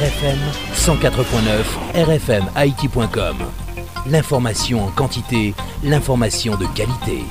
RFM 0.00 0.38
104.9 0.76 2.04
rfmhaïti.com. 2.04 3.36
L'information 4.06 4.86
en 4.86 4.90
quantité, 4.90 5.54
l'information 5.84 6.56
de 6.56 6.64
qualité. 6.74 7.22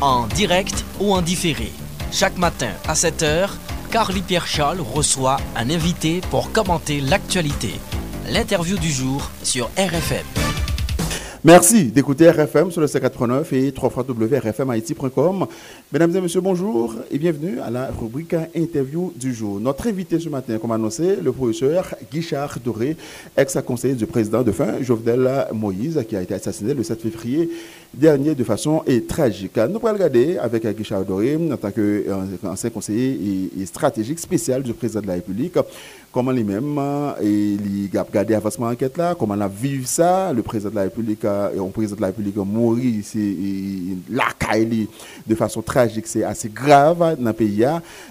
En 0.00 0.26
direct 0.26 0.84
ou 0.98 1.14
en 1.14 1.22
différé, 1.22 1.70
chaque 2.10 2.38
matin 2.38 2.70
à 2.88 2.94
7h, 2.94 3.50
Carly 3.92 4.22
Pierre 4.22 4.48
Charles 4.48 4.80
reçoit 4.80 5.36
un 5.54 5.70
invité 5.70 6.20
pour 6.30 6.50
commenter 6.50 7.00
l'actualité. 7.00 7.78
L'interview 8.28 8.78
du 8.78 8.90
jour 8.90 9.30
sur 9.44 9.70
RFM. 9.76 10.45
Merci 11.46 11.92
d'écouter 11.92 12.28
RFM 12.28 12.72
sur 12.72 12.80
le 12.80 12.88
C89 12.88 13.54
et 13.54 13.72
www.rfmhaiti.com. 13.80 15.46
Mesdames 15.92 16.16
et 16.16 16.20
messieurs, 16.20 16.40
bonjour 16.40 16.96
et 17.08 17.18
bienvenue 17.18 17.60
à 17.60 17.70
la 17.70 17.92
rubrique 17.92 18.34
Interview 18.52 19.12
du 19.14 19.32
jour. 19.32 19.60
Notre 19.60 19.86
invité 19.86 20.18
ce 20.18 20.28
matin, 20.28 20.58
comme 20.58 20.72
annoncé, 20.72 21.14
le 21.22 21.30
professeur 21.30 21.94
Guichard 22.12 22.58
Doré, 22.64 22.96
ex-conseiller 23.36 23.94
du 23.94 24.06
président 24.06 24.42
de 24.42 24.50
fin, 24.50 24.82
Jovenel 24.82 25.46
Moïse, 25.52 26.04
qui 26.08 26.16
a 26.16 26.22
été 26.22 26.34
assassiné 26.34 26.74
le 26.74 26.82
7 26.82 27.00
février 27.00 27.48
dernier 27.94 28.34
de 28.34 28.42
façon 28.42 28.82
tragique. 29.06 29.56
Nous 29.56 29.62
allons 29.62 29.92
regarder 29.92 30.38
avec 30.38 30.66
Guichard 30.76 31.04
Doré, 31.04 31.36
en 31.36 31.56
tant 31.56 31.70
qu'ancien 31.70 32.70
conseiller 32.70 33.52
et 33.56 33.66
stratégique 33.66 34.18
spécial 34.18 34.64
du 34.64 34.74
président 34.74 35.00
de 35.00 35.06
la 35.06 35.14
République, 35.14 35.54
comment 36.16 36.30
lui-même 36.30 36.80
il 37.22 37.90
a 37.94 38.02
regardé 38.02 38.32
l'avancement 38.32 38.68
de 38.68 38.70
l'enquête 38.70 38.96
là, 38.96 39.14
comment 39.14 39.34
il 39.34 39.42
a 39.42 39.48
vécu 39.48 39.84
ça, 39.84 40.32
le 40.32 40.40
président 40.40 40.70
de 40.70 40.76
la 40.76 40.82
République, 40.84 41.24
le 41.24 41.70
président 41.70 41.96
de 41.96 42.00
la 42.00 42.06
République 42.06 42.36
mort 42.36 42.74
la 44.08 44.24
caille 44.38 44.88
de 45.26 45.34
façon 45.34 45.60
tragique, 45.60 46.06
c'est 46.06 46.24
assez 46.24 46.48
grave 46.48 47.16
dans 47.20 47.26
le 47.26 47.32
pays. 47.34 47.66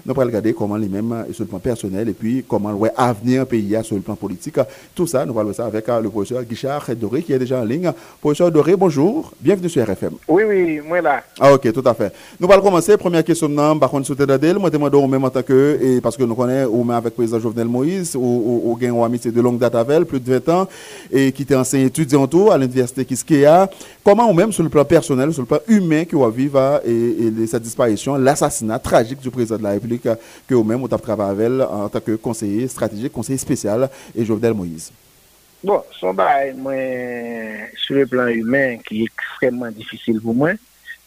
Nous 0.06 0.14
allons 0.14 0.28
regarder 0.28 0.54
comment 0.54 0.78
lui-même, 0.78 1.26
sur 1.32 1.46
le 1.46 1.50
plan 1.50 1.58
personnel, 1.58 2.08
et 2.08 2.14
puis 2.14 2.46
comment 2.48 2.72
le 2.72 2.92
avenir 2.96 3.48
pays 3.48 3.76
sur 3.82 3.96
le 3.96 4.04
plan 4.04 4.16
politique. 4.16 4.60
Tout 4.94 5.08
ça, 5.08 5.26
nous 5.26 5.32
allons 5.32 5.46
voir 5.46 5.56
ça 5.56 5.66
avec 5.66 5.88
le 5.88 6.08
professeur 6.08 6.44
Guichard 6.44 6.88
Doré 6.96 7.24
qui 7.24 7.34
est 7.34 7.40
déjà 7.40 7.60
en 7.60 7.66
ligne. 7.66 7.92
Professeur 8.22 8.52
Doré, 8.52 8.76
bonjour, 8.76 9.32
bienvenue 9.42 9.68
sur 9.68 9.84
RFM. 9.84 10.14
Oui, 10.28 10.44
oui, 10.48 10.80
moi 10.88 11.02
là. 11.02 11.24
Ah 11.40 11.52
ok, 11.56 11.74
tout 11.74 11.84
à 11.84 11.96
fait. 11.96 12.14
Nous 12.40 12.52
allons 12.52 12.62
commencer. 12.62 12.98
Première 12.98 13.24
question, 13.24 13.50
par 13.80 13.90
contre, 13.90 14.06
sur 14.06 14.16
Tedadel, 14.16 14.60
moi 14.60 14.70
demande 14.70 14.94
au 14.94 15.08
même 15.08 15.24
en 15.24 15.32
tant 15.32 15.42
que, 15.42 15.80
et 15.82 16.02
parce 16.02 16.16
que 16.16 16.24
nous 16.24 16.36
connaissons 16.36 16.70
au 16.70 16.84
même 16.84 16.98
avec 16.98 17.14
le 17.14 17.16
président 17.16 17.40
Jovenel 17.40 17.68
Moïse, 17.68 17.95
ou, 18.16 18.20
ou, 18.20 18.78
ou 18.80 19.04
amitié 19.04 19.32
de 19.32 19.42
longue 19.42 19.60
date 19.60 19.76
avec 19.76 20.06
plus 20.06 20.20
de 20.20 20.34
20 20.34 20.50
ans, 20.50 20.68
et 21.12 21.32
qui 21.32 21.44
était 21.44 21.56
ancien 21.56 21.80
étudiant 21.86 22.26
à 22.52 22.58
l'université 22.58 23.06
Kiskeya. 23.06 23.70
Comment 24.04 24.30
ou 24.30 24.34
même 24.34 24.52
sur 24.52 24.64
le 24.64 24.70
plan 24.70 24.86
personnel, 24.86 25.34
sur 25.34 25.42
le 25.42 25.48
plan 25.48 25.60
humain, 25.68 26.06
que 26.06 26.16
vous 26.16 26.32
vivre 26.32 26.82
et, 26.86 27.44
et, 27.44 27.48
sa 27.48 27.60
disparition, 27.60 28.16
l'assassinat 28.16 28.80
tragique 28.80 29.20
du 29.20 29.30
président 29.30 29.58
de 29.58 29.64
la 29.64 29.72
République, 29.72 30.08
que 30.48 30.56
vous 30.56 30.64
même 30.64 30.80
vous 30.80 30.88
avez 30.92 31.02
travaillé 31.02 31.46
avec 31.46 31.70
en 31.70 31.90
tant 31.90 32.00
que 32.00 32.16
conseiller 32.16 32.68
stratégique, 32.68 33.12
conseiller 33.12 33.38
spécial, 33.38 33.90
et 34.16 34.26
Jovenel 34.26 34.54
Moïse? 34.54 34.92
Bon, 35.64 35.82
son 36.00 36.14
bail, 36.14 36.54
moi, 36.56 36.74
sur 37.76 37.96
le 37.96 38.06
plan 38.06 38.28
humain, 38.28 38.78
qui 38.86 39.02
est 39.02 39.06
extrêmement 39.06 39.72
difficile 39.72 40.22
pour 40.22 40.36
moi, 40.36 40.52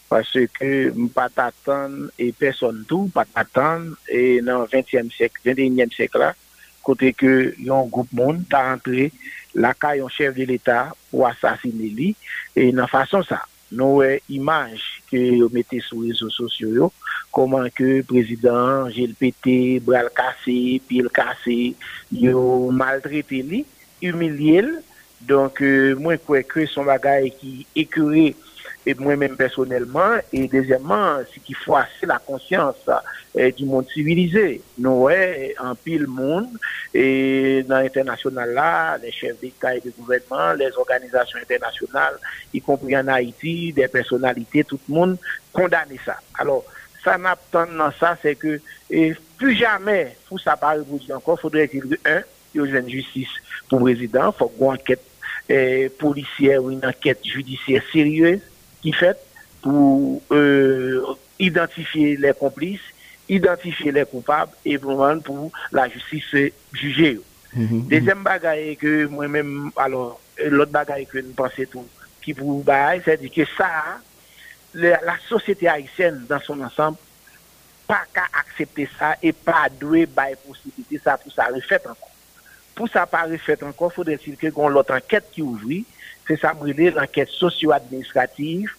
parce 0.08 0.32
que 0.32 1.08
pas 1.08 1.28
t'attendre 1.28 2.08
et 2.18 2.32
personne 2.32 2.84
tout, 2.88 3.10
pas 3.12 3.24
t'attendre 3.24 3.94
et 4.08 4.40
dans 4.40 4.62
le 4.62 4.66
20e 4.66 5.12
siècle, 5.12 5.40
21e 5.44 5.94
siècle 5.94 6.18
là, 6.18 6.34
kote 6.88 7.12
ke 7.16 7.34
yon 7.60 7.92
goup 7.92 8.08
moun 8.16 8.40
ta 8.48 8.64
rentre 8.70 9.10
laka 9.58 9.94
yon 9.98 10.10
chef 10.12 10.34
de 10.36 10.48
l'Etat 10.48 10.96
pou 11.12 11.28
asasine 11.28 11.92
li, 11.94 12.14
e 12.56 12.70
nan 12.72 12.88
fason 12.90 13.24
sa, 13.28 13.42
nou 13.68 14.00
e 14.04 14.18
imaj 14.32 14.80
ke 15.10 15.20
yo 15.38 15.50
mette 15.52 15.82
sou 15.84 16.08
rezo 16.08 16.30
sosyo 16.32 16.72
yo, 16.72 16.90
koman 17.34 17.68
ke 17.76 18.00
prezident, 18.08 18.88
jel 18.94 19.12
pete, 19.18 19.78
bral 19.84 20.08
kase, 20.16 20.78
pil 20.88 21.10
kase, 21.12 21.74
yo 22.10 22.42
maltrete 22.74 23.42
li, 23.44 23.64
umilye 24.08 24.62
l, 24.64 24.76
donk 25.20 25.60
euh, 25.62 25.96
mwen 25.98 26.20
kwe 26.22 26.44
kwe 26.46 26.66
son 26.70 26.86
bagay 26.86 27.28
ki 27.34 27.66
ekure 27.78 28.30
et 28.88 28.94
moi-même 28.94 29.36
personnellement, 29.36 30.16
et 30.32 30.48
deuxièmement, 30.48 31.18
ce 31.30 31.38
qui 31.40 31.54
c'est 32.00 32.06
la 32.06 32.18
conscience 32.18 32.88
euh, 33.36 33.50
du 33.50 33.66
monde 33.66 33.86
civilisé. 33.92 34.62
Nous, 34.78 35.10
en 35.60 35.74
pile 35.74 36.06
monde, 36.06 36.48
et 36.94 37.62
dans 37.68 37.80
l'international 37.80 38.54
là, 38.54 38.96
les 38.96 39.12
chefs 39.12 39.38
d'État 39.40 39.76
et 39.76 39.80
de 39.80 39.90
gouvernement, 39.90 40.54
les 40.54 40.70
organisations 40.74 41.38
internationales, 41.38 42.16
y 42.54 42.62
compris 42.62 42.96
en 42.96 43.06
Haïti, 43.08 43.74
des 43.74 43.88
personnalités, 43.88 44.64
tout 44.64 44.80
le 44.88 44.94
monde 44.94 45.18
condamne 45.52 45.94
ça. 46.02 46.16
Alors, 46.38 46.64
ça 47.04 47.18
n'a 47.18 47.36
pas 47.36 47.66
dans 47.66 47.92
ça, 47.92 48.16
c'est 48.22 48.36
que 48.36 48.58
plus 49.36 49.54
jamais, 49.54 50.16
pour 50.30 50.40
ça 50.40 50.56
pas 50.56 50.76
encore, 51.14 51.38
faudrait 51.38 51.68
qu'il 51.68 51.84
y 51.84 51.92
ait 51.92 52.10
un, 52.10 52.22
il 52.54 52.62
y 52.62 52.74
ait 52.74 52.80
une 52.80 52.88
justice 52.88 53.28
pour 53.68 53.80
le 53.80 53.92
président, 53.92 54.32
il 54.34 54.38
faut 54.38 54.48
qu'on 54.48 54.72
enquête 54.72 55.02
euh, 55.50 55.90
policière 55.98 56.64
ou 56.64 56.70
une 56.70 56.86
enquête 56.86 57.20
judiciaire 57.22 57.82
sérieuse 57.92 58.40
qui 58.82 58.92
fait 58.92 59.16
pour 59.62 60.22
euh, 60.30 61.02
identifier 61.38 62.16
les 62.16 62.32
complices, 62.32 62.80
identifier 63.28 63.92
les 63.92 64.04
coupables 64.04 64.52
et 64.64 64.78
pour 64.78 65.50
la 65.72 65.88
justice 65.88 66.52
juger. 66.72 67.20
Mm 67.54 67.80
Deuxième 67.88 68.22
bagaille 68.22 68.76
que 68.76 69.06
moi-même, 69.06 69.70
alors, 69.76 70.20
l'autre 70.46 70.70
bagaille 70.70 71.06
que 71.06 71.18
nous 71.18 71.32
pensons 71.32 71.64
tout, 71.70 71.86
qui 72.22 72.34
pour 72.34 72.62
c'est 73.04 73.28
que 73.30 73.44
ça, 73.56 73.98
la, 74.74 75.16
société 75.28 75.68
haïtienne 75.68 76.24
dans 76.28 76.40
son 76.40 76.60
ensemble, 76.60 76.98
pas 77.86 78.02
qu'à 78.12 78.26
accepter 78.38 78.88
ça 78.98 79.16
et 79.22 79.32
pas 79.32 79.68
doué 79.80 80.04
bail 80.04 80.36
possibilité 80.46 81.00
ça 81.02 81.16
pour 81.16 81.32
ça 81.32 81.46
refaire 81.46 81.80
encore. 81.84 82.10
Pour 82.74 82.88
ça 82.88 83.06
pas 83.06 83.22
refaire 83.22 83.56
encore, 83.62 83.92
faudrait-il 83.92 84.36
que 84.36 84.46
l'autre 84.46 84.94
enquête 84.94 85.24
qui 85.32 85.40
ouvre, 85.40 85.64
c'est 86.28 86.38
ça 86.38 86.52
brûler 86.52 86.90
l'enquête 86.90 87.30
socio-administrative 87.30 88.70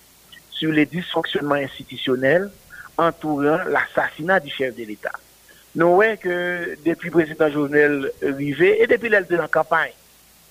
sur 0.51 0.71
les 0.71 0.85
dysfonctionnements 0.85 1.55
institutionnels 1.55 2.49
entourant 2.97 3.59
l'assassinat 3.67 4.39
du 4.39 4.49
chef 4.49 4.75
de 4.75 4.83
l'État. 4.83 5.11
Nous 5.75 5.95
voyons 5.95 6.15
que 6.17 6.77
depuis 6.85 7.09
le 7.09 7.11
président 7.11 7.49
Jovenel 7.49 8.11
Rivet 8.21 8.81
et 8.81 8.87
depuis 8.87 9.09
l'élection 9.09 9.39
en 9.39 9.47
campagne, 9.47 9.91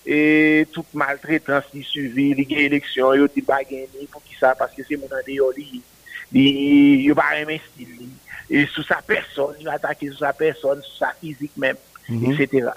et 0.05 0.67
toute 0.71 0.93
maltraitance 0.93 1.65
qui 1.71 1.83
suivi, 1.83 2.33
les 2.33 2.65
élections, 2.65 3.13
il 3.13 3.21
y 3.21 3.23
a 3.23 3.27
des 3.27 4.07
pour 4.11 4.23
qui 4.23 4.35
ça, 4.39 4.55
parce 4.55 4.73
que 4.73 4.81
c'est 4.87 4.97
mon 4.97 5.07
il 6.31 7.01
n'y 7.01 7.11
a 7.11 7.15
pas 7.15 7.23
un 7.35 7.43
style, 7.43 8.09
et 8.49 8.65
sous 8.67 8.83
sa 8.83 9.01
personne, 9.05 9.55
il 9.59 9.67
a 9.67 9.73
attaqué 9.73 10.09
sous 10.09 10.17
sa 10.17 10.33
personne, 10.33 10.81
sous 10.81 10.97
sa 10.97 11.13
physique 11.19 11.55
même, 11.57 11.75
mhm. 12.07 12.33
etc. 12.39 12.69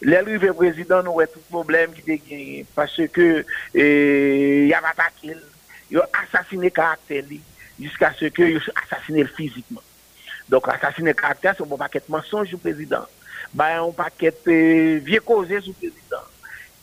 Lè 0.00 0.20
l'rive 0.22 0.52
prezident 0.54 1.02
nou 1.02 1.18
wè 1.18 1.26
tout 1.26 1.42
problem 1.50 1.90
ki 1.96 2.04
te 2.06 2.16
genye, 2.22 2.62
pase 2.76 3.08
ke 3.10 3.42
eh, 3.74 4.68
yav 4.70 4.86
atakil, 4.92 5.38
yo 5.90 6.04
asasine 6.20 6.70
karakter 6.74 7.24
li, 7.26 7.40
jiska 7.82 8.12
se 8.18 8.30
ke 8.34 8.46
yo 8.52 8.62
asasine 8.78 9.24
l 9.26 9.30
fizikman. 9.34 9.82
Donk 10.48 10.68
asasine 10.70 11.16
karakter, 11.18 11.56
se 11.58 11.66
bon 11.66 11.80
paket 11.80 12.06
mensonj 12.14 12.52
sou 12.52 12.62
prezident, 12.62 13.10
bayan 13.50 13.90
paket 13.96 14.46
eh, 14.54 15.00
vie 15.02 15.18
koze 15.18 15.58
sou 15.64 15.74
prezident, 15.80 16.28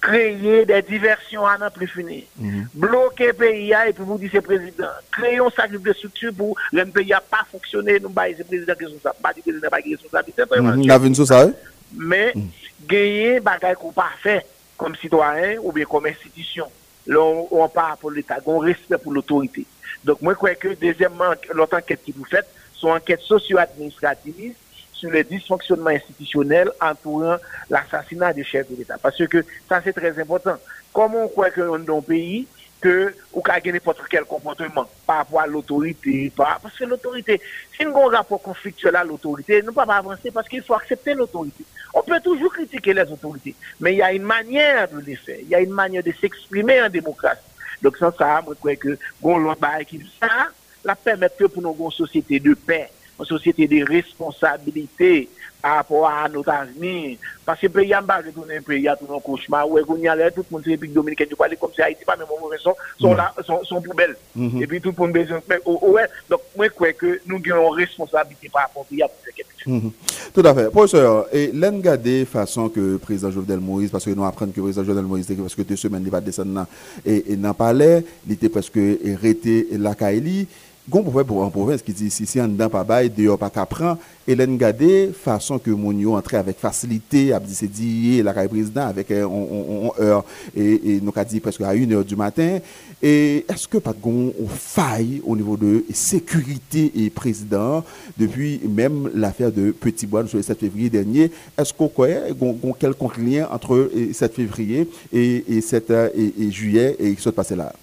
kreye 0.04 0.66
de 0.68 0.82
diversyon 0.86 1.48
anan 1.48 1.72
prifini, 1.74 2.26
mm 2.36 2.50
-hmm. 2.50 2.66
bloke 2.74 3.32
PIA 3.40 3.88
epi 3.94 4.04
vou 4.04 4.20
di 4.20 4.28
se 4.30 4.42
prezident, 4.44 5.00
kreyon 5.10 5.50
sa 5.56 5.70
grip 5.72 5.88
de 5.88 5.94
soutu 5.94 6.34
pou 6.36 6.52
lèm 6.76 6.92
PIA 6.92 7.22
pa 7.24 7.48
foksyone 7.48 7.96
nou 8.02 8.12
baye 8.12 8.36
se 8.36 8.44
prezident 8.44 8.76
ki 8.78 8.92
sou 8.92 9.00
sa, 9.00 9.16
ba 9.24 9.32
di 9.32 9.42
prezident 9.42 9.72
ba 9.72 9.82
ki 9.82 9.96
sou 10.02 10.12
sa, 10.12 10.22
di 10.22 10.36
se 10.36 10.46
prezident. 10.46 10.84
Mhm. 10.84 10.88
La 10.92 11.00
ven 11.00 11.16
sou 11.16 11.26
sa 11.26 11.46
e? 11.46 11.48
Eh? 11.48 11.75
Mais, 11.94 12.34
mm 12.36 12.50
gagner 12.88 13.40
bagaille 13.40 13.76
qu'on 13.76 13.92
pas 13.92 14.12
fait 14.22 14.46
comme 14.78 14.96
citoyen 14.96 15.58
ou 15.62 15.72
bien 15.72 15.86
comme 15.86 16.06
institution. 16.06 16.68
Là, 17.08 17.20
on, 17.20 17.70
parle 17.70 17.98
pour 17.98 18.12
l'État, 18.12 18.38
on 18.46 18.60
respect 18.60 18.98
pour 18.98 19.14
l'autorité. 19.14 19.66
Donc, 20.04 20.22
moi, 20.22 20.34
je 20.34 20.38
crois 20.38 20.56
que, 20.56 20.74
deuxièmement, 20.74 21.34
l'autre 21.54 21.78
enquête 21.78 22.02
qui 22.04 22.12
vous 22.12 22.26
faites 22.26 22.48
sont 22.74 22.90
enquêtes 22.90 23.22
socio-administratives 23.22 24.56
sur 24.92 25.10
le 25.10 25.24
dysfonctionnement 25.24 25.92
institutionnel 25.92 26.72
entourant 26.82 27.38
l'assassinat 27.70 28.34
du 28.34 28.44
chef 28.44 28.70
de 28.70 28.76
l'État. 28.76 28.98
Parce 29.02 29.26
que 29.28 29.46
ça, 29.70 29.82
c'est 29.84 29.94
très 29.94 30.20
important. 30.20 30.58
Comment 30.92 31.26
on 31.26 31.28
croit 31.28 31.52
que 31.52 31.62
dans 31.62 31.98
un 31.98 32.02
pays, 32.02 32.48
que 32.82 33.16
ou 33.34 33.42
ka 33.42 33.60
gen 33.64 33.74
n'importe 33.74 34.02
quel 34.10 34.26
comportement 34.26 34.88
par 35.06 35.18
rapport 35.18 35.42
à 35.42 35.48
l'autorité, 35.48 36.32
par... 36.36 36.60
parce 36.60 36.78
que 36.78 36.86
l'autorité, 36.86 37.42
si 37.76 37.86
nous 37.86 37.92
avons 37.92 38.12
un 38.12 38.18
rapport 38.18 38.42
conflictuel 38.42 38.96
à 38.96 39.04
l'autorité, 39.04 39.62
nous 39.62 39.68
ne 39.68 39.72
pouvons 39.72 39.86
pas 39.86 39.98
avancer 39.98 40.32
parce 40.32 40.48
qu'il 40.48 40.62
faut 40.62 40.76
accepter 40.76 41.14
l'autorité. 41.14 41.64
On 41.94 42.02
peut 42.02 42.20
toujours 42.20 42.54
critiquer 42.54 42.94
les 42.94 43.10
autorités, 43.12 43.56
mais 43.80 43.94
il 43.94 43.98
y 43.98 44.02
a 44.02 44.14
une 44.14 44.24
manière 44.24 44.90
de 44.90 44.98
le 44.98 45.16
faire, 45.16 45.40
il 45.42 45.50
y 45.50 45.56
a 45.56 45.62
une 45.62 45.72
manière 45.72 46.04
de 46.04 46.14
s'exprimer 46.20 46.82
en 46.82 46.90
démocratie. 46.90 47.42
Donc 47.82 47.98
sans 47.98 48.12
ça, 48.12 48.44
je 48.48 48.54
crois 48.54 48.76
que 48.76 48.98
bon, 49.22 49.38
l'on 49.38 49.54
va 49.54 49.82
équipe 49.82 50.06
ça, 50.20 50.50
la 50.84 50.96
permettre 50.96 51.48
pour 51.48 51.62
nos 51.62 51.92
sociétés 51.92 52.40
de 52.40 52.54
paix. 52.54 52.90
Une 53.20 53.26
société 53.26 53.68
de 53.68 53.86
responsabilité 53.86 55.30
par 55.66 55.78
rapport 55.78 56.08
à 56.08 56.30
notre 56.30 56.52
avenir. 56.52 57.18
Parce 57.44 57.60
que 57.60 57.66
le 57.66 57.74
pays, 57.74 57.94
pas 58.06 58.18
retourner 58.18 58.58
un 58.58 58.62
pays 58.62 58.88
à 58.88 58.96
tout 58.96 59.12
un 59.12 59.20
cauchemar, 59.20 59.68
où 59.68 59.80
on 59.88 59.98
y 59.98 60.08
allait, 60.08 60.30
tout 60.30 60.46
le 60.50 60.56
monde, 60.56 60.64
République 60.64 60.94
dominicaine, 60.94 61.28
du 61.28 61.36
parler 61.36 61.56
comme 61.56 61.72
si 61.74 61.82
Haïti, 61.82 62.06
pas 62.06 62.16
même 62.16 62.28
au 62.30 62.40
mauvais 62.40 62.58
son, 62.60 62.76
sont 63.00 63.16
là, 63.16 63.34
sont, 63.44 63.64
sont 63.64 63.82
poubelles. 63.82 64.16
Mhm. 64.36 64.62
Et 64.62 64.68
puis 64.68 64.80
tout 64.80 64.94
le 64.96 65.02
monde 65.02 65.14
besoin, 65.14 65.42
ouais, 65.66 66.06
donc, 66.30 66.42
moi, 66.56 66.68
je 66.68 66.72
crois 66.72 66.94
que 66.94 67.20
nous 67.26 67.42
avons 67.52 67.74
une 67.74 67.82
responsabilité 67.82 68.48
par 68.50 68.64
rapport 68.64 68.84
à 68.84 68.96
faire 68.96 69.34
quelque 69.36 69.48
chose. 69.58 69.74
Mhm. 69.74 69.92
Tout 70.34 70.42
à 70.46 70.54
fait. 70.54 70.70
Professeur, 70.70 71.28
et 71.34 71.52
l'en 71.52 71.80
garder 71.80 72.26
façon 72.26 72.70
que 72.70 72.80
le 72.80 72.98
président 73.00 73.32
Jovenel 73.32 73.60
Moïse, 73.60 73.90
parce 73.90 74.06
que 74.06 74.12
nous 74.12 74.24
apprenons 74.24 74.52
que 74.52 74.58
le 74.58 74.64
président 74.64 74.86
Jovenel 74.86 75.06
Moïse, 75.06 75.34
parce 75.36 75.56
que 75.56 75.64
deux 75.64 75.76
semaines, 75.76 76.04
il 76.06 76.12
va 76.12 76.22
descendre 76.22 76.68
et, 77.04 77.32
et 77.32 77.38
n'en 77.38 77.56
parlait, 77.56 78.06
il 78.28 78.34
était 78.34 78.50
presque 78.50 78.78
arrêté 78.78 79.68
la 79.72 79.96
Kaili. 79.96 80.48
Gon 80.88 81.02
pour 81.02 81.42
en 81.42 81.50
province 81.50 81.82
qui 81.82 81.94
dit 81.94 82.12
si 82.12 82.28
si 82.28 82.40
en 82.40 82.48
dedans 82.48 82.70
pas 82.70 82.84
bail 82.84 83.10
dehors 83.10 83.40
pas 83.40 83.50
qu'apprend 83.50 83.98
Hélène 84.28 84.56
Gade 84.56 85.14
façon 85.14 85.58
que 85.58 85.72
mon 85.72 85.92
yo 85.92 86.16
entrer 86.16 86.38
avec 86.38 86.60
facilité 86.60 87.34
a 87.34 87.40
dit 87.40 88.22
la 88.22 88.36
caille 88.36 88.48
président 88.48 88.86
avec 88.86 89.10
euh, 89.10 89.26
on, 89.26 89.92
heure. 90.00 90.24
Et, 90.56 91.00
nous 91.02 91.12
a 91.16 91.26
dit 91.26 91.40
presque 91.40 91.62
à 91.62 91.70
1 91.70 91.92
heure 91.92 92.06
du 92.06 92.16
matin. 92.16 92.60
Et 93.02 93.46
est-ce 93.50 93.68
que 93.68 93.80
pas 93.80 93.94
gon 94.00 94.32
faille 94.48 95.24
au 95.26 95.36
niveau 95.36 95.58
de 95.58 95.84
sécurité 95.92 96.92
et 96.96 97.10
président 97.10 97.84
depuis 98.16 98.62
même 98.64 99.10
l'affaire 99.16 99.52
de 99.52 99.72
Petit 99.72 100.06
Bois 100.06 100.22
le 100.22 100.42
7 100.42 100.60
février 100.60 100.92
dernier? 100.92 101.32
Est-ce 101.58 101.74
qu'on 101.74 101.88
connaît 101.88 102.32
gon, 102.40 102.56
quelconque 102.80 103.18
lien 103.18 103.48
entre 103.52 103.90
7 104.14 104.36
février 104.36 104.88
et, 105.12 105.46
et 105.48 105.62
7 105.62 105.90
et, 106.14 106.34
et 106.42 106.52
juillet 106.52 106.96
et 107.00 107.16
qui 107.16 107.22
s'est 107.24 107.32
passé 107.32 107.56
là? 107.56 107.74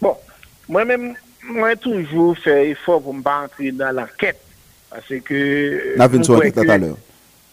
Bon 0.00 0.14
moi-même 0.68 1.14
moi, 1.48 1.76
toujours 1.76 2.36
fait 2.38 2.70
effort 2.70 3.02
pour 3.02 3.14
ne 3.14 3.22
pas 3.22 3.42
entrer 3.44 3.70
dans 3.72 3.94
l'enquête. 3.94 4.40
Parce 4.90 5.20
que. 5.24 5.96
N'a 5.96 6.08
vu 6.08 6.16
une 6.16 6.22
tout 6.22 6.70
à 6.70 6.78
l'heure. 6.78 6.96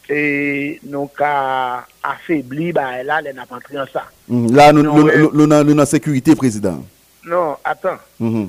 Et 0.09 0.79
nous 0.83 1.09
avons 1.19 1.81
affaibli, 2.03 2.73
bah, 2.73 3.01
là, 3.03 3.21
n'a 3.21 3.45
pas 3.45 3.55
entré 3.55 3.75
dans 3.75 3.87
ça. 3.87 4.05
Mm, 4.27 4.55
là, 4.55 4.73
nous 4.73 5.49
sommes 5.49 5.79
en 5.79 5.85
sécurité, 5.85 6.35
président. 6.35 6.83
Non, 7.25 7.55
attends. 7.63 7.97
Mm 8.19 8.47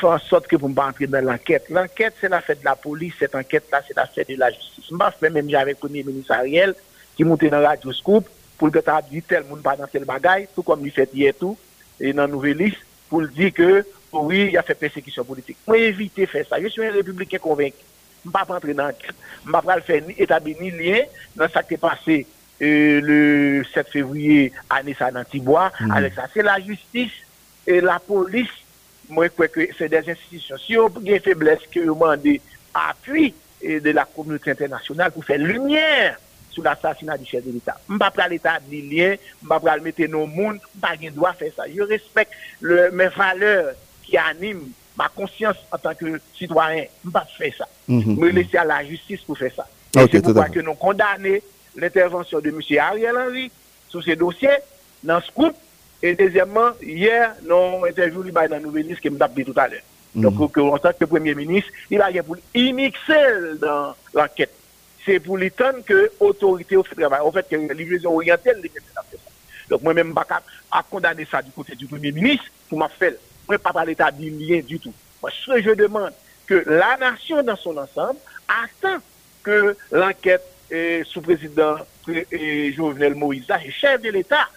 Faire 0.00 0.10
en 0.10 0.18
sorte 0.20 0.46
que 0.46 0.54
pour 0.54 0.68
ne 0.68 0.74
pas 0.74 0.86
entrer 0.86 1.08
dans 1.08 1.24
l'enquête. 1.24 1.64
L'enquête, 1.68 2.14
c'est 2.20 2.28
la 2.28 2.40
fête 2.40 2.60
de 2.60 2.64
la 2.64 2.76
police. 2.76 3.14
Cette 3.18 3.34
enquête-là, 3.34 3.82
c'est 3.86 3.96
la 3.96 4.06
fête 4.06 4.28
de 4.28 4.36
la 4.36 4.52
justice. 4.52 4.84
Je 4.88 4.96
fait 5.18 5.30
même 5.30 5.50
j'avais 5.50 5.72
le 5.72 5.76
premier 5.76 6.04
ministre 6.04 6.32
Ariel 6.32 6.76
qui 7.16 7.24
montait 7.24 7.50
dans 7.50 7.58
la 7.58 7.70
radio 7.70 7.92
Scoop 7.92 8.28
pour 8.56 8.68
le 8.68 8.82
dire 9.10 9.22
tel 9.26 9.44
monde 9.44 9.62
pas 9.62 9.76
dans 9.76 9.86
tel 9.86 10.04
bagaille, 10.04 10.48
tout 10.54 10.62
comme 10.62 10.86
il 10.86 10.92
fait 10.92 11.10
hier 11.12 11.34
tout, 11.38 11.56
et 12.00 12.12
dans 12.12 12.22
la 12.22 12.28
nouvelle 12.28 12.56
liste, 12.56 12.78
pour 13.08 13.20
le 13.20 13.28
dire 13.28 13.52
que 13.52 13.84
oui, 14.22 14.48
il 14.52 14.58
a 14.58 14.62
fait 14.62 14.74
persécution 14.74 15.24
politique. 15.24 15.56
Moi, 15.66 15.78
éviter 15.78 16.22
de 16.22 16.30
faire 16.30 16.46
ça. 16.48 16.60
Je 16.60 16.68
suis 16.68 16.84
un 16.84 16.92
républicain 16.92 17.38
convaincu. 17.38 17.76
Je 18.24 18.28
ne 18.28 18.32
vais 18.32 18.44
pas 18.46 18.54
entrer 18.54 18.74
dans 18.74 18.86
l'enquête. 18.86 19.14
Je 19.44 19.50
ne 19.50 19.56
vais 19.56 19.62
pas 19.62 19.80
faire 19.80 20.02
ni 20.02 20.14
établir 20.18 20.56
ni 20.60 20.70
lien 20.70 21.00
dans 21.36 21.48
ce 21.48 21.58
qui 21.66 21.74
est 21.74 21.78
passé 21.78 22.26
euh, 22.62 23.00
le 23.02 23.64
7 23.72 23.88
février 23.88 24.52
à. 24.70 24.82
Mm 24.82 25.90
Avec 25.92 26.14
ça, 26.14 26.28
c'est 26.32 26.42
la 26.42 26.60
justice 26.60 27.12
et 27.66 27.80
la 27.80 27.98
police. 27.98 28.48
Moi, 29.08 29.26
je 29.26 29.30
crois 29.30 29.48
que 29.48 29.68
c'est 29.76 29.88
des 29.88 30.08
institutions. 30.10 30.56
Si 30.56 30.78
on 30.78 30.86
a 30.86 30.90
une 31.04 31.20
faiblesse 31.20 31.60
que 31.70 31.80
vous 31.80 31.94
demandez 31.94 32.40
appui 32.72 33.34
de 33.62 33.90
la 33.90 34.04
communauté 34.04 34.50
internationale 34.50 35.10
pour 35.10 35.24
faire 35.24 35.38
lumière 35.38 36.18
sur 36.50 36.62
l'assassinat 36.62 37.18
du 37.18 37.26
chef 37.26 37.44
de 37.44 37.52
l'État. 37.52 37.76
Je 37.88 37.94
ne 37.94 37.98
vais 37.98 38.10
pas 38.10 38.28
l'établir 38.28 38.84
lien, 38.84 39.16
je 39.42 39.46
ne 39.46 39.54
vais 39.54 39.60
pas 39.60 39.78
mettre 39.78 40.02
nos 40.04 40.26
mondes, 40.26 40.58
je 40.74 41.00
n'ai 41.00 41.10
pas 41.10 41.32
faire 41.32 41.52
ça. 41.56 41.64
Je 41.74 41.82
respecte 41.82 42.32
le, 42.60 42.90
mes 42.92 43.08
valeurs 43.08 43.74
qui 44.04 44.16
anime 44.16 44.70
ma 44.96 45.08
conscience 45.08 45.56
en 45.72 45.78
tant 45.78 45.94
que 45.94 46.20
citoyen, 46.36 46.84
je 47.02 47.08
ne 47.08 47.12
pas 47.12 47.26
faire 47.36 47.52
ça. 47.58 47.68
Je 47.88 47.94
me 47.94 48.28
laisser 48.30 48.56
à 48.58 48.64
la 48.64 48.84
justice 48.84 49.20
pour 49.22 49.36
faire 49.36 49.52
ça. 49.54 49.66
Okay, 49.96 50.08
c'est 50.12 50.22
pourquoi 50.22 50.48
que 50.48 50.60
nous 50.60 50.74
condamnons 50.74 51.38
l'intervention 51.76 52.40
de 52.40 52.48
M. 52.48 52.60
Ariel 52.78 53.16
Henry 53.16 53.50
sur 53.88 54.02
ces 54.02 54.16
dossiers, 54.16 54.48
dans 55.02 55.20
ce 55.20 55.30
groupe. 55.32 55.56
Et 56.02 56.14
deuxièmement, 56.14 56.70
hier, 56.82 57.34
nous 57.42 57.54
avons 57.54 57.84
interviewé 57.84 58.30
dans 58.30 58.40
la 58.48 58.60
nouvelle 58.60 58.86
liste 58.86 59.00
que 59.00 59.08
je 59.08 59.34
dit 59.34 59.44
tout 59.44 59.58
à 59.58 59.68
l'heure. 59.68 59.80
Mm 60.14 60.26
-hmm. 60.26 60.36
Donc, 60.36 60.58
en 60.58 60.78
tant 60.78 60.92
que 60.92 61.04
Premier 61.06 61.34
ministre, 61.34 61.70
il 61.90 62.00
a 62.00 62.22
pour 62.22 62.36
immixer 62.54 63.56
dans 63.60 63.94
l'enquête. 64.12 64.54
C'est 65.04 65.20
pour 65.20 65.36
lui 65.36 65.50
que 65.50 66.10
l'autorité 66.20 66.76
fait 66.88 66.94
travail. 67.00 67.20
En 67.20 67.32
fait, 67.32 67.46
que 67.48 67.56
la 67.56 67.74
livraison 67.74 68.10
orientale, 68.14 68.60
les. 68.62 68.70
Donc, 69.70 69.82
moi-même, 69.82 70.08
je 70.08 70.12
ne 70.12 70.14
pas 70.14 70.82
condamner 70.90 71.26
ça 71.30 71.42
du 71.42 71.50
côté 71.50 71.74
du 71.74 71.86
Premier 71.86 72.12
ministre 72.12 72.46
pour 72.68 72.78
m'a 72.78 72.88
faire 72.88 73.14
ne 73.48 73.56
pas 73.56 73.72
parler 73.72 73.92
d'établir 73.92 74.32
lien 74.38 74.60
du 74.60 74.78
tout. 74.78 74.92
Moi, 75.22 75.30
ce 75.30 75.52
que 75.52 75.62
je 75.62 75.70
demande, 75.70 76.12
que 76.46 76.62
la 76.66 76.96
nation 76.98 77.42
dans 77.42 77.56
son 77.56 77.76
ensemble 77.76 78.18
attend 78.48 78.98
que 79.42 79.76
l'enquête 79.90 80.44
sous 81.04 81.20
président 81.20 81.76
Jovenel 82.06 83.14
Moïse, 83.14 83.46
chef 83.70 84.02
de 84.02 84.10
l'État, 84.10 84.48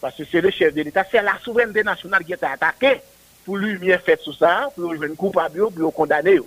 parce 0.00 0.16
que 0.16 0.24
c'est 0.30 0.40
le 0.40 0.50
chef 0.50 0.74
de 0.74 0.82
l'État, 0.82 1.04
c'est 1.10 1.22
la 1.22 1.38
souveraineté 1.42 1.82
nationale 1.82 2.24
qui 2.24 2.32
est 2.32 2.44
attaquée 2.44 3.00
pour 3.44 3.56
lui 3.56 3.76
bien 3.76 3.98
faire 3.98 4.18
tout 4.22 4.32
ça, 4.32 4.68
pour 4.74 4.92
lui 4.92 5.06
une 5.06 5.16
coupable, 5.16 5.70
pour 5.70 5.72
le 5.76 5.90
condamner. 5.90 6.38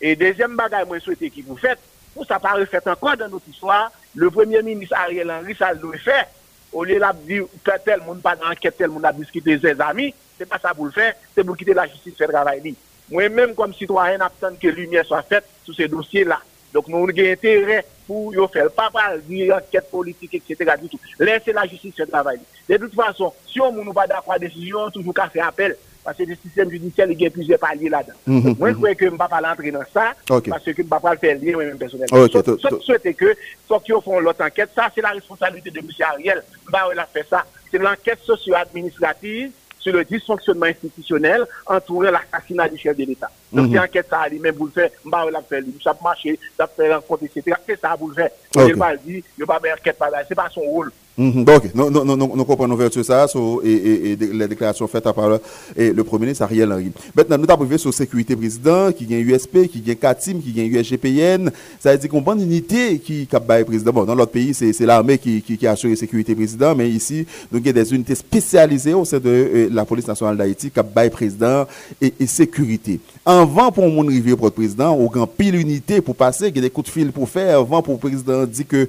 Et 0.00 0.16
deuxième 0.16 0.56
bagage, 0.56 0.86
moi, 0.86 0.98
je 0.98 1.04
souhaite 1.04 1.18
qu'il 1.18 1.44
vous 1.44 1.56
faites, 1.56 1.78
pour 2.14 2.26
ça 2.26 2.38
pas 2.38 2.52
refait 2.52 2.86
encore 2.88 3.16
dans 3.16 3.28
notre 3.28 3.48
histoire, 3.48 3.90
le 4.14 4.30
premier 4.30 4.62
ministre 4.62 4.96
Ariel 4.96 5.30
Henry, 5.30 5.54
ça 5.54 5.72
le 5.72 5.92
fait. 5.98 6.26
au 6.74 6.84
lieu 6.84 6.98
de 6.98 7.26
dire 7.26 7.44
tel 7.84 8.00
monde 8.00 8.20
pas 8.20 8.36
d'enquête, 8.36 8.74
tel 8.76 8.90
monde 8.90 9.04
a 9.04 9.12
discuté 9.12 9.58
ses 9.58 9.80
amis, 9.80 10.12
c'est 10.36 10.48
pas 10.48 10.58
ça 10.58 10.74
pour 10.74 10.86
le 10.86 10.90
faire, 10.90 11.14
c'est 11.34 11.44
pour 11.44 11.56
quitter 11.56 11.72
la 11.72 11.86
justice 11.86 12.16
faire 12.16 12.28
travail. 12.28 12.74
Moi-même, 13.10 13.54
comme 13.54 13.72
citoyen, 13.72 14.18
j'attends 14.18 14.56
que 14.56 14.68
lumière 14.68 15.06
soit 15.06 15.22
faite 15.22 15.44
sur 15.62 15.74
ces 15.74 15.88
dossiers-là. 15.88 16.40
Donc, 16.72 16.88
nous 16.88 16.96
avons 16.96 17.08
intérêt 17.08 17.84
pour 18.06 18.34
faire 18.52 18.70
pas 18.72 18.90
parler 18.90 19.46
d'enquête 19.46 19.90
politique, 19.90 20.34
etc. 20.34 20.72
Du 20.82 20.88
tout. 20.88 20.98
Laissez 21.20 21.52
la 21.52 21.66
justice 21.66 21.94
faire 21.94 22.08
travail. 22.08 22.40
De 22.68 22.76
toute 22.76 22.94
façon, 22.94 23.32
si 23.46 23.60
on 23.60 23.70
ne 23.70 23.82
nous 23.82 23.92
pas 23.92 24.06
d'accord 24.06 24.32
la 24.32 24.40
décision, 24.40 24.80
on 24.80 24.90
toujours 24.90 25.14
qu'à 25.14 25.28
faire 25.28 25.46
appel. 25.46 25.76
Parce 26.04 26.18
que 26.18 26.24
le 26.24 26.36
système 26.36 26.70
judiciaire, 26.70 27.10
il 27.10 27.20
y 27.20 27.26
a 27.26 27.30
plusieurs 27.30 27.58
paliers 27.58 27.88
là-dedans. 27.88 28.12
-hmm, 28.28 28.58
Moi, 28.58 28.70
je 28.70 28.74
crois 28.76 28.94
que 28.94 29.04
je 29.06 29.10
ne 29.10 29.10
vais 29.12 29.16
pas 29.16 29.50
entrer 29.52 29.70
dans 29.70 29.80
ça, 29.92 30.12
parce 30.50 30.62
que 30.64 30.72
je 30.72 30.82
ne 30.82 30.86
vais 30.88 31.00
pas 31.00 31.12
le 31.12 31.18
faire 31.18 31.36
lien 31.40 31.52
moi-même 31.54 31.78
personnellement. 31.78 32.18
Okay, 32.24 32.42
Sauf 32.44 32.60
so, 32.60 32.80
souhaiter 32.80 33.14
que, 33.14 33.34
soit 33.66 33.80
qu'ils 33.80 33.94
font 34.04 34.20
l'autre 34.20 34.44
enquête, 34.44 34.68
ça, 34.74 34.90
c'est 34.94 35.00
la 35.00 35.10
responsabilité 35.10 35.70
de 35.70 35.78
M. 35.78 35.86
Ariel. 36.12 36.42
Bah, 36.70 36.88
il 36.92 36.98
a 36.98 37.06
fait 37.06 37.26
ça. 37.28 37.44
C'est 37.70 37.78
l'enquête 37.78 38.18
socio-administrative 38.22 39.50
sur 39.78 39.92
le 39.92 40.04
dysfonctionnement 40.04 40.66
institutionnel 40.66 41.44
entourant 41.66 42.10
l'assassinat 42.10 42.68
du 42.68 42.78
chef 42.78 42.96
de 42.96 43.04
l'État. 43.04 43.30
Donc, 43.52 43.66
Mhm. 43.66 43.72
c'est 43.72 43.78
enquête 43.80 44.06
ça, 44.10 44.28
lui-même, 44.28 44.54
vous 44.54 44.66
le 44.66 44.72
faire, 44.72 44.90
bah, 45.04 45.24
il 45.28 45.36
a 45.36 45.42
fait, 45.42 45.62
ça 45.82 45.90
a 45.90 45.96
marché, 46.02 46.38
ça 46.56 46.64
a 46.64 46.66
fait 46.66 46.92
rencontre, 46.94 47.24
etc. 47.24 47.56
C'est 47.66 47.80
ça, 47.80 47.94
vous 47.98 48.08
le 48.08 48.14
faire. 48.14 48.30
Ok. 48.56 48.62
Il 48.68 48.76
n'a 48.76 48.86
pas 48.86 48.96
dit, 48.96 49.22
il 49.36 49.40
n'a 49.40 49.46
pas 49.46 49.60
fait 49.60 49.72
enquête 49.72 49.98
par 49.98 50.10
là, 50.10 50.18
c'est 50.28 50.34
pas 50.34 50.48
son 50.50 50.60
rôle. 50.62 50.90
Donc, 51.16 51.72
nous, 51.74 51.90
nous, 51.90 52.04
nous, 52.04 52.16
nous 52.16 52.44
comprenons 52.44 52.74
vers 52.74 52.92
ça 52.92 53.26
et, 53.62 54.16
les 54.32 54.48
déclarations 54.48 54.86
faites 54.88 55.04
par 55.04 55.28
le, 55.76 56.04
Premier 56.04 56.26
ministre 56.26 56.42
Ariel 56.42 56.72
Henry. 56.72 56.90
Maintenant, 57.14 57.38
nous 57.38 57.46
avons 57.48 57.78
sur 57.78 57.94
sécurité 57.94 58.34
président, 58.34 58.90
qui 58.92 59.06
gagne 59.06 59.20
USP, 59.20 59.68
qui 59.68 59.80
gagne 59.80 59.96
CATIM, 59.96 60.40
qui 60.40 60.52
gagne 60.52 60.66
USGPN. 60.66 61.50
Ça 61.78 61.92
veut 61.92 61.98
dire 61.98 62.10
qu'on 62.10 62.22
prend 62.22 62.34
une 62.34 62.42
unité 62.42 62.98
qui 62.98 63.26
cap 63.26 63.44
le 63.48 63.64
président. 63.64 63.92
Dans 64.04 64.14
l'autre 64.14 64.32
pays, 64.32 64.54
c'est 64.54 64.78
l'armée 64.80 65.18
qui, 65.18 65.40
qui, 65.42 65.56
qui 65.56 65.66
assure 65.66 65.90
la 65.90 65.96
sécurité 65.96 66.34
président, 66.34 66.74
mais 66.74 66.90
ici, 66.90 67.26
nous 67.52 67.58
avons 67.60 67.70
des 67.72 67.94
unités 67.94 68.14
spécialisées 68.16 68.94
au 68.94 69.04
sein 69.04 69.18
de 69.18 69.28
euh, 69.28 69.68
la 69.70 69.84
police 69.84 70.08
nationale 70.08 70.36
d'Haïti, 70.36 70.70
cap 70.70 70.86
le 70.96 71.10
président 71.10 71.66
et, 72.00 72.12
et 72.18 72.26
sécurité. 72.26 72.98
Avant 73.24 73.70
pour 73.70 73.88
mon 73.88 74.04
pour 74.36 74.46
le 74.46 74.50
président, 74.50 74.92
on 74.92 75.06
grand 75.06 75.26
pile 75.26 75.54
unité 75.54 76.00
pour 76.00 76.16
passer, 76.16 76.48
il 76.48 76.56
y 76.56 76.58
a 76.58 76.62
des 76.62 76.70
coups 76.70 76.88
de 76.88 76.92
fil 76.92 77.12
pour 77.12 77.28
faire, 77.28 77.60
avant 77.60 77.82
pour 77.82 77.94
le 77.94 78.00
président 78.00 78.44
dit 78.44 78.64
que 78.64 78.88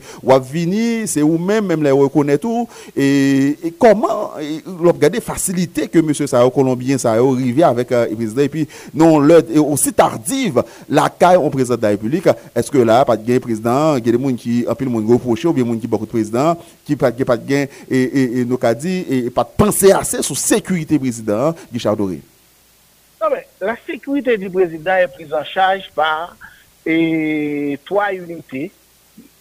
venir, 0.52 1.08
c'est 1.08 1.22
ou 1.22 1.38
même 1.38 1.66
même 1.66 1.84
les 1.84 1.92
reconnaît 2.16 2.38
tout. 2.38 2.68
Et, 2.96 3.58
comment 3.80 4.32
regarder 4.80 5.22
facilité 5.22 5.88
que 5.88 6.00
monsieur 6.00 6.28
Sao 6.28 6.50
Colombien 6.50 6.98
ça 6.98 7.14
arrivé 7.14 7.64
avec 7.64 7.92
euh, 7.92 8.08
le 8.10 8.16
président 8.16 8.42
et 8.42 8.50
puis 8.50 8.68
non 8.94 9.20
le 9.20 9.46
et 9.54 9.60
aussi 9.60 9.94
tardive 9.94 10.64
la 10.90 11.10
caille 11.10 11.38
au 11.38 11.50
président 11.50 11.76
de 11.76 11.82
la 11.82 11.90
République. 11.90 12.28
Est-ce 12.56 12.72
que 12.72 12.78
là 12.78 13.04
pas 13.06 13.18
de 13.18 13.26
gain 13.26 13.40
président 13.40 13.98
il 13.98 14.06
y 14.06 14.10
a 14.10 14.18
des 14.18 14.24
gens 14.24 14.36
qui 14.36 14.66
un 14.68 14.76
peu 14.76 14.86
le 14.86 14.92
monde 14.92 15.10
reproché 15.10 15.48
ou 15.48 15.54
bien 15.54 15.64
des 15.64 15.72
gens 15.72 15.78
qui 15.78 15.88
beaucoup 15.88 16.06
de 16.06 16.12
président 16.12 16.58
qui 16.86 16.96
pas 16.96 17.12
de 17.12 17.48
gain 17.48 17.66
et 17.90 18.04
et, 18.04 18.40
et 18.40 18.46
nous 18.46 18.58
qu'a 18.58 18.74
dit 18.74 19.06
et 19.10 19.30
pas 19.30 19.44
de 19.44 19.50
penser 19.58 19.92
assez 19.92 20.22
sur 20.22 20.38
sécurité 20.38 20.98
président 20.98 21.54
Guichard 21.72 21.98
Doré? 21.98 22.22
Non, 23.22 23.28
mais 23.32 23.48
la 23.60 23.76
sécurité 23.86 24.38
du 24.38 24.50
président 24.50 24.96
est 24.96 25.08
prise 25.08 25.34
en 25.34 25.44
charge 25.44 25.90
par 25.96 26.36
trois 27.86 28.14
unités, 28.14 28.72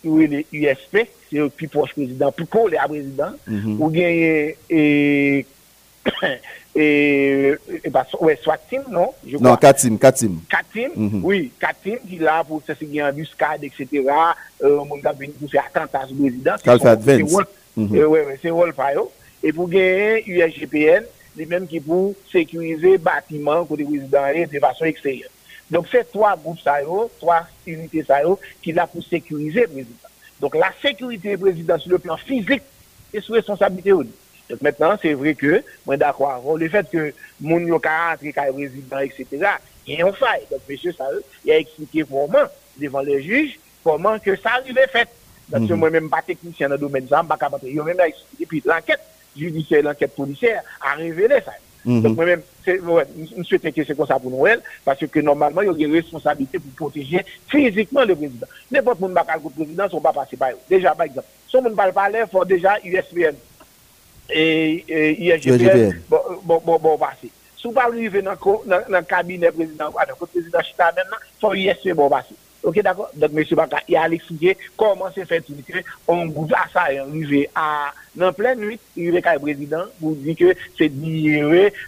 yon 0.04 0.20
wè 0.20 0.28
le 0.30 0.42
USP, 0.52 1.00
se 1.28 1.38
yon 1.38 1.50
pi 1.52 1.68
poche 1.72 1.96
prezident, 1.96 2.34
pou 2.36 2.50
kon 2.50 2.70
le 2.72 2.78
a 2.80 2.88
prezident, 2.90 3.34
mm 3.46 3.58
-hmm. 3.60 3.80
ou 3.80 3.90
genye, 3.92 4.56
e, 4.70 5.44
e, 6.84 6.86
e, 7.80 7.90
ba, 7.90 8.04
wè, 8.20 8.36
Swatim, 8.42 8.84
non? 8.88 9.10
Je 9.26 9.40
non, 9.40 9.56
Katim, 9.56 9.98
Katim. 9.98 10.40
Katim, 10.48 10.90
mm 10.94 11.08
-hmm. 11.08 11.22
oui, 11.24 11.50
Katim, 11.58 11.98
ki 12.08 12.18
la 12.18 12.44
pou 12.44 12.62
se 12.66 12.74
se 12.74 12.86
gen 12.86 13.06
ambuskade, 13.08 13.66
etc., 13.66 13.88
euh, 14.62 14.84
moun 14.84 15.02
ka 15.02 15.12
veni 15.12 15.32
pou 15.32 15.48
se 15.48 15.58
atantas 15.58 16.12
prezident. 16.12 16.62
Kal 16.62 16.80
fa 16.80 16.96
advent. 16.96 17.28
Wè, 17.76 18.20
euh, 18.20 18.38
se 18.42 18.50
wòl 18.50 18.72
payo. 18.72 19.10
E 19.42 19.52
pou 19.52 19.68
genye 19.68 20.22
USGPN, 20.24 21.04
li 21.36 21.46
menm 21.46 21.66
ki 21.66 21.80
pou 21.80 22.14
sekurize 22.30 22.98
batiman 22.98 23.66
kote 23.66 23.84
prezident, 23.84 24.50
de 24.50 24.60
fason 24.60 24.86
ekseyen. 24.88 25.33
Donc, 25.70 25.86
c'est 25.90 26.10
trois 26.10 26.36
groupes 26.36 26.60
ça 26.60 26.78
trois 27.18 27.46
unités 27.66 28.04
ça 28.04 28.20
qui 28.62 28.72
l'a 28.72 28.86
pour 28.86 29.02
sécuriser 29.02 29.62
le 29.62 29.68
président. 29.68 30.08
Donc, 30.40 30.54
la 30.56 30.72
sécurité 30.82 31.30
du 31.30 31.38
président 31.38 31.78
sur 31.78 31.90
le 31.90 31.98
plan 31.98 32.16
physique 32.16 32.62
est 33.12 33.20
sous 33.20 33.32
responsabilité. 33.32 33.90
Donc, 33.90 34.60
maintenant, 34.60 34.96
c'est 35.00 35.14
vrai 35.14 35.34
que, 35.34 35.62
moi, 35.86 35.96
d'accord, 35.96 36.56
le 36.56 36.68
fait 36.68 36.88
que 36.90 37.14
mon 37.40 37.58
yo 37.60 37.78
40 37.78 38.18
président, 38.18 38.98
etc., 38.98 39.26
il 39.86 39.98
y 39.98 40.02
a 40.02 40.06
un 40.06 40.12
faille. 40.12 40.42
Donc, 40.50 40.60
monsieur 40.68 40.92
Saïo, 40.92 41.20
il 41.44 41.52
a 41.52 41.58
expliqué 41.58 42.04
comment, 42.04 42.38
devant 42.78 43.00
les 43.00 43.22
juges, 43.22 43.58
comment 43.82 44.18
que 44.18 44.36
ça 44.36 44.52
arrivait 44.54 44.86
fait. 44.88 45.08
Parce 45.50 45.66
que 45.66 45.72
mhm. 45.72 45.78
moi-même, 45.78 46.10
pas 46.10 46.22
technicien 46.22 46.68
dans 46.68 46.74
le 46.74 46.80
domaine, 46.80 47.06
ça, 47.08 47.22
pas 47.22 47.36
capable. 47.36 47.68
Il 47.68 47.78
a 47.78 47.84
même 47.84 48.00
expliqué, 48.00 48.46
puis 48.46 48.62
l'enquête 48.64 49.00
judiciaire, 49.36 49.82
l'enquête 49.82 50.14
policière 50.14 50.62
a 50.80 50.94
révélé 50.94 51.36
ça. 51.44 51.52
Mhm. 51.84 52.02
Donc, 52.02 52.16
moi-même, 52.16 52.42
je 52.66 53.42
souhaite 53.42 53.74
que 53.74 53.84
c'est 53.84 53.96
comme 53.96 54.06
ça 54.06 54.18
pour 54.18 54.30
Noël, 54.30 54.60
parce 54.84 55.00
que 55.06 55.20
normalement, 55.20 55.62
il 55.62 55.80
y 55.80 55.84
a 55.84 55.86
une 55.86 55.94
responsabilité 55.94 56.58
pour 56.58 56.72
protéger 56.88 57.24
physiquement 57.48 58.04
le 58.04 58.14
président. 58.14 58.46
N'importe 58.70 59.00
qui 59.00 59.14
pas 59.14 59.24
le 59.42 59.50
président, 59.50 59.84
ne 59.84 60.00
pas 60.00 60.12
passer 60.12 60.36
par 60.36 60.50
eux. 60.50 60.58
Déjà, 60.68 60.94
par 60.94 61.06
exemple, 61.06 61.26
si 61.48 61.56
on 61.56 61.62
ne 61.62 61.70
parle 61.70 61.92
pas 61.92 62.10
il 62.10 62.26
faut 62.30 62.44
déjà 62.44 62.76
USPN 62.82 63.34
et 64.30 65.14
ISGPN, 65.18 66.00
bon, 66.08 66.20
bon, 66.42 66.62
bon, 66.64 66.78
bon, 66.78 66.98
passer. 66.98 67.30
Si 67.56 67.66
on 67.66 67.70
ne 67.70 67.74
arriver 67.82 68.22
dans 68.22 68.32
le 68.32 69.02
cabinet 69.02 69.50
président, 69.50 69.90
le 70.08 70.26
président 70.26 70.62
Chita 70.62 70.92
maintenant, 70.96 71.16
il 71.20 71.40
faut 71.40 71.54
USPN, 71.54 71.94
bon, 71.94 72.08
passer. 72.08 72.34
Ok, 72.62 72.80
d'accord? 72.80 73.10
Donc, 73.14 73.30
M. 73.36 73.44
Baka, 73.52 73.76
il 73.86 73.96
a 73.96 74.08
expliqué 74.08 74.56
comment 74.74 75.10
c'est 75.14 75.26
fait 75.26 75.44
on 76.08 76.24
goûte 76.26 76.52
à 76.54 76.66
ça, 76.72 76.80
arrivé 76.80 77.50
à, 77.54 77.92
dans 78.16 78.32
pleine 78.32 78.58
nuit, 78.58 78.78
il 78.96 79.10
arrive 79.10 79.26
avec 79.26 79.34
le 79.34 79.40
président, 79.40 79.84
vous 80.00 80.14
dit 80.14 80.34
que 80.34 80.54
c'est 80.78 80.88
d'y 80.88 81.42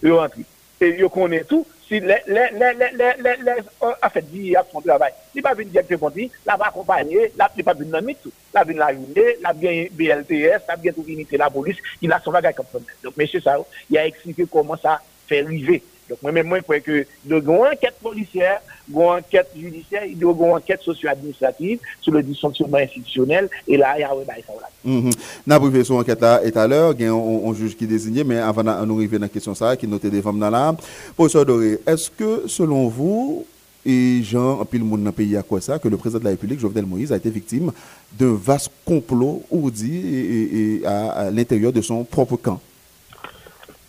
rentrer. 0.04 0.44
Et 0.80 0.96
il 0.98 1.08
connaît 1.08 1.44
tout. 1.44 1.66
Si 1.88 2.00
les, 2.00 2.16
les, 2.26 2.50
les, 2.52 2.74
les, 2.74 3.36
les, 3.44 3.52
en 3.80 4.10
fait, 4.10 4.24
il 4.34 4.56
a 4.56 4.66
son 4.70 4.80
travail. 4.80 5.12
Il 5.34 5.42
pas 5.42 5.54
venu 5.54 5.70
directement 5.70 6.08
lui, 6.08 6.24
il 6.24 6.30
va 6.44 6.66
accompagner, 6.66 7.30
il 7.32 7.38
n'a 7.38 7.48
pas 7.48 7.74
venu 7.74 7.90
dans 7.90 8.00
tout. 8.20 8.32
Il 8.52 8.58
a 8.58 8.64
venu 8.64 8.78
la 8.78 8.92
journée, 8.92 9.36
il 9.38 9.46
a 9.46 9.52
bien 9.52 9.86
BLTS, 9.92 10.30
il 10.30 10.50
a 10.68 10.76
bien 10.76 10.92
tout 10.92 11.04
unité 11.06 11.36
la 11.36 11.48
police, 11.48 11.76
il 12.02 12.12
a 12.12 12.20
son 12.20 12.32
bagage 12.32 12.56
comme 12.56 12.66
ça. 12.72 12.78
Donc, 13.04 13.14
M. 13.16 13.40
Sao, 13.40 13.66
il 13.88 13.98
a 13.98 14.06
expliqué 14.06 14.46
comment 14.50 14.76
ça 14.76 15.00
fait 15.28 15.44
arriver. 15.44 15.82
Donc, 16.08 16.22
moi-même, 16.22 16.46
moi, 16.46 16.58
je 16.58 16.62
crois 16.62 16.80
que 16.80 17.06
de 17.24 17.36
une 17.36 17.48
enquête 17.48 17.96
policière, 18.02 18.60
une 18.88 19.02
enquête 19.02 19.50
judiciaire, 19.56 20.04
il 20.04 20.18
y 20.18 20.24
a 20.24 20.28
une 20.28 20.52
enquête 20.52 20.80
socio-administrative 20.82 21.78
sur 22.00 22.12
le 22.12 22.22
dysfonctionnement 22.22 22.78
institutionnel, 22.78 23.48
et 23.66 23.76
là, 23.76 23.94
il 23.96 24.00
y 24.00 24.04
a 24.04 24.10
un 24.10 24.24
ça. 24.46 24.52
Nous 24.84 25.54
avons 25.54 25.70
fait 25.70 25.84
son 25.84 25.94
enquête 25.94 26.20
là 26.20 26.40
et 26.44 26.56
à 26.56 26.66
l'heure, 26.66 26.94
il 26.98 27.04
y 27.04 27.08
a 27.08 27.12
un 27.12 27.54
juge 27.54 27.76
qui 27.76 27.86
désigné, 27.86 28.24
mais 28.24 28.38
avant 28.38 28.62
de 28.62 28.86
nous 28.86 28.96
arriver 28.96 29.18
dans 29.18 29.24
la 29.24 29.28
question, 29.28 29.54
ça, 29.54 29.76
qui 29.76 29.88
notait 29.88 30.10
des 30.10 30.22
femmes 30.22 30.38
dans 30.38 30.50
l'âme. 30.50 30.76
Professeur 31.14 31.44
Doré, 31.44 31.78
est-ce 31.86 32.10
que, 32.10 32.44
selon 32.46 32.88
vous, 32.88 33.44
et 33.86 34.20
Jean, 34.24 34.64
puis 34.64 34.78
le 34.80 34.84
monde 34.84 35.00
dans 35.00 35.06
le 35.06 35.12
pays 35.12 35.36
à 35.36 35.42
quoi 35.42 35.60
ça, 35.60 35.78
que 35.78 35.88
le 35.88 35.96
président 35.96 36.18
de 36.18 36.24
la 36.24 36.30
République, 36.30 36.58
Jovenel 36.58 36.86
Moïse, 36.86 37.12
a 37.12 37.16
été 37.16 37.30
victime 37.30 37.70
d'un 38.12 38.34
vaste 38.34 38.70
complot 38.84 39.44
ourdi 39.50 40.80
et, 40.82 40.86
à, 40.86 41.30
l'intérieur 41.30 41.72
de 41.72 41.80
son 41.80 42.02
propre 42.02 42.36
camp? 42.36 42.60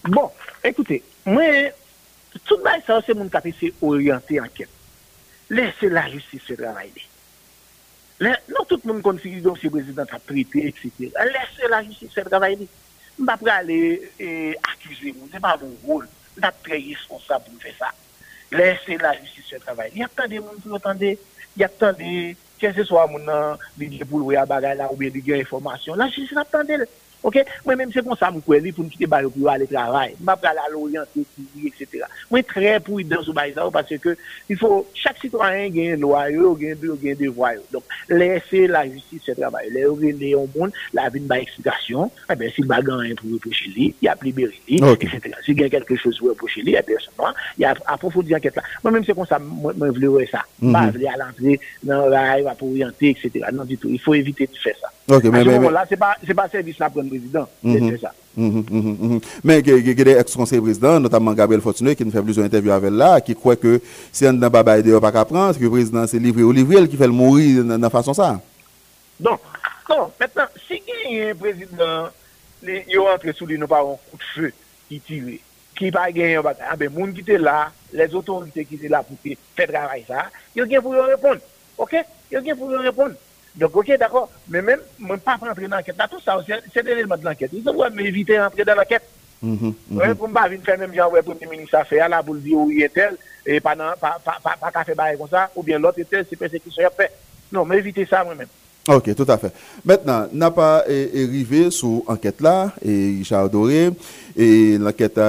Bon, 0.08 0.30
écoutez, 0.64 1.02
moi, 1.26 1.44
Tout 2.46 2.62
bay 2.64 2.82
sa, 2.86 3.00
se 3.02 3.16
moun 3.16 3.30
kapi 3.32 3.54
se 3.56 3.72
oryante 3.82 4.40
anket. 4.42 4.70
Lè, 5.50 5.70
se 5.80 5.88
la 5.88 6.08
justice 6.10 6.44
se 6.44 6.58
travay 6.60 6.90
de. 6.92 7.04
Lè, 8.26 8.34
nou 8.52 8.68
tout 8.68 8.84
moun 8.88 9.00
konfigil 9.06 9.44
don 9.46 9.56
se 9.60 9.72
prezident 9.72 10.12
a 10.12 10.20
prete, 10.20 10.66
etc. 10.68 11.08
Lè, 11.16 11.46
se 11.56 11.70
la 11.72 11.84
justice 11.86 12.18
se 12.18 12.26
travay 12.28 12.58
de. 12.60 12.68
Mba 13.18 13.38
pralè 13.42 13.78
e, 14.20 14.28
akuse 14.60 15.14
moun, 15.14 15.32
se 15.32 15.40
pa 15.42 15.56
moun 15.62 15.78
roule. 15.86 16.12
Mba 16.38 16.52
pre 16.66 16.82
responsable 16.90 17.54
moun 17.54 17.64
fè 17.64 17.74
sa. 17.80 17.94
Lè, 18.54 18.74
se 18.84 19.00
la 19.02 19.16
justice 19.22 19.56
se 19.56 19.62
travay 19.64 19.94
de. 19.94 20.04
Yak 20.04 20.20
tan 20.20 20.30
de 20.34 20.44
moun 20.44 20.60
pou 20.60 20.76
l'otande, 20.76 21.16
yak 21.58 21.80
tan 21.80 21.96
de, 21.98 22.36
kè 22.60 22.74
se 22.76 22.86
so 22.90 23.00
a 23.00 23.08
moun 23.10 23.24
nan, 23.30 23.64
li 23.80 23.90
dje 23.94 24.06
pou 24.06 24.20
l'ouya 24.20 24.46
bagay 24.50 24.76
la 24.82 24.92
ou 24.92 25.00
bè 25.00 25.14
di 25.14 25.24
gen 25.26 25.46
informasyon. 25.46 25.98
La 25.98 26.12
justice 26.12 26.36
la 26.38 26.46
tan 26.46 26.68
de 26.68 26.84
lè. 26.84 26.90
Ok, 27.24 27.44
moi-même, 27.66 27.90
c'est 27.92 28.04
comme 28.04 28.16
ça, 28.16 28.32
je 28.34 28.60
suis 28.60 28.72
pour 28.72 28.84
nous 28.84 28.90
quitter 28.90 29.06
le 29.06 29.30
pour 29.30 29.50
aller 29.50 29.66
travailler. 29.66 30.16
Je 30.20 30.26
vais 30.26 30.48
aller 30.48 30.60
à 30.66 30.72
l'orienter, 30.72 31.26
etc. 31.66 32.04
Moi, 32.30 32.44
très 32.44 32.80
prudent 32.80 33.22
sur 33.24 33.34
ça 33.34 33.70
parce 33.72 33.98
que 33.98 34.16
il 34.50 34.58
faut, 34.58 34.88
chaque 34.94 35.18
citoyen 35.18 35.64
a 35.64 35.66
une 35.66 36.00
loi, 36.00 36.22
a 36.22 36.28
un 36.28 37.16
devoir. 37.20 37.54
Donc, 37.72 37.84
laisser 38.08 38.68
la 38.68 38.88
justice 38.88 39.24
se 39.24 39.32
travailler. 39.32 39.72
Laisser 39.72 40.36
au 40.36 40.48
monde, 40.56 40.72
la 40.94 41.10
vie 41.10 41.20
de 41.20 41.34
explication. 41.34 42.12
Eh 42.32 42.36
bien, 42.36 42.50
s'il 42.52 42.68
va 42.68 42.82
gagner 42.82 43.16
pour 43.16 43.32
reprocher 43.32 43.70
lui, 43.70 43.96
il 44.02 44.06
y 44.06 44.08
a 44.08 44.18
libéré 44.22 44.54
lui, 44.68 44.78
etc. 44.78 45.20
S'il 45.44 45.60
y 45.60 45.64
a 45.64 45.70
quelque 45.70 45.96
chose 45.96 46.18
pour 46.20 46.30
reprocher 46.30 46.62
lui, 46.62 46.72
il 46.72 46.74
y 46.74 46.78
a 46.78 46.84
personne. 46.84 47.14
Il 47.58 47.62
y 47.62 47.66
a 47.66 47.74
approfondi 47.88 48.32
l'enquête 48.32 48.56
là. 48.56 48.64
Moi-même, 48.84 49.04
c'est 49.04 49.16
comme 49.16 49.26
ça, 49.26 49.40
moi, 49.40 49.74
je 49.76 50.06
voulais 50.06 50.28
ça. 50.28 50.44
Je 50.62 50.72
pas 50.72 50.80
aller 50.80 51.08
à 51.08 51.18
l'entrée, 51.18 51.60
dans 51.84 52.10
rail, 52.10 52.46
pour 52.58 52.70
orienter, 52.70 53.10
etc. 53.10 53.46
Non, 53.52 53.66
du 53.66 53.78
tout. 53.78 53.90
Il 53.90 54.00
faut 54.00 54.14
éviter 54.14 54.48
de 54.48 54.56
faire 54.58 54.76
ça. 54.80 54.90
Ok, 55.10 55.24
mais, 55.24 55.44
mais, 55.46 55.72
là, 55.72 55.86
c'est 55.88 55.96
pas, 55.96 56.16
c'est 56.26 56.34
pas 56.34 56.50
service 56.50 56.78
là 56.80 56.90
pour 56.90 57.02
le 57.02 57.08
président. 57.08 57.48
Mhm. 57.64 57.92
C'est 57.92 58.02
ça. 58.02 58.14
Mhm, 58.36 58.66
mhm, 58.70 59.20
mais 59.44 59.60
il 59.60 59.88
y 59.88 59.90
a 59.90 60.04
des 60.04 60.12
ex-conseillers 60.12 60.62
présidents, 60.62 61.00
notamment 61.00 61.34
Gabriel 61.34 61.62
Fortuné, 61.62 61.96
qui 61.96 62.06
nous 62.06 62.12
fait 62.12 62.22
plusieurs 62.22 62.46
interviews 62.46 62.72
avec 62.72 62.92
là, 62.92 63.22
qui 63.22 63.34
croit 63.34 63.56
que 63.56 63.82
si 64.12 64.28
on 64.28 64.34
n'a 64.34 64.50
pas 64.50 64.64
de 64.82 65.00
pas 65.00 65.12
qu'à 65.12 65.26
prendre, 65.26 65.58
que 65.58 65.64
le 65.64 65.70
président 65.70 66.06
s'est 66.06 66.20
livré 66.20 66.44
au 66.44 66.52
livre 66.52 66.86
qui 66.86 66.98
fait 66.98 67.08
le 67.08 67.14
mourir 67.14 67.64
de 67.64 67.82
la 67.82 67.90
façon 67.90 68.14
ça. 68.14 68.40
Non, 69.20 69.40
non, 69.90 70.12
maintenant, 70.20 70.46
si 70.68 70.82
il 71.10 71.18
y 71.18 71.22
a 71.22 71.30
un 71.30 71.36
président, 71.36 72.10
il 72.64 73.00
rentre 73.00 73.32
sous 73.34 73.46
lui, 73.46 73.58
nous 73.58 73.66
pas 73.66 73.80
un 73.80 73.96
coup 74.12 74.18
de 74.18 74.24
feu 74.36 74.54
qui 74.90 75.00
tire, 75.00 75.40
qui 75.76 75.90
pas 75.90 76.12
gagné 76.12 76.36
un 76.36 76.42
bagage, 76.42 76.68
ah 76.70 76.76
ben, 76.76 76.92
monde 76.92 77.14
qui 77.14 77.22
était 77.22 77.38
là, 77.38 77.72
les 77.94 78.14
autorités 78.14 78.66
qui 78.66 78.76
étaient 78.76 78.90
là 78.90 79.04
pour 79.04 79.18
faire 79.56 79.68
travail 79.68 80.04
ça, 80.08 80.26
il 80.56 80.68
y 80.68 80.76
a 80.76 80.82
pour 80.82 80.94
répondre. 80.94 81.40
OK? 81.78 81.96
Il 82.30 82.46
y 82.46 82.52
a 82.52 82.56
pour 82.56 82.70
répondre. 82.70 83.16
Donc, 83.58 83.76
ok, 83.76 83.98
d'accord. 83.98 84.30
Mais 84.50 84.62
même, 84.62 84.80
je 85.00 85.06
ne 85.06 85.18
pas 85.18 85.36
rentrer 85.36 85.68
dans 85.68 85.78
l'enquête. 85.78 85.96
Tout 86.12 86.20
ça, 86.24 86.38
c'est 86.74 86.84
l'élément 86.86 87.18
de 87.18 87.26
l'enquête. 87.26 87.52
Il 87.54 87.64
faut 87.64 87.90
m'éviter 87.90 88.38
d'entrer 88.38 88.64
dans 88.64 88.76
l'enquête. 88.76 89.04
Mm 89.42 89.56
-hmm, 89.56 90.16
pour 90.16 90.28
ne 90.30 90.34
pas 90.34 90.50
faire 90.66 90.80
même 90.80 90.96
genre, 90.96 91.12
pour 91.24 91.36
le 91.40 91.50
ministre 91.50 91.78
affaires, 91.78 92.10
là, 92.10 92.24
pour 92.24 92.34
le 92.34 92.40
dire 92.40 92.58
où 92.58 92.72
il 92.72 92.82
est 92.82 92.90
tel, 92.90 93.14
et 93.46 93.60
pas 93.60 93.76
pas 93.76 94.84
faire 94.84 95.18
comme 95.18 95.30
ça, 95.30 95.50
ou 95.56 95.62
bien 95.62 95.78
l'autre 95.78 96.00
est 96.00 96.10
tel, 96.10 96.26
c'est 96.28 96.36
persécution 96.36 96.90
fait. 96.98 97.12
Non, 97.52 97.64
mais 97.64 97.78
éviter 97.78 98.06
ça 98.10 98.24
moi-même. 98.24 98.48
Ok, 98.88 99.14
tout 99.14 99.26
à 99.28 99.38
fait. 99.38 99.54
Maintenant, 99.86 100.28
n'a 100.34 100.50
pas 100.50 100.78
arrivé 100.80 101.70
sous 101.70 102.04
enquête 102.08 102.42
là, 102.42 102.72
et 102.82 103.18
Richard 103.20 103.50
Doré, 103.50 103.92
et 104.38 104.78
l'enquête 104.78 105.20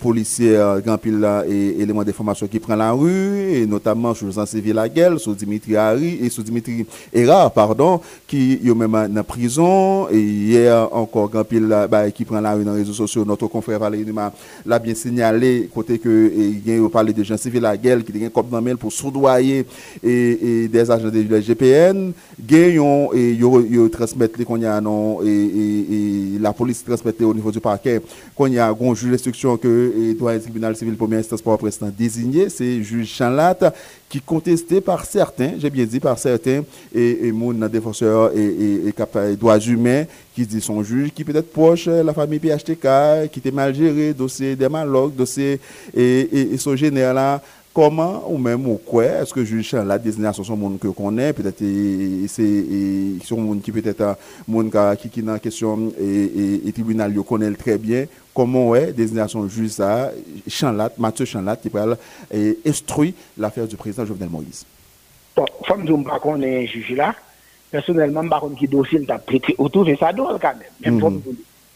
policière, 0.00 0.80
grand 0.80 0.98
pile 0.98 1.20
là, 1.20 1.44
et 1.48 1.80
éléments 1.80 2.02
d'information 2.02 2.48
qui 2.48 2.58
prend 2.58 2.74
la 2.74 2.90
rue, 2.90 3.52
et 3.52 3.64
notamment 3.66 4.12
sur 4.12 4.26
le 4.26 4.46
civil 4.46 4.74
la 4.74 4.88
gueule, 4.88 5.20
sur 5.20 5.34
Dimitri 5.34 5.76
Harry, 5.76 6.18
et 6.20 6.28
sur 6.28 6.42
Dimitri 6.42 6.84
Erard, 7.12 7.52
pardon, 7.52 8.00
qui 8.26 8.54
est 8.54 8.74
même 8.74 9.08
dans 9.12 9.22
prison, 9.22 10.08
et 10.10 10.18
hier 10.18 10.88
encore 10.92 11.30
grand 11.30 11.44
pile 11.44 11.68
là, 11.68 11.86
bah, 11.86 12.10
qui 12.10 12.24
prend 12.24 12.40
la 12.40 12.54
rue 12.54 12.64
dans 12.64 12.72
les 12.72 12.80
réseaux 12.80 12.92
sociaux, 12.92 13.24
notre 13.24 13.46
confrère 13.46 13.78
Valérie 13.78 14.04
l'a 14.66 14.78
bien 14.80 14.94
signalé, 14.96 15.70
côté 15.72 16.00
que, 16.00 16.32
il 16.36 16.84
a 16.84 16.88
parlé 16.88 17.12
de 17.12 17.22
gens 17.22 17.36
civils 17.36 17.62
la 17.62 17.76
gueule, 17.76 18.02
qui 18.02 18.12
ont 18.24 18.30
comme 18.30 18.48
dans 18.50 18.76
pour 18.76 18.92
soudoyer, 18.92 19.64
et, 20.02 20.66
des 20.66 20.90
agents 20.90 21.08
de 21.08 21.24
la 21.30 21.40
GPN, 21.40 22.12
gagnons, 22.40 23.12
et 23.14 23.30
ils 23.30 23.90
transmettent 23.90 24.38
les 24.38 24.44
qu'on 24.44 24.60
y 24.60 24.66
a 24.66 24.80
non, 24.80 25.22
et, 25.22 25.28
et, 25.28 26.38
la 26.40 26.52
police 26.52 26.84
transmet 26.84 27.12
au 27.22 27.32
niveau 27.32 27.52
du 27.52 27.60
parquet, 27.60 28.00
y 28.56 28.60
a 28.60 28.68
un 28.68 28.94
juge 28.94 29.10
d'instruction 29.10 29.56
que 29.56 30.14
le 30.18 30.40
tribunal 30.40 30.76
civil 30.76 30.96
première 30.96 31.18
instance 31.20 31.42
pour 31.42 31.58
président 31.58 31.90
désigné, 31.96 32.48
c'est 32.48 32.82
juge 32.82 33.08
Chanlat, 33.08 33.56
qui 34.08 34.20
contesté 34.20 34.80
par 34.80 35.04
certains, 35.04 35.52
j'ai 35.58 35.70
bien 35.70 35.84
dit 35.84 36.00
par 36.00 36.18
certains, 36.18 36.62
et, 36.94 37.26
et 37.26 37.32
mon 37.32 37.52
défenseur 37.68 38.32
et, 38.34 38.88
et, 38.88 39.36
droits 39.36 39.58
humains, 39.58 40.04
qui 40.34 40.46
dit 40.46 40.60
son 40.60 40.82
juge, 40.82 41.10
qui 41.14 41.24
peut 41.24 41.36
être 41.36 41.52
proche 41.52 41.86
la 41.86 42.12
famille 42.12 42.38
PHTK, 42.38 43.30
qui 43.30 43.38
était 43.40 43.50
mal 43.50 43.74
géré, 43.74 44.12
dossier 44.14 44.56
des 44.56 44.68
malocs, 44.68 45.14
dossier 45.14 45.60
et, 45.94 46.52
et, 46.52 46.58
son 46.58 46.76
général 46.76 47.14
là, 47.14 47.42
comment 47.74 48.24
ou 48.30 48.38
même 48.38 48.66
ou 48.66 48.76
quoi 48.76 49.04
est-ce 49.04 49.34
que 49.34 49.44
juge 49.44 49.72
la 49.74 49.98
désignation 49.98 50.42
sont 50.42 50.56
monde 50.56 50.78
que 50.78 50.88
connaît 50.88 51.34
peut-être 51.34 51.62
c'est 52.26 53.26
sont 53.26 53.36
monde 53.36 53.60
qui 53.60 53.70
peut-être 53.70 54.16
monde 54.48 54.74
qui 54.98 55.10
qui 55.10 55.22
dans 55.22 55.38
question 55.38 55.92
et, 56.00 56.62
et, 56.66 56.72
tribunal 56.72 57.14
yo 57.14 57.22
connaît 57.22 57.52
très 57.52 57.76
bien 57.76 58.06
comment 58.36 58.74
est 58.74 58.92
désignation 58.92 59.48
juge 59.48 59.70
ça 59.70 60.12
Chanlat 60.46 60.92
Mathieu 60.98 61.24
Chanlat 61.24 61.56
qui 61.56 61.70
parle 61.70 61.96
et 62.30 62.58
instruit 62.66 63.14
l'affaire 63.38 63.66
du 63.66 63.76
président 63.76 64.04
Jovenel 64.04 64.28
Moïse 64.28 64.66
bon 65.34 65.46
comme 65.66 65.86
je 65.86 65.92
ne 65.92 66.18
connais 66.18 66.66
juge 66.66 66.90
là 66.90 67.14
personnellement 67.70 68.20
je 68.20 68.26
ne 68.26 68.30
sais 68.30 68.40
pas 68.40 68.58
qui 68.58 68.68
dossier 68.68 69.06
t'a 69.06 69.18
prêté 69.18 69.54
autour 69.56 69.86
de 69.86 69.96
ça 69.96 70.12
quand 70.14 70.54
même 70.82 71.00
même 71.00 71.14
mm 71.14 71.20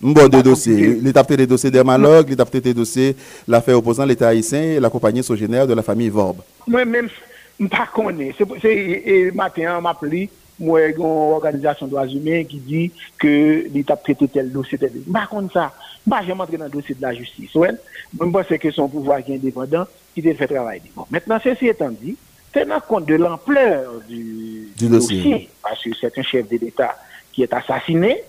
Bon, 0.03 0.29
deux 0.29 0.43
dossiers. 0.43 0.95
L'État 0.95 1.23
des 1.23 1.47
dossiers 1.47 1.71
dermalogue, 1.71 2.31
l'État 2.31 2.47
des 2.47 2.73
dossiers 2.73 3.15
l'affaire 3.47 3.77
opposant 3.77 4.07
l'État 4.07 4.29
haïtien 4.29 4.63
et 4.63 4.81
la 4.81 4.89
compagnie 4.89 5.23
sogénaire 5.23 5.67
de 5.67 5.75
la 5.75 5.83
famille 5.83 6.09
Vorbe. 6.09 6.39
Moi-même, 6.67 7.11
je 7.59 7.65
ne 7.65 7.69
connais 7.95 8.33
pas. 8.33 8.55
C'est 8.63 9.31
matin, 9.35 9.77
on 9.77 9.83
m'a 9.83 9.91
appelé, 9.91 10.31
moi, 10.59 10.87
une 10.87 11.03
organisation 11.03 11.85
de 11.85 11.91
droits 11.91 12.07
humains 12.07 12.45
qui 12.45 12.57
dit 12.61 12.91
que 13.19 13.67
l'État 13.75 13.97
traité 13.97 14.27
tel 14.27 14.51
dossier. 14.51 14.79
Je 14.81 14.87
ne 14.87 15.27
connais 15.27 15.49
pas 15.49 15.53
ça. 15.53 15.73
Je 16.07 16.11
ne 16.11 16.21
vais 16.21 16.35
pas 16.35 16.43
entrer 16.43 16.57
dans 16.57 16.65
le 16.65 16.71
dossier 16.71 16.95
de 16.95 17.03
la 17.03 17.15
justice. 17.15 17.51
Je 17.53 18.25
pense 18.25 18.47
que 18.47 18.71
son 18.71 18.89
pouvoir 18.89 19.23
qui 19.23 19.33
est 19.33 19.37
indépendant, 19.37 19.87
qui 20.15 20.23
fait 20.23 20.47
travailler. 20.47 20.91
Bon, 20.95 21.07
maintenant, 21.11 21.39
ceci 21.43 21.69
étant 21.69 21.91
dit, 21.91 22.17
tenant 22.53 22.81
compte 22.81 23.07
de 23.07 23.15
l'ampleur 23.15 24.01
du, 24.09 24.69
dossier. 24.81 25.49
parce 25.63 25.83
que 25.83 25.91
c'est 26.01 26.19
un 26.19 26.23
chef 26.23 26.49
de 26.49 26.57
l'État 26.59 26.97
qui 27.33 27.43
est 27.43 27.53
assassiné, 27.53 28.23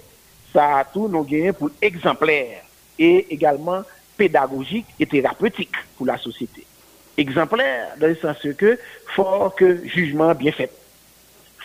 ça 0.53 0.77
a 0.79 0.83
tout 0.85 1.07
nos 1.07 1.23
gagné 1.23 1.53
pour 1.53 1.69
exemplaire 1.81 2.63
et 2.99 3.33
également 3.33 3.81
pédagogique 4.17 4.85
et 4.99 5.05
thérapeutique 5.05 5.73
pour 5.97 6.05
la 6.05 6.17
société. 6.17 6.65
Exemplaire 7.17 7.95
dans 7.99 8.07
le 8.07 8.15
sens 8.15 8.37
que 8.57 8.77
faut 9.15 9.49
que 9.49 9.87
jugement 9.87 10.33
bien 10.35 10.51
fait, 10.51 10.71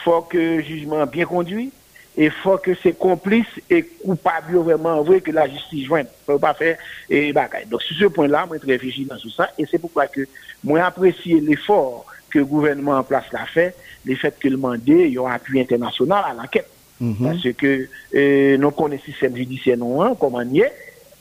faut 0.05 0.23
que 0.23 0.63
jugement 0.63 1.05
bien 1.07 1.27
conduit, 1.27 1.73
et 2.17 2.31
faut 2.31 2.57
que 2.57 2.75
ces 2.83 2.93
complices 2.93 3.47
et 3.69 3.85
coupables 3.85 4.57
vraiment 4.57 5.03
vrai 5.03 5.21
que 5.21 5.31
la 5.31 5.49
justice 5.49 5.87
joigne. 5.87 6.07
Faut 6.25 6.39
pas 6.39 6.55
faire 6.55 6.79
et 7.11 7.33
bagaille. 7.33 7.67
Donc 7.67 7.83
sur 7.83 7.97
ce 7.97 8.05
point-là, 8.07 8.47
moi 8.47 8.57
je 8.61 8.67
réfléchis 8.67 9.05
dans 9.05 9.19
tout 9.19 9.31
ça 9.31 9.51
et 9.59 9.67
c'est 9.71 9.79
pourquoi 9.79 10.07
que 10.07 10.27
moi 10.65 10.83
apprécie 10.85 11.39
l'effort 11.41 12.07
que 12.31 12.39
le 12.39 12.47
gouvernement 12.47 12.99
en 12.99 13.03
place 13.03 13.25
l'a 13.33 13.47
fait, 13.47 13.75
le 14.05 14.17
fait 14.17 14.35
que 14.39 14.49
le 14.49 14.57
mandat 14.57 14.93
y 14.93 15.19
a 15.19 15.23
un 15.23 15.33
appui 15.33 15.61
international 15.61 16.25
à 16.27 16.35
l'enquête. 16.35 16.69
Mhm. 17.01 17.17
Parce 17.21 17.53
que 17.55 17.89
euh, 18.15 18.57
nous 18.57 18.71
connaissons 18.71 19.03
le 19.07 19.13
système 19.13 19.37
judiciaire 19.37 19.77
non 19.77 20.03
hein, 20.03 20.17
comment 20.19 20.41
y 20.41 20.61
est. 20.61 20.73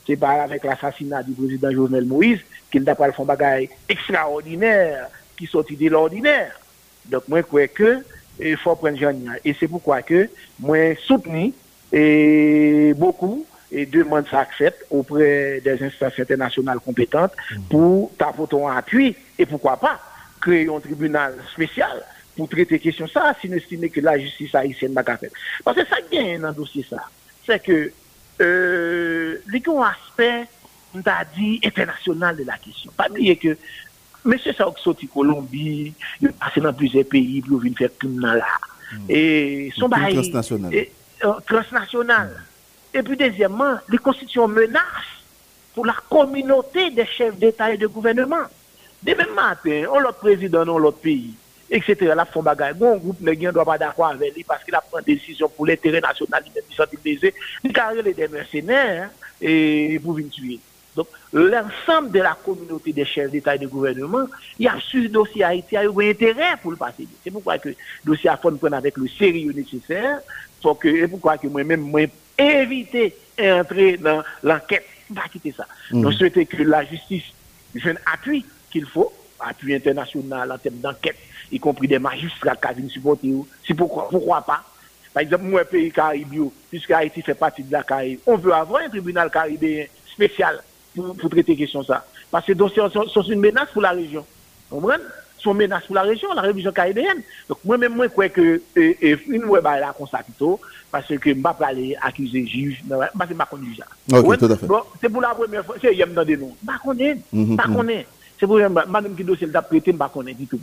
C'est 0.07 0.15
pas 0.15 0.43
avec 0.43 0.63
l'assassinat 0.63 1.23
du 1.23 1.33
président 1.33 1.71
Jovenel 1.71 2.05
Moïse 2.05 2.39
qu'il 2.71 2.83
n'a 2.83 2.95
pas 2.95 3.11
fait 3.11 3.25
bagaille 3.25 3.69
extraordinaire 3.89 5.09
qui 5.37 5.45
sortit 5.47 5.75
de 5.75 5.89
l'ordinaire. 5.89 6.57
Donc 7.05 7.27
moi 7.27 7.39
je 7.39 7.45
crois 7.45 7.67
que 7.67 8.03
il 8.39 8.57
faut 8.57 8.75
prendre 8.75 8.97
Et 9.43 9.55
c'est 9.59 9.67
pourquoi 9.67 10.01
que 10.01 10.29
moi 10.59 10.95
soutenu 10.95 11.53
et 11.91 12.93
beaucoup 12.95 13.45
et 13.71 13.85
demande 13.85 14.25
ça 14.29 14.45
faites 14.57 14.85
auprès 14.89 15.61
des 15.63 15.83
instances 15.83 16.19
internationales 16.19 16.79
compétentes 16.79 17.33
mm. 17.51 17.61
pour 17.69 18.11
t'apporter 18.17 18.63
un 18.63 18.77
appui 18.77 19.15
et 19.37 19.45
pourquoi 19.45 19.77
pas 19.77 19.99
créer 20.41 20.69
un 20.69 20.79
tribunal 20.79 21.35
spécial 21.51 22.03
pour 22.35 22.49
traiter 22.49 22.79
question 22.79 23.07
ça 23.07 23.35
si 23.39 23.49
nous 23.49 23.57
estimons 23.57 23.87
que 23.87 24.01
la 24.01 24.19
justice 24.19 24.53
haïtienne 24.53 24.93
n'a 24.93 25.03
pas 25.03 25.17
fait. 25.17 25.31
Parce 25.63 25.77
que 25.77 25.85
ça 25.85 25.97
gagne 26.11 26.41
dans 26.41 26.49
le 26.49 26.53
dossier 26.53 26.85
ça, 26.89 27.03
c'est 27.45 27.63
que 27.63 27.91
euh, 28.41 29.37
les 29.47 29.63
aspect, 29.81 30.45
on 30.93 30.99
a 31.05 31.25
dit, 31.35 31.59
international 31.63 32.35
de 32.35 32.43
la 32.43 32.57
question. 32.57 32.91
Pas 32.95 33.09
oublier 33.09 33.37
que 33.37 33.57
Mese 34.25 34.55
sa 34.57 34.65
wak 34.65 34.79
soti 34.81 35.05
Kolombi, 35.11 35.93
yon 36.23 36.33
pase 36.41 36.63
nan 36.63 36.73
plize 36.77 37.03
peyi, 37.05 37.43
pou 37.45 37.59
yon 37.59 37.67
vin 37.67 37.77
fèk 37.77 37.99
koum 38.01 38.17
nan 38.23 38.39
la. 38.41 38.55
E 39.05 39.69
son 39.77 39.91
bayi... 39.93 40.17
Transnasyonal. 41.45 42.33
E 42.95 43.01
pi 43.05 43.17
dezyèman, 43.19 43.81
li 43.91 43.99
konstitusyon 44.01 44.53
menas 44.55 45.07
pou 45.75 45.85
la 45.85 45.95
kominote 46.09 46.89
de 46.95 47.05
chèv 47.15 47.37
d'Etat 47.37 47.73
et 47.73 47.77
de 47.77 47.87
gouvernement. 47.87 48.49
De 49.05 49.13
men 49.13 49.33
maten, 49.37 49.85
on 49.91 50.01
lot 50.01 50.17
prezident 50.21 50.65
nan 50.65 50.81
lot 50.81 50.97
peyi, 51.03 51.33
etc. 51.69 52.07
La 52.17 52.25
fon 52.25 52.45
bagay, 52.45 52.73
goun 52.79 53.01
goup 53.03 53.19
ne 53.21 53.35
gen 53.37 53.53
do 53.53 53.65
pa 53.67 53.77
d'akwa 53.81 54.13
avè 54.15 54.31
li, 54.33 54.45
paske 54.47 54.73
la 54.73 54.81
pren 54.81 55.05
desisyon 55.05 55.51
pou 55.53 55.69
l'interè 55.69 56.01
nasyonal, 56.01 56.45
li 56.45 56.55
men 56.55 56.65
di 56.65 56.77
soti 56.77 56.97
beze, 57.03 57.33
li 57.61 57.73
kare 57.75 58.01
le 58.05 58.15
den 58.17 58.33
mersenèr, 58.33 59.11
e 59.37 59.99
pou 60.01 60.17
vin 60.17 60.31
tuye. 60.33 60.57
Donc, 60.95 61.07
l'ensemble 61.33 62.11
de 62.11 62.19
la 62.19 62.37
communauté 62.43 62.93
des 62.93 63.05
chefs 63.05 63.29
d'État 63.29 63.55
et 63.55 63.59
de 63.59 63.67
gouvernement, 63.67 64.27
il 64.57 64.65
y 64.65 64.67
a 64.67 64.79
sur 64.79 65.01
le 65.01 65.09
dossier 65.09 65.43
Haïti, 65.43 65.69
il 65.71 65.75
y 65.75 65.77
a 65.77 65.83
eu 65.83 66.09
intérêt 66.09 66.55
pour 66.61 66.71
le 66.71 66.77
passer. 66.77 67.07
C'est 67.23 67.31
pourquoi 67.31 67.57
que 67.57 67.69
le 67.69 67.75
dossier 68.05 68.29
a 68.29 68.37
faut 68.37 68.51
prendre 68.51 68.75
avec 68.75 68.97
le 68.97 69.07
sérieux 69.07 69.51
nécessaire, 69.51 70.19
pour 70.61 70.79
que, 70.79 70.87
et 70.87 71.07
pourquoi 71.07 71.37
que 71.37 71.47
moi-même, 71.47 71.81
moi, 71.81 72.01
éviter 72.37 73.15
d'entrer 73.37 73.97
dans 73.97 74.23
l'enquête. 74.41 74.85
Pas 75.13 75.27
quitter 75.31 75.53
ça. 75.55 75.67
Mmh. 75.91 76.01
Donc, 76.01 76.13
souhaiter 76.13 76.45
que 76.45 76.63
la 76.63 76.83
justice 76.83 77.25
un 77.85 77.95
appui 78.11 78.45
qu'il 78.71 78.85
faut, 78.85 79.11
appui 79.39 79.75
international 79.75 80.51
en 80.51 80.57
termes 80.57 80.77
d'enquête, 80.77 81.17
y 81.51 81.59
compris 81.59 81.87
des 81.87 81.99
magistrats 81.99 82.55
qui 82.55 82.73
viennent 82.73 82.89
supporter. 82.89 83.33
Si 83.65 83.73
pourquoi, 83.73 84.07
pourquoi 84.09 84.41
pas? 84.41 84.63
Par 85.13 85.21
exemple, 85.21 85.43
moi, 85.43 85.63
pays 85.63 85.91
caribéen, 85.91 86.49
puisque 86.69 86.91
Haïti 86.91 87.21
fait 87.21 87.35
partie 87.35 87.63
de 87.63 87.71
la 87.71 87.83
Caraïbe, 87.83 88.19
on 88.25 88.37
veut 88.37 88.53
avoir 88.53 88.81
un 88.81 88.89
tribunal 88.89 89.29
caribéen 89.29 89.85
spécial 90.07 90.61
pour, 90.95 91.29
traiter 91.29 91.55
question 91.55 91.83
ça. 91.83 92.05
Parce 92.31 92.45
que 92.45 92.51
les 92.51 92.57
dossiers 92.57 92.83
sont, 92.91 93.21
une 93.23 93.39
menace 93.39 93.69
pour 93.71 93.81
la 93.81 93.91
région. 93.91 94.25
Vous 94.69 94.79
comprenez 94.79 95.03
sont 95.45 95.51
une 95.51 95.59
menace 95.59 95.83
pour 95.85 95.95
la 95.95 96.01
région, 96.01 96.33
la 96.33 96.41
région 96.41 96.71
caribéenne. 96.71 97.21
Donc 97.47 97.59
moi-même, 97.63 97.95
moi, 97.95 98.07
je 98.07 98.11
crois 98.11 98.29
que 98.29 98.61
et, 98.75 99.17
une 99.27 99.43
fois, 99.43 99.61
bah, 99.61 99.79
là, 99.79 99.93
comme 99.97 100.07
ça, 100.07 100.19
plutôt, 100.23 100.59
parce 100.91 101.07
que 101.07 101.13
je 101.23 101.29
ne 101.29 101.35
vais 101.35 101.41
pas 101.41 101.57
aller 101.61 101.95
accuser 102.01 102.45
juge, 102.45 102.83
parce 102.89 103.11
que 103.11 103.27
je 103.27 103.33
ne 103.33 103.37
pas 103.37 103.49
ça. 103.77 104.17
Ok, 104.17 104.37
tout 104.37 104.45
à 104.45 104.55
fait. 104.57 104.65
Bon, 104.65 104.81
c'est 104.99 105.09
pour 105.09 105.21
la 105.21 105.29
première 105.29 105.65
fois, 105.65 105.75
c'est 105.81 105.95
Yem 105.95 106.13
dans 106.13 106.25
des 106.25 106.37
noms. 106.37 106.55
Je 106.61 106.71
ne 106.71 107.55
pas 107.55 107.63
connaître. 107.67 108.09
C'est 108.39 108.47
pour 108.47 108.57
madame 108.57 109.15
qui 109.15 109.23
dossier 109.23 109.47
l'a 109.47 109.61
prêté, 109.61 109.91
je 109.91 110.03
ne 110.03 110.07
connaître 110.07 110.39
du 110.39 110.47
tout. 110.47 110.59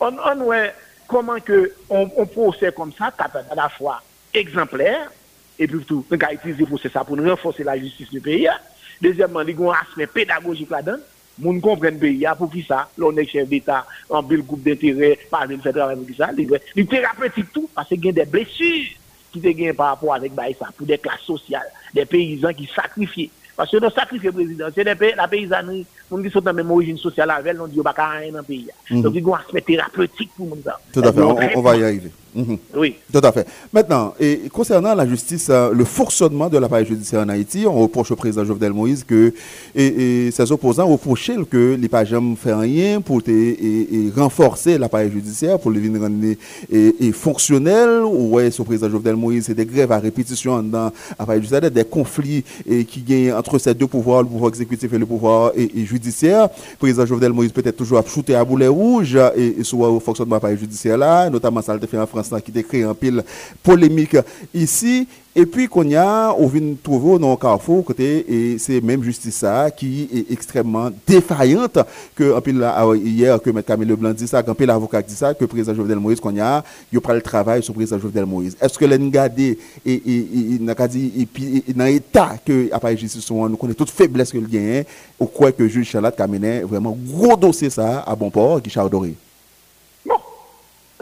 On, 0.00 0.12
on 0.18 0.40
ouais, 0.44 0.74
comment 1.06 1.38
que 1.38 1.72
on, 1.88 2.10
on 2.16 2.26
procède 2.26 2.74
comme 2.74 2.92
ça, 2.92 3.12
à 3.18 3.54
la 3.54 3.68
fois 3.68 4.02
exemplaire, 4.34 5.10
et 5.58 5.66
puis 5.66 5.84
tout, 5.84 6.04
on 6.10 6.16
a 6.16 6.32
utilisé 6.32 6.64
pour 6.64 6.80
ça 6.80 7.04
pour 7.04 7.16
renforcer 7.18 7.62
la 7.62 7.78
justice 7.78 8.10
du 8.10 8.20
pays. 8.20 8.48
Deuxièmement, 9.02 9.40
il 9.40 9.50
y 9.50 9.64
a 9.64 9.70
un 9.70 9.72
aspect 9.72 10.06
pédagogique 10.06 10.70
là-dedans. 10.70 10.98
Moun 11.38 11.60
comprennent 11.60 11.98
pays 11.98 12.24
pour 12.38 12.50
qui 12.52 12.62
ça, 12.62 12.88
l'on 12.96 13.16
est 13.16 13.26
chef 13.26 13.48
d'État, 13.48 13.86
en 14.08 14.22
le 14.22 14.42
groupe 14.42 14.62
d'intérêt, 14.62 15.18
par 15.30 15.46
le 15.46 15.56
fait 15.56 15.72
travail 15.72 15.96
pour 15.96 16.16
ça. 16.16 16.30
Il 16.76 16.86
thérapeutique 16.86 17.52
tout, 17.52 17.68
parce 17.74 17.88
qu'il 17.88 18.04
y 18.04 18.08
a 18.10 18.12
des 18.12 18.26
blessures 18.26 18.86
qui 19.32 19.40
te 19.40 19.48
gagnent 19.48 19.72
par 19.72 19.88
rapport 19.88 20.14
avec 20.14 20.32
ça, 20.58 20.68
pour 20.76 20.86
des 20.86 20.98
classes 20.98 21.22
sociales, 21.22 21.66
des 21.94 22.04
paysans 22.04 22.52
qui 22.52 22.70
sacrifient. 22.72 23.30
Parce 23.56 23.70
que 23.70 23.78
dans 23.78 23.90
sacrifice 23.90 24.30
président, 24.30 24.66
c'est 24.74 24.84
la 24.84 25.28
paysannerie, 25.28 25.86
on 26.10 26.22
qui 26.22 26.30
sont 26.30 26.40
dans 26.40 26.50
la 26.50 26.62
même 26.62 26.70
origine 26.70 26.98
sociale 26.98 27.30
avec, 27.30 27.60
on 27.60 27.66
dit, 27.66 27.80
on 27.80 27.82
va 27.82 27.92
rien 27.92 28.30
dans 28.30 28.38
le 28.38 28.44
pays. 28.44 28.68
Mm-hmm. 28.90 29.02
Donc, 29.02 29.14
il 29.14 29.26
y 29.26 29.30
a 29.30 29.34
un 29.34 29.38
aspect 29.38 29.60
thérapeutique 29.62 30.30
pour 30.36 30.46
nous. 30.46 30.62
Tout 30.92 31.00
à 31.00 31.12
fait, 31.12 31.20
on 31.56 31.62
va 31.62 31.76
y 31.76 31.82
arriver. 31.82 32.10
Mhm. 32.34 32.58
Oui. 32.76 32.96
Tout 33.12 33.20
à 33.22 33.30
fait. 33.30 33.46
Maintenant, 33.72 34.14
et 34.18 34.42
concernant 34.50 34.94
la 34.94 35.06
justice, 35.06 35.48
euh, 35.50 35.72
le 35.72 35.84
fonctionnement 35.84 36.48
de 36.48 36.56
l'appareil 36.56 36.86
judiciaire 36.86 37.20
en 37.20 37.28
Haïti, 37.28 37.66
on 37.66 37.74
reproche 37.74 38.10
au 38.10 38.16
président 38.16 38.44
Jovenel 38.44 38.72
Moïse 38.72 39.04
que 39.04 39.34
et, 39.74 40.30
ses 40.30 40.50
opposants 40.50 40.86
reprochaient 40.86 41.36
que 41.50 41.76
les 41.78 42.06
jamais 42.06 42.34
fait 42.36 42.54
rien 42.54 43.00
pour 43.00 43.20
et, 43.26 44.10
renforcer 44.16 44.78
l'appareil 44.78 45.10
judiciaire 45.10 45.58
pour 45.58 45.70
le 45.70 45.80
rendre 46.00 46.34
et, 46.70 47.12
fonctionnel. 47.12 48.02
Ouais, 48.04 48.50
ce 48.50 48.62
président 48.62 48.88
Jovenel 48.88 49.16
Moïse, 49.16 49.44
c'est 49.46 49.54
des 49.54 49.66
grèves 49.66 49.92
à 49.92 49.98
répétition 49.98 50.62
dans 50.62 50.90
l'appareil 51.18 51.40
judiciaire, 51.42 51.70
des 51.70 51.84
conflits 51.84 52.44
et, 52.66 52.84
qui 52.84 53.00
gagnent 53.00 53.34
entre 53.34 53.58
ces 53.58 53.74
deux 53.74 53.86
pouvoirs, 53.86 54.22
le 54.22 54.28
pouvoir 54.28 54.48
exécutif 54.48 54.90
et 54.92 54.98
le 54.98 55.06
pouvoir 55.06 55.52
et, 55.54 55.84
judiciaire. 55.84 56.48
Le 56.72 56.76
président 56.78 57.04
Jovenel 57.04 57.32
Moïse 57.32 57.52
peut-être 57.52 57.76
toujours 57.76 57.98
à 57.98 58.04
shooter 58.04 58.34
à 58.34 58.44
boulet 58.44 58.68
rouge 58.68 59.18
et, 59.36 59.62
sur 59.62 59.92
le 59.92 60.00
fonctionnement 60.00 60.30
de 60.30 60.36
l'appareil 60.36 60.58
judiciaire 60.58 60.96
là, 60.96 61.28
notamment 61.28 61.60
ça 61.60 61.74
le 61.74 61.86
fait 61.86 61.98
en 61.98 62.06
France 62.06 62.21
qui 62.44 62.52
décrit 62.52 62.82
un 62.82 62.94
pile 62.94 63.22
polémique 63.62 64.16
ici. 64.54 65.06
Et 65.34 65.46
puis 65.46 65.66
qu'on 65.66 65.90
a, 65.94 66.34
on 66.38 66.46
vient 66.46 66.74
trouver 66.82 67.18
dans 67.18 67.34
carrefour 67.36 67.82
côté 67.86 68.22
et 68.28 68.58
c'est 68.58 68.82
même 68.82 69.02
justice 69.02 69.36
ça 69.36 69.70
qui 69.70 70.06
est 70.12 70.30
extrêmement 70.30 70.90
défaillante 71.06 71.78
que 72.14 72.36
un 72.36 72.40
pile 72.42 72.62
ah 72.62 72.86
hier 72.94 73.40
que 73.40 73.48
M. 73.48 73.62
Camille 73.62 73.88
Leblanc 73.88 74.12
dit 74.12 74.28
ça, 74.28 74.42
qu'un 74.42 74.52
pile 74.54 74.68
avocat 74.68 75.00
dit 75.00 75.14
ça, 75.14 75.32
que 75.32 75.40
le 75.40 75.46
président 75.46 75.74
Jovenel 75.74 75.98
Moïse 76.00 76.20
qu'on 76.20 76.34
y 76.34 76.40
a, 76.40 76.62
il 76.92 77.00
prend 77.00 77.14
le 77.14 77.22
travail 77.22 77.62
sur 77.62 77.72
le 77.72 77.78
président 77.78 77.98
Jovenel 77.98 78.26
Moïse. 78.26 78.58
Est-ce 78.60 78.78
que 78.78 78.84
l'engardé 78.84 79.58
et 79.86 80.02
n'a 80.60 80.74
dit 80.86 81.12
et 81.16 81.24
puis 81.24 81.64
dans 81.74 81.84
l'état 81.84 82.36
que 82.44 82.68
après 82.70 82.94
justice 82.98 83.30
nous 83.30 83.56
connaît 83.56 83.72
toute 83.72 83.90
faiblesse 83.90 84.32
que 84.32 84.38
le 84.38 84.46
gain 84.46 84.82
ou 85.18 85.24
quoi 85.24 85.50
que 85.50 85.66
juge 85.66 85.88
Charlotte 85.88 86.14
Kamenet 86.14 86.60
vraiment 86.60 86.94
gros 87.06 87.36
dossier 87.36 87.70
ça 87.70 88.00
à 88.00 88.14
bon 88.14 88.28
port 88.28 88.60
Guichard 88.60 88.90
Doré. 88.90 89.14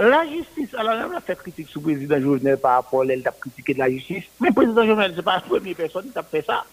La 0.00 0.26
justice, 0.26 0.74
alors 0.78 0.94
on 1.12 1.14
a 1.14 1.20
fait 1.20 1.36
critique 1.36 1.68
sur 1.68 1.80
le 1.80 1.92
président 1.92 2.18
Jovenel 2.18 2.56
par 2.56 2.76
rapport 2.76 3.02
à 3.02 3.04
elle 3.04 3.22
a 3.26 3.32
critiqué 3.32 3.74
de 3.74 3.80
la 3.80 3.90
justice. 3.90 4.24
Mais 4.40 4.48
le 4.48 4.54
président 4.54 4.86
Jovenel, 4.86 5.10
ce 5.10 5.16
n'est 5.16 5.22
pas 5.22 5.34
la 5.34 5.40
première 5.40 5.76
personne 5.76 6.10
qui 6.10 6.18
a 6.18 6.22
fait 6.22 6.42
ça. 6.42 6.64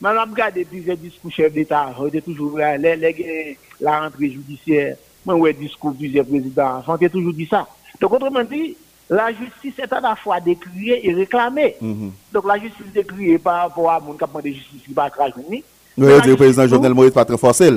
Mais 0.00 0.08
on 0.08 0.16
a 0.16 0.24
regardé 0.24 0.64
plusieurs 0.64 0.96
discours 0.96 1.30
chefs 1.30 1.52
d'État, 1.52 1.94
on 1.98 2.06
était 2.06 2.22
toujours 2.22 2.56
là, 2.56 2.78
la 2.78 4.00
rentrée 4.00 4.30
judiciaire, 4.30 4.96
moi, 5.26 5.34
ouais, 5.34 5.52
discours 5.52 5.94
plusieurs 5.94 6.24
présidents, 6.24 6.82
on 6.86 6.94
a 6.94 7.08
toujours 7.10 7.34
dit 7.34 7.46
ça. 7.46 7.68
Donc, 8.00 8.12
autrement 8.14 8.42
dit, 8.42 8.76
la 9.10 9.30
justice 9.30 9.78
est 9.78 9.92
à 9.92 10.00
la 10.00 10.16
fois 10.16 10.40
décriée 10.40 11.06
et 11.06 11.12
réclamée. 11.12 11.76
Mm-hmm. 11.82 12.10
Donc, 12.32 12.46
la 12.46 12.58
justice 12.58 12.86
décriée 12.94 13.38
par 13.38 13.68
rapport 13.68 13.90
à 13.90 14.00
mon 14.00 14.14
capement 14.14 14.40
de 14.40 14.48
justice 14.48 14.82
qui 14.86 14.94
va 14.94 15.08
être 15.08 15.20
Oui, 15.36 15.62
le 15.96 16.34
président 16.34 16.66
Jovenel 16.66 16.94
Moïse 16.94 17.12
pas 17.12 17.26
très 17.26 17.36
forcé. 17.36 17.70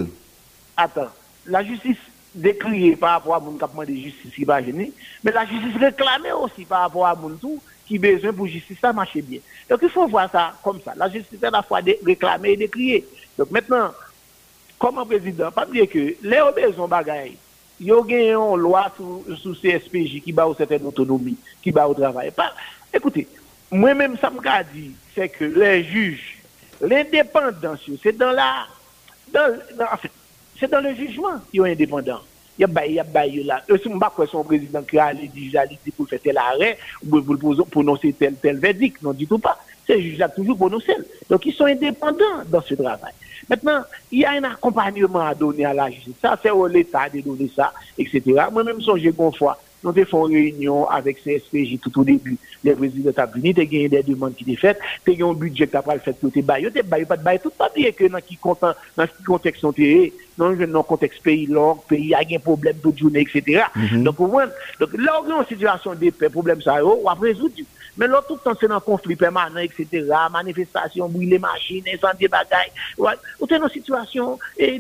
Attends, 0.78 1.10
la 1.46 1.62
justice 1.64 1.98
décrié 2.38 2.96
par 2.96 3.12
rapport 3.12 3.36
à 3.36 3.40
mon 3.40 3.54
capement 3.54 3.84
de 3.84 3.94
justice 3.94 4.34
qui 4.34 4.46
va 4.46 4.64
gêner, 4.64 4.92
mais 5.24 5.32
la 5.32 5.46
justice 5.46 5.76
réclamée 5.80 6.32
aussi 6.32 6.66
par 6.66 6.82
rapport 6.82 7.06
à 7.06 7.16
mon 7.16 7.30
tout 7.30 7.62
qui 7.88 7.98
besoin 7.98 8.34
pour 8.34 8.48
justice 8.48 8.78
ça 8.80 8.94
marche 8.94 9.18
bien. 9.18 9.40
Donc 9.70 9.80
il 9.82 9.90
faut 9.90 10.08
voir 10.08 10.30
ça 10.32 10.54
comme 10.64 10.80
ça. 10.84 10.94
La 10.96 11.10
justice 11.10 11.42
est 11.42 11.46
à 11.46 11.52
la 11.52 11.62
fois 11.62 11.80
réclamée 12.06 12.52
et 12.52 12.58
décriée. 12.58 13.06
Donc 13.38 13.50
maintenant, 13.52 13.92
comme 14.78 15.00
un 15.00 15.06
président, 15.06 15.52
pas 15.52 15.66
dire 15.66 15.90
que 15.90 16.16
les 16.22 16.42
besoin 16.56 16.88
bagaille, 16.88 17.38
il 17.80 17.88
y 17.88 17.92
a 17.92 17.96
une 17.96 18.56
loi 18.58 18.92
sous, 18.98 19.56
CSPJ 19.56 20.22
qui 20.24 20.32
bat 20.32 20.46
une 20.48 20.56
certaine 20.56 20.86
autonomie, 20.86 21.38
qui 21.62 21.72
bat 21.72 21.88
au 21.88 21.94
travail. 21.94 22.32
Pas, 22.32 22.54
écoutez, 22.94 23.28
moi-même, 23.72 24.18
ça 24.18 24.30
me 24.30 24.40
dit, 24.74 24.92
c'est 25.14 25.30
que 25.30 25.46
les 25.46 25.84
juges, 25.84 26.40
l'indépendance, 26.82 27.80
c'est 28.02 28.18
dans 28.18 28.32
la, 28.32 28.66
dans, 29.32 29.58
en 29.92 29.98
fait, 29.98 30.12
c'est 30.60 30.70
dans 30.70 30.82
le 30.82 30.94
jugement 30.96 31.40
qu'ils 31.52 31.60
sont 31.60 31.66
indépendants. 31.66 32.22
il 32.58 32.62
y 32.62 32.64
a 32.64 32.68
bail, 32.68 32.90
il 32.90 32.96
y 32.96 33.00
a 33.00 33.04
bail 33.04 33.44
là. 33.44 33.64
Et 33.70 33.78
si 33.78 33.90
pas 33.90 34.14
son 34.30 34.44
président 34.44 34.82
qui 34.84 34.98
a 34.98 35.14
dit 35.14 35.92
pour 35.96 36.08
faire 36.08 36.20
tel 36.22 36.38
arrêt, 36.38 36.78
ou 37.06 37.22
pour 37.22 37.68
prononcer 37.68 38.14
tel, 38.14 38.36
tel 38.36 38.58
verdict, 38.58 39.02
non 39.02 39.14
du 39.14 39.28
tout 39.28 39.40
pas. 39.40 39.58
C'est 39.86 40.02
juge 40.02 40.22
a 40.22 40.30
toujours 40.30 40.58
prononcé. 40.58 40.94
Donc 41.30 41.46
ils 41.46 41.54
sont 41.54 41.66
indépendants 41.66 42.44
dans 42.48 42.62
ce 42.62 42.74
travail. 42.76 43.14
Maintenant, 43.50 43.84
il 44.12 44.20
y 44.20 44.26
a 44.26 44.32
un 44.32 44.44
accompagnement 44.44 45.22
à 45.22 45.34
donner 45.34 45.66
à 45.66 45.74
la 45.74 45.90
justice. 45.90 46.14
Ça, 46.22 46.38
c'est 46.42 46.50
au 46.50 46.68
l'État 46.68 47.08
de 47.10 47.22
donner 47.22 47.50
ça, 47.56 47.72
etc. 47.98 48.22
Moi-même, 48.52 48.82
j'ai 48.98 49.14
une 49.18 49.34
fois, 49.34 49.58
nous 49.84 49.90
avons 49.90 50.06
fait 50.06 50.34
une 50.34 50.44
réunion 50.44 50.90
avec 50.90 51.24
CSPJ 51.24 51.80
tout 51.82 52.00
au 52.00 52.04
début. 52.04 52.38
Les 52.64 52.74
présidents 52.74 53.12
de 53.12 53.42
tu 53.54 53.62
as 53.62 53.66
gagné 53.66 53.90
des 53.90 54.04
demandes 54.04 54.36
qui 54.36 54.44
étaient 54.44 54.56
faites, 54.56 54.80
tu 55.06 55.12
as 55.12 55.14
gagné 55.14 55.30
un 55.30 55.34
budget 55.34 55.68
qui 55.68 55.76
a 55.76 55.82
fait 55.82 56.14
que 56.20 56.28
tu 56.28 56.40
as 56.40 56.42
baillé, 56.42 56.72
tu 56.72 56.80
as 56.80 56.84
pas 56.84 57.18
de 57.18 57.24
bail, 57.24 57.40
tout 57.40 57.52
pas 57.52 57.70
bien 57.76 57.92
que 57.92 58.06
dans 58.08 58.20
qui 58.20 58.38
contexte 58.38 59.64
on 59.64 59.74
est, 59.78 60.14
dans 60.38 60.50
le 60.50 60.84
contexte 60.84 61.20
non, 61.20 61.24
pays. 61.24 61.46
Long, 61.48 61.76
pays 61.88 62.14
a 62.14 62.20
un 62.20 62.40
problème 62.40 62.78
de 62.84 62.98
journée, 62.98 63.22
etc. 63.22 63.64
Mm-hmm. 63.76 64.04
Donc, 64.04 64.16
pour 64.16 64.28
moi, 64.28 64.46
donc, 64.80 64.90
là, 64.98 65.22
on 65.24 65.32
a 65.32 65.40
une 65.40 65.46
situation 65.48 65.94
de 65.94 66.28
problème, 66.28 66.62
ça, 66.62 66.84
on 66.84 67.04
va 67.04 67.14
résoudre. 67.14 67.56
Men 67.98 68.12
lò 68.14 68.22
tout 68.26 68.46
an 68.50 68.58
se 68.60 68.70
nan 68.70 68.82
konflik 68.86 69.20
permanent, 69.22 69.64
etc. 69.66 70.06
Manifestasyon, 70.34 71.12
brile 71.14 71.40
machine, 71.42 71.98
sandye 72.02 72.30
bagay. 72.32 72.70
Ou 72.98 73.50
te 73.50 73.60
nan 73.60 73.72
situasyon 73.74 74.36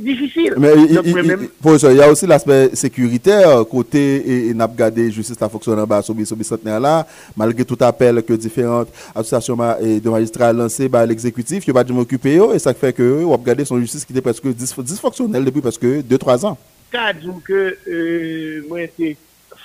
difisil. 0.06 0.58
Men, 0.62 1.47
professeur, 1.62 1.95
y 1.97 2.01
a 2.01 2.10
osi 2.12 2.30
l'aspect 2.30 2.75
sekuriter, 2.77 3.45
kote 3.71 4.03
en 4.51 4.65
ap 4.65 4.75
gade 4.77 5.10
justice 5.10 5.41
la 5.41 5.49
foksyon 5.51 5.82
an 5.82 5.89
ba 5.89 6.01
soubi 6.06 6.27
soubi 6.30 6.47
centenaire 6.47 6.82
la, 6.84 6.95
malge 7.38 7.65
tout 7.67 7.82
apel 7.86 8.21
ke 8.25 8.38
diferent 8.39 8.89
asosasyon 9.13 9.60
de 10.03 10.13
magistrat 10.13 10.53
lansé 10.53 10.89
ba 10.91 11.06
l'exekutif, 11.10 11.67
yo 11.67 11.75
pa 11.75 11.86
di 11.88 11.95
m'okupé 11.95 12.38
yo, 12.38 12.51
oh, 12.51 12.56
e 12.56 12.62
sak 12.62 12.80
fe 12.80 12.93
ke 12.95 13.06
oh, 13.06 13.21
yo 13.25 13.36
ap 13.36 13.45
gade 13.45 13.65
son 13.67 13.82
justice 13.84 14.08
ki 14.08 14.15
te 14.15 14.23
preske 14.25 14.53
disfoksyonel 14.53 15.49
depi 15.49 15.63
preske 15.65 15.99
2-3 16.06 16.51
an. 16.51 16.60
Ka 16.93 17.10
djou 17.17 17.41
ke 17.43 17.63
euh, 17.89 18.62
mwen 18.69 18.91
te 18.95 19.15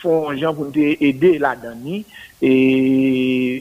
fon 0.02 0.34
jan 0.36 0.56
pou 0.56 0.68
nou 0.68 0.74
te 0.74 0.92
ede 1.08 1.36
la 1.42 1.54
dani, 1.58 2.02
e, 2.42 2.52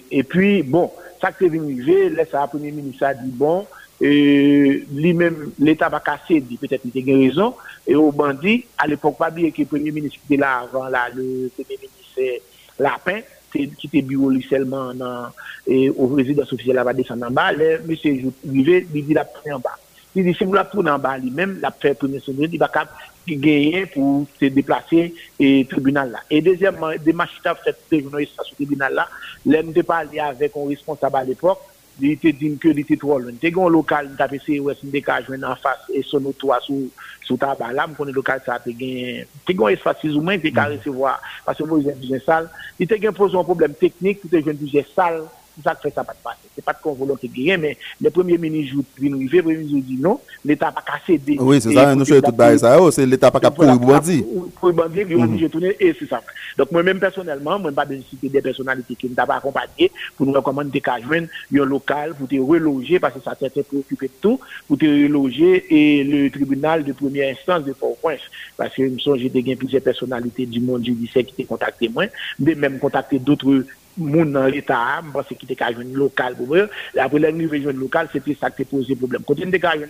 e 0.09 0.25
pi 0.27 0.57
bon, 0.67 0.89
sa 1.21 1.31
kte 1.31 1.51
vinive, 1.53 2.09
lè 2.17 2.25
sa 2.27 2.47
apone 2.47 2.73
minisa 2.73 3.13
di 3.17 3.29
bon, 3.37 3.63
Euh, 4.01 4.81
li 4.97 5.11
men 5.13 5.35
l'Etat 5.61 5.91
va 5.93 5.99
kase 6.01 6.39
di, 6.41 6.55
petèp 6.57 6.87
li 6.87 6.89
te 6.93 7.03
gen 7.05 7.19
rezon, 7.21 7.51
e 7.85 7.93
ou 7.93 8.09
bandi, 8.17 8.55
al 8.81 8.95
epok 8.95 9.19
pa 9.19 9.27
biye 9.33 9.51
ki 9.53 9.67
premier 9.69 9.93
ministre 9.93 10.23
ki 10.23 10.31
te 10.31 10.39
la 10.41 10.55
avan 10.63 10.87
la, 10.89 11.03
le 11.13 11.51
premier 11.53 11.77
ministre 11.83 12.81
Lapin, 12.81 13.21
te, 13.53 13.67
ki 13.77 13.91
te 13.93 14.01
biwo 14.09 14.31
li 14.33 14.41
selman 14.47 14.97
nan, 15.03 15.37
e, 15.67 15.91
ou 15.91 16.09
rezidans 16.15 16.49
ofisye 16.49 16.73
la 16.73 16.87
va 16.87 16.95
desan 16.97 17.21
nan 17.21 17.37
ba, 17.37 17.51
le, 17.53 17.75
mese, 17.85 18.15
li 18.25 18.65
ve, 18.65 18.79
li 18.89 19.05
di 19.05 19.17
la 19.17 19.27
pre 19.29 19.53
an 19.53 19.61
ba. 19.61 19.75
Li 20.11 20.25
di, 20.27 20.33
si 20.35 20.43
mou 20.43 20.57
la 20.57 20.65
pou 20.67 20.83
nan 20.83 20.99
ba 20.99 21.13
li 21.15 21.31
men, 21.31 21.55
la 21.63 21.71
pre 21.71 21.93
premier 21.95 22.19
sondre, 22.23 22.49
li 22.51 22.59
baka 22.59 22.83
geye 23.27 23.85
pou 23.93 24.25
se 24.39 24.49
deplase 24.51 25.05
e 25.39 25.51
tribunal 25.71 26.11
la. 26.17 26.23
E 26.27 26.41
dezemman, 26.43 26.97
de 26.99 27.15
machita 27.15 27.53
pou 27.55 27.63
se 27.63 27.75
tribunalist 27.87 28.35
sa 28.35 28.43
sou 28.43 28.59
tribunal 28.59 28.97
la, 28.99 29.07
le 29.47 29.61
mte 29.69 29.85
pa 29.87 30.01
li 30.03 30.19
avek 30.19 30.57
on 30.59 30.67
responsable 30.73 31.21
al 31.21 31.31
epok, 31.31 31.63
li 32.01 32.15
te 32.19 32.33
din 32.35 32.57
ke 32.59 32.73
li 32.75 32.83
te 32.87 32.97
trol. 32.99 33.29
Te 33.39 33.53
gen 33.55 33.71
lokal, 33.71 34.11
mta 34.11 34.27
pe 34.31 34.41
se 34.43 34.59
wes 34.63 34.83
mde 34.83 34.99
ka 35.05 35.21
jwen 35.23 35.43
nan 35.45 35.59
fas 35.63 35.87
e 35.95 36.03
sono 36.07 36.35
toa 36.35 36.59
sou, 36.65 36.89
sou 37.23 37.39
taba 37.39 37.71
la, 37.71 37.87
m 37.87 37.95
konen 37.95 38.15
lokal 38.17 38.43
sa 38.43 38.59
te 38.59 38.75
gen, 38.75 39.29
te 39.47 39.55
gen 39.55 39.77
espasi 39.77 40.11
zoumen, 40.11 40.43
te 40.43 40.51
ka 40.55 40.67
resevoa, 40.73 41.15
pasè 41.47 41.67
mou 41.67 41.79
jen 41.83 41.99
dijen 42.03 42.23
sal. 42.25 42.51
Li 42.81 42.89
te 42.89 42.99
gen 42.99 43.15
pose 43.15 43.39
un 43.39 43.47
problem 43.47 43.79
teknik, 43.79 44.27
te 44.27 44.43
jen 44.43 44.59
dijen 44.59 44.87
sal, 44.91 45.23
ça 45.63 45.75
que 45.75 45.81
fait 45.81 45.93
ça 45.93 46.03
pas 46.03 46.13
de 46.13 46.19
passer. 46.23 46.37
C'est 46.55 46.63
pas 46.63 46.73
de 46.73 46.77
qu'on 46.81 46.93
volonté 46.93 47.27
de 47.27 47.57
mais 47.57 47.77
le 47.99 48.09
premier 48.09 48.37
ministre 48.37 48.77
vient 48.97 49.13
arriver, 49.13 49.37
le 49.37 49.43
premier 49.43 49.57
ministre 49.57 49.87
dit 49.87 49.97
non, 49.99 50.19
l'État 50.45 50.67
n'a 50.67 50.71
pas 50.71 50.81
cassé 50.81 51.17
des. 51.17 51.37
Oui, 51.39 51.59
c'est 51.61 51.73
ça, 51.73 51.95
nous 51.95 52.05
sommes 52.05 52.21
tout 52.21 52.31
bail 52.31 52.59
ça, 52.59 52.81
oh, 52.81 52.91
c'est 52.91 53.05
l'État 53.05 53.31
pas 53.31 53.39
capable 53.39 53.77
pour 53.77 53.87
bandit. 53.87 54.23
Pour 54.59 54.73
bandit, 54.73 55.01
il 55.09 55.15
obligé 55.15 55.47
de 55.47 55.51
tourner 55.51 55.75
et 55.79 55.95
c'est 55.97 56.07
ça. 56.07 56.21
Donc 56.57 56.71
moi-même 56.71 56.99
personnellement, 56.99 57.59
moi 57.59 57.71
pas 57.71 57.85
de 57.85 57.99
citer 58.09 58.29
des 58.29 58.41
personnalités 58.41 58.95
qui 58.95 59.09
ne 59.09 59.15
t'ont 59.15 59.25
pas 59.25 59.35
accompagné 59.35 59.91
pour 60.15 60.25
nous 60.25 60.33
recommander 60.33 60.71
des 60.71 60.81
cas 60.81 60.97
un 61.01 61.65
local 61.65 62.13
pour 62.15 62.27
te 62.27 62.35
reloger 62.35 62.99
parce 62.99 63.13
que 63.15 63.21
ça 63.21 63.35
t'était 63.35 63.63
préoccupé 63.63 64.07
de 64.07 64.13
tout, 64.21 64.39
pour 64.67 64.77
te 64.77 64.85
reloger 64.85 65.65
et 65.69 66.03
le 66.03 66.29
tribunal 66.29 66.83
de 66.83 66.93
première 66.93 67.31
instance 67.31 67.63
de 67.63 67.73
Port-au-Prince. 67.73 68.21
Parce 68.57 68.73
que, 68.75 68.83
je 68.87 69.09
me 69.09 69.17
j'ai 69.17 69.55
plusieurs 69.55 69.81
personnalités 69.81 70.45
du 70.45 70.59
monde 70.59 70.85
judiciaire 70.85 71.25
qui 71.25 71.33
t'ont 71.43 71.55
contacté 71.55 71.89
moi, 71.89 72.05
mais 72.39 72.55
même 72.55 72.79
contacté 72.79 73.19
d'autres 73.19 73.65
moun 73.97 74.31
dans 74.31 74.45
l'État, 74.45 75.01
parce 75.13 75.27
qu'il 75.27 75.37
était 75.43 75.55
qu'à 75.55 75.71
une 75.71 75.93
local 75.93 76.35
pour 76.35 76.55
eux. 76.55 76.69
Après, 76.97 77.19
l'arrivée 77.19 77.61
jeune 77.61 77.77
local, 77.77 78.07
c'était 78.11 78.35
ça 78.39 78.49
qui 78.51 78.63
posé 78.63 78.95
problème. 78.95 79.23
Quand 79.27 79.33
on 79.39 79.47
était 79.47 79.59
qu'à 79.59 79.75
une 79.75 79.87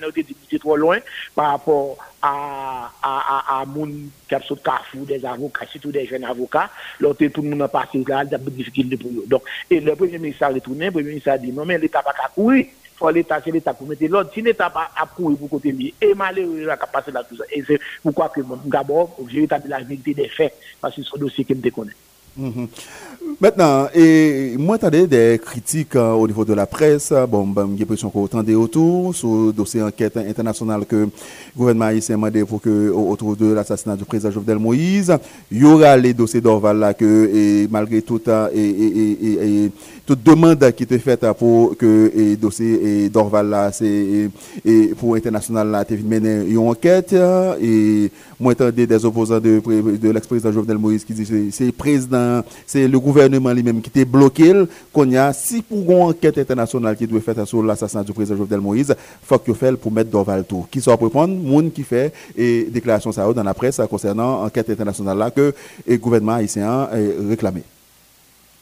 trop 0.59 0.75
loin 0.75 0.99
par 1.35 1.51
rapport 1.51 1.97
à, 2.21 2.91
à, 3.01 3.61
à, 3.61 3.65
moun 3.65 4.09
qui 4.27 4.35
a 4.35 4.39
carrefour 4.39 5.05
des 5.05 5.25
avocats, 5.25 5.65
surtout 5.71 5.91
des 5.91 6.05
jeunes 6.05 6.23
avocats. 6.23 6.69
L'autre, 6.99 7.25
tout 7.27 7.41
le 7.41 7.49
monde 7.49 7.61
a 7.63 7.67
passé 7.67 8.03
là, 8.07 8.23
il 8.23 8.31
y 8.31 8.35
a 8.35 8.37
des 8.37 8.51
difficultés 8.51 8.97
pour 8.97 9.11
eux. 9.11 9.25
Donc, 9.27 9.43
et 9.69 9.79
le 9.79 9.95
premier 9.95 10.17
ministre 10.17 10.43
a 10.43 10.49
retourné, 10.49 10.85
le 10.85 10.91
premier 10.91 11.09
ministre 11.09 11.31
a 11.31 11.37
dit, 11.37 11.51
non, 11.51 11.65
mais 11.65 11.77
l'État 11.77 12.01
pas 12.01 12.13
courir. 12.33 12.65
Faut 12.95 13.09
l'État, 13.09 13.41
c'est 13.43 13.49
l'État 13.49 13.73
pour 13.73 13.87
mettre 13.87 14.05
l'ordre. 14.05 14.29
Si 14.31 14.41
l'État 14.41 14.65
n'a 14.65 14.69
pas 14.69 14.91
courir 15.15 15.37
pour 15.37 15.49
côté 15.49 15.73
mieux, 15.73 15.91
et 15.99 16.13
malheureux, 16.13 16.61
il 16.61 16.69
a 16.69 16.77
passé 16.77 17.11
là 17.11 17.23
tout 17.23 17.35
ça. 17.35 17.43
Et 17.51 17.63
c'est 17.65 17.79
pourquoi 18.03 18.29
que, 18.29 18.41
d'abord, 18.65 19.17
j'ai 19.27 19.43
établi 19.43 19.69
la 19.69 19.79
vérité 19.79 20.13
des 20.13 20.27
faits, 20.27 20.53
parce 20.79 20.95
que 20.95 21.01
c'est 21.01 21.15
un 21.15 21.19
dossier 21.19 21.43
qui 21.43 21.55
me 21.55 21.61
déconne. 21.61 21.91
Mhm. 22.37 22.67
Maintenant, 23.39 23.87
et 23.93 24.55
moi, 24.57 24.77
tu 24.77 25.07
des 25.07 25.39
critiques 25.43 25.95
hein, 25.95 26.13
au 26.13 26.27
niveau 26.27 26.45
de 26.45 26.53
la 26.53 26.65
presse. 26.65 27.11
Bon, 27.27 27.45
ben, 27.47 27.69
j'ai 27.73 27.79
l'impression 27.79 28.09
qu'on 28.09 28.43
des 28.43 28.55
autour 28.55 29.15
sur 29.15 29.47
le 29.47 29.51
dossier 29.51 29.81
enquête 29.81 30.15
internationale 30.17 30.85
que 30.85 30.95
le 30.95 31.09
gouvernement 31.57 31.85
haïtien 31.85 32.15
a 32.15 32.17
demandé 32.17 32.45
pour 32.45 32.61
que, 32.61 32.89
autour 32.89 33.35
de 33.35 33.51
l'assassinat 33.51 33.95
du 33.95 34.05
président 34.05 34.31
Jovenel 34.31 34.59
Moïse. 34.59 35.11
Il 35.51 35.59
y 35.59 35.65
aura 35.65 35.97
les 35.97 36.13
dossiers 36.13 36.39
d'Orval 36.39 36.77
là 36.77 36.93
que, 36.93 37.29
et 37.33 37.67
malgré 37.69 38.01
tout, 38.01 38.21
hein, 38.27 38.49
et, 38.53 38.61
et, 38.61 39.65
et, 39.65 39.71
toute 40.05 40.23
demande 40.23 40.71
qui 40.71 40.83
était 40.83 40.99
faite 40.99 41.25
pour 41.37 41.77
que 41.77 42.11
le 42.15 42.35
dossier 42.35 43.09
d'Orval 43.09 43.49
là, 43.49 43.71
c'est, 43.71 44.29
et, 44.65 44.87
pour 44.99 45.15
international 45.15 45.69
là, 45.69 45.85
mener 46.03 46.45
une 46.47 46.59
enquête. 46.59 47.15
Et 47.61 48.11
moi, 48.41 48.53
j'entendais 48.57 48.87
des 48.87 49.05
opposants 49.05 49.39
de, 49.39 49.61
de 49.97 50.09
l'ex-président 50.09 50.51
Jovenel 50.51 50.77
Moïse 50.77 51.05
qui 51.05 51.13
disent 51.13 51.51
c'est 51.51 51.65
le 51.67 51.71
président, 51.71 52.43
c'est 52.65 52.87
le 52.87 52.99
gouvernement 52.99 53.53
lui-même 53.53 53.81
qui 53.81 53.89
était 53.89 54.03
bloqué. 54.03 54.51
Qu'on 54.91 55.09
y 55.09 55.15
a, 55.15 55.31
si 55.31 55.61
pour 55.61 55.79
une 55.79 56.01
enquête 56.09 56.37
internationale 56.39 56.97
qui 56.97 57.05
doit 57.05 57.19
être 57.19 57.25
faite 57.25 57.45
sur 57.45 57.61
l'assassinat 57.61 58.03
du 58.03 58.13
président 58.13 58.37
Jovenel 58.37 58.59
Moïse, 58.59 58.95
il 58.97 59.25
faut 59.27 59.37
que 59.37 59.53
fait 59.53 59.75
pour 59.77 59.91
mettre 59.91 60.09
Dorval 60.09 60.43
tout. 60.43 60.65
Qui 60.71 60.81
soit 60.81 60.95
répondre, 60.95 61.35
monde 61.35 61.71
qui 61.71 61.83
fait 61.83 62.13
et 62.35 62.63
déclaration 62.63 63.11
ça 63.11 63.31
dans 63.31 63.43
la 63.43 63.53
presse 63.53 63.79
concernant 63.89 64.41
l'enquête 64.43 64.69
internationale 64.71 65.17
là 65.17 65.29
que 65.29 65.53
le 65.87 65.97
gouvernement 65.97 66.33
haïtien 66.33 66.67
a 66.67 66.89
réclamé. 67.29 67.61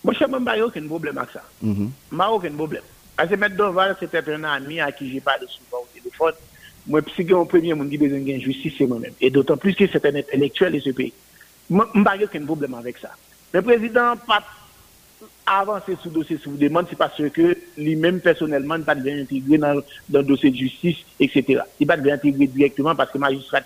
Moi, 0.03 0.13
je 0.19 0.25
n'ai 0.25 0.45
pas 0.45 0.57
aucun 0.65 0.85
problème 0.87 1.17
avec 1.17 1.31
ça. 1.31 1.41
Je 1.63 1.67
n'ai 1.69 2.23
aucun 2.29 2.51
problème. 2.51 2.83
Parce 3.15 3.29
que 3.29 3.35
M. 3.35 3.53
Dorval, 3.57 3.95
c'était 3.99 4.23
un 4.31 4.43
ami 4.43 4.79
à 4.79 4.91
qui 4.91 5.11
j'ai 5.11 5.19
parlé 5.19 5.45
souvent 5.47 5.83
au 5.83 5.87
téléphone. 5.97 6.33
Moi, 6.89 7.01
si 7.15 7.21
un 7.31 7.45
premier 7.45 7.75
monde 7.75 7.91
qui 7.91 7.99
besoin 7.99 8.19
de 8.19 8.39
justice, 8.41 8.73
c'est 8.75 8.87
moi-même. 8.87 9.13
Et 9.21 9.29
d'autant 9.29 9.57
plus 9.57 9.75
que 9.75 9.85
c'est 9.85 10.03
un 10.07 10.15
intellectuel 10.15 10.73
de 10.73 10.79
ce 10.79 10.89
pays. 10.89 11.13
Je 11.69 11.75
n'ai 11.75 12.23
aucun 12.23 12.45
problème 12.45 12.73
avec 12.73 12.97
ça. 12.97 13.11
Le 13.53 13.61
président 13.61 14.15
pas 14.17 14.43
avancé 15.45 15.95
sous 16.01 16.09
dossier 16.09 16.37
sous 16.37 16.51
demande, 16.51 16.87
c'est 16.89 16.97
parce 16.97 17.21
que 17.29 17.55
lui-même 17.77 18.19
personnellement 18.21 18.77
n'a 18.77 18.85
pas 18.85 18.95
bien 18.95 19.19
intégré 19.19 19.59
dans, 19.59 19.81
le 20.11 20.23
dossier 20.23 20.49
de 20.49 20.55
justice, 20.55 20.97
etc. 21.19 21.61
Il 21.79 21.85
n'a 21.85 21.95
pas 21.95 22.01
bien 22.01 22.15
intégré 22.15 22.47
directement 22.47 22.95
parce 22.95 23.11
que 23.11 23.19
le 23.19 23.21
magistrat 23.21 23.61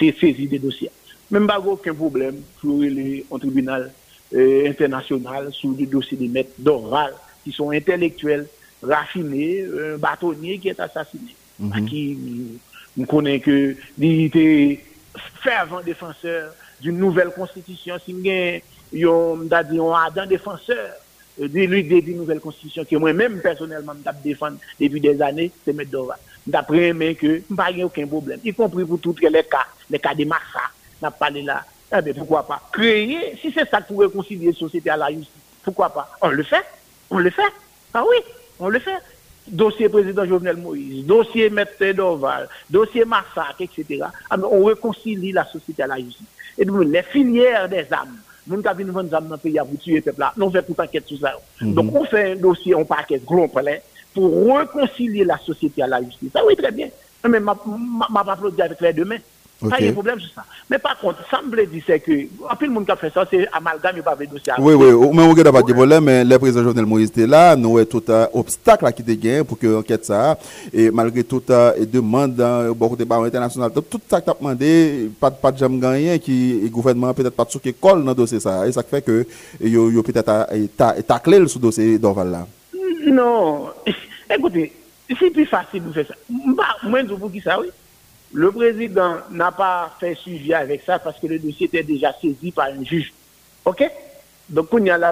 était 0.00 0.18
saisi 0.18 0.48
des 0.48 0.58
dossiers. 0.58 0.90
Même 1.30 1.46
pas 1.46 1.60
aucun 1.60 1.94
problème 1.94 2.40
pour 2.60 2.80
les 2.80 3.24
en 3.30 3.38
tribunal 3.38 3.92
euh, 4.34 4.68
international 4.68 5.52
sous 5.52 5.76
le 5.78 5.86
dossier 5.86 6.16
des 6.16 6.28
maîtres 6.28 6.54
d'oral 6.58 7.12
qui 7.44 7.52
sont 7.52 7.70
intellectuels, 7.70 8.48
raffinés, 8.82 9.64
un 9.64 9.96
bâtonnier 9.96 10.58
qui 10.58 10.68
est 10.68 10.80
assassiné. 10.80 11.36
Mm 11.58 11.86
Qui 11.86 12.60
nous 12.96 13.06
connaît 13.06 13.40
que 13.40 13.76
il 13.98 14.24
était 14.26 14.84
fervent 15.42 15.80
défenseur 15.82 16.52
d'une 16.80 16.98
nouvelle 16.98 17.30
constitution. 17.30 17.96
Si 18.04 18.12
yon 18.92 19.48
a 19.50 19.62
dit 19.62 19.80
on 19.80 19.94
a 19.94 20.10
un 20.16 20.26
défenseur 20.26 20.92
de 21.38 21.46
l'idée 21.46 22.00
d'une 22.00 22.18
nouvelle 22.18 22.40
constitution 22.40 22.84
que 22.84 22.96
moi-même 22.96 23.40
personnellement 23.40 23.94
je 24.04 24.22
défendre 24.22 24.58
depuis 24.80 25.00
des 25.00 25.20
années, 25.20 25.50
c'est 25.64 25.72
mettre 25.72 25.90
Dova. 25.90 26.16
D'après 26.46 26.92
mais 26.92 27.14
que 27.14 27.40
pas 27.54 27.70
aucun 27.82 28.06
problème, 28.06 28.40
y 28.44 28.52
compris 28.52 28.84
pour 28.84 29.00
tous 29.00 29.16
les 29.20 29.44
cas, 29.44 29.66
les 29.90 29.98
cas 29.98 30.14
de 30.14 30.24
massacres, 30.24 30.74
n'a 31.02 31.10
parlé 31.10 31.42
là. 31.42 31.64
Eh 31.96 32.02
bien, 32.02 32.14
pourquoi 32.14 32.46
pas? 32.46 32.60
Créer, 32.72 33.36
si 33.40 33.52
c'est 33.52 33.68
ça 33.68 33.80
pour 33.80 34.00
réconcilier 34.00 34.48
la 34.48 34.52
société 34.52 34.90
à 34.90 34.96
la 34.96 35.10
justice, 35.10 35.28
pourquoi 35.62 35.90
pas? 35.90 36.10
On 36.20 36.28
le 36.28 36.42
fait, 36.42 36.64
on 37.10 37.18
le 37.18 37.30
fait. 37.30 37.42
Ah 37.92 38.02
oui, 38.08 38.16
on 38.58 38.68
le 38.68 38.78
fait. 38.78 38.98
Dossier 39.46 39.88
président 39.88 40.24
Jovenel 40.24 40.56
Moïse, 40.56 41.04
dossier 41.04 41.50
Maître 41.50 41.92
Doval, 41.92 42.48
dossier 42.70 43.04
massacre, 43.04 43.60
etc. 43.60 44.04
Ah, 44.30 44.36
on 44.38 44.64
réconcilie 44.64 45.32
la 45.32 45.44
société 45.44 45.82
à 45.82 45.86
la 45.86 45.96
justice. 45.98 46.26
Et 46.56 46.64
donc, 46.64 46.84
les 46.84 47.02
filières 47.02 47.68
des 47.68 47.86
âmes, 47.92 48.16
Moun 48.46 48.62
ka 48.62 48.74
vin 48.76 48.90
vendre 48.92 49.08
zam 49.08 49.28
nan 49.28 49.38
pays 49.40 49.58
pour 49.58 49.78
tuer 49.80 50.00
peuple 50.02 50.20
là. 50.20 50.32
Non 50.36 50.50
fait 50.50 50.62
toute 50.62 50.78
enquête 50.78 51.06
sur 51.06 51.18
ça. 51.18 51.32
Mhm. 51.60 51.74
Donc 51.74 51.94
on 51.94 52.04
fait 52.04 52.32
un 52.32 52.36
dossier, 52.36 52.74
on 52.74 52.84
paquet 52.84 53.20
gros 53.24 53.48
pour 53.48 54.56
réconcilier 54.58 55.24
la 55.24 55.38
société 55.38 55.82
à 55.82 55.86
la 55.86 56.02
justice. 56.02 56.30
Ça 56.32 56.44
oui 56.44 56.54
très 56.54 56.70
bien. 56.70 56.88
Mais 57.28 57.40
ma 57.40 57.56
ma 58.10 58.24
pas 58.24 58.36
avec 58.58 58.80
les 58.80 58.92
deux 58.92 59.06
mains. 59.06 59.16
Pas 59.70 59.80
de 59.80 59.92
problème 59.92 60.20
sur 60.20 60.30
ça. 60.34 60.44
Mais 60.70 60.78
par 60.78 60.98
contre, 60.98 61.18
ça 61.30 61.40
me 61.42 61.66
dit 61.66 61.82
c'est 61.86 62.00
que, 62.00 62.12
en 62.50 62.56
plus, 62.56 62.66
le 62.66 62.72
monde 62.72 62.84
qui 62.84 62.92
a 62.92 62.96
fait 62.96 63.12
ça, 63.12 63.26
c'est 63.30 63.46
amalgame, 63.52 63.92
il 63.92 63.94
n'y 63.96 64.00
a 64.00 64.02
pas 64.02 64.16
de 64.16 64.24
dossier. 64.26 64.52
Oui, 64.58 64.74
oui, 64.74 64.86
mais 65.12 65.22
on 65.22 65.34
n'a 65.34 65.52
pas 65.52 65.62
de 65.62 65.72
problème, 65.72 66.04
mais 66.04 66.24
le 66.24 66.38
président 66.38 66.62
Jovenel 66.62 66.86
Moïse 66.86 67.08
était 67.10 67.26
là, 67.26 67.56
nous 67.56 67.78
avons 67.78 67.86
tout 67.86 68.02
un 68.08 68.28
obstacle 68.32 68.90
qui 68.92 69.02
était 69.02 69.16
gagné 69.16 69.44
pour 69.44 69.58
que 69.58 69.66
l'enquête 69.66 70.04
ça, 70.04 70.38
et 70.72 70.90
malgré 70.90 71.24
toute 71.24 71.48
demande 71.48 72.34
dans 72.34 72.72
beaucoup 72.72 72.96
de 72.96 73.04
barres 73.04 73.24
internationales, 73.24 73.70
tout 73.72 74.00
ça 74.08 74.20
qui 74.20 74.30
a 74.30 74.34
demandé, 74.34 75.10
pas, 75.20 75.30
pas 75.30 75.52
de 75.52 75.58
jamais 75.58 75.78
gagné, 75.78 76.18
qui 76.18 76.60
le 76.62 76.68
gouvernement 76.68 77.12
peut-être 77.14 77.34
pas 77.34 77.44
de 77.44 77.58
qui 77.58 77.74
colle 77.74 78.02
dans 78.04 78.10
le 78.10 78.14
dossier 78.14 78.40
ça, 78.40 78.66
et 78.66 78.72
ça 78.72 78.82
fait 78.82 79.02
que, 79.02 79.26
il 79.60 79.72
y 79.74 79.76
a 79.76 80.02
peut-être 80.02 81.06
taclé 81.06 81.46
ce 81.46 81.58
dossier 81.58 81.98
d'Orval 81.98 82.30
là. 82.30 82.46
Non, 83.06 83.68
écoutez, 84.30 84.72
c'est 85.18 85.30
plus 85.30 85.46
facile 85.46 85.84
de 85.84 85.92
faire 85.92 86.06
ça. 86.06 86.14
Moi, 86.28 87.00
je 87.06 87.12
vous 87.14 87.28
dis 87.28 87.40
ça, 87.40 87.60
oui. 87.60 87.68
Le 88.34 88.50
président 88.50 89.18
n'a 89.30 89.52
pas 89.52 89.94
fait 90.00 90.16
suivi 90.16 90.52
avec 90.52 90.82
ça 90.84 90.98
parce 90.98 91.20
que 91.20 91.28
le 91.28 91.38
dossier 91.38 91.66
était 91.66 91.84
déjà 91.84 92.12
saisi 92.20 92.50
par 92.50 92.66
un 92.66 92.82
juge. 92.82 93.12
OK? 93.64 93.88
Donc, 94.48 94.70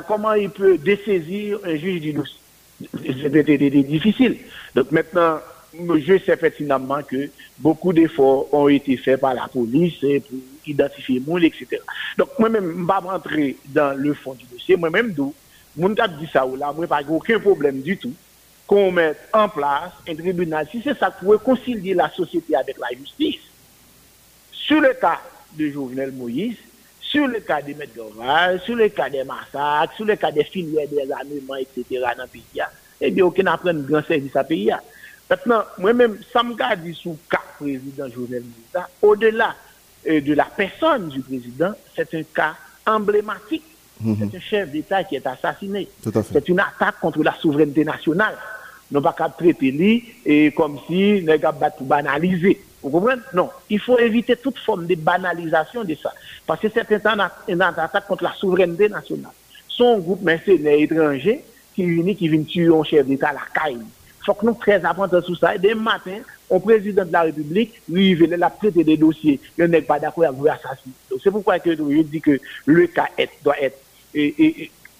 comment 0.08 0.35
il 0.35 0.50
peut 0.50 0.76
dessaisir 0.76 1.61
un 1.64 1.76
juge 1.76 2.00
du 2.00 2.12
dossier? 2.12 2.38
C'était 3.22 3.44
difficile. 3.85 4.38
Donc, 4.74 4.90
maintenant, 4.90 5.38
je 5.72 6.18
sais 6.18 6.37
pertinemment 6.37 7.00
que 7.02 7.30
beaucoup 7.58 7.92
d'efforts 7.92 8.52
ont 8.52 8.66
été 8.66 8.96
faits 8.96 9.20
par 9.20 9.35
la 9.35 9.46
police 9.46 10.00
pour 10.00 10.38
identifier 10.66 11.22
les 11.38 11.46
etc. 11.46 11.80
Donc, 12.18 12.37
moi-même, 12.40 12.64
je 12.64 12.76
ne 12.76 12.80
vais 12.80 12.87
pas 12.88 12.98
rentrer 12.98 13.56
dans 13.66 13.96
le 13.96 14.14
fond 14.14 14.35
du 14.35 14.46
dossier. 14.46 14.74
Moi-même, 14.74 15.12
d'où, 15.12 15.32
je 15.78 15.87
dit 16.18 16.28
ça 16.32 16.44
ou 16.44 16.56
là, 16.56 16.72
moi, 16.74 16.88
pas 16.88 17.02
aucun 17.08 17.38
problème 17.38 17.82
du 17.82 17.96
tout 17.96 18.12
qu'on 18.72 18.90
mette 18.90 19.28
en 19.35 19.50
place 19.50 19.92
un 20.08 20.14
tribunal, 20.14 20.66
si 20.70 20.80
c'est 20.82 20.98
ça 20.98 21.11
qui 21.11 21.26
pourrait 21.26 21.37
concilier 21.44 21.92
la 21.92 22.08
société 22.08 22.56
avec 22.56 22.78
la 22.78 22.88
justice, 22.96 23.42
sur 24.50 24.80
le 24.80 24.94
cas 24.94 25.20
de 25.52 25.68
Jovenel 25.68 26.11
Moïse, 26.11 26.56
sur 26.98 27.26
le 27.26 27.40
cas 27.40 27.61
des 27.61 27.74
maîtres 27.74 27.92
sur 28.64 28.74
le 28.74 28.88
cas 28.88 29.11
des 29.11 29.24
massacres, 29.24 29.94
sur 29.94 30.06
le 30.06 30.16
cas 30.16 30.32
des 30.32 30.44
filières 30.44 30.88
des 30.88 31.12
armements, 31.12 31.56
etc. 31.56 31.85
dans 32.16 32.22
le 32.22 32.28
pays, 32.28 32.62
eh 33.02 33.11
bien, 33.11 33.26
aucun 33.26 33.44
apprend 33.44 33.74
grand 33.74 34.02
service 34.06 34.35
à 34.37 34.42
pays. 34.42 34.72
Maintenant, 35.28 35.64
moi-même, 35.76 36.18
ça 36.32 36.42
me 36.42 36.54
garde 36.54 36.80
sous 36.94 37.11
le 37.11 37.18
cas 37.30 37.42
président 37.58 38.08
Jovenel 38.08 38.40
Moïse, 38.42 38.87
au-delà 39.02 39.54
euh, 40.08 40.22
de 40.22 40.32
la 40.32 40.46
personne 40.46 41.11
du 41.11 41.20
président, 41.20 41.74
c'est 41.94 42.14
un 42.14 42.22
cas 42.22 42.54
emblématique. 42.87 43.64
Mhm. 44.00 44.30
C'est 44.30 44.38
un 44.38 44.40
chef 44.40 44.70
d'État 44.70 45.04
qui 45.04 45.16
est 45.16 45.26
assassiné. 45.26 45.90
C'est 46.32 46.48
une 46.48 46.58
attaque 46.58 46.98
contre 47.00 47.22
la 47.22 47.35
souveraineté 47.35 47.85
nationale 47.85 48.35
nous 48.92 49.00
pas 49.00 49.12
traiter 49.37 49.70
lui 49.72 50.05
et 50.24 50.52
comme 50.52 50.78
si 50.87 51.22
nous 51.22 51.38
pas 51.38 51.70
tout 51.70 51.85
banaliser. 51.85 52.61
Vous 52.83 52.90
comprenez? 52.90 53.22
Non, 53.33 53.48
il 53.70 53.81
faut 53.81 53.98
éviter 53.98 54.37
toute 54.37 54.59
forme 54.59 54.87
de 54.87 54.94
banalisation 54.94 55.83
de 55.83 55.94
ça. 55.94 56.12
Parce 56.46 56.61
que 56.61 56.68
c'est 56.68 56.87
une 57.48 57.62
attaque 57.62 58.07
contre 58.07 58.24
la 58.24 58.33
souveraineté 58.35 58.88
nationale. 58.88 59.33
Son 59.68 59.98
groupe 59.98 60.22
mercenaires 60.22 60.78
étrangers 60.78 61.42
qui 61.74 61.83
unit, 61.85 62.14
qui 62.14 62.28
vient 62.28 62.42
tuer 62.42 62.68
un 62.74 62.83
chef 62.85 63.07
d'État 63.07 63.28
à 63.28 63.33
la 63.33 63.40
caille. 63.55 63.78
Il 63.78 64.24
faut 64.24 64.35
que 64.35 64.46
nous 64.46 64.55
très 64.55 64.85
attentifs 64.85 65.24
sur 65.24 65.38
ça. 65.38 65.55
Et 65.55 65.59
dès 65.59 65.74
matin, 65.74 66.18
au 66.50 66.61
président 66.61 67.05
de 67.05 67.12
la 67.12 67.22
République, 67.22 67.81
lui, 67.88 68.11
il 68.11 68.31
la 68.31 68.50
traiter 68.50 68.85
des 68.85 68.96
dossiers. 68.96 69.40
Il 69.57 69.64
n'est 69.64 69.81
pas 69.83 69.98
d'accord 69.98 70.24
avec 70.24 70.42
l'assassinat. 70.42 70.94
C'est 71.22 71.31
pourquoi 71.31 71.59
que 71.59 71.74
je 71.74 72.02
dis 72.02 72.20
que 72.20 72.38
le 72.66 72.87
cas 72.88 73.09
doit 73.42 73.61
être 73.61 73.78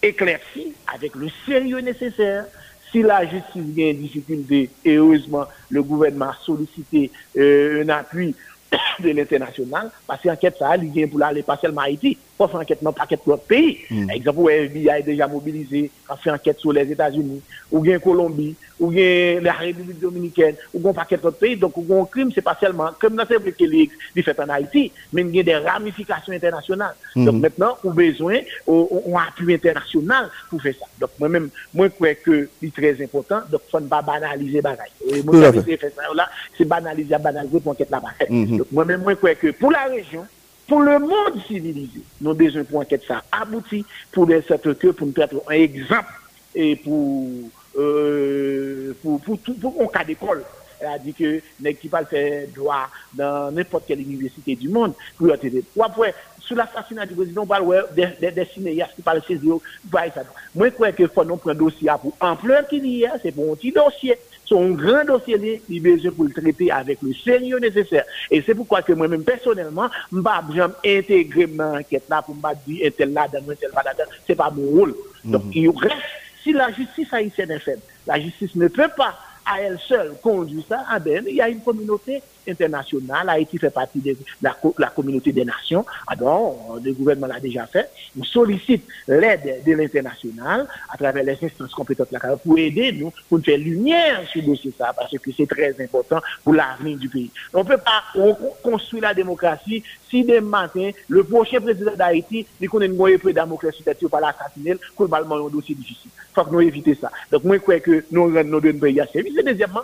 éclairci 0.03 0.73
avec 0.93 1.15
le 1.15 1.29
sérieux 1.47 1.81
nécessaire 1.81 2.47
si 2.93 3.03
la 3.03 3.27
justice 3.27 3.63
a 3.79 3.81
une 3.81 3.99
difficulté, 3.99 4.71
et 4.85 4.95
heureusement, 4.97 5.47
le 5.71 5.83
gouvernement 5.83 6.27
a 6.27 6.37
sollicité 6.45 7.11
euh, 7.37 7.83
un 7.83 7.89
appui 7.89 8.35
de 9.01 9.11
l'international, 9.11 9.91
parce 10.07 10.23
qu'enquête 10.23 10.57
ça, 10.59 10.77
il 10.77 10.91
vient 10.91 11.09
pour 11.09 11.23
aller 11.23 11.43
pas 11.43 11.57
seulement 11.57 11.81
Haïti, 11.81 12.19
faire 12.49 12.61
enquête 12.61 12.83
dans 12.83 12.93
paquet 12.93 13.19
d'autres 13.25 13.43
pays. 13.43 13.79
Mm. 13.91 14.07
Par 14.07 14.17
exemple, 14.17 14.41
le 14.43 14.65
FBI 14.65 14.89
est 14.99 15.03
déjà 15.03 15.27
mobilisé, 15.27 15.91
a 16.09 16.17
fait 16.17 16.31
enquête 16.31 16.59
sur 16.59 16.73
les 16.73 16.91
États-Unis, 16.91 17.41
ou 17.71 17.81
bien 17.81 17.99
Colombie, 17.99 18.55
ou 18.79 18.89
bien 18.89 19.41
la 19.41 19.53
République 19.53 20.01
dominicaine, 20.01 20.57
ou 20.75 20.81
bien 20.81 20.93
paquet 20.93 21.17
d'autres 21.17 21.39
pays. 21.39 21.57
Donc, 21.57 21.75
un 21.79 22.05
crime, 22.05 22.31
c'est 22.35 22.43
pas 22.43 22.57
seulement, 22.61 22.91
comme 23.01 23.17
dans 23.17 23.25
ce 23.25 23.35
que 23.35 23.65
les 23.65 23.91
fait 24.23 24.39
en 24.41 24.49
Haïti, 24.49 24.93
mais 25.13 25.23
il 25.23 25.37
y 25.37 25.41
a 25.41 25.43
des 25.43 25.57
ramifications 25.57 26.33
internationales. 26.33 26.95
Mm. 27.15 27.25
Donc, 27.25 27.35
maintenant, 27.37 27.79
on 27.85 27.91
a 27.91 27.95
besoin 27.95 28.39
d'un 28.67 29.17
appui 29.17 29.55
international 29.55 30.31
pour 30.51 30.61
faire 30.61 30.75
ça. 30.79 30.87
Donc, 31.01 31.11
moi-même, 31.19 31.51
moi, 31.75 31.87
je 31.87 31.93
crois 31.93 32.15
que 32.15 32.49
c'est 32.61 32.73
très 32.73 33.03
important. 33.03 33.41
Donc, 33.51 33.63
il 33.73 33.77
ne 33.77 33.81
faut 33.81 33.89
pas 33.89 34.03
banaliser 34.03 34.53
les 34.53 34.61
bagages. 34.63 34.91
Moi, 35.25 35.53
c'est 36.57 36.65
banaliser, 36.65 37.17
banaliser 37.19 37.61
pour 37.61 37.73
enquête 37.73 37.91
là-bas. 37.91 38.13
Mm-hmm. 38.29 38.57
Donc, 38.59 38.67
moi-même, 38.73 39.03
moi, 39.03 39.13
je 39.13 39.17
crois 39.17 39.35
que 39.35 39.51
pour 39.53 39.71
la 39.71 39.85
région, 39.85 40.25
pour 40.73 40.81
le 40.81 40.99
monde 41.01 41.39
civilisé. 41.47 42.01
Nous 42.19 42.31
avons 42.31 42.39
besoin 42.39 42.65
pour 42.65 42.81
enquête 42.81 43.03
ça 43.07 43.23
abouti, 43.31 43.85
pour 44.11 44.25
les 44.25 44.41
que 44.41 44.89
pour 44.89 45.07
nous 45.07 45.13
être 45.19 45.43
un 45.47 45.53
exemple 45.53 46.09
et 46.55 46.77
pour, 46.77 47.29
euh, 47.77 48.95
pour, 49.03 49.21
pour, 49.21 49.39
tout, 49.41 49.53
pour 49.53 49.83
un 49.83 49.87
cas 49.89 50.03
d'école. 50.03 50.43
C'est-à-dire 50.79 51.15
que 51.15 51.43
les 51.61 51.75
qui 51.75 51.89
parlent 51.89 52.07
faire 52.07 52.49
droit 52.57 52.89
dans 53.13 53.51
n'importe 53.51 53.85
quelle 53.87 54.01
université 54.01 54.57
du 54.57 54.71
monde, 54.71 54.95
pour 55.19 55.29
y 55.29 55.39
TV. 55.39 55.63
Ou 55.77 55.85
après, 55.85 56.15
sous 56.41 56.55
l'assassinat 56.55 57.05
du 57.05 57.17
président, 57.17 57.47
des, 57.95 58.09
des, 58.19 58.31
des 58.31 58.47
cinéastes 58.47 58.95
qui 58.97 59.03
parlent 59.03 59.23
chez 59.29 59.37
eux, 59.37 59.61
Moi, 60.55 60.69
je 60.69 60.73
crois 60.73 60.93
que 60.93 61.07
faut 61.07 61.23
nous 61.23 61.37
prendre 61.37 61.55
un 61.55 61.65
dossier 61.65 61.91
pour 62.01 62.17
ampleur 62.19 62.67
qu'il 62.67 62.87
y 62.87 63.05
a, 63.05 63.19
c'est 63.23 63.33
pour 63.33 63.53
un 63.53 63.57
petit 63.57 63.73
dossier. 63.73 64.17
Son 64.53 64.73
grand 64.73 65.05
dossier, 65.05 65.63
il 65.71 65.83
besoin 65.83 66.11
pour 66.11 66.25
le 66.25 66.33
traiter 66.33 66.71
avec 66.71 66.99
le 67.01 67.15
sérieux 67.15 67.59
nécessaire. 67.59 68.05
Et 68.31 68.43
c'est 68.43 68.55
pourquoi 68.55 68.83
que 68.83 68.93
moi-même, 68.93 69.25
personnellement, 69.25 69.89
je 70.13 70.19
ne 70.19 70.99
intégrer 70.99 71.47
dans 71.47 71.77
l'enquête 71.77 72.05
là 72.11 72.21
pour 72.21 72.35
me 72.35 72.67
dire, 72.67 72.93
tel 72.97 73.15
là, 73.15 73.27
dans 73.33 73.43
tel 73.55 73.71
là, 73.75 73.93
c'est 74.27 74.35
pas 74.35 74.51
mon 74.51 74.67
rôle. 74.79 74.95
Donc, 75.25 75.45
mhm. 75.47 75.53
il 75.55 75.71
reste, 75.71 75.97
si 76.43 76.53
la 76.53 76.71
justice 76.71 77.11
haïtienne 77.13 77.51
est 77.51 77.61
faible, 77.61 77.81
la 78.07 78.21
justice 78.21 78.55
ne 78.55 78.69
peut 78.69 78.91
pas 78.95 79.19
à 79.47 79.63
elle 79.63 79.79
seule 79.79 80.13
conduire 80.23 80.65
ça, 80.69 80.85
ah 80.89 80.99
ben, 80.99 81.25
il 81.27 81.37
y 81.37 81.41
a 81.41 81.49
une 81.49 81.61
communauté 81.61 82.23
internationale, 82.49 83.29
Haïti 83.29 83.59
fait 83.59 83.71
partie 83.71 84.01
de 84.01 84.17
la, 84.41 84.89
communauté 84.89 85.33
des 85.33 85.45
nations, 85.45 85.85
alors 86.07 86.79
le 86.83 86.93
gouvernement 86.93 87.27
l'a 87.27 87.41
déjà 87.41 87.67
fait, 87.67 87.91
on 88.19 88.25
sollicite 88.25 88.85
l'aide 89.09 89.63
de 89.65 89.73
l'international 89.73 90.67
à 90.91 90.97
travers 90.97 91.25
les 91.25 91.39
instances 91.43 91.73
compétentes 91.75 92.09
pour 92.45 92.59
aider 92.59 92.93
nous, 92.93 93.13
pour 93.29 93.41
faire 93.41 93.59
lumière 93.59 94.27
sur 94.29 94.43
ce 94.43 94.47
dossier 94.47 94.75
ça, 94.77 94.93
parce 94.97 95.11
que 95.11 95.31
c'est 95.37 95.47
très 95.47 95.75
important 95.83 96.21
pour 96.45 96.55
l'avenir 96.55 96.99
du 96.99 97.09
pays. 97.09 97.31
On 97.55 97.63
ne 97.63 97.69
peut 97.69 97.79
pas 97.79 98.03
construire 98.63 99.03
la 99.03 99.15
démocratie 99.15 99.83
si 100.11 100.25
demain 100.25 100.63
matin, 100.63 100.91
le 101.09 101.25
prochain 101.25 101.61
président 101.61 101.97
d'Haïti, 101.97 102.47
il 102.61 102.69
connaît 102.69 102.87
une 102.87 102.97
moyen 102.97 103.17
de 103.17 103.31
démocratie 103.31 103.83
pour 103.83 104.21
l'assassiner, 104.21 104.77
globalement 104.97 105.47
un 105.47 105.51
dossier 105.51 105.75
difficile. 105.75 106.11
Il 106.15 106.35
faut 106.35 106.45
que 106.45 106.51
nous 106.51 106.61
éviter 106.61 106.97
ça. 107.01 107.11
Donc 107.31 107.45
moi 107.45 107.57
je 107.57 107.63
crois 107.63 107.81
que 107.81 108.05
nous 108.11 108.25
rendons 108.25 108.61
notre 108.61 108.73
pays 108.73 109.01
à 109.01 109.07
service. 109.07 109.37
Et 109.39 109.43
deuxièmement, 109.43 109.83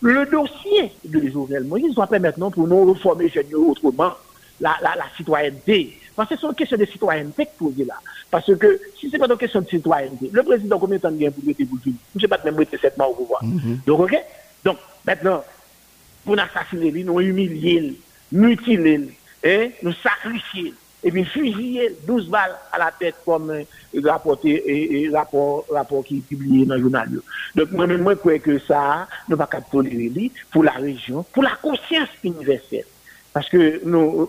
le 0.00 0.26
dossier 0.26 0.92
de 1.04 1.28
Jovenel 1.28 1.64
Moïse 1.64 1.94
doit 1.94 2.06
permettre 2.06 2.38
non, 2.38 2.50
pour 2.50 2.66
nous 2.66 2.84
reformer 2.86 3.30
autrement 3.54 4.12
la, 4.60 4.76
la, 4.82 4.96
la 4.96 5.04
citoyenneté. 5.16 5.98
Parce 6.16 6.28
que 6.28 6.36
c'est 6.38 6.46
une 6.46 6.54
question 6.54 6.76
de 6.76 6.84
citoyenneté 6.84 7.46
que 7.46 7.50
vous 7.60 7.74
là. 7.86 7.94
Parce 8.30 8.54
que 8.54 8.80
si 8.98 9.08
ce 9.08 9.12
n'est 9.12 9.18
pas 9.18 9.26
une 9.26 9.38
question 9.38 9.60
de 9.60 9.68
citoyenneté, 9.68 10.30
le 10.32 10.42
président, 10.42 10.78
combien 10.78 10.96
de 10.96 11.02
temps 11.02 11.12
il 11.18 11.26
a 11.26 11.30
pour 11.30 11.42
pour 11.42 11.78
Je 11.84 11.90
ne 12.14 12.20
sais 12.20 12.28
pas 12.28 12.38
même 12.44 12.56
rester 12.56 12.78
sept 12.78 12.96
mois 12.96 13.08
au 13.08 13.14
pouvoir. 13.14 13.42
Mm-hmm. 13.44 13.84
Donc, 13.86 14.00
OK? 14.00 14.16
Donc, 14.64 14.78
maintenant, 15.06 15.42
pour 16.24 16.36
nous 16.36 16.42
assassiner, 16.42 17.04
nous 17.04 17.20
humilier, 17.20 17.96
nous 18.32 18.48
mutiler, 18.48 19.08
hein, 19.44 19.68
nous 19.82 19.92
sacrifier 19.92 20.74
et 21.02 21.10
puis 21.10 21.24
fusiller 21.24 21.96
12 22.06 22.28
balles 22.28 22.56
à 22.72 22.78
la 22.78 22.92
tête 22.98 23.16
comme 23.24 23.50
euh, 23.50 23.64
rapporté 24.04 25.02
et, 25.02 25.08
rapport 25.08 25.64
rapport 25.70 26.04
qui 26.04 26.18
est 26.18 26.20
publié 26.20 26.66
dans 26.66 26.74
le 26.74 26.82
journal. 26.82 27.08
Donc 27.54 27.70
moi 27.72 27.86
même 27.86 28.02
moi 28.02 28.16
crois 28.16 28.38
que 28.38 28.58
ça 28.58 29.08
ne 29.28 29.34
va 29.34 29.46
pas 29.46 29.60
tolérer 29.60 30.30
pour 30.50 30.64
la 30.64 30.72
région, 30.72 31.24
pour 31.32 31.42
la 31.42 31.56
conscience 31.62 32.08
universelle 32.22 32.84
parce 33.32 33.48
que 33.48 33.80
nous, 33.84 34.28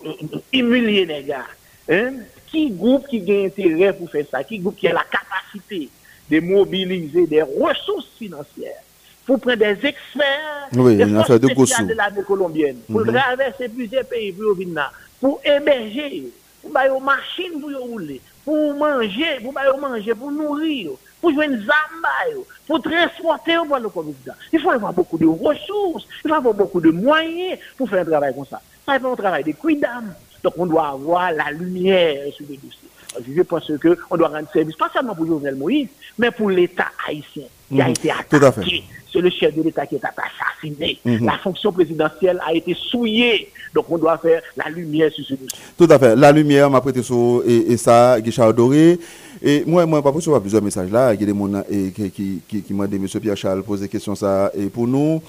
humilier 0.52 1.04
les 1.04 1.24
gars 1.24 1.46
hein? 1.90 2.12
qui 2.46 2.70
groupe 2.70 3.06
qui 3.08 3.18
a 3.30 3.44
intérêt 3.46 3.92
pour 3.92 4.10
faire 4.10 4.24
ça, 4.30 4.44
qui 4.44 4.58
groupe 4.58 4.76
qui 4.76 4.88
a 4.88 4.92
la 4.92 5.04
capacité 5.04 5.88
de 6.30 6.40
mobiliser 6.40 7.26
des 7.26 7.42
ressources 7.42 8.08
financières 8.18 8.80
pour 9.26 9.38
prendre 9.40 9.58
des 9.58 9.86
experts 9.86 10.68
oui, 10.72 10.96
des 10.96 11.06
forces 11.06 11.30
de, 11.38 11.88
de 11.88 11.94
l'armée 11.94 12.22
colombienne, 12.26 12.78
pour 12.90 13.00
mm 13.00 13.08
-hmm. 13.08 13.20
traverser 13.20 13.68
plusieurs 13.68 14.04
pays 14.04 14.32
pour 14.32 14.54
venir 14.56 14.92
pour 15.20 15.40
héberger 15.44 16.32
pour 16.62 16.72
faire 16.72 16.96
une 16.96 17.04
machine 17.04 17.60
pour 17.60 17.70
rouler, 17.70 18.20
pour 18.44 18.74
manger, 18.74 19.40
pour 19.42 19.52
manger, 19.52 20.14
pour 20.14 20.30
nourrir, 20.30 20.90
pour 21.20 21.32
jouer 21.32 21.46
une 21.46 21.58
zamba, 21.58 22.42
pour 22.66 22.80
transporter 22.80 23.58
au 23.58 23.64
le 23.64 23.88
Covid. 23.88 24.14
Il 24.52 24.60
faut 24.60 24.70
avoir 24.70 24.92
beaucoup 24.92 25.18
de 25.18 25.26
ressources, 25.26 26.06
il 26.24 26.28
faut 26.28 26.34
avoir 26.34 26.54
beaucoup 26.54 26.80
de 26.80 26.90
moyens 26.90 27.58
pour 27.76 27.88
faire 27.88 28.02
un 28.02 28.04
travail 28.04 28.34
comme 28.34 28.46
ça. 28.46 28.60
Ça 28.86 28.98
fait 28.98 29.06
un 29.06 29.16
travail 29.16 29.44
de 29.44 29.80
d'âme. 29.80 30.14
Donc 30.42 30.54
on 30.56 30.66
doit 30.66 30.88
avoir 30.88 31.32
la 31.32 31.50
lumière 31.50 32.32
sur 32.32 32.46
le 32.48 32.56
dossier. 32.56 32.88
Je 33.34 33.42
pense 33.42 33.70
qu'on 33.82 34.16
doit 34.16 34.28
rendre 34.28 34.48
service, 34.52 34.76
pas 34.76 34.90
seulement 34.92 35.14
pour 35.14 35.26
Jovenel 35.26 35.56
Moïse, 35.56 35.88
mais 36.18 36.30
pour 36.30 36.50
l'État 36.50 36.86
haïtien 37.06 37.44
qui 37.68 37.80
a 37.80 37.88
été 37.88 38.10
attaqué. 38.10 38.84
C'est 39.12 39.20
le 39.20 39.28
chef 39.28 39.54
de 39.54 39.62
l'État 39.62 39.86
qui 39.86 39.96
est 39.96 40.00
assassiné. 40.04 40.98
La 41.04 41.38
fonction 41.38 41.72
présidentielle 41.72 42.40
a 42.46 42.54
été 42.54 42.74
souillée. 42.74 43.50
Donc 43.74 43.86
on 43.90 43.98
doit 43.98 44.18
faire 44.18 44.42
la 44.56 44.70
lumière 44.70 45.10
sur 45.12 45.24
ce 45.24 45.34
dossier. 45.34 45.58
Tout 45.76 45.88
à 45.90 45.98
fait. 45.98 46.16
La 46.16 46.32
lumière 46.32 46.70
m'a 46.70 46.80
prêté 46.80 47.02
sur 47.02 47.42
et, 47.46 47.76
ça, 47.76 48.18
Guichard 48.20 48.54
Doré. 48.54 48.98
Et 49.42 49.64
moi, 49.66 49.84
moi, 49.86 50.02
pas 50.02 50.12
sur 50.20 50.40
plusieurs 50.40 50.62
messages 50.62 50.90
là. 50.90 51.12
Il 51.12 51.20
y 51.20 51.24
a 51.24 51.26
des 51.26 51.38
gens 51.38 51.62
qui, 51.94 52.10
qui, 52.10 52.40
qui, 52.48 52.62
qui 52.62 52.74
m'ont 52.74 52.86
dit, 52.86 52.96
M. 52.96 53.06
Pierre 53.20 53.36
Charles, 53.36 53.62
poser 53.62 53.88
question 53.88 54.14
ça 54.14 54.50
et 54.54 54.66
pour 54.66 54.86
nous. 54.86 55.20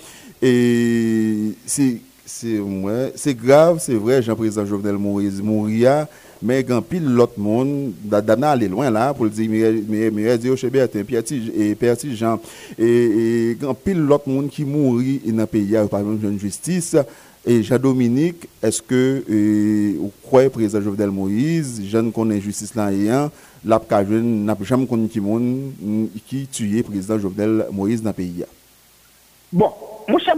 Et 0.42 1.54
c'est 1.66 3.34
grave, 3.36 3.80
c'est 3.80 3.96
vrai, 3.96 4.22
Jean-Président 4.22 4.66
Jovenel 4.66 4.98
Moïse 4.98 5.42
mourir, 5.42 6.08
mais 6.44 6.64
quand 6.64 6.82
pile 6.82 7.06
l'autre 7.06 7.40
monde, 7.40 7.94
d'abord 8.04 8.50
aller 8.50 8.68
loin 8.68 8.92
là, 8.92 9.14
pour 9.14 9.28
dire, 9.30 9.50
mais 9.88 10.12
mais 10.12 10.38
dire 10.38 10.54
et 11.56 11.74
Perti 11.76 12.16
Jean, 12.16 12.40
et 12.78 13.58
quand 13.60 13.74
pile 13.74 14.00
l'autre 14.00 14.28
monde 14.30 14.50
qui 14.50 14.66
mourit 14.66 15.22
dans 15.26 15.48
pays, 15.48 15.76
par 15.90 16.02
exemple, 16.02 16.26
une 16.26 16.40
justice, 16.40 16.96
et 17.46 17.62
Jean-Dominique, 17.64 18.48
est-ce 18.62 18.82
que 18.82 19.24
vous 20.00 20.12
croyez 20.24 20.50
président 20.50 20.82
Jovenel 20.82 21.12
Moïse, 21.12 21.82
je 21.86 21.98
ne 21.98 22.12
connais 22.12 22.40
justice 22.40 22.76
là 22.76 22.92
ayant, 22.92 23.32
n'a 23.66 24.58
jamais 24.62 24.86
connu 24.86 25.08
qui 25.08 25.20
qui 26.28 26.48
président 26.84 27.20
Jovenel 27.20 27.66
Moïse 27.72 28.02
dans 28.02 28.14
le? 28.14 28.48
Bon, 29.52 29.72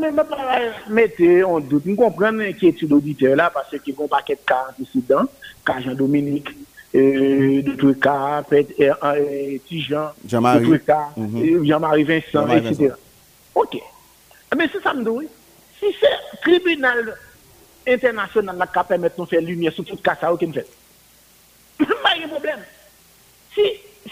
je 0.06 0.12
ne 0.12 0.24
pas 0.24 0.60
mettre 0.90 1.48
en 1.48 1.60
doute. 1.60 1.86
Nous 1.86 1.96
comprenons 1.96 2.40
l'inquiétude 2.40 2.92
auditeur 2.92 3.36
là 3.36 3.50
parce 3.54 3.70
qu'il 3.70 3.94
y 3.94 4.02
a 4.02 4.04
un 4.04 4.08
paquet 4.08 4.36
de 4.36 4.40
cas 4.46 4.68
antécédents, 4.70 5.26
cas 5.66 5.80
Jean-Dominique, 5.82 6.50
euh, 6.96 7.62
d'autres 7.62 7.94
cas, 7.94 8.44
euh, 8.52 9.58
Tijan, 9.68 10.12
d'autres 10.24 10.78
cas, 10.78 11.10
mhm. 11.18 11.66
Jean-Marie 11.66 12.04
Vincent, 12.04 12.48
etc. 12.50 12.94
Ok. 13.54 13.78
Mais 14.58 14.70
c'est 14.72 14.82
ça 14.82 14.94
me 14.94 15.04
dit. 15.04 15.28
Si 15.80 15.86
c'est 16.00 16.08
le 16.08 16.60
tribunal 16.60 17.18
international 17.88 18.58
qui 18.58 18.80
permet 18.88 19.10
de 19.18 19.26
faire 19.26 19.42
lumière 19.42 19.74
sur 19.74 19.84
tout 19.84 19.98
cas, 19.98 20.18
ça, 20.20 20.32
aucun 20.32 20.52
fait. 20.52 20.68
Pas 21.78 21.86
de 21.86 22.30
problème. 22.30 22.60
Si, 23.54 23.62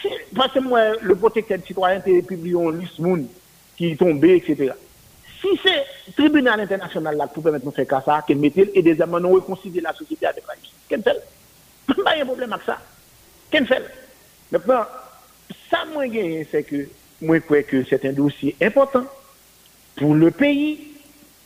si, 0.02 0.10
parce 0.36 0.52
que 0.52 0.60
moi, 0.60 0.82
le 1.02 1.16
protecteur 1.16 1.60
citoyen, 1.66 2.02
publié 2.02 2.56
un 2.56 2.72
liste 2.72 3.00
qui 3.78 3.92
est 3.92 3.96
tombé, 3.96 4.36
etc. 4.36 4.74
Si 5.44 5.60
c'est 5.62 5.86
le 6.08 6.14
tribunal 6.14 6.62
international 6.62 7.18
là 7.18 7.28
pour 7.28 7.44
permettre 7.44 7.66
de 7.66 7.72
faire 7.72 8.02
ça, 8.06 8.24
qu'il 8.26 8.38
mette 8.38 8.58
et 8.58 8.82
des 8.82 8.96
nous 8.96 9.34
réconcilier 9.34 9.82
la 9.82 9.94
société 9.94 10.26
avec 10.26 10.44
la 10.48 10.54
justice. 10.56 10.74
Qu'est-ce 10.88 11.02
fait 11.02 11.24
Pas 12.04 12.18
de 12.18 12.24
problème 12.24 12.54
avec 12.54 12.66
ça. 12.66 12.80
Qu'est-ce 13.52 13.66
fait 13.66 13.84
Maintenant, 14.52 14.86
ça, 15.70 15.80
moi, 15.92 16.06
c'est 16.50 16.64
que 16.64 16.88
moi, 17.22 17.38
je 17.38 17.42
crois 17.42 17.64
que 17.64 17.84
c'est 17.84 18.06
un 18.06 18.14
dossier 18.14 18.56
important 18.62 19.04
pour 19.98 20.16
le 20.16 20.32
pays, 20.32 20.94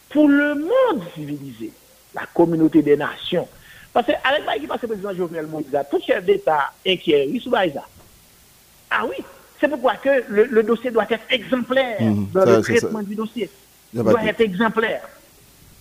pour 0.09 0.27
le 0.27 0.55
monde 0.55 1.03
civilisé, 1.15 1.71
la 2.13 2.25
communauté 2.33 2.83
des 2.83 2.97
nations. 2.97 3.47
Parce 3.93 4.05
que 4.05 4.11
avec 4.23 4.61
qui 4.61 4.67
passe 4.67 4.81
le 4.83 4.89
président 4.89 5.13
Jovenel 5.15 5.47
Moïse, 5.47 5.67
tout 5.89 5.99
chef 6.05 6.23
d'État 6.23 6.71
inquiet, 6.85 7.27
il 7.31 7.41
sous 7.41 7.51
Ah 7.55 9.05
oui, 9.09 9.23
c'est 9.59 9.67
pourquoi 9.67 9.95
que 9.95 10.23
le, 10.29 10.61
dossier 10.61 10.91
doit 10.91 11.07
être 11.09 11.23
exemplaire 11.31 11.99
mmh, 11.99 12.25
dans 12.31 12.45
le 12.45 12.61
traitement 12.61 13.01
du 13.01 13.15
dossier 13.15 13.49
il 13.49 13.66
doit 13.93 14.23
être 14.23 14.41
exemplaire. 14.41 15.01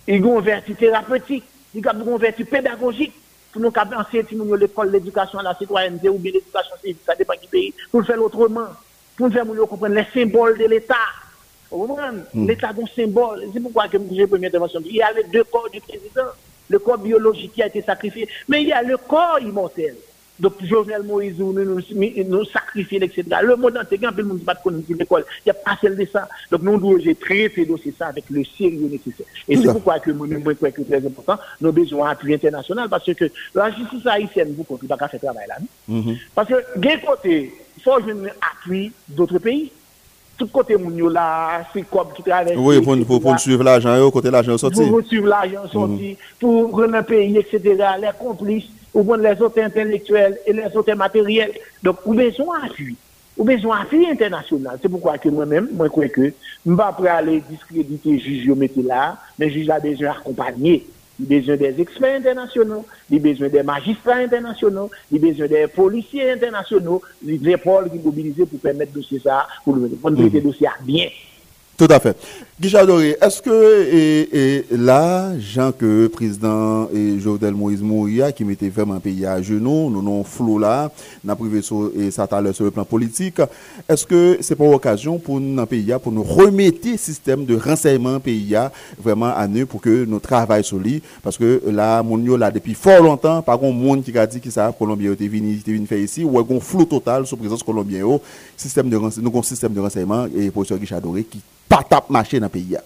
Il 0.07 0.13
a 0.13 0.17
une 0.17 0.39
vertu 0.41 0.75
thérapeutique, 0.75 1.43
il 1.73 1.87
a 1.87 1.93
une 1.93 2.17
vertu 2.17 2.45
pédagogique 2.45 3.13
pour 3.51 3.61
nous 3.61 3.71
enseigner 3.97 4.57
l'école, 4.57 4.91
l'éducation, 4.91 5.39
la 5.39 5.55
citoyenneté 5.55 6.09
ou 6.09 6.17
bien 6.17 6.31
l'éducation 6.31 6.75
civique, 6.81 6.99
ça 7.05 7.15
dépend 7.15 7.33
du 7.41 7.47
pays, 7.47 7.73
pour 7.91 8.01
le 8.01 8.05
faire 8.05 8.21
autrement, 8.21 8.67
pour 9.15 9.27
nous 9.27 9.33
faire 9.33 9.45
comprendre 9.45 9.95
les 9.95 10.05
symboles 10.13 10.57
de 10.57 10.65
l'État. 10.65 10.95
Vous 11.69 11.85
comprenez? 11.85 12.21
Hmm. 12.33 12.47
L'État 12.47 12.69
a 12.69 12.71
un 12.71 12.85
symbole. 12.95 13.43
C'est 13.53 13.59
pourquoi 13.59 13.87
que 13.87 13.97
j'ai 14.11 14.27
première 14.27 14.49
intervention. 14.49 14.81
Il 14.85 14.95
y 14.95 15.01
a 15.01 15.11
les 15.11 15.25
deux 15.25 15.43
corps 15.43 15.69
du 15.69 15.81
président. 15.81 16.31
Le 16.69 16.79
corps 16.79 16.97
biologique 16.97 17.53
qui 17.53 17.63
a 17.63 17.67
été 17.67 17.81
sacrifié, 17.81 18.27
mais 18.49 18.61
il 18.61 18.67
y 18.67 18.73
a 18.73 18.81
le 18.81 18.97
corps 18.97 19.39
immortel. 19.39 19.95
Donc, 20.39 20.53
Jovenel 20.63 21.03
Moïse, 21.03 21.35
nous, 21.39 21.51
nous, 21.51 21.63
nous 21.75 22.43
etc. 22.43 23.23
Le 23.41 23.55
monde 23.55 23.77
entier, 23.77 23.97
quand 23.97 24.15
le 24.15 24.23
monde 24.23 24.41
pas 24.41 24.53
de 24.53 24.93
l'école, 24.93 25.25
il 25.45 25.47
n'y 25.47 25.51
a 25.51 25.53
pas 25.53 25.77
celle 25.81 25.95
de 25.95 26.05
ça. 26.11 26.27
Donc, 26.51 26.61
nous 26.61 26.77
devons 26.77 27.13
traiter 27.19 27.65
dossier 27.65 27.93
ça 27.97 28.07
avec 28.07 28.25
le 28.29 28.43
sérieux 28.43 28.89
nécessaire. 28.89 29.25
Et 29.47 29.57
c'est 29.57 29.71
pourquoi 29.71 29.99
que 29.99 30.11
moi, 30.11 30.27
je 30.29 30.53
crois 30.53 30.71
que 30.71 30.81
très 30.81 30.97
important, 30.97 31.37
nous 31.59 31.69
avons 31.69 31.81
besoin 31.81 32.09
d'appui 32.09 32.33
international, 32.33 32.87
parce 32.89 33.11
que 33.11 33.25
la 33.55 33.71
justice 33.71 34.05
haïtienne, 34.05 34.53
vous 34.55 34.63
comprenez, 34.63 34.87
pas 34.87 35.07
faire 35.07 35.19
travail 35.19 35.47
là. 35.47 35.55
Mm-hmm. 35.89 36.17
Parce 36.35 36.49
que, 36.49 36.79
d'un 36.79 36.97
côté, 36.97 37.53
il 37.77 37.83
faut 37.83 37.93
un 37.93 38.25
appui 38.41 38.91
d'autres 39.07 39.39
pays. 39.39 39.71
Tout 40.37 40.47
côté, 40.47 40.77
mon 40.77 41.09
là, 41.09 41.65
c'est 41.73 41.81
comme 41.89 42.13
qui 42.15 42.21
travaille. 42.21 42.55
Oui, 42.55 42.79
pour, 42.81 42.95
pour, 43.07 43.21
pour 43.21 43.39
suivre 43.39 43.63
l'argent, 43.63 44.11
côté 44.11 44.29
l'argent 44.29 44.55
sorti. 44.55 44.87
Pour 44.87 45.01
suivre 45.01 45.27
l'argent 45.27 45.67
sorti, 45.67 46.11
mm-hmm. 46.11 46.39
pour 46.39 46.71
rendre 46.79 46.93
un 46.93 47.01
pays, 47.01 47.37
etc., 47.39 47.59
les 47.99 48.09
complices 48.19 48.69
ou 48.97 49.03
bien 49.03 49.17
les 49.17 49.39
autres 49.39 49.61
intellectuels 49.61 50.39
et 50.47 50.53
les 50.53 50.75
autres 50.75 50.93
matériels. 50.95 51.51
Donc, 51.83 51.97
ou 52.05 52.15
besoin 52.15 52.61
d'appui. 52.63 52.95
Ou 53.37 53.43
besoin 53.43 53.79
d'appui 53.79 54.09
international. 54.09 54.79
C'est 54.81 54.89
pourquoi 54.89 55.19
que 55.19 55.29
moi-même, 55.29 55.69
moi, 55.73 55.85
je 55.85 55.91
crois 55.91 56.07
que, 56.07 56.33
je 56.65 56.71
ne 56.71 56.75
vais 56.75 56.77
pas 56.77 57.11
aller 57.11 57.43
discréditer 57.47 58.13
le 58.13 58.17
juge 58.17 58.51
là, 58.83 59.19
mais 59.37 59.45
le 59.45 59.51
juge 59.51 59.69
a 59.69 59.79
besoin 59.79 60.13
d'accompagner. 60.13 60.87
Il 61.19 61.25
a 61.31 61.39
besoin 61.39 61.57
des 61.57 61.79
experts 61.79 62.15
internationaux, 62.17 62.85
il 63.11 63.17
a 63.17 63.19
besoin 63.19 63.49
des 63.49 63.63
magistrats 63.63 64.15
internationaux, 64.15 64.89
il 65.11 65.23
a 65.23 65.27
besoin 65.29 65.47
des 65.47 65.67
policiers 65.67 66.31
internationaux, 66.31 67.01
des 67.21 67.51
épaules 67.51 67.91
qui 67.91 67.99
mobilisent 67.99 68.45
pour 68.49 68.59
permettre 68.59 68.93
de 68.93 68.97
dossier 68.97 69.19
ça, 69.19 69.47
pour 69.63 69.75
le 69.75 69.89
traiter 69.89 70.39
le 70.39 70.41
dossier 70.41 70.69
bien. 70.81 71.07
Tout 71.77 71.87
à 71.91 71.99
fait. 71.99 72.17
Guichard 72.59 72.89
est-ce 72.89 73.39
que 73.39 73.85
et, 74.33 74.65
là, 74.71 75.29
Jean, 75.37 75.71
que 75.71 76.07
président 76.07 76.89
et 76.91 77.19
Jovenel 77.19 77.53
Moïse 77.53 77.83
Mouria, 77.83 78.31
qui 78.31 78.43
mettait 78.43 78.69
vraiment 78.69 78.99
pays 78.99 79.27
à 79.27 79.39
genoux, 79.43 79.91
nous 79.91 80.01
non 80.01 80.23
flou 80.23 80.57
là, 80.57 80.91
n'a 81.23 81.35
privé 81.35 81.61
sur, 81.61 81.91
et 81.95 82.09
ça 82.09 82.27
sur 82.51 82.65
le 82.65 82.71
plan 82.71 82.83
politique, 82.83 83.39
est-ce 83.87 84.07
que 84.07 84.39
c'est 84.41 84.55
pas 84.55 84.63
occasion 84.63 85.19
pour 85.19 85.39
nous, 85.39 85.65
pays, 85.67 85.93
pour 86.01 86.11
nous 86.11 86.23
remettre 86.23 86.79
le 86.89 86.97
système 86.97 87.45
de 87.45 87.55
renseignement 87.55 88.19
pays 88.19 88.55
vraiment 88.99 89.35
à 89.35 89.47
nous 89.47 89.67
pour 89.67 89.79
que 89.79 90.05
nous 90.05 90.19
travaillions 90.19 90.63
sur 90.63 90.79
lui? 90.79 91.03
Parce 91.21 91.37
que 91.37 91.61
là, 91.67 92.01
mon 92.01 92.17
là, 92.37 92.49
depuis 92.49 92.73
fort 92.73 93.03
longtemps, 93.03 93.43
par 93.43 93.59
contre, 93.59 93.77
monde 93.77 94.03
qui 94.03 94.17
a 94.17 94.25
dit 94.25 94.41
que 94.41 94.49
Colombien 94.79 95.11
était 95.11 95.27
venu, 95.27 95.61
faire 95.85 95.99
ici, 95.99 96.23
ou 96.23 96.39
un 96.39 96.59
flou 96.59 96.85
total 96.85 97.27
sur 97.27 97.37
la 97.37 97.41
présence 97.41 97.61
colombienne, 97.61 98.17
système 98.55 98.89
de, 98.89 98.97
nous 98.97 99.27
avons 99.27 99.39
un 99.41 99.43
système 99.43 99.73
de 99.73 99.79
renseignement 99.79 100.25
et 100.35 100.49
professeur 100.49 100.79
Guichard 100.79 101.01
qui 101.29 101.39
pas 101.67 101.83
tape 101.83 102.09
marché 102.09 102.39
dans 102.39 102.45
le 102.45 102.51
pays. 102.51 102.77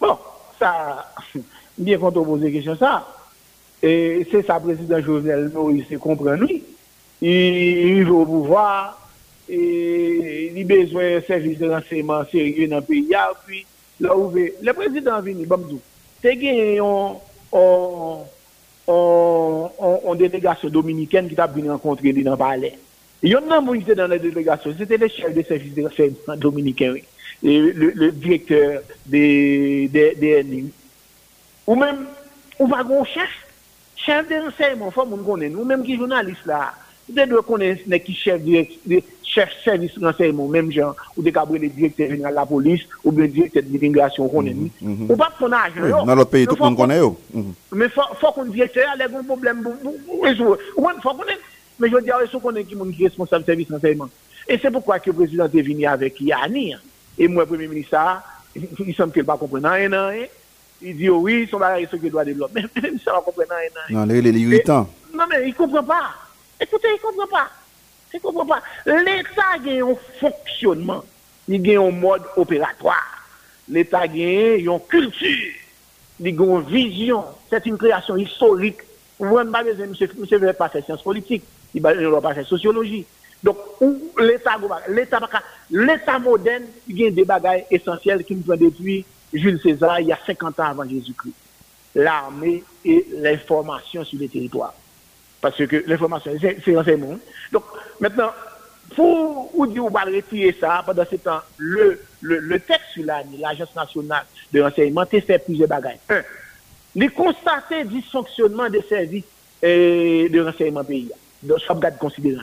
Bon, 0.00 0.18
ça, 0.58 1.12
bien 1.78 1.98
quand 1.98 2.16
on 2.16 2.24
pose 2.24 2.42
question 2.42 2.76
ça, 2.76 3.06
et 3.82 4.26
c'est 4.30 4.46
ça, 4.46 4.60
président 4.60 5.00
Jovenel 5.00 5.50
Moïse, 5.54 5.84
c'est 5.88 5.96
comprendre 5.96 6.44
lui. 6.44 6.62
Il 7.22 8.04
veut 8.04 8.12
au 8.12 8.26
pouvoir, 8.26 9.08
il 9.48 10.52
a 10.58 10.64
besoin 10.64 11.14
d'un 11.14 11.22
service 11.22 11.58
de 11.58 11.68
renseignement 11.68 12.24
sérieux 12.30 12.68
dans 12.68 12.76
le 12.76 12.82
pays. 12.82 13.08
Puis, 13.46 13.66
là 14.00 14.16
où 14.16 14.32
le 14.34 14.72
président 14.72 15.20
venu, 15.20 15.46
Bamdou, 15.46 15.80
c'est 16.20 16.36
gagné 16.36 16.80
en, 16.80 17.20
délégation 20.16 20.68
dominicaine 20.68 21.28
qui 21.28 21.34
t'a 21.34 21.46
venu 21.46 21.70
rencontrer 21.70 22.12
dans 22.12 22.32
le 22.32 22.36
palais. 22.36 22.78
Il 23.22 23.30
y 23.30 23.36
en 23.36 23.50
a 23.50 23.76
qui 23.78 23.94
dans 23.94 24.06
la 24.06 24.18
délégation, 24.18 24.74
c'était 24.76 24.96
le 24.96 25.08
chef 25.08 25.34
de 25.34 25.42
service 25.42 25.74
de 25.74 25.82
renseignement 25.82 26.36
dominicain 26.36 26.94
le, 27.42 27.90
le, 27.90 28.12
directeur 28.12 28.82
des, 29.06 29.88
des 29.88 30.66
Ou 31.66 31.74
même, 31.74 32.06
on 32.58 32.66
va 32.66 32.78
un 32.78 33.04
chef, 33.04 33.28
chef 33.96 34.28
de 34.28 34.34
renseignement, 34.34 34.90
faut 34.90 35.04
qu'on 35.04 35.16
connaisse, 35.18 35.54
ou 35.54 35.64
même 35.64 35.84
qui 35.84 35.96
journaliste 35.96 36.44
là, 36.46 36.72
vous 37.08 37.14
devez 37.14 37.42
connaître 37.46 38.04
qui 38.04 38.14
chef 38.14 38.42
de 38.42 39.02
chef 39.22 39.50
service 39.64 39.92
renseignement, 40.00 40.48
même 40.48 40.70
gens, 40.70 40.94
ou 41.16 41.22
des 41.22 41.32
cabres 41.32 41.58
de 41.58 41.66
directeur 41.66 42.10
général 42.10 42.32
de 42.32 42.36
la 42.36 42.46
police, 42.46 42.82
ou 43.04 43.12
bien 43.12 43.26
directeur 43.26 43.62
de 43.62 43.68
l'immigration, 43.68 44.24
on 44.24 44.28
connaît. 44.28 44.54
Mm 44.54 45.10
Ou 45.10 45.16
pas 45.16 45.32
qu'on 45.38 45.52
argent. 45.52 45.80
Oui, 45.82 45.90
dans 45.90 46.14
l'autre 46.14 46.30
pays, 46.30 46.46
tout 46.46 46.56
le 46.56 46.64
monde 46.64 46.76
connaît. 46.76 47.00
Mhm. 47.00 47.54
Mais 47.72 47.86
il 47.86 47.90
faut, 47.90 48.02
faut 48.20 48.32
qu'on 48.32 48.44
directeur 48.46 48.84
ait 48.98 49.04
un 49.04 49.22
problème 49.24 49.62
pour 49.62 50.24
résoudre. 50.24 50.58
Ou 50.76 50.88
faut 51.02 51.10
qu'on 51.10 51.24
mais 51.78 51.88
je 51.88 51.94
veux 51.94 52.02
dire, 52.02 52.16
il 52.22 52.28
faut 52.28 52.40
qu'on 52.40 52.54
ait 52.56 52.64
qui 52.64 52.74
est 52.74 53.06
responsable 53.06 53.44
du 53.44 53.46
service 53.46 53.70
renseignement. 53.70 54.08
Et 54.46 54.58
c'est 54.60 54.70
pourquoi 54.70 54.98
que 54.98 55.10
le 55.10 55.16
président 55.16 55.44
est 55.44 55.62
venu 55.62 55.86
avec 55.86 56.20
Yanni. 56.20 56.74
Et 57.20 57.28
moi, 57.28 57.44
Premier 57.44 57.68
ministre, 57.68 57.98
il 58.56 58.94
semble 58.94 59.12
qu'il 59.12 59.22
ne 59.22 59.26
comprenne 59.26 59.62
pas 59.62 59.72
rien. 59.72 59.90
Il 60.82 60.96
dit 60.96 61.10
oui, 61.10 61.46
son 61.50 61.58
bagage, 61.58 61.88
ce 61.90 61.96
qu'il 61.96 62.10
doit 62.10 62.24
développer. 62.24 62.62
Mais 62.74 62.82
même 62.82 62.98
ça 63.04 63.12
ne 63.12 63.20
comprend 63.20 63.44
rien. 63.50 64.06
Non, 64.06 64.12
il 64.14 64.26
est 64.26 64.32
8 64.32 64.70
ans. 64.70 64.88
Non, 65.14 65.24
mais 65.28 65.42
il 65.42 65.50
ne 65.50 65.54
comprend 65.54 65.84
pas. 65.84 66.14
Écoutez, 66.58 66.88
il 66.88 66.94
ne 66.94 66.98
comprend 66.98 67.26
pas. 67.26 67.50
Il 68.14 68.16
ne 68.16 68.22
comprend 68.22 68.46
pas. 68.46 68.62
L'État 68.86 69.42
a 69.52 69.84
un 69.84 69.94
fonctionnement. 70.18 71.04
Il 71.46 71.76
a 71.76 71.80
un 71.82 71.90
mode 71.90 72.22
opératoire. 72.36 73.22
L'État 73.68 74.00
a 74.00 74.06
une 74.06 74.80
culture. 74.88 75.52
Il 76.20 76.26
a 76.26 76.30
une 76.30 76.62
vision. 76.62 77.24
C'est 77.50 77.66
une 77.66 77.76
création 77.76 78.16
historique. 78.16 78.78
Vous 79.18 79.38
ne 79.38 79.44
ne 79.44 80.38
veut 80.38 80.52
pas 80.54 80.70
faire 80.70 80.84
science 80.86 81.02
politique. 81.02 81.44
il 81.74 81.82
va 81.82 82.20
pas 82.22 82.32
faire 82.32 82.46
sociologie. 82.46 83.04
Donc, 83.42 83.56
l'État 84.18 84.58
moderne, 86.18 86.64
il 86.88 87.00
y 87.00 87.06
a 87.06 87.10
des 87.10 87.24
bagages 87.24 87.64
essentiels 87.70 88.24
qui 88.24 88.36
nous 88.36 88.42
prend 88.42 88.56
depuis 88.56 89.04
Jules 89.32 89.60
César, 89.60 90.00
il 90.00 90.08
y 90.08 90.12
a 90.12 90.18
50 90.26 90.60
ans 90.60 90.64
avant 90.64 90.88
Jésus-Christ. 90.88 91.34
L'armée 91.94 92.62
et 92.84 93.06
l'information 93.16 94.04
sur 94.04 94.18
les 94.18 94.28
territoires. 94.28 94.74
Parce 95.40 95.56
que 95.56 95.84
l'information, 95.86 96.32
c'est 96.40 96.76
renseignement. 96.76 97.18
Donc, 97.50 97.64
maintenant, 97.98 98.30
pour 98.94 99.50
ou 99.58 99.66
dire 99.66 99.90
pas 99.90 100.04
retirer 100.04 100.54
ça, 100.60 100.82
pendant 100.84 101.04
ce 101.10 101.16
temps, 101.16 101.40
le, 101.56 101.98
texte 102.58 102.90
sur 102.92 103.04
l'Agence 103.04 103.74
nationale 103.74 104.24
de 104.52 104.60
renseignement, 104.60 105.02
a 105.02 105.06
fait 105.06 105.44
plusieurs 105.44 105.68
bagages. 105.68 105.98
Un, 106.10 106.22
les 106.94 107.08
constater 107.08 107.84
dysfonctionnement 107.84 108.68
des 108.68 108.82
services 108.82 109.24
euh, 109.64 110.28
de 110.28 110.40
renseignement 110.40 110.84
pays. 110.84 111.10
Donc, 111.42 111.60
sauvegarde 111.60 111.98
considérant. 111.98 112.42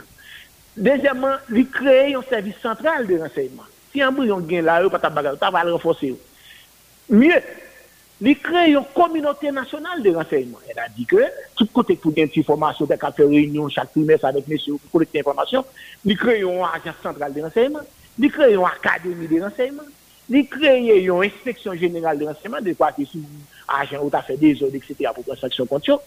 Deuxièmement, 0.78 1.36
il 1.51 1.67
créer 1.69 2.13
un 2.13 2.21
service 2.21 2.57
central 2.61 3.07
de 3.07 3.17
renseignement. 3.17 3.63
Si 3.91 3.99
un 3.99 4.11
bouillon 4.11 4.39
gagne 4.39 4.63
là, 4.63 4.82
il 4.84 4.89
pas 4.89 4.99
va 5.49 5.63
le 5.63 5.73
renforcer. 5.73 6.15
Mieux, 7.09 7.41
il 8.21 8.38
crée 8.38 8.71
une 8.71 8.84
communauté 8.93 9.51
nationale 9.51 10.03
de 10.03 10.11
renseignement. 10.11 10.59
Elle 10.69 10.78
a 10.78 10.88
dit 10.88 11.05
que 11.05 11.17
tout 11.55 11.65
côté 11.73 11.95
pour 11.95 12.13
une 12.15 12.30
information, 12.38 12.86
de 12.86 12.95
faire 12.95 13.13
réunion 13.17 13.67
chaque 13.69 13.91
trimestre 13.91 14.25
avec 14.25 14.47
messieurs 14.47 14.73
pour 14.73 14.91
collecter 14.91 15.17
l'information, 15.17 15.65
il 16.05 16.15
crée 16.15 16.41
une 16.41 16.61
agence 16.61 16.95
centrale 17.01 17.34
de 17.34 17.41
renseignement, 17.41 17.80
il 18.19 18.32
crée 18.32 18.53
une 18.53 18.63
académie 18.63 19.28
de 19.28 19.41
renseignement, 19.41 19.84
il 20.30 20.47
crée 20.47 21.03
une 21.03 21.23
inspection 21.23 21.73
générale 21.73 22.19
de 22.19 22.25
renseignement, 22.25 22.61
de 22.61 22.73
quoi 22.73 22.91
que 22.91 23.03
sous 23.03 23.21
agent 23.67 23.99
ou 24.03 24.11
fait 24.28 24.38
des 24.38 24.61
ordres, 24.61 24.75
etc. 24.75 25.09
pour 25.15 25.25
transaction 25.25 25.65
contre 25.65 26.01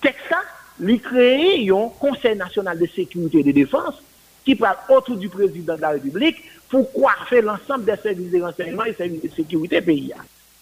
Texte 0.00 0.20
ça, 0.30 0.40
il 0.80 0.98
crée 0.98 1.68
un 1.68 1.88
conseil 2.00 2.36
national 2.36 2.78
de 2.78 2.86
sécurité 2.86 3.40
et 3.40 3.42
de 3.42 3.52
défense 3.52 4.02
qui 4.44 4.54
parle 4.54 4.76
autour 4.88 5.16
du 5.16 5.28
président 5.28 5.76
de 5.76 5.80
la 5.80 5.90
République 5.90 6.36
pour 6.68 6.90
coiffer 6.92 7.40
l'ensemble 7.40 7.84
des 7.84 7.96
services 7.96 8.30
de 8.30 8.42
renseignement 8.42 8.84
et 8.84 8.90
des 8.90 8.96
services 8.96 9.22
de 9.22 9.28
sécurité 9.28 9.80
pays. 9.80 10.12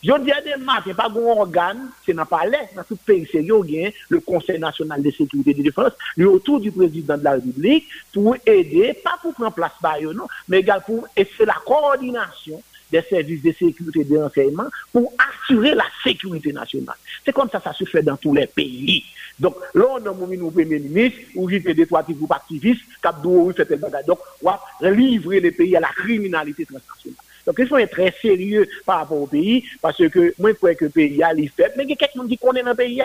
Je 0.02 0.12
dis 0.18 0.32
à 0.32 0.40
des 0.40 0.56
matins, 0.56 0.94
pas 0.94 1.08
grand 1.08 1.42
organe, 1.42 1.90
c'est 2.04 2.12
dans 2.12 2.22
le 2.22 2.28
palais, 2.28 2.68
dans 2.74 2.82
tout 2.82 2.96
pays 2.96 3.24
sérieux, 3.30 3.92
le 4.08 4.20
Conseil 4.20 4.58
national 4.58 5.00
de 5.00 5.10
sécurité 5.12 5.50
et 5.50 5.54
de 5.54 5.62
défense, 5.62 5.92
lui 6.16 6.24
autour 6.24 6.58
du 6.58 6.72
président 6.72 7.16
de 7.16 7.22
la 7.22 7.32
République, 7.32 7.86
pour 8.12 8.36
aider, 8.44 8.94
pas 9.04 9.16
pour 9.22 9.32
prendre 9.32 9.52
place 9.52 9.70
par 9.80 10.00
non, 10.02 10.26
mais 10.48 10.58
également 10.58 10.82
pour, 10.84 11.06
et 11.16 11.28
c'est 11.38 11.46
la 11.46 11.56
coordination 11.64 12.60
des 12.92 13.02
services 13.02 13.42
de 13.42 13.52
sécurité 13.52 14.00
et 14.00 14.04
de 14.04 14.18
renseignement 14.18 14.68
pour 14.92 15.12
assurer 15.18 15.74
la 15.74 15.86
sécurité 16.04 16.52
nationale. 16.52 16.96
C'est 17.24 17.32
comme 17.32 17.48
ça 17.50 17.60
ça 17.60 17.72
se 17.72 17.84
fait 17.84 18.02
dans 18.02 18.16
tous 18.16 18.34
les 18.34 18.46
pays. 18.46 19.02
Donc, 19.40 19.56
là, 19.74 19.84
on 19.88 20.06
a 20.06 20.26
mis 20.26 20.36
nos 20.36 20.50
premiers 20.50 20.78
ministres, 20.78 21.18
ou 21.34 21.46
vivent 21.46 21.74
des 21.74 21.86
trois 21.86 22.02
petits 22.02 22.14
groupes 22.14 22.32
activistes, 22.32 22.82
cap 23.02 23.20
d'où 23.22 23.50
fait 23.52 23.64
tel 23.64 23.80
bagage. 23.80 24.04
Donc, 24.06 24.18
on 24.42 24.50
va 24.50 24.60
livrer 24.90 25.40
les 25.40 25.50
pays 25.50 25.74
à 25.74 25.80
la 25.80 25.88
criminalité 25.88 26.66
transnationale. 26.66 27.16
Donc, 27.46 27.56
ils 27.58 27.66
sont 27.66 27.88
très 27.90 28.14
sérieux 28.22 28.68
par 28.84 28.98
rapport 28.98 29.22
au 29.22 29.26
pays, 29.26 29.64
parce 29.80 29.96
que 29.96 30.34
moi, 30.38 30.50
je 30.50 30.56
crois 30.56 30.74
que 30.74 30.84
le 30.84 30.90
pays 30.90 31.22
a 31.22 31.32
les 31.32 31.48
faibles, 31.48 31.74
mais 31.76 31.84
il 31.84 31.90
y 31.90 31.92
a 31.94 31.96
quelqu'un 31.96 32.28
qui 32.28 32.38
connaît 32.38 32.62
le 32.62 32.74
pays. 32.74 33.02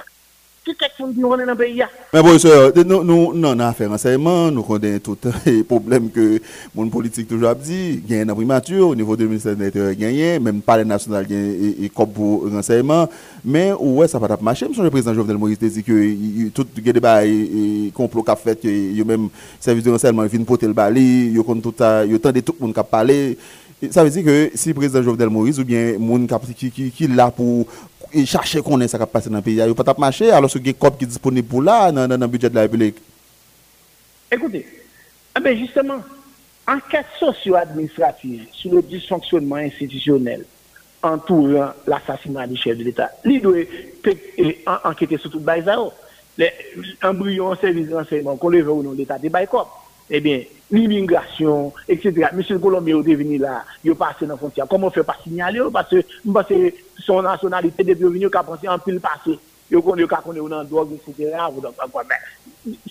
Mais 2.13 2.21
bon, 2.21 2.37
nous, 2.85 3.03
nous, 3.03 3.33
nous, 3.33 3.47
on 3.49 3.73
fait 3.73 3.85
renseignement, 3.85 4.51
nous 4.51 4.63
connaissons 4.63 5.15
tous 5.15 5.31
les 5.45 5.63
problèmes 5.63 6.09
que 6.09 6.41
mon 6.75 6.89
politique 6.89 7.27
toujours 7.27 7.55
dit. 7.55 8.01
Il 8.07 8.15
y 8.15 8.19
a 8.19 8.23
une 8.23 8.33
primature 8.33 8.89
au 8.89 8.95
niveau 8.95 9.15
du 9.15 9.25
ministère 9.25 9.55
de 9.55 10.39
même 10.39 10.61
pas 10.61 10.77
les 10.77 10.85
national, 10.85 11.25
il 11.29 11.83
y 11.83 11.91
a 11.95 12.05
pour 12.05 12.49
renseignement. 12.51 13.07
Mais 13.45 13.71
ouais, 13.73 14.07
ça 14.07 14.19
va 14.19 14.27
pas 14.27 14.37
marcher. 14.41 14.67
Monsieur 14.67 14.83
le 14.83 14.89
président 14.89 15.13
Jovenel 15.13 15.37
Moïse? 15.37 15.57
Dit 15.59 15.83
que 15.83 16.49
tout 16.49 16.65
le 16.75 16.93
débat 16.93 17.25
et 17.25 17.91
complot 17.93 18.23
qu'a 18.23 18.35
fait, 18.35 18.59
il 18.63 19.03
même 19.05 19.29
service 19.59 19.83
de 19.83 19.91
renseignement, 19.91 20.23
il 20.23 20.29
vient 20.29 20.43
porter 20.43 20.67
le 20.67 20.73
balai, 20.73 21.01
il 21.01 21.35
y 21.35 21.39
a 21.39 21.43
tout 21.43 22.55
le 22.59 22.65
monde 22.65 22.73
qui 22.73 22.79
a 22.79 22.83
parlé. 22.83 23.37
Ça 23.91 24.03
veut 24.03 24.09
dire 24.09 24.23
que 24.23 24.49
si 24.55 24.69
le 24.69 24.73
président 24.73 25.03
Jovenel 25.03 25.29
Moïse 25.29 25.59
ou 25.59 25.63
bien 25.63 25.99
monde 25.99 26.27
qui, 26.55 26.91
pour 27.35 27.67
chercher 28.25 28.61
qu'on 28.61 28.79
est 28.81 28.87
ça 28.87 28.97
qui 28.97 29.05
passe 29.05 29.27
dans 29.27 29.37
le 29.37 29.41
pays, 29.41 29.55
il 29.55 29.63
n'y 29.63 29.69
a 29.71 29.73
pas 29.73 29.93
de 29.93 29.99
marché 29.99 30.31
alors 30.31 30.49
a 30.49 30.59
qui 30.59 30.69
est 30.69 31.05
disponible 31.05 31.47
pour 31.47 31.61
là 31.61 31.91
dans, 31.91 32.07
le 32.07 32.27
budget 32.27 32.49
de 32.49 32.55
la 32.55 32.61
République. 32.61 32.97
Écoutez, 34.31 34.65
eh 35.37 35.39
bien 35.39 35.55
justement, 35.55 35.99
enquête 36.67 37.05
socio-administrative 37.19 38.45
sur 38.51 38.73
le 38.73 38.81
dysfonctionnement 38.81 39.55
institutionnel 39.55 40.45
entourant 41.03 41.71
l'assassinat 41.85 42.47
du 42.47 42.57
chef 42.57 42.77
de 42.77 42.83
l'État, 42.83 43.09
il 43.23 43.41
doit 43.41 43.57
enquêter 44.83 45.17
sur 45.17 45.29
tout 45.29 45.39
le 45.39 45.45
embryons 47.03 47.55
service 47.55 47.87
de 47.87 47.95
renseignement 47.95 48.35
qu'on 48.35 48.49
le 48.49 48.61
veut 48.61 48.71
ou 48.71 48.83
non 48.83 48.91
l'État 48.91 49.17
de 49.17 49.29
Baïkop 49.29 49.67
eh 50.09 50.21
bien, 50.21 50.41
l'immigration, 50.71 51.73
etc. 51.87 52.29
Monsieur 52.33 52.59
Colombien 52.59 52.97
est 52.97 53.15
venu 53.15 53.37
là, 53.37 53.63
il 53.83 53.91
est 53.91 53.95
passé 53.95 54.25
dans 54.25 54.33
la 54.33 54.37
frontière. 54.37 54.65
Comment 54.69 54.89
fait 54.89 55.03
pas 55.03 55.17
signaler 55.23 55.61
Parce 55.71 55.89
que, 55.89 56.03
son 56.99 57.21
nationalité, 57.21 57.83
depuis 57.83 58.03
venu, 58.03 58.27
il 58.31 58.37
a 58.37 58.43
pensé 58.43 58.67
en 58.67 58.79
pile 58.79 58.99
passé? 58.99 59.39
Il 59.69 59.81
connaît, 59.81 60.03
il 60.03 60.07
connaît 60.07 60.49
dans 60.49 60.63
drogue, 60.63 60.93
etc. 60.93 61.35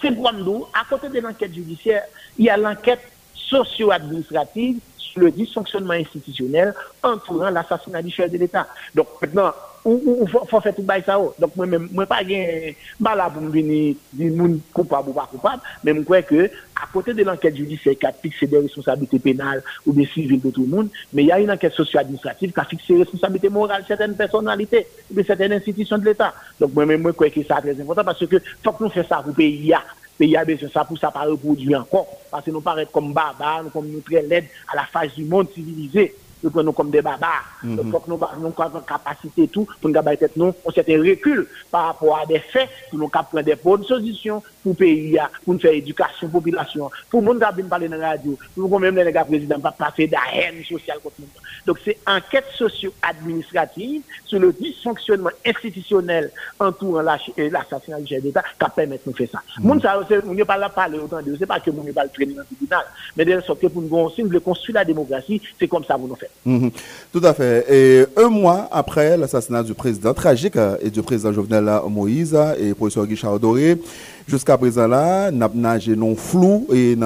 C'est 0.00 0.22
comme 0.22 0.42
nous, 0.42 0.66
à 0.74 0.84
côté 0.88 1.08
de 1.08 1.20
l'enquête 1.20 1.54
judiciaire, 1.54 2.04
il 2.38 2.46
y 2.46 2.50
a 2.50 2.56
l'enquête 2.56 3.00
socio-administrative 3.34 4.78
sur 4.98 5.20
le 5.20 5.30
dysfonctionnement 5.30 5.94
institutionnel 5.94 6.74
entourant 7.02 7.50
l'assassinat 7.50 8.02
du 8.02 8.10
chef 8.10 8.30
de 8.30 8.38
l'État. 8.38 8.66
Donc 8.94 9.08
maintenant, 9.20 9.52
Fon 9.86 10.62
fè 10.64 10.72
tout 10.74 10.86
bay 10.86 11.02
sa 11.06 11.14
ou. 11.20 11.30
Donk 11.38 11.54
mwen 11.54 11.70
mwen 11.70 11.84
mwen 11.94 12.08
pa 12.10 12.18
gen 12.26 12.74
bala 13.02 13.28
pou 13.30 13.44
mwen 13.44 13.52
vini 13.54 13.80
di 14.10 14.30
moun 14.34 14.56
koupab 14.74 15.06
ou 15.06 15.14
pa 15.14 15.28
koupab, 15.30 15.62
men 15.86 16.00
mwen 16.00 16.06
kwe 16.08 16.22
ke 16.26 16.46
apote 16.82 17.14
de 17.14 17.22
l'anket 17.26 17.54
judise 17.54 17.94
ka 18.02 18.10
fikse 18.18 18.48
de 18.50 18.64
responsabilite 18.64 19.20
penal 19.22 19.62
ou 19.84 19.94
de 19.94 20.06
sivil 20.10 20.42
de 20.42 20.50
tout 20.50 20.66
moun, 20.66 20.90
men 21.14 21.28
ya 21.30 21.38
yon 21.38 21.54
anket 21.54 21.78
sosyo-administratif 21.78 22.56
ka 22.56 22.66
fikse 22.66 22.98
responsabilite 22.98 23.52
moral 23.54 23.86
certaine 23.86 24.18
personalite 24.18 24.82
ou 25.06 25.20
de 25.20 25.26
certaine 25.28 25.60
institisyon 25.60 26.02
de 26.02 26.10
l'Etat. 26.10 26.34
Donk 26.58 26.74
mwen 26.74 26.90
mwen 26.90 27.06
mwen 27.06 27.20
kwe 27.22 27.30
ke 27.30 27.46
sa 27.46 27.62
trez 27.62 27.78
important 27.78 28.10
parce 28.10 28.26
ke 28.26 28.42
fok 28.66 28.82
nou 28.82 28.90
fè 28.90 29.06
sa 29.06 29.22
pou 29.22 29.38
pe 29.38 29.46
ya. 29.70 29.84
Pe 30.16 30.26
ya 30.32 30.46
besyon 30.48 30.72
sa 30.72 30.82
pou 30.88 30.98
sa 30.98 31.12
pa 31.14 31.28
reproduy 31.28 31.76
ankon. 31.76 32.08
Pase 32.32 32.50
nou 32.50 32.64
paret 32.64 32.90
kom 32.90 33.12
baba, 33.14 33.60
nou 33.62 33.70
kom 33.70 33.86
nou 33.86 34.02
tre 34.02 34.24
led 34.24 34.48
a 34.72 34.80
la 34.80 34.88
faj 34.90 35.12
du 35.14 35.28
moun 35.28 35.46
civilize. 35.54 36.08
Monde 36.46 36.46
civilisé 36.46 36.50
nous 36.50 36.50
prenons 36.50 36.72
comme 36.72 36.90
des 36.90 37.02
barbares. 37.02 37.44
Il 37.64 37.76
faut 37.90 38.00
que 38.00 38.10
nous 38.10 38.18
avons 38.22 38.78
une 38.78 38.82
capacité 38.82 39.48
tout 39.48 39.66
pour 39.80 39.90
nous 39.90 39.98
avoir 39.98 40.14
nous, 40.36 40.52
on 40.64 40.70
s'est 40.70 40.84
recul 40.86 41.48
par 41.70 41.86
rapport 41.86 42.18
à 42.18 42.26
des 42.26 42.40
faits, 42.40 42.68
pour 42.90 42.98
nous 42.98 43.08
prendre 43.08 43.42
des 43.42 43.56
bonnes 43.56 43.84
solutions 43.84 44.42
pour 44.62 44.72
le 44.72 44.76
pays, 44.76 45.18
pour 45.44 45.54
nous 45.54 45.60
faire 45.60 45.72
éducation, 45.72 46.28
population, 46.28 46.90
pour 47.10 47.22
nous 47.22 47.38
parler 47.38 47.88
dans 47.88 47.96
la 47.96 48.10
radio, 48.10 48.38
pour 48.54 48.68
nous 48.68 48.78
même 48.78 48.96
les 48.96 49.12
gars 49.12 49.24
présidents 49.24 49.60
pas 49.60 49.72
passer 49.72 50.06
de 50.06 50.12
la 50.12 50.20
haine 50.34 50.62
sociale 50.64 50.98
contre 51.02 51.16
nous. 51.20 51.28
Donc 51.66 51.78
c'est 51.84 51.98
enquête 52.06 52.46
socio-administrative 52.56 54.02
sur 54.24 54.38
le 54.38 54.52
dysfonctionnement 54.52 55.30
institutionnel 55.44 56.30
entourant 56.58 57.02
l'assassinat 57.02 58.00
du 58.00 58.06
chef 58.06 58.22
d'État 58.22 58.42
qui 58.58 58.66
permet 58.74 58.96
de 58.96 59.02
nous 59.06 59.14
faire 59.14 59.28
ça. 59.32 59.42
Nous 59.60 59.74
ne 59.74 60.44
pas 60.44 60.56
là 60.56 60.68
parler 60.68 60.98
autant 60.98 61.22
de 61.22 61.36
c'est 61.38 61.46
pas 61.46 61.60
que 61.60 61.70
nous 61.70 61.82
ne 61.82 61.92
pas 61.92 62.04
le 62.04 62.10
traîner 62.10 62.34
dans 62.34 62.40
le 62.40 62.46
tribunal, 62.46 62.84
mais 63.16 63.24
de 63.24 63.40
sorte 63.40 63.60
que 63.60 63.66
pour 63.66 63.82
nous, 63.82 64.10
si 64.10 64.22
nous 64.22 64.28
voulons 64.28 64.40
construire 64.40 64.76
la 64.76 64.84
démocratie, 64.84 65.40
c'est 65.58 65.68
comme 65.68 65.84
ça 65.84 65.94
que 65.94 66.00
nous 66.00 66.08
nous 66.08 66.16
Mhm. 66.44 66.70
Tout 67.12 67.20
à 67.24 67.34
fait. 67.34 67.66
Et 67.68 68.06
un 68.16 68.28
mois 68.28 68.68
après 68.70 69.16
l'assassinat 69.16 69.62
du 69.64 69.74
président 69.74 70.14
tragique 70.14 70.56
euh, 70.56 70.76
et 70.80 70.90
du 70.90 71.02
président 71.02 71.32
Jovenel 71.32 71.68
Moïse 71.90 72.36
et 72.60 72.72
professeur 72.72 73.06
Guichard 73.06 73.40
Doré, 73.40 73.80
jusqu'à 74.28 74.56
présent 74.56 74.86
là, 74.86 75.30
nagé 75.30 75.96
non 75.96 76.14
flou 76.14 76.66
et 76.72 76.96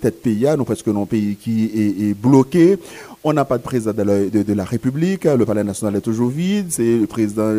tête 0.00 0.22
pays, 0.22 0.46
nous 0.56 0.64
presque 0.64 0.86
non 0.86 1.06
pays 1.06 1.36
qui 1.36 1.64
est, 1.74 2.14
bloqué. 2.14 2.78
On 3.24 3.32
n'a 3.32 3.44
pas 3.44 3.58
de 3.58 3.64
président 3.64 3.92
de 3.92 4.54
la, 4.54 4.64
République, 4.64 5.24
le 5.24 5.44
palais 5.44 5.64
national 5.64 5.96
est 5.96 6.00
toujours 6.00 6.28
vide, 6.28 6.66
c'est 6.70 6.98
le 6.98 7.06
président, 7.06 7.52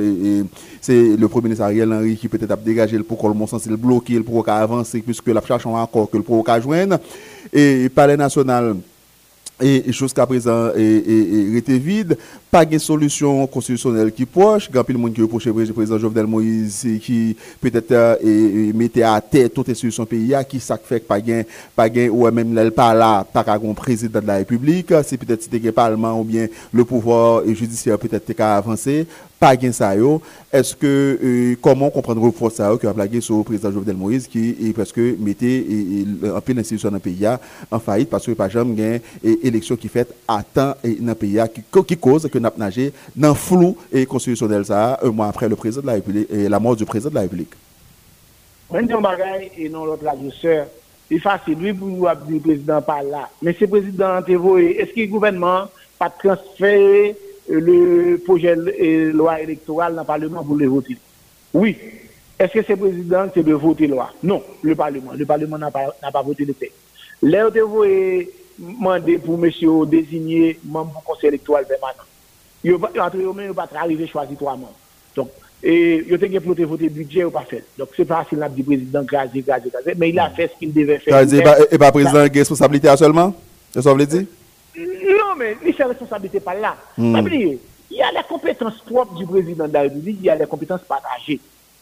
c'est 0.80 1.18
le 1.18 1.28
premier 1.28 1.46
ministre 1.46 1.66
Ariel 1.66 1.92
Henry 1.92 2.16
qui 2.16 2.30
peut-être 2.30 2.52
a 2.52 2.56
dégagé 2.56 2.98
le 2.98 3.04
pour 3.04 3.28
le 3.28 3.48
sens, 3.48 3.66
il 3.66 3.76
bloqué, 3.76 4.14
le 4.14 4.24
pour 4.24 4.48
avancer, 4.48 5.02
puisque 5.02 5.28
la 5.28 5.42
cherche 5.42 5.66
encore 5.66 6.10
que 6.10 6.16
le 6.16 6.24
pour 6.24 6.46
joindre. 6.62 6.98
Et 7.52 7.84
le 7.84 7.90
palais 7.90 8.16
national, 8.16 8.78
et 9.62 9.92
jusqu'à 9.92 10.26
présent 10.26 10.70
et, 10.76 11.58
était 11.58 11.78
vide 11.78 12.18
pas 12.52 12.66
de 12.66 12.78
solution 12.78 13.46
constitutionnelle 13.48 14.12
qui 14.12 14.26
proche. 14.26 14.72
Grand 14.72 14.84
pile 14.84 14.98
monde 14.98 15.14
qui 15.14 15.22
reproche 15.22 15.46
le 15.46 15.74
président 15.74 16.00
Jovenel 16.00 16.26
Moïse 16.26 16.88
qui 17.02 17.36
peut-être 17.62 17.92
euh, 17.92 18.74
mettait 18.74 19.04
à 19.04 19.22
terre 19.22 19.50
toutes 19.54 19.68
les 19.68 19.76
solutions 19.76 20.06
pays 20.06 20.36
qui 20.48 20.60
ça 20.60 20.78
fait 20.78 21.00
pas 21.00 21.22
gain 21.22 21.44
pas 21.76 21.90
gain 21.90 22.10
ou 22.10 22.30
même 22.32 22.72
pas 22.72 22.94
là 22.94 23.24
pas 23.24 23.46
un 23.48 23.74
président 23.74 24.20
de 24.20 24.28
la 24.28 24.38
République. 24.38 24.94
C'est 25.06 25.18
peut-être 25.18 25.44
c'était 25.44 25.60
le 25.60 25.72
parlement 25.72 26.20
ou 26.20 26.24
bien 26.24 26.48
le 26.74 26.86
pouvoir 26.86 27.46
judiciaire 27.46 28.00
peut-être 28.00 28.34
qui 28.34 28.42
a 28.42 28.58
avancé 28.58 29.06
pas 29.40 29.56
gain 29.56 29.72
ça 29.72 29.94
est-ce 30.52 30.76
que 30.76 31.20
euh, 31.24 31.56
comment 31.62 31.90
comprendre 31.90 32.26
le 32.26 32.32
force 32.32 32.56
ça 32.56 32.76
que 32.80 32.88
a 32.88 32.94
plagué 32.94 33.22
sur 33.22 33.38
le 33.38 33.44
président 33.44 33.72
Jovenel 33.72 33.96
Moïse 33.96 34.28
qui 34.28 34.50
est 34.50 34.74
presque 34.74 34.98
mettait 34.98 35.66
en 36.36 36.42
pleine 36.42 36.60
institution 36.60 36.92
dans 36.92 37.00
pays 37.00 37.26
en 37.72 37.80
faillite 37.80 38.10
parce 38.10 38.26
que 38.26 38.32
pas 38.32 38.50
jamais 38.50 38.76
gain 38.76 39.00
élection 39.24 39.76
qui 39.78 39.88
fait 39.88 40.10
à 40.28 40.44
temps 40.44 40.76
dans 40.84 41.08
le 41.08 41.16
pays 41.16 41.40
qui, 41.54 41.84
qui 41.84 41.98
cause 41.98 42.28
que 42.30 42.39
n'a 42.40 42.52
nagé 42.58 42.94
dans 43.16 43.36
flou 43.36 43.78
et 43.92 44.06
constitutionnel 44.06 44.66
ça 44.66 45.00
un 45.02 45.12
mois 45.12 45.28
après 45.28 45.50
le 45.50 45.56
président 45.56 45.82
de 45.82 45.88
la 45.88 45.94
République 45.94 46.28
et 46.32 46.50
la 46.50 46.60
mort 46.60 46.76
du 46.76 46.86
président 46.86 47.10
de 47.10 47.16
la 47.16 47.22
République. 47.22 47.54
Bagage 48.72 49.52
et 49.58 49.70
non 49.70 49.86
l'autre 49.86 50.04
la 50.04 50.14
c'est 51.10 51.18
facile, 51.18 51.58
lui, 51.58 51.74
pour 51.74 51.88
le 51.90 52.40
président 52.40 52.82
par 52.84 53.02
là. 53.02 53.30
Mais 53.42 53.56
ce 53.60 53.66
président, 53.66 54.20
est-ce 54.20 54.94
que 54.94 55.00
le 55.00 55.08
gouvernement 55.08 55.64
pas 55.98 56.12
transféré 56.12 57.16
le 57.50 58.18
projet 58.18 58.56
de 58.56 59.10
loi 59.10 59.42
électorale 59.42 59.96
dans 59.96 60.02
le 60.02 60.06
Parlement 60.06 60.44
pour 60.44 60.56
le 60.56 60.68
voter? 60.68 60.98
Oui. 61.52 61.76
Est-ce 62.38 62.54
que 62.54 62.62
ce 62.62 62.74
président, 62.74 63.26
c'est 63.34 63.42
de 63.42 63.54
voter 63.54 63.88
loi? 63.88 64.12
Non, 64.22 64.44
le 64.62 64.76
Parlement. 64.76 65.14
Le 65.18 65.26
Parlement 65.26 65.58
n'a 65.58 65.72
pas, 65.72 65.88
pas 66.14 66.22
voté 66.22 66.46
le 66.46 66.54
texte. 66.54 66.78
L'air 67.24 67.52
de 67.52 67.62
vous 67.62 67.84
est 67.84 68.30
demandé 68.60 69.18
pour 69.18 69.38
monsieur 69.38 69.88
désigner 69.88 70.60
membre 70.64 70.92
du 71.00 71.06
conseil 71.06 71.30
électoral 71.30 71.66
permanent. 71.66 72.04
Il 72.64 72.72
ne 72.72 72.78
va 73.52 73.68
pas 73.68 73.80
arriver 73.80 74.04
à 74.04 74.08
choisir 74.08 74.38
trois 74.38 74.54
membres. 74.54 74.74
Donc, 75.16 75.30
et 75.62 76.06
il 76.08 76.38
a 76.38 76.42
pour 76.42 76.56
voter 76.56 76.90
budget 76.90 77.26
ou 77.26 77.32
pas 77.32 77.42
fait. 77.42 77.66
Donc, 77.78 77.90
c'est 77.96 78.06
pas 78.06 78.24
facile 78.24 78.48
du 78.56 78.64
président 78.64 79.04
crasé, 79.04 79.42
crasé, 79.42 79.70
crasé, 79.70 79.94
mais 79.98 80.10
il 80.10 80.20
a 80.20 80.30
fait 80.30 80.52
ce 80.54 80.60
qu'il 80.60 80.74
devait 80.74 81.00
faire. 81.00 81.22
Et 81.72 81.78
pas 81.78 81.92
président 81.92 82.30
qui 82.30 82.38
a 82.38 82.42
responsabilité 82.42 82.96
seulement? 82.96 83.34
C'est 83.74 83.82
ça 83.82 83.92
que 83.92 83.98
vous 83.98 84.06
dire? 84.06 84.26
Non, 84.78 85.36
mais 85.38 85.58
il 85.66 85.74
fait 85.74 85.84
responsabilité 85.84 86.40
pas 86.40 86.56
là. 86.56 86.78
Il 86.98 87.58
y 87.92 88.02
a 88.02 88.12
les 88.12 88.24
compétences 88.28 88.80
propres 88.86 89.16
du 89.16 89.26
président 89.26 89.68
de 89.68 89.74
la 89.74 89.82
République, 89.82 90.18
il 90.22 90.26
y 90.26 90.30
a 90.30 90.36
les 90.36 90.46
compétences 90.46 90.82
partagées. 90.88 91.40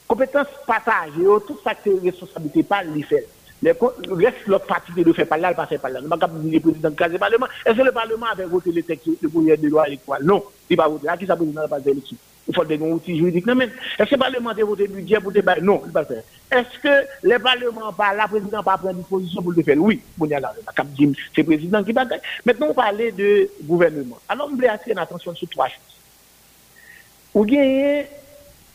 Compétences 0.08 0.48
partagées, 0.66 1.26
tout 1.46 1.60
ça 1.64 1.76
que 1.76 1.90
responsabilité 2.04 2.64
pas, 2.64 2.84
il 2.96 3.04
fait. 3.04 3.28
Le 3.64 3.72
reste, 4.12 4.46
l'autre 4.46 4.68
partie 4.68 4.92
de 4.92 5.04
le 5.04 5.14
fait 5.14 5.26
pas 5.26 5.38
là, 5.38 5.52
il 5.52 5.60
ne 5.60 5.66
fait 5.66 5.80
pas 5.80 5.90
là. 5.90 6.00
Nous 6.00 6.10
pas 6.10 6.28
le 6.28 6.60
président 6.60 6.90
de 6.92 7.12
le 7.12 7.18
Parlement. 7.18 7.48
Est-ce 7.66 7.78
que 7.78 7.82
le 7.82 7.92
Parlement 7.92 8.28
avait 8.28 8.46
voté 8.46 8.72
le 8.72 8.84
texte 8.84 9.10
de 9.22 9.28
projet 9.28 9.58
de 9.58 9.68
loi 9.68 9.88
électorale? 9.88 10.24
Non, 10.24 10.44
il 10.70 10.78
n'a 10.78 10.84
pas 10.84 10.90
voté. 10.90 11.10
À 11.10 11.18
qui 11.18 11.26
ça 11.26 11.36
président 11.36 11.62
n'a 11.62 11.68
pas 11.68 11.80
d'élection 11.80 12.18
Il 12.48 12.54
faut 12.54 12.64
des 12.64 12.78
outils 12.78 13.18
juridiques. 13.18 13.48
Non, 13.48 13.56
mais 13.56 13.70
est-ce 13.98 14.10
que 14.10 14.16
le 14.16 14.20
Parlement 14.20 14.52
a 14.52 14.54
voté 14.54 14.86
le 14.86 14.94
budget 14.94 15.20
pour 15.20 15.32
débattre 15.32 15.64
Non, 15.64 15.82
il 15.84 15.88
ne 15.88 15.92
pas 15.92 16.06
faire. 16.06 16.22
Est-ce 16.52 16.80
que 16.80 17.08
le 17.24 17.40
Parlement, 17.40 17.92
pas 17.94 18.14
la 18.14 18.28
président, 18.28 18.62
pas 18.62 18.78
prendre 18.78 18.94
disposition 18.94 19.42
pour 19.42 19.52
le 19.52 19.64
faire? 19.64 19.78
Oui, 19.78 20.02
bon, 20.16 20.26
il 20.26 20.32
y 20.32 20.36
a 20.36 20.40
là, 20.40 20.54
c'est 21.36 21.42
le 21.42 21.44
président 21.44 21.84
qui 21.84 21.94
bataille. 21.94 22.22
Maintenant, 22.46 22.68
on 22.70 22.74
parlait 22.76 23.12
de 23.12 23.50
gouvernement. 23.64 24.20
Alors, 24.30 24.50
on 24.52 24.56
voulait 24.56 24.70
attirer 24.70 24.94
l'attention 24.94 25.34
sur 25.34 25.50
trois 25.50 25.68
choses. 25.68 25.98
Vous 27.34 27.44
gagnez 27.44 28.06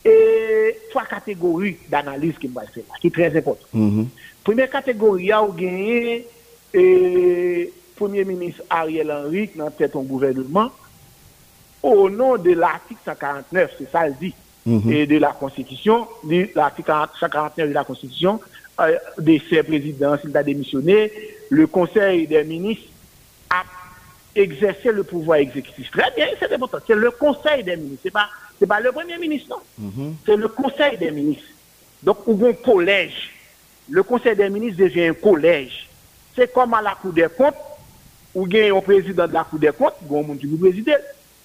et 0.05 0.77
trois 0.89 1.05
catégories 1.05 1.77
d'analyse 1.89 2.37
qui 2.37 2.47
me 2.47 2.53
faire 2.53 2.83
qui 2.99 3.07
est 3.07 3.11
très 3.11 3.37
importante. 3.37 3.67
Mm-hmm. 3.73 4.05
Première 4.05 4.32
catégorie, 4.71 5.23
il 5.23 5.27
y 5.27 5.31
a 5.31 5.47
gagné 5.55 6.27
le 6.73 7.69
Premier 7.95 8.25
ministre 8.25 8.63
Ariel 8.69 9.11
Henry 9.11 9.49
dans 9.55 9.69
tête 9.69 9.95
un 9.95 10.01
gouvernement 10.01 10.71
au 11.83 12.09
nom 12.09 12.37
de 12.37 12.51
l'article 12.53 13.01
149, 13.05 13.71
c'est 13.77 13.91
ça 13.91 14.07
le 14.07 14.13
dit, 14.19 14.33
mm-hmm. 14.67 14.93
et 14.93 15.05
de 15.05 15.17
la 15.17 15.33
Constitution, 15.33 16.07
l'article 16.55 16.93
149 17.19 17.69
de 17.69 17.73
la 17.73 17.83
Constitution, 17.83 18.39
euh, 18.79 18.97
de 19.19 19.37
ses 19.49 19.61
présidents, 19.61 20.17
s'il 20.19 20.35
a 20.35 20.43
démissionné, 20.43 21.11
le 21.49 21.67
Conseil 21.67 22.25
des 22.25 22.43
ministres 22.45 22.87
a 23.49 23.63
exercé 24.35 24.91
le 24.91 25.03
pouvoir 25.03 25.39
exécutif. 25.39 25.91
Très 25.91 26.09
bien, 26.15 26.27
c'est 26.39 26.51
important. 26.51 26.79
C'est 26.87 26.95
le 26.95 27.11
Conseil 27.11 27.63
des 27.63 27.75
ministres. 27.75 27.99
Ce 28.03 28.07
n'est 28.07 28.11
pas, 28.11 28.29
pas 28.67 28.79
le 28.79 28.91
Premier 28.91 29.17
ministre, 29.17 29.49
non. 29.49 29.87
Mm-hmm. 29.87 30.13
C'est 30.25 30.37
le 30.37 30.47
Conseil 30.47 30.97
des 30.97 31.11
ministres. 31.11 31.43
Donc, 32.01 32.25
ou 32.25 32.45
un 32.45 32.53
collège 32.53 33.32
le 33.89 34.03
Conseil 34.03 34.35
des 34.35 34.49
ministres 34.49 34.83
devient 34.83 35.07
un 35.07 35.13
collège. 35.13 35.89
C'est 36.35 36.51
comme 36.51 36.73
à 36.73 36.81
la 36.81 36.95
Cour 36.95 37.13
des 37.13 37.27
comptes, 37.35 37.55
ou 38.33 38.47
bien 38.47 38.75
un 38.75 38.81
président 38.81 39.27
de 39.27 39.33
la 39.33 39.43
Cour 39.43 39.59
des 39.59 39.71
comptes, 39.71 39.95
bon 40.01 40.23
monde 40.23 40.37
du 40.37 40.47
président, 40.47 40.93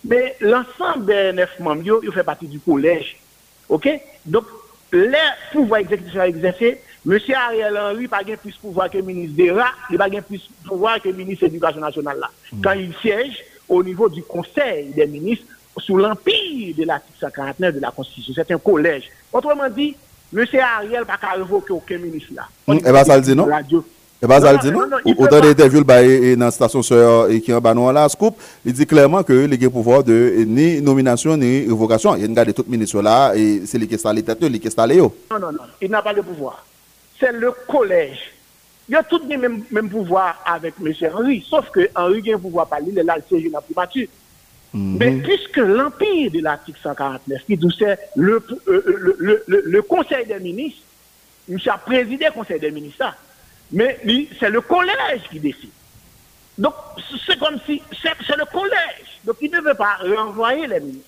mais 0.04 0.36
l'ensemble 0.40 1.06
des 1.06 1.32
neuf 1.32 1.58
membres, 1.58 2.00
ils 2.02 2.12
font 2.12 2.24
partie 2.24 2.46
du 2.46 2.60
collège. 2.60 3.16
OK 3.68 3.88
Donc, 4.24 4.44
les 4.92 5.12
pouvoirs 5.52 5.80
exécutifs 5.80 6.14
sont 6.14 6.22
exercés. 6.22 6.80
M. 7.06 7.18
Ariel 7.34 7.76
Henry 7.76 8.02
n'a 8.02 8.08
pas 8.08 8.36
plus 8.36 8.54
pouvoir 8.56 8.90
que 8.90 8.98
le 8.98 9.04
ministre 9.04 9.36
des 9.36 9.50
RAS, 9.50 9.72
il 9.90 9.98
n'a 9.98 10.08
pas 10.08 10.22
plus 10.22 10.48
pouvoir 10.66 11.00
que 11.00 11.08
le 11.08 11.14
ministre 11.14 11.46
de 11.46 11.50
l'Éducation 11.50 11.80
nationale. 11.80 12.18
Là. 12.18 12.30
Mm. 12.52 12.60
Quand 12.62 12.72
il 12.72 12.94
siège 12.94 13.44
au 13.68 13.82
niveau 13.82 14.08
du 14.08 14.22
Conseil 14.22 14.90
des 14.90 15.06
ministres, 15.06 15.44
sous 15.78 15.96
l'empire 15.96 16.74
de 16.76 16.84
l'article 16.84 17.18
149 17.20 17.74
de 17.74 17.80
la 17.80 17.90
Constitution, 17.90 18.32
c'est 18.34 18.50
un 18.50 18.58
collège. 18.58 19.04
Autrement 19.32 19.68
dit, 19.68 19.94
Monsieur 20.30 20.60
Ariel 20.60 21.06
pa 21.06 21.16
ka 21.16 21.36
revoke 21.38 21.70
aucun 21.70 21.98
ministre 21.98 22.34
là. 22.34 22.48
Hmm, 22.66 22.78
eh 22.84 22.88
Eba 22.88 23.04
Saldi 23.04 23.34
non? 23.34 23.48
Eba 24.22 24.36
eh 24.36 24.40
Saldi 24.40 24.70
non? 24.70 24.84
Autant 25.16 25.40
d'interviews 25.40 25.84
et 25.90 26.36
dans 26.36 26.50
station 26.50 26.82
sœur 26.82 27.30
et 27.30 27.40
qui 27.40 27.52
en 27.52 27.60
bas 27.60 27.72
non, 27.72 27.90
la 27.90 28.08
scoop, 28.10 28.36
il 28.64 28.74
dit 28.74 28.86
clairement 28.86 29.22
que 29.22 29.32
les 29.32 29.56
gains 29.56 29.70
pouvoir 29.70 30.04
de 30.04 30.44
ni 30.46 30.82
nomination 30.82 31.34
ni 31.36 31.60
révocation, 31.60 32.14
il 32.16 32.26
regarde 32.26 32.52
tout 32.52 32.64
ministre 32.68 33.00
là 33.00 33.32
et 33.34 33.62
c'est 33.64 33.78
les 33.78 33.86
qui 33.86 33.94
installé 33.94 34.22
tête, 34.22 34.42
les 34.42 34.58
qui 34.58 34.66
installé 34.66 34.96
yo. 34.96 35.14
Non 35.30 35.38
non 35.38 35.52
non, 35.52 35.64
il 35.80 35.90
n'a 35.90 36.02
pas 36.02 36.12
de 36.12 36.20
pouvoir. 36.20 36.62
C'est 37.18 37.32
le 37.32 37.52
collège. 37.66 38.34
Il 38.90 38.96
a 38.96 39.02
tout 39.02 39.20
le 39.28 39.36
même, 39.36 39.62
même 39.70 39.88
pouvoir 39.88 40.42
avec 40.46 40.74
M. 40.82 40.92
Henry, 41.14 41.44
sauf 41.48 41.70
que 41.70 41.88
Henry 41.94 42.32
a 42.32 42.36
un 42.36 42.38
pouvoir 42.38 42.66
par 42.66 42.80
lui, 42.80 42.88
il 42.90 42.98
est 42.98 43.02
là, 43.02 43.16
il 43.16 43.22
siège 43.28 43.50
dans 43.50 43.58
la 43.58 43.62
primature. 43.62 44.08
Mhm. 44.74 44.96
Mais 44.98 45.12
puisque 45.12 45.56
l'empire 45.56 46.30
de 46.30 46.40
l'article 46.40 46.78
149, 46.82 47.42
qui 47.46 47.58
c'est 47.78 47.98
le, 48.16 48.34
euh, 48.34 48.42
euh 48.68 49.16
le, 49.18 49.44
le, 49.46 49.62
le, 49.64 49.82
conseil 49.82 50.26
des 50.26 50.38
ministres, 50.38 50.82
il 51.48 51.68
a 51.68 51.78
présidé 51.78 52.26
le 52.26 52.32
conseil 52.32 52.60
des 52.60 52.70
ministres, 52.70 53.14
mais 53.72 53.98
c'est 54.38 54.50
le 54.50 54.60
collège 54.60 55.22
qui 55.30 55.40
décide. 55.40 55.70
Donc, 56.58 56.74
c'est 57.26 57.38
comme 57.38 57.56
si, 57.66 57.80
c'est 58.02 58.36
le 58.36 58.44
collège. 58.44 59.20
Donc, 59.24 59.36
il 59.40 59.50
ne 59.50 59.60
veut 59.60 59.74
pas 59.74 59.96
renvoyer 60.02 60.66
les 60.66 60.80
ministres. 60.80 61.06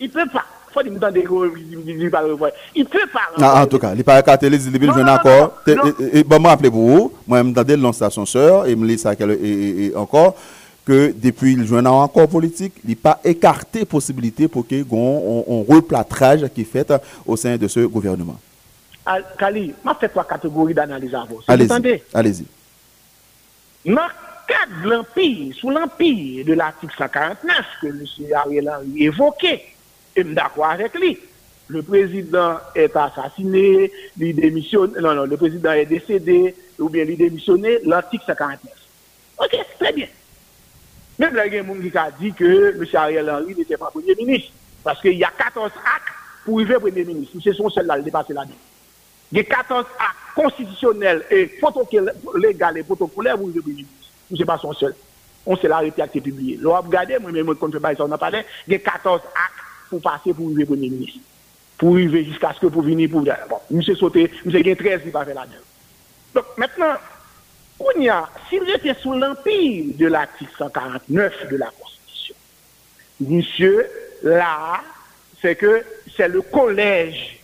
Il 0.00 0.08
ne 0.08 0.12
peut 0.12 0.28
pas. 0.32 0.44
Faut 0.72 0.82
dire, 0.82 0.92
il 0.92 2.10
pas 2.10 2.20
renvoyer. 2.22 2.54
Il 2.74 2.82
ne 2.82 2.88
peut 2.88 2.98
pas 3.12 3.20
renvoyer. 3.30 3.54
Ah, 3.56 3.62
en 3.62 3.66
tout 3.66 3.78
cas, 3.78 3.92
il 3.92 3.98
n'est 3.98 4.02
pas 4.02 4.18
écarté, 4.18 4.48
il 4.48 4.54
est 4.54 4.58
je 4.58 5.08
encore. 5.08 5.62
Et 6.12 6.24
bon, 6.24 6.40
moi, 6.40 6.50
appelez-vous, 6.50 7.12
moi, 7.28 7.38
je 7.38 7.42
me 7.44 7.52
donne 7.52 7.80
l'ancien 7.80 8.10
sœur. 8.10 8.66
et 8.66 8.74
me 8.74 8.84
laisse 8.84 9.06
encore. 9.96 10.36
Que 10.84 11.14
depuis 11.16 11.54
le 11.54 11.64
journal 11.64 11.92
encore 11.92 12.28
politique, 12.28 12.74
il 12.84 12.90
n'est 12.90 12.96
pas 12.96 13.20
écarté 13.24 13.84
possibilité 13.84 14.48
pour 14.48 14.66
qu'il 14.66 14.78
y 14.78 14.80
ait 14.80 14.84
un, 14.84 15.74
replâtrage 15.74 16.46
qui 16.54 16.62
est 16.62 16.64
fait 16.64 16.92
au 17.26 17.36
sein 17.36 17.56
de 17.56 17.68
ce 17.68 17.80
gouvernement. 17.80 18.38
Kali, 19.38 19.74
je 19.84 19.90
fait 20.00 20.08
trois 20.08 20.24
catégories 20.24 20.74
d'analyse 20.74 21.14
à 21.14 21.26
vous. 21.28 21.40
Allez-y. 21.46 22.02
Allez-y. 22.12 22.46
Dans 23.86 23.92
le 23.92 23.98
cadre 24.46 24.82
de 24.82 24.90
l'Empire, 24.90 25.54
sous 25.54 25.70
l'Empire 25.70 26.44
de 26.44 26.54
l'article 26.54 26.94
149 26.96 27.56
que 27.82 27.86
M. 27.86 28.04
Ariel 28.34 28.70
Henry 28.70 29.04
évoquait, 29.04 29.62
et 30.16 30.22
je 30.22 30.26
suis 30.26 30.34
d'accord 30.34 30.66
avec 30.66 30.94
lui, 30.94 31.18
le 31.68 31.82
président 31.82 32.58
est 32.74 32.94
assassiné, 32.96 33.90
il 34.18 34.36
démissionne, 34.36 34.92
non, 35.00 35.14
non, 35.14 35.24
le 35.24 35.36
président 35.36 35.72
est 35.72 35.86
décédé, 35.86 36.54
ou 36.78 36.88
bien 36.88 37.04
il 37.04 37.16
démissionné, 37.16 37.78
l'article 37.84 38.24
149. 38.26 38.72
Ok, 39.38 39.56
très 39.78 39.92
bien. 39.92 40.06
Même 41.18 41.34
là, 41.34 41.46
il 41.46 41.54
y 41.54 41.58
a 41.58 41.62
des 41.62 41.90
qui 41.90 41.98
ont 41.98 42.02
dit 42.20 42.32
que 42.32 42.74
M. 42.76 42.86
Ariel 42.94 43.30
Henry 43.30 43.54
n'était 43.54 43.76
pas 43.76 43.90
Premier 43.90 44.14
ministre. 44.14 44.50
Parce 44.82 45.00
qu'il 45.00 45.16
y 45.16 45.24
a 45.24 45.32
14 45.36 45.70
actes 45.74 46.14
pour 46.44 46.58
arriver 46.58 46.74
Premier 46.74 47.04
ministre. 47.04 47.36
C'est 47.42 47.54
son 47.54 47.70
seul 47.70 47.86
là, 47.86 47.96
le 47.96 48.02
dépasser 48.02 48.32
là-dedans. 48.32 48.54
Il 49.32 49.38
y 49.38 49.40
a 49.40 49.44
14 49.44 49.86
actes 49.98 50.34
constitutionnels 50.34 51.24
et 51.30 51.50
légaux 52.34 52.76
et 52.76 52.82
protocolaires 52.82 53.36
pour 53.36 53.46
arriver 53.46 53.60
Premier 53.60 53.76
ministre. 53.76 54.08
Ce 54.30 54.36
n'est 54.36 54.44
pas 54.44 54.58
son 54.58 54.72
seul. 54.72 54.94
On 55.46 55.56
s'est 55.56 55.68
l'arrêté 55.68 56.02
à 56.02 56.06
publié. 56.06 56.58
Là, 56.60 56.80
regardez, 56.80 57.18
moi-même, 57.18 57.54
quand 57.54 57.72
je 57.72 57.78
fais 57.78 57.94
ça, 57.94 58.04
on 58.04 58.12
a 58.12 58.18
parlé, 58.18 58.42
il 58.66 58.72
y 58.72 58.76
a 58.76 58.78
14 58.78 59.20
actes 59.20 59.64
pour 59.90 60.00
passer 60.00 60.32
pour 60.32 60.46
arriver 60.46 60.64
Premier 60.64 60.88
ministre. 60.88 61.18
Pour 61.78 61.94
arriver 61.94 62.24
jusqu'à 62.24 62.52
ce 62.54 62.60
que 62.60 62.66
pour 62.66 62.82
venir 62.82 63.10
pour. 63.10 63.22
Bon, 63.22 63.60
M. 63.70 63.82
Sauté, 63.82 64.30
M. 64.44 64.50
Gain 64.50 64.74
13 64.74 65.02
qui 65.02 65.10
va 65.10 65.24
faire 65.24 65.34
là-dedans. 65.34 65.56
Donc 66.34 66.44
maintenant, 66.56 66.94
s'il 68.48 68.70
était 68.70 68.94
sous 68.94 69.12
l'empire 69.12 69.84
de 69.96 70.06
l'article 70.06 70.52
149 70.58 71.48
de 71.50 71.56
la 71.56 71.66
Constitution, 71.66 72.34
monsieur, 73.20 73.86
là, 74.22 74.80
c'est 75.40 75.56
que 75.56 75.84
c'est 76.16 76.28
le 76.28 76.42
collège, 76.42 77.40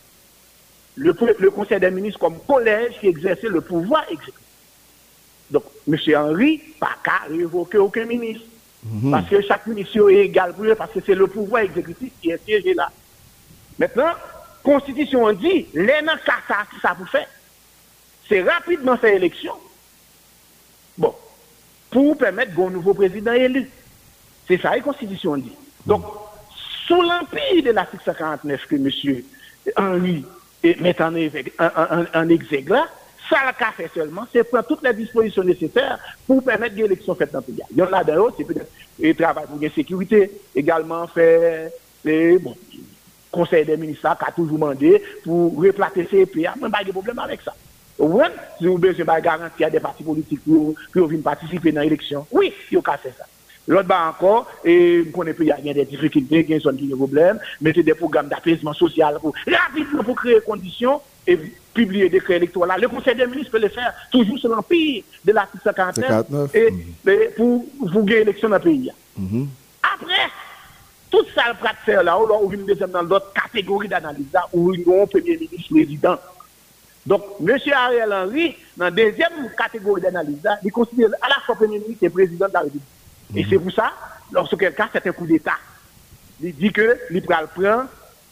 le, 0.97 1.13
Conseil 1.51 1.81
des 1.81 1.91
ministres 1.91 2.21
comme 2.21 2.39
collège 2.47 2.95
qui 3.01 3.09
exerçait 3.09 3.49
le 3.49 3.61
pouvoir 3.61 4.05
exécutif. 4.05 4.35
Donc, 5.51 5.65
monsieur 5.87 6.17
Henry, 6.17 6.59
pas 6.79 6.97
qu'à 7.03 7.23
révoquer 7.29 7.79
aucun 7.79 8.05
ministre. 8.05 8.45
Mhm. 8.85 9.11
Parce 9.11 9.29
que 9.29 9.43
chaque 9.43 9.67
ministre 9.67 10.11
est 10.11 10.27
égal 10.27 10.55
pour 10.55 10.65
eux, 10.65 10.75
parce 10.75 10.93
que 10.93 11.01
c'est 11.05 11.15
le 11.15 11.27
pouvoir 11.27 11.63
exécutif 11.63 12.13
qui 12.23 12.31
est 12.31 12.43
siégé 12.45 12.73
là. 12.75 12.91
Maintenant, 13.79 14.13
Constitution 14.63 15.33
dit, 15.33 15.67
les 15.75 16.01
ça, 16.25 16.65
ça 16.81 16.97
vous 16.99 17.07
fait. 17.07 17.27
C'est 18.29 18.43
rapidement 18.43 18.97
faire 18.97 19.15
élection 19.15 19.55
pour 21.91 22.17
permettre 22.17 22.59
un 22.59 22.71
nouveau 22.71 22.95
président 22.95 23.33
élu. 23.33 23.69
C'est 24.47 24.61
ça 24.61 24.71
la 24.71 24.81
Constitution 24.81 25.37
dit. 25.37 25.53
Donc, 25.87 26.05
sous 26.87 27.03
l'empire 27.03 27.63
de 27.65 27.71
l'article 27.71 28.03
149 28.05 28.67
que 28.67 28.77
M. 28.77 29.23
Henry 29.77 30.25
met 30.63 31.01
en, 31.01 31.15
en, 32.15 32.29
exègue 32.29 32.69
là, 32.69 32.87
ça 33.29 33.37
l'a 33.45 33.73
fait 33.73 33.91
seulement, 33.95 34.27
c'est 34.33 34.45
prendre 34.45 34.67
toutes 34.67 34.83
les 34.83 34.93
dispositions 34.93 35.45
nécessaires 35.45 35.99
pour 36.27 36.43
permettre 36.43 36.75
l'élection 36.75 37.15
faite 37.15 37.33
dans 37.33 37.39
le 37.39 37.45
pays. 37.45 37.63
Il 37.71 37.79
y 37.79 37.83
en 37.83 37.93
a 37.93 38.03
d'ailleurs, 38.03 38.33
c'est 38.37 38.45
peut-être 38.45 38.71
le 38.99 39.15
travail 39.15 39.47
pour 39.47 39.61
la 39.61 39.71
sécurité, 39.71 40.31
également 40.55 41.07
faire 41.07 41.71
le 42.05 42.39
bon, 42.39 42.57
Conseil 43.31 43.65
des 43.65 43.77
ministres 43.77 44.17
qui 44.19 44.25
a 44.29 44.33
toujours 44.33 44.59
demandé 44.59 45.01
pour 45.23 45.57
replacer 45.57 46.09
ces 46.11 46.27
pays. 46.27 46.47
Il 46.57 46.61
n'y 46.61 46.67
a 46.67 46.69
pas 46.69 46.83
de 46.83 46.91
problème 46.91 47.19
avec 47.21 47.41
ça. 47.43 47.55
Ouwen, 48.01 48.33
si 48.59 48.67
ou 48.67 48.79
beze 48.81 49.05
ba 49.05 49.21
garanti 49.21 49.65
a 49.65 49.69
de 49.71 49.79
parti 49.79 50.03
politik 50.03 50.41
pou 50.47 50.73
ou 50.73 51.11
vin 51.11 51.21
patisipe 51.21 51.69
nan 51.77 51.85
eleksyon. 51.85 52.25
Oui, 52.33 52.49
yo 52.73 52.81
ka 52.81 52.97
fe 52.97 53.13
sa. 53.13 53.29
L'autre 53.69 53.91
ba 53.91 54.07
ankor, 54.09 54.49
e 54.65 55.05
mpone 55.11 55.35
pe 55.37 55.45
y 55.45 55.53
a 55.53 55.59
gen 55.61 55.77
de 55.77 55.85
difikilte, 55.85 56.41
gen 56.49 56.63
son 56.65 56.81
ki 56.81 56.89
yon 56.89 57.03
problem, 57.03 57.43
mette 57.61 57.85
de 57.85 57.95
program 57.95 58.31
d'apesman 58.33 58.75
sosyal 58.79 59.21
pou 59.21 59.37
rapidement 59.45 60.07
pou 60.07 60.17
kreye 60.17 60.41
kondisyon, 60.49 61.05
e 61.29 61.37
publie 61.77 62.09
dekre 62.11 62.39
elektoral. 62.41 62.81
Le 62.81 62.89
conseil 62.89 63.21
des 63.21 63.29
ministres 63.29 63.53
peut 63.53 63.61
le 63.61 63.69
faire 63.69 63.93
toujou 64.11 64.39
se 64.39 64.49
l'empire 64.49 65.05
de 65.23 65.33
l'article 65.37 65.63
59, 65.77 66.57
et 66.57 67.37
pou 67.37 67.69
vouge 67.85 68.17
eleksyon 68.25 68.57
nan 68.57 68.65
peyi. 68.65 68.89
Apre, 69.93 70.25
tout 71.13 71.29
sa 71.37 71.53
prat 71.61 71.85
ser 71.85 72.01
la, 72.01 72.17
ou 72.17 72.49
vin 72.49 72.65
dezem 72.65 72.97
nan 72.97 73.13
l'autre 73.13 73.29
kategori 73.37 73.93
d'analisa, 73.93 74.49
ou 74.57 74.73
yon 74.73 75.05
premier 75.05 75.37
ministre 75.37 75.77
président. 75.77 76.17
Donc, 77.07 77.23
M. 77.41 77.57
Ariel 77.73 78.13
Henry, 78.13 78.57
nan 78.77 78.95
dezem 78.95 79.47
kategori 79.57 80.05
d'analisa, 80.05 80.59
li 80.63 80.71
konsidere 80.71 81.17
a 81.21 81.31
la 81.33 81.41
fois 81.47 81.57
premier 81.57 81.79
ministre 81.79 82.05
et 82.05 82.11
président 82.11 82.49
de 82.49 82.53
la 82.53 82.61
République. 82.61 82.89
Et 83.35 83.47
c'est 83.49 83.59
pour 83.59 83.73
ça, 83.73 83.93
lorsque 84.33 84.57
quel 84.59 84.75
cas, 84.75 84.89
c'est 84.93 85.07
un 85.07 85.13
coup 85.13 85.27
d'État. 85.27 85.57
Il 86.43 86.55
dit 86.55 86.73
que 86.73 86.99
l'Ibral 87.11 87.49
prend 87.55 87.85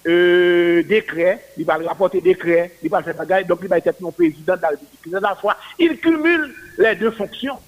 euh, 0.06 0.82
décret, 0.82 1.44
il 1.56 1.64
va 1.64 1.76
rapporter 1.76 2.20
décret, 2.20 2.72
il 2.82 2.90
va 2.90 3.02
faire 3.02 3.14
bagaille, 3.14 3.44
donc 3.44 3.60
il 3.62 3.68
va 3.68 3.78
être 3.78 4.00
non 4.00 4.12
président 4.12 4.56
de 4.56 4.62
la 4.62 4.68
République. 4.68 5.14
À 5.14 5.20
la 5.20 5.34
fois, 5.34 5.56
il 5.78 5.98
cumule 5.98 6.54
les 6.78 6.94
deux 6.94 7.10
fonctions 7.10 7.58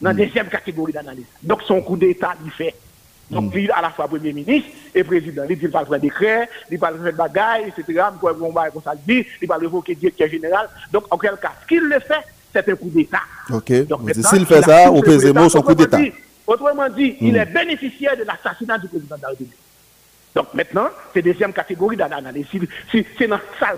dans 0.00 0.10
la 0.10 0.14
deuxième 0.14 0.48
catégorie 0.48 0.92
d'analyse. 0.92 1.26
Donc 1.42 1.62
son 1.62 1.80
coup 1.82 1.96
d'État, 1.96 2.34
il 2.44 2.50
fait. 2.50 2.74
Donc, 3.30 3.52
il 3.54 3.70
à 3.70 3.80
la 3.80 3.90
fois 3.90 4.08
Premier 4.08 4.32
ministre 4.32 4.68
et 4.94 5.04
président. 5.04 5.44
Il 5.48 5.54
dit 5.54 5.60
qu'il 5.60 5.70
va 5.70 5.84
faire 5.84 6.00
décret, 6.00 6.48
il 6.70 6.78
va 6.78 6.92
faire 6.92 7.12
bagaille, 7.12 7.68
etc. 7.68 8.04
Il 9.40 9.48
va 9.48 9.56
révoquer 9.56 9.94
directeur 9.94 10.28
général. 10.28 10.68
Donc, 10.92 11.04
en 11.10 11.16
quel 11.16 11.36
cas, 11.36 11.52
ce 11.62 11.68
qu'il 11.68 11.82
le 11.82 12.00
fait, 12.00 12.24
c'est 12.52 12.68
un 12.68 12.74
coup 12.74 12.90
d'État. 12.90 13.22
Ok. 13.52 13.72
S'il 14.30 14.46
fait 14.46 14.62
ça, 14.62 14.90
au 14.90 15.00
PSMO, 15.00 15.48
son 15.48 15.62
coup 15.62 15.74
d'État. 15.74 15.98
Autrement 16.46 16.88
dit, 16.88 17.16
il 17.20 17.36
est 17.36 17.46
bénéficiaire 17.46 18.16
de 18.16 18.24
l'assassinat 18.24 18.78
du 18.78 18.88
président 18.88 19.16
de 19.16 19.22
la 19.22 19.28
République. 19.28 19.54
Donc 20.34 20.52
maintenant, 20.54 20.88
c'est 21.12 21.22
deuxième 21.22 21.52
catégorie 21.52 21.96
d'analyse. 21.96 22.46
C'est 22.90 23.26
dans 23.28 23.38
ça. 23.58 23.74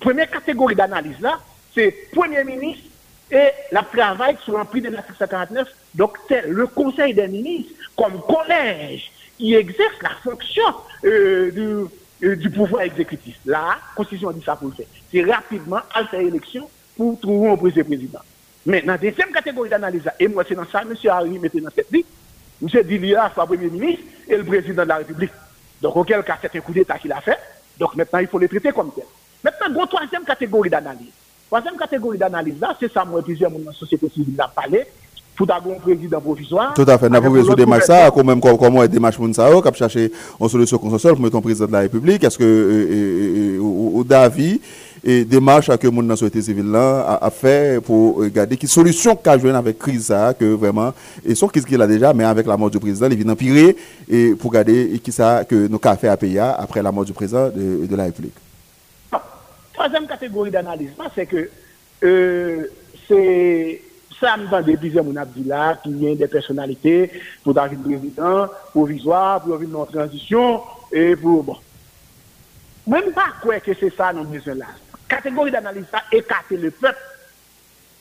Première 0.00 0.30
catégorie 0.30 0.74
d'analyse 0.74 1.20
là, 1.20 1.38
c'est 1.74 1.94
Premier 2.12 2.44
ministre 2.44 2.84
et 3.30 3.48
la 3.70 3.82
travail 3.82 4.36
sur 4.44 4.56
l'emprise 4.58 4.82
de 4.82 4.88
l'article 4.90 5.18
149. 5.18 5.68
Donc 5.94 6.18
c'est 6.28 6.46
le 6.46 6.66
Conseil 6.66 7.14
des 7.14 7.28
ministres 7.28 7.72
comme 7.96 8.20
collège 8.22 9.10
qui 9.36 9.54
exerce 9.54 10.00
la 10.02 10.10
fonction 10.22 10.62
euh, 11.04 11.50
du, 11.50 12.26
euh, 12.26 12.36
du 12.36 12.50
pouvoir 12.50 12.82
exécutif. 12.82 13.36
Là, 13.44 13.60
la 13.66 13.78
Constitution 13.94 14.30
dit 14.32 14.44
ça 14.44 14.56
pour 14.56 14.68
le 14.68 14.74
faire. 14.74 14.86
C'est 15.10 15.24
rapidement 15.24 15.80
à 15.94 16.04
faire 16.04 16.20
élection 16.20 16.68
pour 16.96 17.18
trouver 17.20 17.50
un 17.50 17.56
président. 17.56 18.20
La 18.64 18.96
deuxième 18.98 19.32
catégorie 19.32 19.68
d'analyse, 19.68 20.08
et 20.20 20.28
moi 20.28 20.44
c'est 20.46 20.54
dans 20.54 20.66
ça, 20.66 20.82
M. 20.82 20.94
Harry 21.10 21.38
mettait 21.38 21.60
dans 21.60 21.70
cette 21.74 21.90
vie, 21.90 22.04
M. 22.62 22.82
Dilia, 22.84 23.30
soit 23.34 23.46
Premier 23.46 23.68
ministre 23.68 24.04
et 24.28 24.36
le 24.36 24.44
président 24.44 24.84
de 24.84 24.88
la 24.88 24.96
République. 24.98 25.32
Donc, 25.80 25.96
auquel 25.96 26.22
cas, 26.22 26.38
c'est 26.40 26.56
un 26.56 26.60
coup 26.60 26.72
d'État 26.72 26.96
qu'il 26.96 27.12
a 27.12 27.20
fait. 27.20 27.38
Donc, 27.76 27.96
maintenant, 27.96 28.20
il 28.20 28.28
faut 28.28 28.38
le 28.38 28.48
traiter 28.48 28.70
comme 28.70 28.92
tel. 28.92 29.04
Maintenant, 29.42 29.86
troisième 29.86 30.24
catégorie 30.24 30.70
d'analyse. 30.70 31.10
Troisième 31.48 31.76
catégorie 31.76 32.18
d'analyse, 32.18 32.60
là, 32.60 32.76
c'est 32.78 32.92
ça, 32.92 33.04
moi, 33.04 33.20
plusieurs 33.20 33.50
dans 33.50 33.58
la 33.66 33.72
société 33.72 34.08
civile 34.08 34.40
a 34.40 34.46
parlé. 34.46 34.86
Tout 35.34 35.46
à 35.48 35.56
un 35.56 35.80
président 35.80 36.20
provisoire. 36.20 36.74
Tout 36.74 36.84
à 36.86 36.98
fait. 36.98 37.08
Nous 37.08 37.16
avons 37.16 37.30
besoin 37.30 37.54
de 37.54 37.80
ça, 37.80 38.10
comment, 38.10 38.38
comment 38.38 38.82
aider 38.82 38.98
Match 39.00 39.18
Mounsao, 39.18 39.62
qui 39.62 39.68
a 39.68 39.72
cherché 39.72 40.12
une 40.40 40.48
solution 40.48 40.78
consensuelle 40.78 41.14
pour 41.14 41.22
mettre 41.22 41.36
un 41.36 41.40
président 41.40 41.66
de 41.66 41.72
la 41.72 41.80
République. 41.80 42.22
Est-ce 42.22 42.36
que, 42.36 42.44
euh, 42.44 43.58
euh, 43.58 44.00
euh, 44.00 44.04
David, 44.04 44.60
et 45.04 45.24
démarche 45.24 45.74
que 45.78 45.88
mon 45.88 46.02
dans 46.02 46.14
société 46.14 46.42
civile 46.42 46.70
là 46.70 47.18
a, 47.20 47.30
fait 47.30 47.82
pour 47.82 48.18
regarder 48.18 48.56
qui 48.56 48.68
solution 48.68 49.16
qu'a 49.16 49.36
joué 49.36 49.50
avec 49.50 49.76
crise 49.76 50.06
ça 50.06 50.32
que 50.32 50.44
vraiment 50.44 50.94
et 51.26 51.34
ce 51.34 51.44
qu'il 51.46 51.82
a 51.82 51.88
déjà 51.88 52.14
mais 52.14 52.22
avec 52.22 52.46
la 52.46 52.56
mort 52.56 52.70
du 52.70 52.78
président 52.78 53.08
il 53.10 53.16
vient 53.16 53.32
empirer 53.32 53.76
et 54.08 54.34
pour 54.36 54.52
regarder 54.52 55.00
qui 55.02 55.10
ça 55.10 55.44
que 55.44 55.66
nous 55.66 55.80
avons 55.82 55.96
fait 55.96 56.06
à 56.06 56.16
payer 56.16 56.38
après 56.38 56.82
la 56.82 56.92
mort 56.92 57.04
du 57.04 57.12
président 57.12 57.48
de, 57.48 57.84
de 57.84 57.96
la 57.96 58.04
République. 58.04 58.34
Troisième 59.72 60.06
catégorie 60.06 60.50
d'analyse, 60.52 60.90
c'est 61.14 61.26
que 61.26 61.48
euh, 62.04 62.66
c'est 63.08 63.80
ça 64.22 64.36
me 64.36 64.46
dans 64.46 64.62
des 64.62 64.76
plusieurs 64.76 65.04
mon 65.04 65.14
là 65.14 65.78
qui 65.82 65.92
vient 65.92 66.14
des 66.14 66.28
personnalités 66.28 67.10
pour 67.44 67.52
le 67.54 67.76
président 67.76 68.48
provisoire 68.70 69.42
pour 69.42 69.60
une 69.60 69.76
transition 69.92 70.62
et 70.90 71.14
pour 71.16 71.42
bon 71.42 71.56
même 72.86 73.12
pas 73.12 73.34
quoi 73.42 73.60
que 73.60 73.72
c'est 73.78 73.94
ça 73.94 74.12
non 74.12 74.24
besoin 74.24 74.54
là 74.54 74.66
catégorie 75.08 75.50
d'analyse 75.50 75.84
ça 75.90 76.02
écarter 76.10 76.56
le 76.56 76.70
peuple 76.70 76.98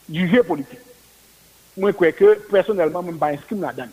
du 0.07 0.29
jeu 0.29 0.43
politique. 0.43 0.79
Moi, 1.77 1.91
je 1.91 1.95
crois 1.95 2.11
que 2.11 2.39
personnellement, 2.51 3.01
je 3.01 3.07
ne 3.07 3.11
suis 3.11 3.19
pas 3.19 3.27
inscrit 3.27 3.55
là-dedans. 3.55 3.87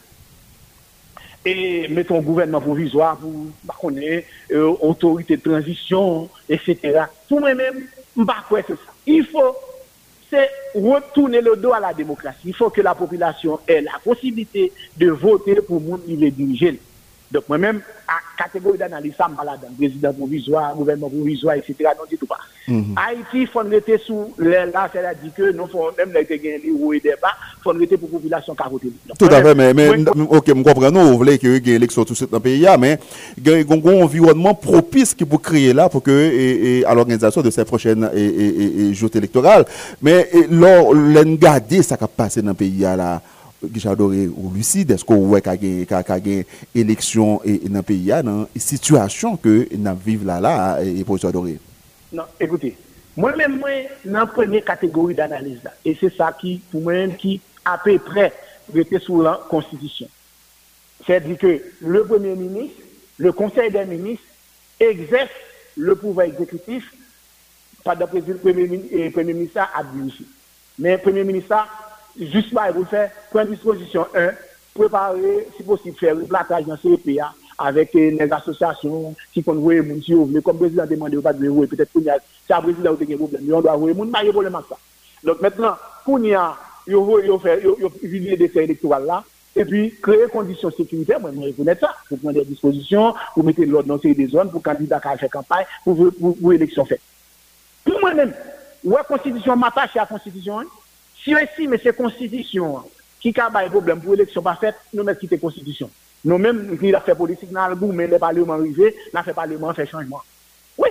Et 1.45 1.87
mettons 1.89 2.20
gouvernement 2.20 2.61
provisoire 2.61 3.16
pour 3.16 3.33
bah, 3.62 3.74
connaître 3.81 4.26
euh, 4.51 4.74
autorité 4.81 5.37
de 5.37 5.43
transition, 5.43 6.29
etc. 6.49 7.05
Pour 7.29 7.41
moi-même, 7.41 7.87
je 8.16 8.20
ne 8.20 8.26
pas 8.26 8.45
c'est 8.51 8.74
ça. 8.74 8.93
Il 9.07 9.24
faut 9.24 9.55
c'est 10.31 10.51
retourner 10.74 11.41
le 11.41 11.57
dos 11.57 11.72
à 11.72 11.81
la 11.81 11.95
démocratie. 11.95 12.39
Il 12.45 12.55
faut 12.55 12.70
que 12.70 12.81
la 12.81 12.95
population 12.95 13.61
ait 13.66 13.81
la 13.81 13.99
possibilité 14.03 14.72
de 14.97 15.11
voter 15.11 15.57
pour 15.57 15.81
monde 15.81 16.05
qui 16.05 16.16
veut 16.16 16.31
diriger. 16.31 16.81
Donc 17.31 17.49
moi-même, 17.49 17.81
à 18.07 18.43
catégorie 18.43 18.79
d'analyse, 18.79 19.12
ça 19.18 19.29
me 19.29 19.37
parle 19.37 19.59
d'un 19.61 19.68
président 19.76 20.12
provisoire, 20.14 20.74
gouvernement 20.74 21.11
provisoire, 21.11 21.57
etc. 21.57 21.74
Non, 21.99 22.05
du 22.09 22.16
tout 22.16 22.26
pas. 22.26 22.39
Mm 22.66 22.81
-hmm. 22.81 22.95
Haïti, 22.97 23.39
il 23.43 23.47
faut 23.47 23.61
rester 23.61 23.99
sous 24.07 24.33
là, 24.39 24.89
c'est-à-dire 24.93 25.33
que 25.37 25.53
nous, 25.53 25.66
faut, 25.66 25.91
même 25.99 26.12
les 26.14 26.24
gagner 26.24 26.59
les 26.64 26.70
hauts 26.70 26.93
et 26.93 27.01
des 27.01 27.14
bas, 27.22 27.35
il 27.59 27.62
faut 27.62 27.70
rester 27.70 27.97
pour 27.97 28.09
la 28.12 28.18
population 28.18 28.55
carottée. 28.55 28.93
Tout 29.18 29.26
à 29.37 29.43
fait, 29.43 29.55
mais, 29.55 29.72
mais 29.74 29.89
ok, 30.37 30.47
je 30.49 30.53
comprends, 30.53 30.91
nous, 30.91 31.07
vous 31.11 31.18
voulez 31.22 31.39
qu'il 31.39 31.53
y 31.53 31.57
ait 31.57 31.72
l'élection 31.76 32.05
tout 32.05 32.14
dans 32.31 32.39
le 32.39 32.41
pays, 32.49 32.66
mais 32.79 32.99
il 33.39 33.47
y 33.47 33.51
a 33.51 33.57
un 33.57 34.03
environnement 34.07 34.55
propice 34.55 35.14
qui 35.14 35.24
peut 35.31 35.39
créer 35.49 35.72
là 35.79 35.85
pour 35.93 36.03
que, 36.03 36.11
et, 36.11 36.79
et, 36.79 36.85
à 36.91 36.93
l'organisation 36.95 37.41
de 37.43 37.51
ces 37.51 37.64
prochaines 37.64 38.05
et, 38.14 38.29
et, 38.89 38.95
joutes 39.01 39.16
électorales. 39.16 39.64
Mais 40.03 40.18
lors, 40.51 40.87
l'engardé, 40.95 41.83
ça 41.83 41.97
qui 41.99 42.05
a 42.05 42.09
passé 42.22 42.41
dans 42.43 42.55
le 42.57 42.61
pays 42.62 42.81
là, 42.81 43.20
Guichard 43.65 43.97
Doré 43.97 44.29
ou 44.29 44.53
lucide, 44.55 44.91
est-ce 44.93 45.05
qu'on 45.05 45.27
voit 45.27 45.41
qu'il 45.41 45.65
y 45.65 45.87
a 45.93 46.19
une 46.25 46.45
élection 46.75 47.41
dans 47.45 47.75
le 47.75 47.83
pays, 47.83 48.07
dans 48.23 48.47
une 48.55 48.61
situation 48.61 49.37
que 49.37 49.69
nous 49.75 49.97
vivons 49.97 50.27
là, 50.27 50.41
là, 50.41 50.81
et 50.83 51.03
pour 51.05 51.19
Doré? 51.19 51.59
Non, 52.13 52.23
écoutez, 52.39 52.77
moi-même, 53.17 53.59
moi, 53.59 53.71
dans 54.05 54.21
la 54.21 54.27
première 54.27 54.65
catégorie 54.65 55.15
d'analyse, 55.15 55.61
et 55.85 55.97
c'est 55.99 56.15
ça 56.17 56.37
qui, 56.39 56.61
pour 56.71 56.83
moi, 56.83 57.09
qui, 57.19 57.41
à 57.65 57.79
peu 57.79 57.99
près, 57.99 58.33
était 58.75 59.01
sous 59.01 59.23
la 59.23 59.41
Constitution. 59.49 60.09
C'est-à-dire 61.05 61.39
que 61.39 61.63
le 61.81 62.05
Premier 62.05 62.37
ministre, 62.37 62.81
le 63.19 63.33
Conseil 63.33 63.71
des 63.71 63.85
ministres, 63.85 64.25
exerce 64.79 65.31
le 65.77 65.97
pouvoir 65.97 66.27
exécutif, 66.27 66.93
pas 67.83 67.97
d'après 67.97 68.21
le 68.21 68.37
Premier 68.37 68.69
ministre, 68.69 68.97
et 68.97 69.11
Premier 69.11 69.33
ministre 69.33 69.61
a 69.61 69.83
Mais 70.79 70.93
le 70.93 70.99
Premier 70.99 71.25
ministre 71.25 71.67
juste 72.21 72.53
là, 72.53 72.71
vous 72.71 72.85
faire, 72.85 73.11
prendre 73.31 73.51
disposition 73.51 74.07
1, 74.14 74.31
préparer, 74.75 75.49
si 75.57 75.62
possible, 75.62 75.97
faire 75.97 76.14
le 76.14 76.25
platage 76.25 76.64
dans 76.64 76.77
CPA 76.77 77.33
avec 77.59 77.93
les 77.95 78.21
associations 78.31 79.14
qui 79.33 79.43
font 79.43 79.55
voir 79.55 79.83
les 79.83 79.89
gens 79.89 80.03
si 80.03 80.12
vous 80.14 80.27
voulez. 80.27 80.41
Comme 80.43 80.57
le 80.57 80.61
président 80.61 80.87
demande, 80.87 81.14
vous 81.14 81.23
pas 81.23 81.33
de 81.33 81.66
peut-être 81.66 81.93
que 81.93 82.01
c'est 82.47 82.55
un 82.55 82.61
président 82.62 82.95
qui 82.95 83.12
a 83.12 83.16
un 83.16 83.19
problème, 83.19 83.53
on 83.53 83.61
doit 83.61 83.77
voir 83.77 83.89
les 83.89 83.95
gens, 83.95 84.07
pas 84.07 84.25
de 84.25 84.31
problème 84.31 84.55
avec 84.55 84.69
ça. 84.69 84.77
Donc 85.25 85.41
maintenant, 85.41 85.77
pour 86.05 86.21
y 86.21 86.35
a, 86.35 86.57
il 86.87 87.41
faire, 87.43 87.59
des 88.39 88.49
faits 88.49 88.64
électoraux 88.64 89.05
là, 89.05 89.25
et 89.57 89.64
puis 89.64 89.95
créer 90.01 90.29
conditions 90.29 90.71
sécuritaires, 90.71 91.21
moi, 91.21 91.33
je 91.35 91.41
reconnais 91.41 91.75
ça, 91.75 91.95
pour 92.09 92.19
prendre 92.19 92.35
des 92.39 92.45
dispositions, 92.45 93.14
pour 93.35 93.43
mettre 93.43 93.62
l'ordre 93.62 93.89
dans 93.89 94.01
ces 94.01 94.14
zones, 94.29 94.51
pour 94.51 94.62
candidat 94.62 95.01
qui 95.01 95.19
faire 95.19 95.31
campagne, 95.31 95.66
pour, 95.83 95.97
pour, 96.12 96.37
pour 96.39 96.53
élection 96.53 96.85
faite. 96.85 97.01
Pour 97.85 98.01
moi-même, 98.01 98.33
ouais, 98.85 99.01
constitution 99.09 99.57
m'attache 99.57 99.97
à 99.97 100.01
la 100.01 100.07
constitution, 100.07 100.61
hein. 100.61 100.66
Si 101.23 101.35
on 101.35 101.39
estime 101.39 101.73
que 101.73 101.79
c'est 101.79 101.85
la 101.87 101.93
constitution 101.93 102.83
qui 103.21 103.35
a 103.39 103.51
un 103.53 103.69
problème 103.69 104.01
pour 104.01 104.12
l'élection 104.12 104.43
pas 104.43 104.57
faite, 104.57 104.77
nous 104.95 105.03
mettons 105.03 105.21
quitter 105.21 105.37
la 105.37 105.41
constitution. 105.41 105.91
Nous-mêmes, 106.25 106.79
qui 106.79 106.95
a 106.95 107.01
fait 107.01 107.14
politique 107.14 107.53
dans 107.53 107.69
le 107.69 107.75
bout, 107.75 107.93
mais 107.93 108.07
le 108.07 108.19
parlement 108.19 108.55
arrivé, 108.55 108.95
n'a 109.12 109.23
fait 109.23 109.35
parlement 109.35 109.73
fait 109.75 109.87
changement. 109.87 110.23
Oui. 110.77 110.89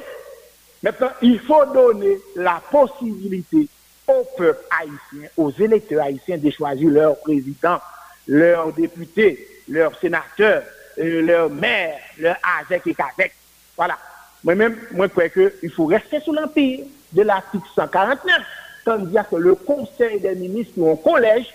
Maintenant, 0.83 1.09
il 1.21 1.39
faut 1.39 1.65
donner 1.65 2.17
la 2.35 2.61
possibilité 2.71 3.67
au 4.07 4.25
peuple 4.37 4.63
haïtien, 4.71 5.29
aux 5.35 5.51
électeurs 5.51 6.03
haïtiens 6.03 6.37
de 6.37 6.49
choisir 6.49 6.89
leur 6.89 7.19
président, 7.19 7.79
leur 8.27 8.71
député, 8.73 9.47
leur 9.67 9.97
sénateur, 9.99 10.63
euh, 10.99 11.21
leur 11.21 11.49
maire, 11.49 11.99
leur 12.17 12.37
AZEC 12.61 12.87
et 12.87 12.93
KAZEC. 12.93 13.33
Voilà. 13.75 13.97
Moi-même, 14.43 14.77
moi, 14.91 15.07
je 15.07 15.11
crois 15.11 15.29
qu'il 15.29 15.71
faut 15.71 15.85
rester 15.85 16.19
sous 16.21 16.31
l'empire 16.31 16.85
de 17.11 17.21
l'article 17.21 17.67
149 17.75 18.41
tandis 18.87 19.17
que 19.29 19.35
le 19.35 19.55
Conseil 19.55 20.21
des 20.21 20.33
ministres 20.35 20.73
ou 20.77 20.89
un 20.89 20.95
collège 20.95 21.53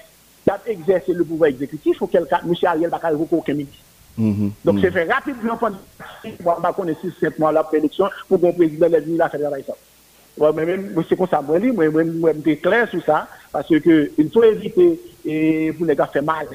a 0.51 0.59
exercé 0.67 1.15
le 1.15 1.25
pouvoir 1.25 1.49
exécutif, 1.49 2.03
auquel 2.03 2.27
cas, 2.27 2.41
M. 2.45 2.53
Ariel 2.63 2.91
n'a 2.91 2.99
pas 2.99 3.13
aucun 3.15 3.55
ministre. 3.55 3.79
Mm-hmm. 4.21 4.51
Donc, 4.67 4.79
c'est 4.83 4.91
fait 4.91 5.11
rapidement 5.11 5.57
pendant 5.57 5.79
6 6.23 6.43
mois, 6.43 6.61
6-7 6.61 7.39
mois 7.39 7.53
la 7.53 7.67
l'élection 7.73 8.11
pour 8.29 8.39
que 8.39 8.47
le 8.47 8.53
président 8.53 8.89
venu 9.01 9.17
la 9.17 9.31
faire 9.31 9.41
travailler 9.41 9.65
ça. 9.65 9.73
Mwen 10.41 11.05
se 11.09 11.17
konsa 11.19 11.43
mwen 11.45 11.61
li, 11.61 11.73
mwen 11.77 12.13
mwen 12.17 12.45
te 12.45 12.57
kler 12.63 12.87
sou 12.91 13.05
sa, 13.05 13.27
parce 13.53 13.69
ke 13.85 14.11
il 14.17 14.31
faut 14.31 14.45
éviter 14.45 14.99
pou 15.77 15.87
ne 15.87 15.95
ka 15.95 16.07
fè 16.11 16.23
mal, 16.25 16.49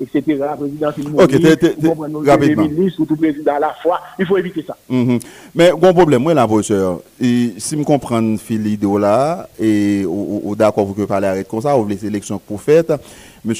etc. 0.00 0.22
Prezidansil 0.56 1.08
moun 1.10 1.26
li, 1.26 2.54
ministre 2.54 3.02
ou 3.02 3.06
tout 3.06 3.16
président 3.16 3.58
la 3.58 3.74
fwa, 3.82 3.98
il 4.18 4.26
faut 4.26 4.38
éviter 4.38 4.64
sa. 4.66 4.76
Men, 4.88 5.74
goun 5.74 5.96
problem, 5.96 6.22
mwen 6.28 6.38
la 6.38 6.46
vòcheur, 6.48 7.00
si 7.18 7.76
m 7.76 7.84
kompran 7.88 8.36
fil 8.38 8.70
ideo 8.70 8.96
la, 9.02 9.46
ou 10.06 10.54
da 10.58 10.70
kon 10.70 10.86
vò 10.86 10.96
ke 10.96 11.10
pale 11.10 11.28
arèd 11.28 11.50
kon 11.50 11.64
sa, 11.64 11.74
ou 11.76 11.88
vle 11.88 11.98
se 11.98 12.08
eleksyon 12.08 12.40
pou 12.46 12.62
fèt, 12.62 12.94
M. 13.46 13.52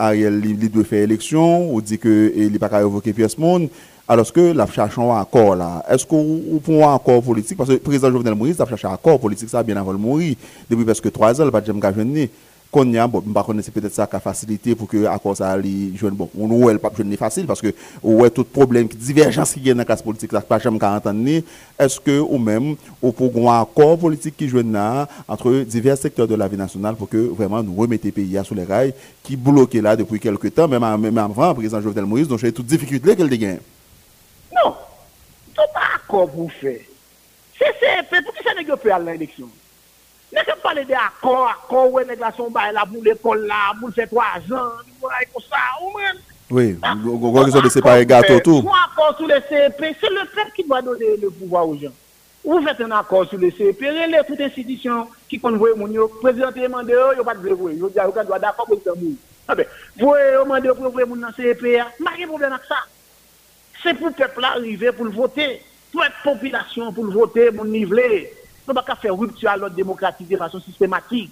Ariel 0.00 0.40
li 0.42 0.70
dwe 0.70 0.86
fè 0.86 1.04
eleksyon, 1.06 1.68
ou 1.70 1.82
di 1.82 1.98
ke 2.00 2.14
li 2.50 2.62
pa 2.62 2.70
ka 2.70 2.84
revoke 2.86 3.12
pi 3.14 3.26
as 3.26 3.36
moun, 3.38 3.68
alors 4.10 4.32
que 4.32 4.40
la 4.40 4.66
cherche 4.66 4.98
un 4.98 5.20
accord 5.20 5.54
là, 5.54 5.84
est-ce 5.88 6.04
qu'on 6.04 6.60
prend 6.64 6.90
un 6.90 6.96
accord 6.96 7.22
politique? 7.22 7.56
Parce 7.56 7.68
que 7.68 7.74
le 7.74 7.78
président 7.78 8.10
Jovenel 8.10 8.34
Moïse 8.34 8.60
a 8.60 8.66
cherché 8.66 8.88
un 8.88 8.94
accord 8.94 9.20
politique, 9.20 9.48
ça 9.48 9.62
bien 9.62 9.76
avant 9.76 9.92
de 9.92 9.98
mourir, 9.98 10.34
depuis 10.68 10.84
presque 10.84 11.12
trois 11.12 11.40
ans, 11.40 11.44
il 11.44 11.46
n'a 11.46 11.52
pas 11.52 11.60
de 11.60 12.28
qu'on 12.72 12.92
y 12.92 12.98
a 12.98 13.06
bon 13.06 13.20
par 13.20 13.44
contre 13.44 13.62
c'est 13.62 13.72
peut-être 13.72 13.92
ça 13.92 14.06
qui 14.06 14.14
a 14.14 14.20
facilité 14.20 14.76
pour 14.76 14.86
que 14.86 14.98
l'accord 14.98 15.36
ça 15.36 15.50
ali 15.50 15.92
joindre 15.96 16.14
bon 16.14 16.30
on 16.38 16.70
elle 16.70 16.78
pas 16.78 16.92
joindre 16.96 17.16
facile 17.16 17.44
parce 17.44 17.60
que 17.60 17.74
ouais 18.04 18.30
tout 18.30 18.44
problème 18.44 18.86
divergence 18.86 19.54
qui 19.54 19.68
est 19.68 19.72
dans 19.72 19.78
la 19.78 19.84
classe 19.84 20.02
politique 20.02 20.30
là 20.30 20.40
pas 20.40 20.60
jamais 20.60 20.78
entendre 20.84 21.42
est-ce 21.80 21.98
que 21.98 22.20
ou 22.20 22.38
même 22.38 22.76
au 23.02 23.12
un 23.48 23.60
accord 23.60 23.98
politique 23.98 24.36
qui 24.36 24.48
joindre 24.48 24.72
là 24.72 25.08
entre 25.26 25.64
divers 25.64 25.98
secteurs 25.98 26.28
de 26.28 26.36
la 26.36 26.46
vie 26.46 26.56
nationale 26.56 26.94
pour 26.94 27.08
que 27.08 27.16
vraiment 27.16 27.60
nous 27.60 27.74
remettre 27.74 28.06
le 28.06 28.12
pays 28.12 28.38
sur 28.44 28.54
les 28.54 28.62
rails 28.62 28.94
qui 29.24 29.34
bloqué 29.34 29.80
là 29.80 29.96
depuis 29.96 30.20
quelques 30.20 30.54
temps 30.54 30.68
même 30.68 30.96
même 31.00 31.18
avant 31.18 31.52
président 31.54 31.80
Jovenel 31.80 32.06
Moïse 32.06 32.28
donc 32.28 32.38
j'ai 32.38 32.52
toutes 32.52 32.66
difficultés 32.66 33.16
qu'elle 33.16 33.28
dégaine 33.28 33.58
non, 34.52 34.76
ce 35.54 35.60
n'est 35.60 35.66
pas 35.72 35.96
accord 35.96 36.30
pour 36.30 36.50
faire. 36.52 36.80
C'est 37.58 37.74
CEP, 37.78 38.24
pour 38.24 38.34
qui 38.34 38.42
ça 38.42 38.54
n'est 38.54 38.64
pas 38.64 38.94
à 38.94 38.98
l'élection? 38.98 39.48
N'est-ce 40.32 40.46
pas 40.46 40.56
parler 40.56 40.84
d'accord, 40.84 41.48
accord, 41.48 41.92
où 41.92 41.98
est 41.98 42.16
la 42.16 42.32
son 42.36 42.50
bail 42.50 42.72
là 42.72 42.84
pour 42.90 43.02
l'école 43.02 43.46
là, 43.46 43.72
pour 43.78 43.90
faire 43.90 44.08
trois 44.08 44.38
ans, 44.56 44.72
comme 45.00 45.42
ça, 45.48 45.56
ou 45.82 45.98
même? 45.98 46.18
Oui, 46.50 46.78
vous 47.02 47.36
avez 47.36 47.44
besoin 47.46 47.62
de 47.62 47.68
séparer 47.68 48.06
gâteau 48.06 48.40
tout. 48.40 48.64
Un 48.66 48.92
accord 48.92 49.16
sur 49.16 49.26
le 49.26 49.40
CEP, 49.48 49.96
c'est 50.00 50.10
le 50.10 50.24
peuple 50.34 50.52
qui 50.56 50.64
doit 50.64 50.82
donner 50.82 51.16
le 51.16 51.30
pouvoir 51.30 51.68
aux 51.68 51.76
gens. 51.76 51.92
Vous 52.44 52.62
faites 52.62 52.80
un 52.80 52.90
accord 52.92 53.28
sur 53.28 53.38
le 53.38 53.50
CEP, 53.50 53.80
relève 53.80 54.24
toute 54.26 54.40
institution 54.40 55.08
qui 55.28 55.38
convoie 55.38 55.76
mon 55.76 55.88
yo, 55.88 56.08
président 56.08 56.50
demande, 56.50 56.88
il 56.88 57.14
n'y 57.14 57.20
a 57.20 57.24
pas 57.24 57.34
de 57.34 57.48
vrai, 57.50 57.74
il 57.74 57.78
y 57.78 57.98
a 57.98 58.08
pas 58.08 58.38
d'accord 58.38 58.66
pour 58.66 58.80
le 58.84 58.94
mourir. 58.94 59.16
Vous 59.98 60.14
demandez 60.44 60.68
pour 60.68 60.86
ouvrir 60.86 61.06
mon 61.06 61.32
CEP, 61.36 61.60
il 61.62 61.68
n'y 61.70 61.76
a 61.76 61.84
pas 61.84 62.16
de 62.18 62.26
problème 62.26 62.52
avec 62.52 62.64
ça. 62.66 62.76
C'est 62.76 62.99
Se 63.80 63.94
pou 63.96 64.12
pepl 64.12 64.44
la 64.44 64.54
rive 64.58 64.92
pou 64.96 65.08
l'vote, 65.08 65.46
pou 65.90 66.04
et 66.04 66.16
popilasyon 66.24 66.92
pou 66.96 67.06
l'vote, 67.08 67.46
moun 67.56 67.70
nivle, 67.72 68.26
nou 68.66 68.76
baka 68.76 68.96
fe 69.00 69.12
ruptu 69.12 69.48
a 69.48 69.56
lot 69.56 69.76
demokratik 69.76 70.28
de 70.28 70.38
fason 70.40 70.62
sistematik. 70.64 71.30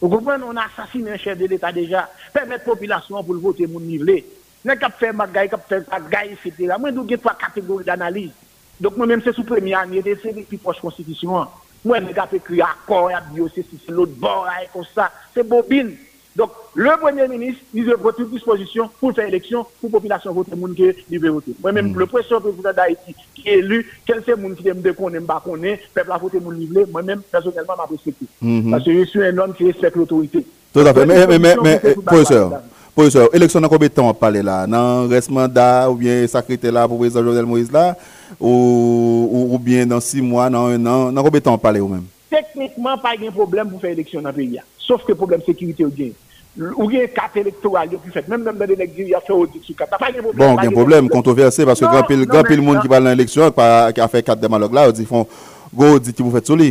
Ou 0.00 0.08
kompren, 0.10 0.42
on 0.44 0.56
asasine 0.60 1.12
un 1.12 1.20
chef 1.20 1.38
de 1.38 1.48
l'Etat 1.48 1.76
deja, 1.76 2.06
permet 2.32 2.64
popilasyon 2.64 3.24
pou 3.26 3.36
l'vote, 3.36 3.68
moun 3.68 3.84
nivle. 3.88 4.22
Nen 4.64 4.80
kap 4.80 4.96
fe 4.96 5.12
magay, 5.12 5.50
kap 5.52 5.66
fe 5.68 5.82
magay, 5.90 6.32
etc. 6.32 6.72
Mwen 6.80 6.96
nou 6.96 7.04
ge 7.08 7.20
3 7.20 7.36
kategori 7.42 7.84
d'analize. 7.84 8.32
Donk 8.80 8.96
mwen 8.96 9.12
menm 9.12 9.24
se 9.24 9.34
sou 9.36 9.44
premi 9.46 9.76
anye, 9.76 10.00
de 10.02 10.16
se 10.22 10.32
de 10.32 10.46
pi 10.48 10.56
proche 10.60 10.80
konstitisyon. 10.82 11.52
Mwen 11.84 12.08
men 12.08 12.16
kap 12.16 12.32
ekri 12.34 12.62
akor, 12.64 13.10
ya 13.12 13.20
biyo, 13.28 13.50
se 13.52 13.62
si 13.68 13.76
se 13.82 13.92
lot 13.92 14.16
bor, 14.20 14.48
a 14.48 14.62
ekon 14.64 14.88
sa, 14.94 15.10
se 15.36 15.44
bobine. 15.44 15.98
Donc, 16.36 16.50
le 16.74 16.90
Premier 17.00 17.28
ministre, 17.28 17.60
il 17.72 17.84
doit 17.84 17.96
prendre 17.96 18.16
toute 18.16 18.30
disposition 18.30 18.90
pour 18.98 19.12
faire 19.14 19.28
élection, 19.28 19.64
pour 19.80 19.88
la 19.88 19.92
population 19.92 20.32
voter, 20.32 20.56
monde 20.56 20.74
qui 20.74 21.18
veut 21.18 21.30
voter. 21.30 21.52
Moi-même, 21.62 21.92
mm. 21.92 21.98
le 21.98 22.06
président 22.06 22.40
président 22.40 22.72
d'Haïti 22.72 23.14
qui 23.34 23.48
est 23.48 23.58
élu, 23.58 23.86
quel 24.04 24.20
c'est 24.24 24.32
le 24.32 24.38
monde 24.38 24.56
qui 24.56 24.66
aime 24.68 24.80
de 24.80 24.90
qu'on 24.90 25.12
aime, 25.14 25.26
pas 25.26 25.40
qu'on 25.44 25.52
connaît, 25.52 25.80
peuple 25.94 26.10
a 26.10 26.18
voté, 26.18 26.40
mon 26.40 26.50
livre, 26.50 26.80
moi-même, 26.90 27.20
personnellement, 27.30 27.74
m'a 27.76 27.84
respecté. 27.88 28.26
Mm 28.42 28.60
-hmm. 28.60 28.70
Parce 28.72 28.84
que 28.84 28.92
je 28.92 29.04
suis 29.04 29.22
un 29.22 29.38
homme 29.38 29.54
qui 29.54 29.64
respecte 29.64 29.96
l'autorité. 29.96 30.44
Tout 30.72 30.80
à 30.80 30.92
fait. 30.92 31.06
Mais, 31.06 31.26
mais, 31.28 31.38
mais, 31.38 31.54
mais 31.62 31.78
professeur, 32.04 32.50
professeur, 32.96 33.28
élection 33.32 33.60
dans 33.60 33.68
combien 33.68 33.88
de 33.88 33.94
temps 33.94 34.08
on 34.08 34.14
parle 34.14 34.38
là? 34.38 34.66
Dans 34.66 35.06
reste 35.08 35.30
mandat 35.30 35.88
ou 35.88 35.94
bien 35.94 36.26
sacrété 36.26 36.68
là 36.72 36.88
pour 36.88 36.96
le 36.96 37.02
président 37.02 37.22
Jovenel 37.22 37.46
Moïse 37.46 37.70
là? 37.70 37.96
Ou, 38.40 39.48
ou, 39.52 39.58
bien 39.58 39.86
dans 39.86 40.00
six 40.00 40.20
mois, 40.20 40.50
dans 40.50 40.66
un 40.66 40.84
an? 40.86 41.12
Dans 41.12 41.22
combien 41.22 41.38
de 41.38 41.44
temps 41.44 41.54
on 41.54 41.58
parle 41.58 41.78
ou 41.80 41.88
même? 41.88 42.06
Techniquement, 42.28 42.98
pas 42.98 43.16
de 43.16 43.30
problème 43.30 43.70
pour 43.70 43.80
faire 43.80 43.92
élection 43.92 44.20
dans 44.20 44.30
le 44.30 44.34
pays. 44.34 44.60
Sauf 44.78 45.04
que 45.04 45.12
problème 45.12 45.40
de 45.40 45.44
sécurité 45.46 45.84
au 45.84 45.88
bien. 45.88 46.10
Ou 46.54 46.86
gen 46.86 47.08
kat 47.10 47.34
elektoral 47.40 47.90
yo 47.90 47.98
ki 47.98 48.12
fet, 48.14 48.28
menm 48.30 48.44
menm 48.46 48.60
nan 48.60 48.68
de 48.70 48.76
negri 48.78 49.08
yase 49.10 49.32
ou 49.34 49.46
dik 49.50 49.64
sou 49.66 49.74
kat. 49.74 49.90
Bon, 50.38 50.54
gen 50.60 50.70
problem, 50.70 51.08
kontroverse, 51.10 51.66
paske 51.66 51.88
gran 51.90 52.46
pil 52.46 52.62
moun 52.62 52.78
ki 52.78 52.90
bal 52.90 53.02
nan 53.02 53.16
eleksyon, 53.16 53.50
ki 53.94 54.02
a 54.04 54.06
fe 54.10 54.22
kat 54.22 54.38
demalog 54.38 54.76
la, 54.76 54.84
ou 54.86 54.94
di 54.94 55.06
fon, 55.08 55.26
go 55.74 55.96
di 55.98 56.14
ti 56.14 56.22
mou 56.22 56.34
fet 56.34 56.46
sou 56.46 56.54
li. 56.60 56.70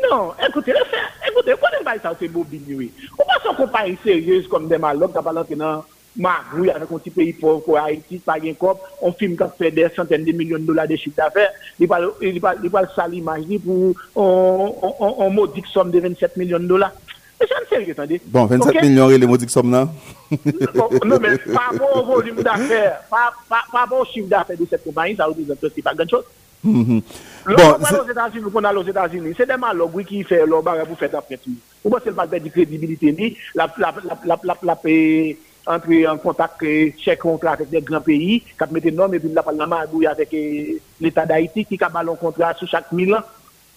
Non, 0.00 0.30
ekote, 0.48 0.72
ekote, 1.28 1.58
konen 1.60 1.84
bay 1.84 2.00
sa 2.00 2.14
ou 2.14 2.20
se 2.20 2.30
bo 2.32 2.46
binyoui. 2.48 2.88
Ou 3.18 3.28
pa 3.28 3.36
son 3.44 3.58
kompany 3.58 3.98
seryez 4.00 4.48
kom 4.48 4.64
demalog, 4.70 5.12
ta 5.12 5.20
balan 5.24 5.44
ki 5.44 5.60
nan 5.60 5.84
magouy 6.16 6.72
avek 6.72 6.94
an 6.96 7.02
ti 7.04 7.12
peyi 7.12 7.34
pov 7.36 7.60
ko 7.66 7.76
Haiti, 7.76 8.22
pa 8.24 8.38
gen 8.40 8.56
kop, 8.56 8.80
on 9.04 9.12
film 9.20 9.36
kap 9.36 9.58
fe 9.60 9.68
de 9.76 9.90
centen 9.92 10.24
de 10.24 10.32
milyon 10.32 10.64
dola 10.64 10.88
de 10.88 10.96
chik 10.96 11.18
dafer, 11.20 11.52
li 11.76 11.84
pal 11.84 12.88
sali 12.96 13.20
majli 13.20 13.60
pou 13.60 13.92
on 14.16 15.36
modik 15.36 15.68
som 15.68 15.92
de 15.92 16.00
27 16.00 16.40
milyon 16.40 16.64
dola. 16.64 16.94
Bon, 18.26 18.46
27 18.46 18.68
okay? 18.76 18.88
millions, 18.88 19.10
et 19.10 19.18
les 19.18 19.26
modiques 19.26 19.50
sommes 19.50 19.70
là. 19.70 19.88
non, 21.04 21.18
mais 21.20 21.36
par 21.38 21.70
rapport 21.70 21.96
au 21.96 22.04
volume 22.14 22.42
par 22.42 22.58
rapport 23.72 24.00
au 24.00 24.04
chiffre 24.04 24.28
d'affaires 24.28 24.56
de 24.56 25.82
pas 25.82 25.94
grand 25.94 26.08
chose. 26.08 26.24
Mm 26.64 26.82
-hmm. 26.82 27.02
Bon, 27.56 28.00
aux 28.02 28.10
États-Unis, 28.10 28.50
qu'on 28.52 28.64
a 28.64 28.74
aux 28.74 28.82
États-Unis, 28.82 29.34
c'est 29.36 29.46
des 29.46 29.56
malheurs 29.56 29.94
oui, 29.94 30.04
qui 30.04 30.24
fait 30.24 30.46
leur 30.46 30.62
barre 30.62 30.86
pour 30.86 30.98
faire 30.98 31.14
après 31.14 31.36
tout. 31.36 31.56
Ou 31.84 31.96
c'est 32.02 32.10
le 32.10 32.16
pas 32.16 32.26
de 32.26 32.48
crédibilité, 32.48 33.12
ni 33.12 33.36
la, 33.54 33.66
la, 33.78 33.94
la, 34.08 34.18
la, 34.24 34.36
la, 34.42 34.56
la, 34.62 34.76
entrer 35.66 36.06
en 36.06 36.18
contact, 36.18 36.64
chèque 36.98 37.20
contrat 37.20 37.52
avec 37.52 37.68
des 37.70 37.80
grands 37.82 38.00
pays, 38.00 38.40
qui 38.40 38.72
mettent 38.72 38.94
normes 38.94 39.14
et 39.14 39.20
puis 39.20 39.28
la 39.32 39.42
parlement 39.42 39.80
avec 40.10 40.30
l'État 41.00 41.26
d'Haïti, 41.26 41.64
qui 41.64 41.78
a 41.82 41.90
un 41.94 42.14
contrat 42.14 42.54
sur 42.54 42.68
chaque 42.68 42.90
mille 42.92 43.16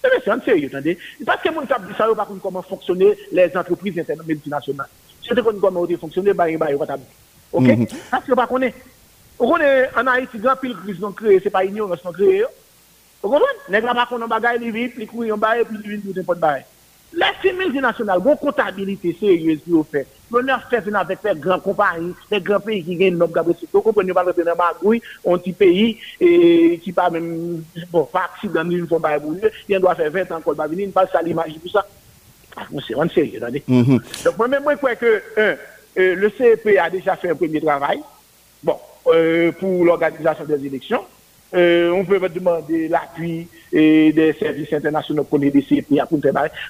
ans. 0.06 0.20
C'est 0.24 0.30
un 0.30 0.40
sérieux, 0.40 0.68
attendez. 0.68 0.98
Parce 1.24 1.42
que 1.42 1.50
mon 1.50 1.66
cap 1.66 1.86
dit 1.86 1.94
ça, 1.96 2.06
pas 2.14 2.28
comment 2.42 2.62
fonctionner 2.62 3.16
les 3.32 3.56
entreprises 3.56 3.94
multinationales. 4.26 4.88
Si 5.22 5.34
vous 5.34 5.60
comment 5.60 5.86
fonctionner, 5.98 6.32
bah, 6.32 6.46
bah, 6.58 6.68
bah, 6.78 6.96
Ok? 7.52 7.68
Parce 8.10 8.24
que, 8.24 8.32
pas 8.32 8.46
est. 8.62 8.74
On 9.38 9.56
est 9.56 9.88
en 9.96 10.06
Haïti, 10.06 10.38
grand 10.38 10.56
pile 10.56 10.76
crise 10.76 11.00
non 11.00 11.12
créé, 11.12 11.40
c'est 11.42 11.50
pas 11.50 11.64
ignorance 11.64 12.04
non 12.04 12.12
créé. 12.12 12.44
Vous 13.22 13.30
comprenez? 13.30 13.44
Les 13.68 13.80
gars, 13.80 13.94
pas 13.94 14.06
qu'on 14.06 14.20
a 14.22 14.56
les 14.58 14.70
vite, 14.70 14.96
les 14.96 15.06
couilles, 15.06 15.32
on 15.32 15.38
baille, 15.38 15.64
puis. 15.64 16.00
Les 16.14 16.22
firmes 17.40 17.58
multinationales, 17.58 18.20
bon 18.20 18.36
comptabilité 18.36 19.16
sérieuse 19.18 19.60
qui 19.64 19.70
vous 19.70 19.86
fait. 19.90 20.06
On 20.32 20.46
a 20.48 20.58
fait 20.60 20.76
avec 20.94 21.18
les 21.24 21.34
grandes 21.34 21.62
compagnies, 21.62 22.14
les 22.30 22.40
grands 22.40 22.60
pays 22.60 22.84
qui 22.84 22.96
gagnent 22.96 23.16
notre 23.16 23.32
gabarit. 23.32 23.56
Vous 23.72 23.80
comprenez 23.80 24.12
pas 24.12 24.24
que 24.24 24.42
dans 24.42 24.54
magouille, 24.54 25.02
un 25.26 25.38
petit 25.38 25.52
pays 25.52 25.98
et 26.20 26.78
qui 26.82 26.92
pas 26.92 27.10
même 27.10 27.64
bon, 27.90 28.04
pas 28.04 28.30
accident 28.32 28.64
d'une 28.64 28.86
fois 28.86 29.00
par 29.00 29.18
il 29.68 29.80
doit 29.80 29.94
faire 29.94 30.10
20 30.10 30.32
ans 30.32 30.40
qu'on 30.40 30.52
va 30.52 30.66
venir, 30.66 30.86
il 30.86 30.92
passe 30.92 31.14
à 31.14 31.22
l'image 31.22 31.54
tout 31.62 31.68
ça. 31.68 31.86
Ah, 32.56 32.66
c'est 32.86 32.94
on 32.94 33.08
sérieux, 33.08 33.38
attendez. 33.42 33.62
Mm-hmm. 33.68 34.24
Donc 34.24 34.38
moi-même 34.38 34.62
moi 34.62 34.76
crois 34.76 34.96
que 34.96 35.22
un, 35.36 35.56
euh, 35.98 36.14
le 36.14 36.30
CEP 36.30 36.78
a 36.80 36.90
déjà 36.90 37.16
fait 37.16 37.30
un 37.30 37.34
premier 37.34 37.60
travail. 37.60 38.00
Bon, 38.62 38.76
euh, 39.08 39.52
pour 39.52 39.84
l'organisation 39.84 40.44
des 40.44 40.66
élections. 40.66 41.04
Euh, 41.52 41.90
on 41.90 42.04
peut 42.04 42.20
demander 42.28 42.88
l'appui 42.88 43.48
des 43.72 44.34
services 44.38 44.72
internationaux 44.72 45.24
pour 45.24 45.38
les 45.38 45.48
à 45.98 46.06
pour 46.06 46.20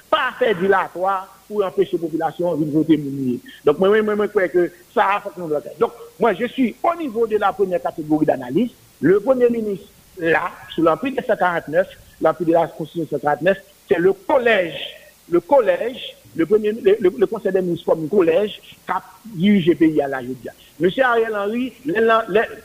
pas 0.09 0.31
faire 0.39 0.55
dilatoire 0.55 1.41
pour 1.47 1.65
empêcher 1.65 1.97
la 1.97 1.99
population 1.99 2.55
de 2.55 2.71
voter 2.71 2.99
Donc, 3.65 3.79
moi, 3.79 4.01
moi, 4.01 4.15
moi, 4.15 4.25
je 4.25 4.31
crois 4.31 4.47
que 4.47 4.71
ça 4.93 5.15
a 5.15 5.21
fonctionné. 5.21 5.55
Donc, 5.79 5.91
moi, 6.19 6.33
je 6.33 6.45
suis 6.45 6.75
au 6.81 6.95
niveau 6.95 7.27
de 7.27 7.37
la 7.37 7.51
première 7.51 7.81
catégorie 7.81 8.25
d'analyse. 8.25 8.71
Le 9.01 9.19
Premier 9.19 9.49
ministre, 9.49 9.87
là, 10.17 10.51
sous 10.73 10.81
l'empire 10.81 11.13
de 11.17 11.23
149, 11.25 11.87
l'empire 12.21 12.47
de 12.47 12.53
la 12.53 12.67
Constitution 12.67 13.17
149, 13.19 13.57
c'est 13.87 13.99
le 13.99 14.13
collège, 14.13 14.79
le 15.29 15.39
collège, 15.41 16.15
le, 16.35 16.45
premier, 16.45 16.71
le, 16.71 17.25
Conseil 17.25 17.51
des 17.51 17.61
ministres 17.61 17.85
comme 17.85 18.07
collège 18.07 18.61
qui 18.85 18.91
a 18.91 19.03
dirigé 19.25 19.71
le 19.71 19.77
pays 19.77 20.01
à 20.01 20.07
la 20.07 20.21
Judia. 20.21 20.53
Monsieur 20.79 21.03
Ariel 21.03 21.35
Henry, 21.35 21.73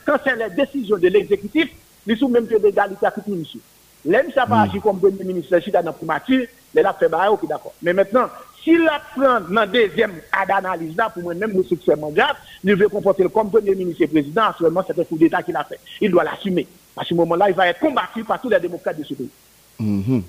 quand 0.05 0.17
c'est 0.23 0.35
la 0.35 0.49
décision 0.49 0.97
de 0.97 1.07
l'exécutif, 1.07 1.69
il 2.07 2.17
sous 2.17 2.27
même 2.27 2.47
pied 2.47 2.59
d'égalité 2.59 3.05
à 3.05 3.11
tout 3.11 3.21
monsieur. 3.27 3.59
L'homme, 4.05 4.31
ça 4.33 4.45
pas 4.45 4.61
agir 4.61 4.81
comme 4.81 4.99
premier 4.99 5.23
ministre, 5.23 5.59
c'est 5.63 5.71
dans 5.71 5.81
la 5.81 5.91
primature, 5.91 6.45
il 6.73 6.85
a 6.85 6.93
fait 6.93 7.09
bail, 7.09 7.29
ok, 7.29 7.47
d'accord. 7.47 7.73
Mais 7.81 7.93
maintenant, 7.93 8.27
s'il 8.63 8.83
la 8.83 9.01
prend 9.13 9.41
dans 9.41 9.53
la 9.61 9.67
deuxième 9.67 10.13
d'analyse 10.47 10.95
là, 10.95 11.09
pour 11.09 11.23
moi-même, 11.23 11.51
le 11.51 11.63
succès 11.63 11.95
mondial, 11.95 12.35
il 12.63 12.75
veut 12.75 12.87
comporter 12.87 13.27
comme 13.29 13.49
premier 13.49 13.75
ministre 13.75 14.03
et 14.03 14.07
président, 14.07 14.43
actuellement, 14.43 14.83
c'est 14.85 14.97
un 14.97 15.03
coup 15.03 15.17
d'État 15.17 15.43
qu'il 15.43 15.55
a 15.55 15.63
fait. 15.63 15.79
Il 15.99 16.11
doit 16.11 16.23
l'assumer. 16.23 16.67
À 16.95 17.03
ce 17.03 17.13
moment-là, 17.13 17.49
il 17.49 17.55
va 17.55 17.67
être 17.67 17.79
combattu 17.79 18.23
par 18.23 18.39
tous 18.41 18.49
les 18.49 18.59
démocrates 18.59 18.97
de 18.97 19.03
ce 19.03 19.13
pays. 19.13 19.29
Mm-hmm. 19.81 20.21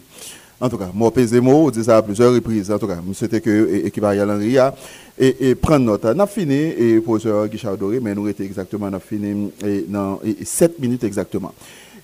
En 0.60 0.68
tout 0.68 0.76
cas, 0.76 0.90
moi, 0.92 1.12
on 1.14 1.70
dit 1.70 1.84
ça 1.84 1.98
à 1.98 2.02
plusieurs 2.02 2.34
reprises. 2.34 2.70
En 2.70 2.78
tout 2.78 2.88
cas, 2.88 2.98
c'était 3.14 3.40
que 3.40 3.80
l'équipe 3.84 4.02
Ariel 4.02 4.28
Henry 4.28 4.58
a 4.58 4.74
et, 5.16 5.50
et 5.50 5.54
prendre 5.54 5.84
note. 5.84 6.04
On 6.04 6.18
a 6.18 6.26
fini, 6.26 6.54
et 6.54 7.00
professeur 7.00 7.46
Guichard 7.46 7.76
Doré, 7.76 8.00
mais 8.00 8.14
nous 8.14 8.26
étions 8.26 8.44
exactement, 8.44 8.86
a 8.86 8.98
fini 8.98 9.52
dans 9.86 10.20
7 10.42 10.80
minutes 10.80 11.04
exactement. 11.04 11.54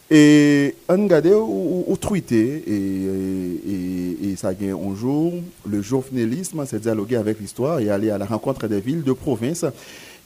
Et 0.09 0.75
on 0.89 1.03
regarde 1.05 1.27
ou, 1.27 1.85
ou 1.89 1.97
tweeté, 1.97 2.63
et, 2.67 4.31
et, 4.31 4.37
ça 4.37 4.55
gagne 4.55 4.73
un 4.73 4.95
jour, 4.95 5.33
le 5.67 5.83
journalisme, 5.83 6.63
c'est 6.67 6.81
dialoguer 6.81 7.17
avec 7.17 7.41
l'histoire 7.41 7.81
et 7.81 7.91
aller 7.91 8.11
à 8.11 8.19
la 8.19 8.27
rencontre 8.27 8.69
des 8.69 8.81
villes, 8.81 9.03
de 9.03 9.13
province 9.13 9.65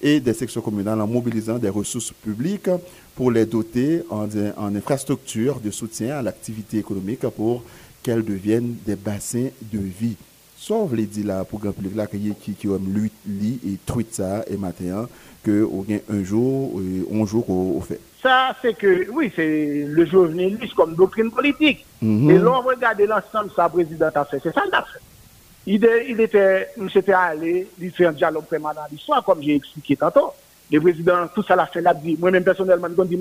et 0.03 0.20
des 0.20 0.35
sections 0.35 0.61
communales 0.61 1.01
en 1.01 1.07
mobilisant 1.07 1.59
des 1.59 1.68
ressources 1.68 2.12
publiques 2.12 2.70
pour 3.14 3.31
les 3.31 3.47
doter 3.47 4.03
en, 4.11 4.26
en 4.57 4.74
infrastructures 4.74 5.61
de 5.61 5.70
soutien 5.70 6.18
à 6.18 6.22
l'activité 6.22 6.79
économique 6.79 7.26
pour 7.37 7.62
qu'elles 8.09 8.24
deviennent 8.24 8.74
des 8.86 8.96
bassins 8.96 9.48
de 9.61 9.78
vie. 9.78 10.16
Sauf 10.56 10.92
les 10.94 11.04
dit 11.04 11.22
là 11.22 11.44
pour 11.44 11.61
grand 11.61 11.72
public 11.72 11.94
là 11.94 12.06
qui 12.06 12.34
qui 12.40 12.54
qui 12.54 12.66
lu 12.66 13.12
et 13.28 13.76
tweet 13.84 14.14
ça 14.14 14.44
et 14.46 14.56
matin 14.56 15.06
que 15.44 15.62
au 15.62 15.84
un 16.11 16.24
jour 16.24 16.80
un 17.12 17.26
jour 17.26 17.50
au 17.50 17.80
fait. 17.82 18.00
Ça 18.22 18.56
c'est 18.62 18.72
que 18.72 19.11
oui, 19.11 19.30
c'est 19.36 19.84
le 19.86 20.06
journaliste 20.06 20.74
comme 20.74 20.94
doctrine 20.94 21.30
politique. 21.30 21.84
Mm-hmm. 22.02 22.30
Et 22.30 22.38
l'on 22.38 22.62
regarde 22.62 23.00
l'ensemble 23.02 23.50
ça 23.54 23.68
président 23.68 24.09
a 24.14 24.24
fait, 24.24 24.40
c'est 24.42 24.54
ça 24.54 24.62
l'a 24.72 24.82
fait. 24.90 25.00
Il, 25.66 25.86
il 26.09 26.18
était, 26.18 26.68
s'était 26.90 27.12
allé, 27.12 27.68
il 27.78 27.90
fait 27.90 28.06
un 28.06 28.12
dialogue 28.12 28.46
permanent 28.46 28.80
l'histoire, 28.90 29.22
comme 29.22 29.42
j'ai 29.42 29.56
expliqué 29.56 29.96
tantôt. 29.96 30.32
Le 30.72 30.80
président, 30.80 31.28
tout 31.34 31.42
ça 31.42 31.54
l'a 31.54 31.66
fait, 31.66 31.82
l'a 31.82 31.92
dit. 31.92 32.16
Moi-même, 32.18 32.42
personnellement, 32.42 32.88
je 32.88 33.04
dis, 33.04 33.18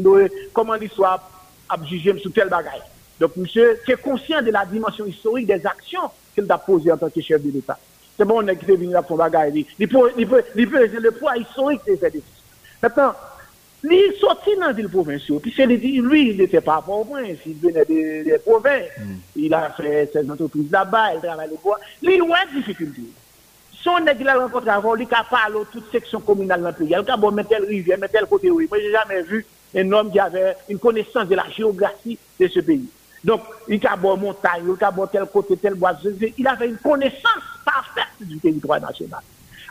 comment 0.54 0.76
l'histoire 0.76 1.30
a 1.68 1.76
jugé 1.84 2.18
sur 2.20 2.32
tel 2.32 2.48
bagage. 2.48 2.82
Donc, 3.20 3.36
monsieur, 3.36 3.80
qui 3.86 3.92
est 3.92 4.02
conscient 4.02 4.42
de 4.42 4.52
la 4.52 4.66
dimension 4.66 5.06
historique 5.06 5.48
des 5.48 5.66
actions 5.66 6.10
qu'il 6.36 6.52
a 6.52 6.58
posées 6.58 6.92
en 6.92 6.98
tant 6.98 7.10
que 7.10 7.22
chef 7.22 7.42
de 7.42 7.52
l'État. 7.52 7.78
C'est 8.16 8.26
bon, 8.26 8.44
on 8.44 8.48
est 8.48 8.64
venu 8.64 8.92
là 8.92 9.02
pour 9.02 9.18
bagage. 9.18 9.54
Il 9.56 9.88
peut, 9.88 10.12
il 10.18 10.28
peut, 10.28 10.44
il 10.56 10.70
peut, 10.70 10.88
le 10.88 11.12
poids 11.12 11.38
historique 11.38 11.82
de 11.88 11.96
ces 11.96 12.10
décisions. 12.10 12.24
Maintenant, 12.82 13.14
il 13.84 14.14
sorti 14.20 14.52
dans 14.60 14.74
ville 14.74 14.90
provinciale. 14.90 15.40
Puis 15.40 15.54
lui, 16.02 16.32
il 16.32 16.38
n'était 16.38 16.62
pas 16.62 16.78
à 16.78 16.82
Port-au-Prince, 16.82 17.38
il 17.46 17.56
venait 17.56 17.86
des, 17.86 18.38
provinces. 18.44 18.90
Mm. 18.98 19.14
Il 19.36 19.54
a 19.54 19.70
fait 19.70 20.10
ses 20.12 20.30
entreprises 20.30 20.72
là-bas, 20.72 21.14
il 21.16 21.22
travaille 21.22 21.50
les 21.50 21.58
bois. 21.58 21.80
Lui, 22.02 22.16
il 22.16 22.22
a 22.22 22.46
des 22.46 22.58
difficultés. 22.60 23.02
Son 23.84 24.00
nègre 24.00 24.22
il 24.22 24.28
a 24.28 24.40
rencontré 24.40 24.70
avant, 24.70 24.96
il 24.96 25.08
a 25.12 25.24
parlé 25.24 25.60
de 25.60 25.66
toute 25.72 25.92
section 25.92 26.20
communale 26.20 26.62
dans 26.62 26.70
le 26.70 26.74
pays. 26.74 26.88
Il 26.90 26.96
a 26.96 27.18
bon, 27.18 27.32
mettre 27.32 27.50
tel 27.50 27.66
rivière, 27.66 28.00
mettre 28.00 28.14
tel 28.14 28.26
côté, 28.26 28.50
oui. 28.50 28.68
Moi, 28.70 28.80
j'ai 28.80 28.92
jamais 28.92 29.22
vu 29.22 29.46
un 29.76 29.92
homme 29.92 30.12
qui 30.12 30.20
avait 30.20 30.56
une 30.70 30.80
connaissance 30.80 31.28
de 31.28 31.36
la 31.36 31.48
géographie 31.50 32.18
de 32.40 32.48
ce 32.48 32.60
pays. 32.60 32.90
Donc, 33.28 33.42
il 33.68 33.86
a 33.86 33.98
bon 33.98 34.16
montagne, 34.16 34.64
il 34.66 34.84
a 34.84 34.90
bon 34.90 35.06
tel 35.06 35.26
côté, 35.26 35.58
tel 35.58 35.74
bois. 35.74 35.92
Il 36.38 36.48
avait 36.48 36.70
une 36.70 36.78
connaissance 36.78 37.44
parfaite 37.66 38.06
du 38.22 38.38
territoire 38.40 38.80
national. 38.80 39.20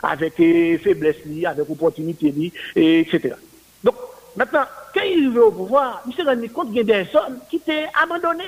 Avec 0.03 0.39
euh, 0.39 0.77
faiblesse, 0.77 1.15
avec 1.43 1.67
opportunité, 1.67 2.31
etc. 2.75 3.33
Donc, 3.83 3.95
maintenant, 4.35 4.61
quand 4.93 5.01
il 5.01 5.31
veut 5.31 5.45
au 5.45 5.51
pouvoir, 5.51 6.03
il 6.07 6.13
s'est 6.13 6.21
rendu 6.21 6.47
compte 6.51 6.67
qu'il 6.67 6.87
y 6.87 6.91
a 6.91 7.03
des 7.03 7.15
hommes 7.15 7.39
qui 7.49 7.55
étaient 7.55 7.87
abandonnés. 7.99 8.43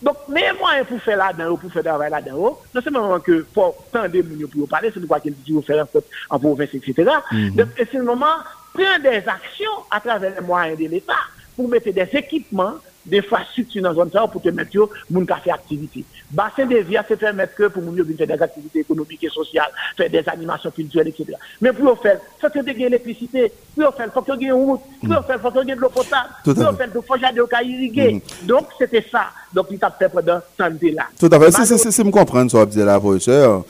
Donc, 0.00 0.16
mais 0.28 0.52
moyens 0.52 0.86
pour 0.86 1.00
faire 1.00 1.16
là-dedans, 1.16 1.56
pour 1.56 1.72
faire 1.72 1.82
travail 1.82 2.10
là-dedans, 2.12 2.60
non 2.72 2.80
seulement 2.80 3.18
que 3.18 3.42
pour 3.52 3.74
tant 3.92 4.08
de 4.08 4.22
gens 4.22 4.46
pour 4.52 4.68
parler, 4.68 4.92
c'est 4.94 5.00
pourquoi 5.00 5.18
qu'il 5.18 5.34
dit 5.34 5.62
faire 5.62 5.84
en 6.30 6.38
province, 6.38 6.74
etc. 6.74 6.94
Mm-hmm. 7.32 7.56
Donc, 7.56 7.68
c'est 7.76 7.92
le 7.94 8.04
moment, 8.04 8.38
prendre 8.72 9.02
des 9.02 9.28
actions 9.28 9.82
à 9.90 9.98
travers 9.98 10.32
les 10.32 10.46
moyens 10.46 10.78
de 10.78 10.86
l'État 10.86 11.22
pour 11.56 11.68
mettre 11.68 11.90
des 11.90 12.08
équipements 12.12 12.74
d'infrastructures 13.06 13.82
dans 13.82 13.90
la 13.90 13.94
zone 13.94 14.10
pour 14.30 14.42
te 14.42 14.48
mettre 14.48 14.88
moun 15.10 15.26
ka 15.26 15.36
faire 15.36 15.54
activité. 15.54 16.04
Bassin 16.30 16.66
de 16.66 16.78
vie, 16.78 16.96
c'est 17.08 17.16
permettre 17.16 17.54
que 17.54 17.68
pour 17.68 17.82
moun 17.82 17.96
faire 18.16 18.26
des 18.26 18.42
activités 18.42 18.80
économiques 18.80 19.24
et 19.24 19.28
sociales, 19.28 19.70
faire 19.96 20.10
des 20.10 20.22
animations 20.26 20.70
culturelles, 20.70 21.08
etc. 21.08 21.32
Mais 21.60 21.72
pour 21.72 21.98
faire, 22.00 22.18
faut 22.40 22.48
que 22.48 22.58
tu 22.58 22.72
l'électricité, 22.72 23.52
pour 23.74 23.94
faire, 23.94 24.12
faut 24.12 24.22
que 24.22 24.32
tu 24.32 24.44
aies 24.44 24.48
une 24.48 24.52
route, 24.52 24.80
pour 25.00 25.24
faire, 25.26 25.40
faut 25.40 25.50
que 25.50 25.64
tu 25.64 25.70
aies 25.70 25.74
de 25.74 25.80
l'eau 25.80 25.88
potable, 25.88 26.28
pour 26.44 26.54
faire, 26.54 26.88
faut 26.92 27.14
que 27.14 27.18
tu 27.18 27.56
aies 27.56 27.66
irriguer. 27.66 28.14
Mm. 28.14 28.46
Donc, 28.46 28.68
c'était 28.78 29.04
ça. 29.10 29.26
Donc, 29.52 29.66
il 29.70 29.78
t'a 29.78 29.90
fait 29.90 30.08
pendant 30.08 30.40
ce 30.40 30.62
temps-là. 30.62 31.08
Tout 31.18 31.28
à 31.30 31.40
fait. 31.40 31.50
C'est 31.90 32.04
me 32.04 32.10
comprendre, 32.10 32.50
ça, 32.50 32.64
la 32.84 33.00
professeur. 33.00 33.64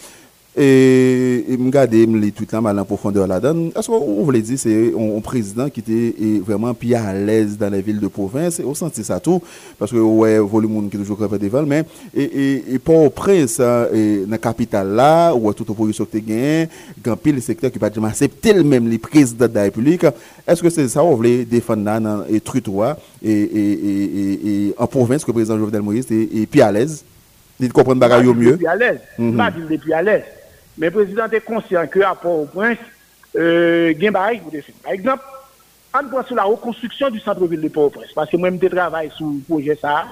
E, 0.54 1.46
e 1.48 1.56
mga 1.56 1.86
de 1.88 2.02
m 2.04 2.18
li 2.20 2.28
tout 2.28 2.50
la 2.52 2.60
malan 2.60 2.84
profondeur 2.84 3.24
la 3.24 3.38
dan, 3.40 3.70
aswa 3.72 3.96
ou 3.96 4.26
vle 4.28 4.42
di 4.44 4.58
se 4.60 4.68
yon 4.68 5.22
prezident 5.24 5.72
ki 5.72 5.80
te 5.86 6.00
vreman 6.44 6.76
pi 6.76 6.90
alèz 6.92 7.54
dan 7.56 7.72
la 7.72 7.78
vil 7.80 7.96
de 8.02 8.10
province, 8.12 8.60
ou 8.60 8.76
santi 8.76 9.00
sa 9.06 9.16
tou, 9.16 9.40
paske 9.78 9.96
ou 9.96 10.26
wè 10.26 10.34
volimoun 10.44 10.90
ki 10.92 11.00
toujou 11.00 11.16
krepe 11.16 11.38
devan, 11.40 11.64
men, 11.70 11.88
e, 12.12 12.26
e, 12.26 12.48
e 12.76 12.80
pou 12.84 13.08
prens 13.16 13.54
nan 14.28 14.42
kapital 14.44 14.92
la, 14.92 15.14
ou 15.32 15.46
wè 15.46 15.54
tout 15.56 15.72
oporisyon 15.72 16.10
te 16.12 16.20
gen, 16.26 16.68
gampil 17.00 17.40
sektor 17.40 17.72
ki 17.72 17.80
pa 17.80 17.88
di 17.88 18.04
m'aseptil 18.04 18.60
men 18.60 18.92
li 18.92 19.00
prezident 19.00 19.56
da 19.56 19.64
republik, 19.70 20.04
eske 20.44 20.74
se 20.76 20.84
sa 20.92 21.06
ou 21.06 21.16
vle 21.22 21.46
defan 21.48 21.80
nan 21.88 22.26
trutwa, 22.44 22.92
e 23.24 24.68
an 24.76 24.92
province 24.98 25.24
ke 25.24 25.32
prezident 25.32 25.64
Jovenel 25.64 25.88
Moïse 25.88 26.12
te 26.12 26.44
pi 26.44 26.60
alèz, 26.68 27.00
li 27.56 27.72
te 27.72 27.80
kompren 27.80 27.96
bagay 28.04 28.28
yo 28.28 28.36
mye. 28.36 28.58
Pi 28.60 28.68
alèz, 28.68 29.00
pa 29.40 29.48
di 29.56 29.64
li 29.72 29.80
pi 29.80 29.96
alèz. 29.96 30.41
Mais 30.78 30.86
le 30.86 30.92
président 30.92 31.28
est 31.28 31.40
conscient 31.40 31.86
que 31.86 32.00
Port-au-Prince, 32.14 32.78
euh, 33.36 33.94
il 33.98 34.12
Par 34.12 34.92
exemple, 34.92 35.24
on 35.94 36.08
prend 36.08 36.24
sur 36.24 36.36
la 36.36 36.44
reconstruction 36.44 37.10
du 37.10 37.20
centre-ville 37.20 37.60
de 37.60 37.68
Port-au-Prince. 37.68 38.12
Parce 38.14 38.30
que 38.30 38.36
moi, 38.36 38.50
je 38.50 38.66
travaille 38.68 39.10
sur 39.10 39.26
le 39.26 39.40
projet 39.46 39.78
ça, 39.80 40.06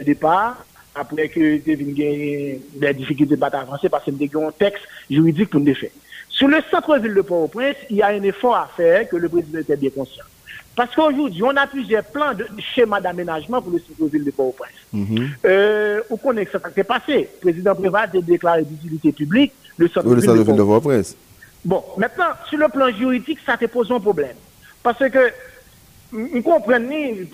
au 0.00 0.04
départ, 0.04 0.64
après 0.94 1.28
que 1.28 1.60
j'ai 1.64 2.60
des 2.74 2.94
difficultés 2.94 3.36
de 3.36 3.44
avancer, 3.44 3.88
parce 3.88 4.04
que 4.04 4.10
j'ai 4.18 4.30
un 4.34 4.50
texte 4.50 4.82
juridique 5.08 5.50
pour 5.50 5.60
me 5.60 5.74
faire. 5.74 5.90
Sur 6.28 6.48
le 6.48 6.58
centre-ville 6.70 7.14
de 7.14 7.22
Port-au-Prince, 7.22 7.76
il 7.90 7.96
y 7.96 8.02
a 8.02 8.08
un 8.08 8.22
effort 8.22 8.56
à 8.56 8.70
faire 8.76 9.08
que 9.08 9.16
le 9.16 9.28
président 9.28 9.60
était 9.60 9.76
bien 9.76 9.90
conscient. 9.90 10.24
Parce 10.78 10.94
qu'aujourd'hui, 10.94 11.42
on 11.42 11.56
a 11.56 11.66
plusieurs 11.66 12.04
plans 12.04 12.32
de 12.34 12.46
schéma 12.72 13.00
d'aménagement 13.00 13.60
pour 13.60 13.72
le 13.72 13.80
centre-ville 13.80 14.22
de 14.22 14.30
Port-au-Prince. 14.30 14.70
Mm 14.92 15.26
euh, 15.44 16.00
on 16.08 16.16
connaît 16.16 16.46
ce 16.52 16.56
qui 16.56 16.72
s'est 16.72 16.84
passé? 16.84 17.28
Le 17.34 17.40
président 17.40 17.74
Préval 17.74 18.08
a 18.14 18.20
déclaré 18.20 18.62
d'utilité 18.62 19.10
publique 19.10 19.52
le 19.76 19.88
centre-ville 19.88 20.24
de 20.24 20.52
Port-au-Prince. 20.54 21.16
bon, 21.64 21.82
maintenant, 21.96 22.30
sur 22.48 22.58
le 22.58 22.68
plan 22.68 22.90
juridique, 22.90 23.40
ça 23.44 23.56
te 23.56 23.64
pose 23.64 23.90
un 23.90 23.98
problème. 23.98 24.36
Parce 24.80 25.00
que, 25.00 25.32
on 26.12 26.42
comprend, 26.42 26.78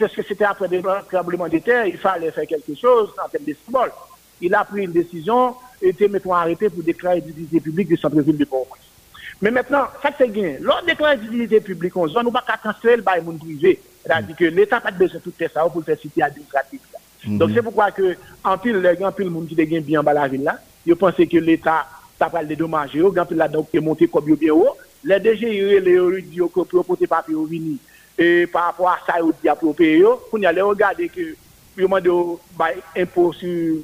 parce 0.00 0.14
que 0.14 0.22
c'était 0.26 0.44
après 0.44 0.68
des 0.68 0.80
tremblements 1.12 1.48
de 1.48 1.58
terre, 1.58 1.84
il 1.84 1.98
fallait 1.98 2.30
faire 2.30 2.46
quelque 2.46 2.74
chose 2.74 3.10
en 3.22 3.28
termes 3.28 3.44
de 3.44 3.54
symbole. 3.66 3.92
Il 4.40 4.54
a 4.54 4.64
pris 4.64 4.84
une 4.84 4.92
décision 4.92 5.54
et 5.82 5.90
était, 5.90 6.08
mettons, 6.08 6.32
arrêté 6.32 6.70
pour 6.70 6.82
déclarer 6.82 7.20
d'utilité 7.20 7.60
publique 7.60 7.88
du 7.88 7.98
centre-ville 7.98 8.38
de 8.38 8.44
Port-au-Prince. 8.46 8.93
Men 9.42 9.54
maintenant, 9.54 9.90
sa 10.02 10.12
te 10.14 10.28
gen, 10.30 10.60
lor 10.64 10.84
deklan 10.86 11.18
utilite 11.18 11.60
publik 11.66 11.96
on 11.98 12.08
zon, 12.12 12.28
ou 12.28 12.34
baka 12.34 12.56
kansel 12.62 13.02
bay 13.04 13.22
moun 13.24 13.40
prive. 13.40 13.76
Radi 14.08 14.36
ke 14.36 14.50
l'Etat 14.52 14.84
pat 14.84 14.96
besen 14.98 15.22
tout 15.24 15.34
te 15.36 15.48
sa 15.50 15.64
ou 15.64 15.72
pou 15.72 15.84
te 15.84 15.96
siti 15.98 16.22
administratif 16.22 16.84
la. 16.92 17.00
Donk 17.40 17.54
se 17.56 17.64
poukwa 17.64 17.88
ke, 17.96 18.14
anpil 18.46 18.78
le 18.84 18.94
gen, 18.94 19.08
anpil 19.08 19.30
moun 19.32 19.48
ki 19.48 19.56
te 19.58 19.66
gen 19.68 19.84
biyan 19.84 20.04
ba 20.06 20.14
la 20.16 20.28
vil 20.30 20.44
la, 20.46 20.58
yo 20.86 20.96
pense 21.00 21.26
ke 21.30 21.40
l'Etat 21.40 21.90
ta 22.20 22.28
pral 22.30 22.46
de 22.48 22.58
domaje 22.58 23.00
yo, 23.00 23.10
ganpil 23.14 23.40
la 23.40 23.48
donk 23.50 23.72
te 23.72 23.82
monte 23.82 24.08
kob 24.12 24.28
yo 24.28 24.36
biyo 24.40 24.58
yo, 24.60 24.74
le 25.04 25.18
deje 25.24 25.50
yore 25.50 25.80
le 25.82 25.96
yore 25.96 26.20
di 26.24 26.42
yo 26.42 26.50
ko 26.52 26.66
propote 26.68 27.08
papi 27.10 27.32
yo 27.34 27.46
vini, 27.48 27.78
e 28.16 28.46
pa 28.52 28.68
apwa 28.70 28.94
sa 29.06 29.18
yo 29.20 29.32
di 29.40 29.50
aprope 29.50 29.88
yo, 29.98 30.18
pou 30.28 30.38
nye 30.38 30.52
le 30.52 30.62
yo 30.62 30.76
gade 30.78 31.08
ke 31.12 31.32
yo 31.80 31.88
mande 31.90 32.12
yo 32.12 32.38
bay 32.56 32.76
impo 32.94 33.32
su 33.32 33.82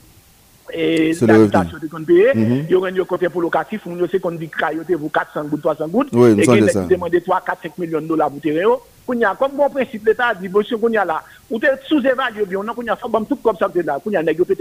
et 0.72 1.12
l'habitation 1.20 1.78
de 1.80 1.86
qu'on 1.86 2.04
paye, 2.04 2.30
il 2.34 2.70
y 2.70 2.74
aura 2.74 2.88
un 2.88 3.04
côté 3.04 3.28
pour 3.28 3.42
locatif, 3.42 3.82
on 3.86 4.08
sait 4.08 4.18
qu'on 4.20 4.32
dit 4.32 4.48
que 4.48 4.94
vous 4.94 5.08
400 5.08 5.44
gouttes, 5.44 5.62
300 5.62 5.88
gouttes, 5.88 6.08
et 6.12 6.42
qu'il 6.42 6.88
demande 6.88 7.22
3, 7.22 7.42
4, 7.44 7.62
5 7.62 7.78
millions 7.78 8.00
de 8.00 8.06
dollars 8.06 8.30
pour 8.30 8.40
terrain. 8.40 8.76
Qu'on 9.06 9.20
a 9.22 9.34
comme 9.34 9.52
bon 9.56 9.68
principe, 9.68 10.06
l'État 10.06 10.28
a 10.28 10.34
dit, 10.34 10.48
qu'on 10.48 10.88
y 10.88 10.96
a 10.96 11.04
là, 11.04 11.22
ou 11.50 11.58
t'es 11.58 11.68
sous-évalué, 11.88 12.44
bien, 12.46 12.58
on 12.58 12.68
a 12.68 12.74
qu'on 12.74 12.82
fait 12.82 13.26
tout 13.28 13.36
comme 13.36 13.56
ça, 13.56 13.68
là, 13.74 13.98
qu'on 13.98 14.10
y 14.10 14.16
a 14.16 14.22
négocié 14.22 14.54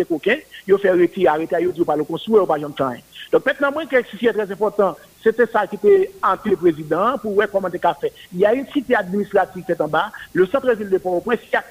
fait 0.78 0.91
retirer, 0.91 1.28
arrêter, 1.28 1.57
il 1.60 1.72
dit, 1.72 1.84
pas 1.84 1.95
le 1.95 2.03
construire, 2.03 2.47
pas 2.47 2.57
temps. 2.57 2.93
Donc 3.32 3.45
maintenant, 3.45 3.72
moi, 3.72 3.86
quelque 3.86 4.10
chose 4.10 4.20
qui 4.20 4.26
est 4.26 4.34
très 4.34 4.51
important, 4.51 4.95
c'était 5.22 5.45
ça 5.45 5.68
qui 5.68 5.76
était 5.76 6.12
entre 6.24 6.49
le 6.49 6.55
président, 6.55 7.18
pour 7.22 7.34
voir 7.34 7.47
comment 7.51 7.70
t'es 7.70 7.78
fait. 8.01 8.12
Il 8.34 8.39
y 8.39 8.45
a 8.45 8.53
une 8.53 8.66
cité 8.68 8.95
administrative 8.95 9.64
qui 9.64 9.72
est 9.72 9.82
en 9.82 9.88
bas, 9.88 10.12
le 10.34 10.47
centre-ville 10.47 10.89
de 10.89 10.97
Port-au-Prince, 10.97 11.39
il 11.45 11.53
y 11.53 11.57
a 11.57 11.64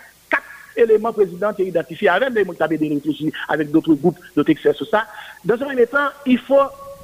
éléments 0.79 1.13
président 1.13 1.53
qui 1.53 1.63
est 1.63 1.67
identifié 1.67 2.09
avec 2.09 2.31
les 2.31 2.45
réfléchir 2.89 3.33
avec 3.49 3.71
d'autres 3.71 3.95
groupes, 3.95 4.19
d'autres 4.37 4.51
excès 4.51 4.73
sur 4.75 4.87
ça. 4.87 5.07
Dans 5.45 5.55
un 5.55 5.67
premier 5.67 5.87
temps, 5.87 6.09
il 6.27 6.39
faut 6.39 6.57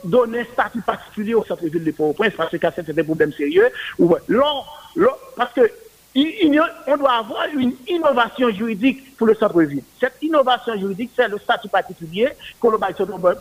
donner 0.05 0.41
un 0.41 0.45
statut 0.53 0.83
particulier 0.83 1.35
au 1.35 1.45
centre-ville 1.45 1.85
de 1.85 1.91
Port-au-Prince 1.91 2.35
parce 2.37 2.51
que 2.51 2.57
c'est 2.61 2.99
un 2.99 3.05
problème 3.05 3.33
sérieux. 3.33 3.69
parce 5.37 5.53
que 5.55 5.71
on 6.87 6.97
doit 6.97 7.15
avoir 7.15 7.47
une 7.59 7.75
innovation 7.89 8.49
juridique 8.51 9.17
pour 9.17 9.27
le 9.27 9.35
centre-ville. 9.35 9.83
Cette 9.99 10.15
innovation 10.23 10.77
juridique, 10.79 11.11
c'est 11.17 11.27
le 11.27 11.39
statut 11.39 11.69
particulier 11.69 12.29
que 12.61 12.69
l'on 12.69 12.79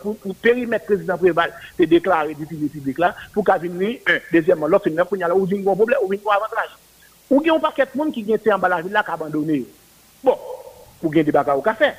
pour, 0.01 0.17
pour 0.17 0.35
périmètre 0.35 0.85
président 0.85 1.17
Préval 1.17 1.53
de 1.77 1.85
déclarer 1.85 2.33
du 2.33 2.45
public 2.45 2.97
là, 2.97 3.15
pour 3.31 3.43
qu'à 3.43 3.59
venir, 3.59 3.99
un, 4.07 4.17
deuxièmement, 4.31 4.67
l'autre, 4.67 4.87
il 4.87 4.93
y 4.93 4.99
a 4.99 5.03
un 5.03 5.05
problème 5.75 5.99
ou 6.01 6.31
un 6.31 6.35
avantage. 6.35 6.77
Ou 7.29 7.41
il 7.41 7.47
y 7.47 7.49
a 7.51 7.53
un 7.53 7.59
paquet 7.59 7.85
de 7.85 7.97
monde 7.97 8.11
qui 8.11 8.23
vient 8.23 8.37
en 8.51 8.59
bas 8.59 8.69
la 8.69 8.81
ville 8.81 8.91
là 8.91 9.03
qui 9.03 9.11
abandonné. 9.11 9.65
Bon, 10.23 10.37
pour 11.01 11.11
gagner 11.11 11.25
des 11.25 11.31
bagages 11.31 11.57
au 11.57 11.61
café. 11.61 11.91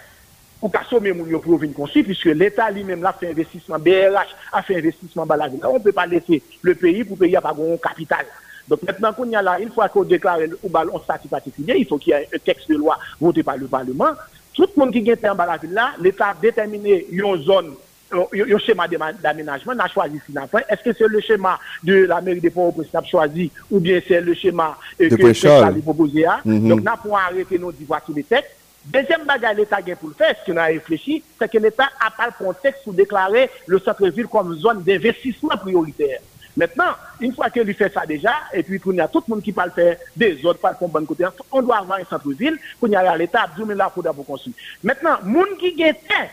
Pour 0.61 0.73
consommer 0.73 1.13
mon 1.13 1.27
yo 1.27 1.41
pour 1.41 1.59
venir 1.59 1.77
construire, 1.77 2.07
puisque 2.07 2.25
l'État 2.25 2.71
lui-même 2.71 3.03
l'a 3.03 3.13
fait 3.13 3.31
investissement, 3.31 3.79
BRH 3.79 4.35
a 4.53 4.63
fait 4.63 4.77
investissement 4.77 5.27
ville. 5.27 5.61
On 5.65 5.75
ne 5.75 5.79
peut 5.79 5.93
pas 5.93 6.07
laisser 6.07 6.43
le 6.63 6.75
pays 6.75 7.05
pour 7.05 7.19
payer 7.19 7.39
par 7.41 7.53
un 7.53 7.77
capital. 7.77 8.25
Donc 8.67 8.83
maintenant 8.83 9.13
qu'on 9.13 9.29
y 9.29 9.37
a 9.37 9.43
là, 9.43 9.61
une 9.61 9.71
fois 9.71 9.91
qu'on 9.91 10.05
déclare 10.05 10.39
ou 10.63 10.69
ballon 10.71 10.99
statut 11.01 11.29
particulier, 11.29 11.75
il 11.79 11.87
faut 11.87 11.99
qu'il 11.99 12.15
y 12.15 12.17
ait 12.17 12.29
un 12.35 12.39
texte 12.39 12.71
de 12.71 12.77
loi 12.77 12.99
voté 13.21 13.43
par 13.43 13.59
le 13.59 13.67
Parlement. 13.67 14.13
Tout 14.55 14.69
le 14.75 14.81
monde 14.81 14.93
qui 14.93 15.07
est 15.07 15.29
en 15.29 15.35
bas 15.35 15.45
la 15.45 15.59
ville 15.59 15.75
là, 15.75 15.93
l'État 16.01 16.29
a 16.29 16.35
déterminé 16.35 17.07
une 17.11 17.43
zone 17.43 17.75
un 18.13 18.59
schéma 18.59 18.87
d'aménagement, 19.23 19.75
n'a 19.75 19.89
choisi 19.89 20.21
Est-ce 20.69 20.83
que 20.83 20.93
c'est 20.97 21.09
le 21.09 21.21
schéma 21.21 21.59
de 21.83 22.05
la 22.05 22.21
mairie 22.21 22.41
de 22.41 22.49
Port-au-Prince 22.49 22.89
qui 22.91 22.97
a 22.97 23.03
choisi 23.03 23.51
ou 23.71 23.81
bien 23.81 24.01
c'est 24.07 24.21
le 24.21 24.35
schéma 24.35 24.77
euh, 25.01 25.09
que 25.09 25.15
l'État 25.15 25.67
a 25.67 25.73
proposé 25.73 26.25
mm 26.45 26.69
Donc, 26.69 26.81
nous 26.83 26.97
pour 27.03 27.19
arrêter 27.19 27.59
nos 27.59 27.73
devoirs 27.73 28.03
tous 28.05 28.15
les 28.15 28.25
textes. 28.25 28.51
Deuxième 28.87 29.25
bagage 29.25 29.57
l'État 29.57 29.77
a 29.77 29.97
pour 29.97 30.11
le 30.11 30.15
faire, 30.15 30.35
ce 30.45 30.51
qu'on 30.51 30.59
a 30.59 30.65
réfléchi, 30.65 31.23
c'est 31.39 31.51
que 31.51 31.59
l'État 31.59 31.89
a 32.05 32.11
pas 32.11 32.27
le 32.27 32.45
contexte 32.45 32.85
pour 32.85 32.93
déclarer 32.93 33.49
le 33.67 33.79
centre-ville 33.79 34.27
comme 34.27 34.55
zone 34.57 34.83
d'investissement 34.83 35.57
prioritaire. 35.57 36.21
Maintenant, 36.57 36.93
une 37.25 37.35
fois 37.35 37.49
que 37.49 37.61
lui 37.61 37.75
fait 37.75 37.93
ça 37.93 38.05
déjà, 38.05 38.35
et 38.53 38.63
puis 38.63 38.79
qu'il 38.79 38.95
y 38.95 39.01
a 39.01 39.09
tout 39.09 39.23
le 39.27 39.35
monde 39.35 39.43
qui 39.43 39.53
parle 39.53 39.71
faire 39.71 39.97
des 40.17 40.45
autres, 40.45 40.61
parle 40.61 40.77
pour 40.77 40.89
bon 40.89 41.05
côté, 41.07 41.25
on 41.51 41.63
doit 41.63 41.79
avoir 41.79 41.99
un 41.99 42.05
centre-ville, 42.05 42.59
qu'on 42.81 42.89
y 42.89 42.97
a 42.97 43.17
l'État, 43.17 43.47
10 43.57 43.65
000 43.65 43.79
là 43.79 43.91
pour 43.91 44.27
construire. 44.27 44.55
Maintenant, 44.83 45.17
monde 45.25 45.57
qui 45.59 45.75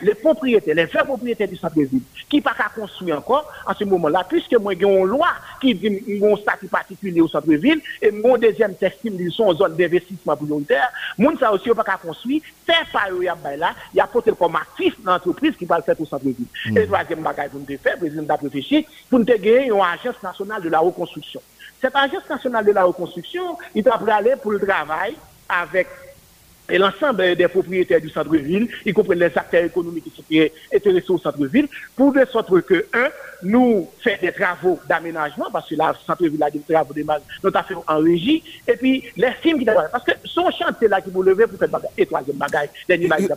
les 0.01 0.15
propriétaires, 0.15 0.75
les 0.75 0.85
vrais 0.85 1.05
propriétaires 1.05 1.47
du 1.47 1.55
centre-ville, 1.55 2.01
qui 2.29 2.41
pas 2.41 2.53
qu'à 2.53 2.69
construire 2.75 3.17
encore, 3.17 3.49
en 3.65 3.73
ce 3.73 3.83
moment-là, 3.85 4.25
puisque 4.27 4.53
moi, 4.55 4.73
j'ai 4.77 4.85
une 4.85 5.05
loi 5.05 5.29
qui 5.61 5.73
dit 5.75 6.21
un 6.21 6.35
statut 6.35 6.67
particulier 6.67 7.21
au 7.21 7.27
centre-ville, 7.27 7.81
et 8.01 8.11
mon 8.11 8.37
deuxième 8.37 8.75
texte, 8.75 8.99
ils 9.03 9.31
sont 9.31 9.45
en 9.45 9.53
zone 9.53 9.75
d'investissement 9.75 10.35
prioritaire, 10.35 10.89
monde 11.17 11.39
ça 11.39 11.51
aussi, 11.53 11.69
pas 11.69 11.83
qu'à 11.83 11.97
construire, 11.97 12.41
faire 12.65 12.85
par 12.91 13.09
eux, 13.11 13.23
là, 13.23 13.73
il 13.93 13.97
y 13.97 13.99
a 14.01 14.07
porté 14.07 14.31
comme 14.37 14.55
actif 14.55 14.93
dans 15.03 15.13
l'entreprise 15.13 15.55
qui 15.55 15.65
va 15.65 15.77
le 15.77 15.83
faire 15.83 15.99
au 15.99 16.05
centre-ville. 16.05 16.35
Mm. 16.65 16.77
Et 16.77 16.81
le 16.81 16.87
troisième 16.87 17.21
bagage 17.21 17.49
pour 17.51 17.59
nous 17.59 17.77
faire, 17.77 17.93
le 17.93 17.99
président 17.99 18.35
réfléchi, 18.41 18.85
pour 19.09 19.19
nous 19.19 19.25
gagner 19.25 19.71
un 19.71 19.79
agence 19.79 20.21
nationale 20.23 20.61
de 20.61 20.69
la 20.69 20.80
reconstruction. 20.81 21.41
Cette 21.81 21.95
agence 21.95 22.29
nationale 22.29 22.65
de 22.65 22.71
la 22.71 22.83
reconstruction, 22.83 23.57
il 23.73 23.83
doit 23.83 23.99
aller 24.13 24.35
pour 24.35 24.51
le 24.51 24.59
travail 24.59 25.15
avec 25.49 25.87
l'ensemble 26.69 27.35
des 27.35 27.47
propriétaires 27.47 27.99
du 27.99 28.09
centre-ville, 28.09 28.69
y 28.85 28.93
compris 28.93 29.17
les 29.17 29.25
acteurs 29.25 29.63
économiques 29.63 30.05
qui 30.05 30.15
sont 30.15 30.75
intéressés 30.75 31.11
au 31.11 31.17
centre-ville, 31.17 31.67
pour 31.95 32.13
de 32.13 32.25
sorte 32.31 32.61
que, 32.61 32.85
un, 32.93 33.09
nous 33.43 33.89
faisons 33.99 34.17
des 34.21 34.31
travaux 34.31 34.79
d'aménagement, 34.87 35.47
parce 35.51 35.67
que 35.67 35.75
le 35.75 35.81
centre-ville 36.05 36.43
a 36.43 36.49
des 36.49 36.59
travaux 36.59 36.93
d'aménagement, 36.93 37.25
nous 37.43 37.51
avons 37.53 37.83
en 37.87 37.99
régie, 37.99 38.43
et 38.67 38.77
puis 38.77 39.03
les 39.17 39.31
films 39.41 39.59
qui 39.59 39.65
parce 39.65 40.03
que 40.03 40.11
son 40.23 40.49
chantier 40.51 40.87
là 40.87 41.01
qui 41.01 41.09
vous 41.09 41.23
levez 41.23 41.47
pour 41.47 41.59
faire 41.59 41.67
bagage, 41.67 41.91
et 41.97 42.05
troisième 42.05 42.37
bagage, 42.37 42.69
dernier 42.87 43.07
bagage, 43.07 43.27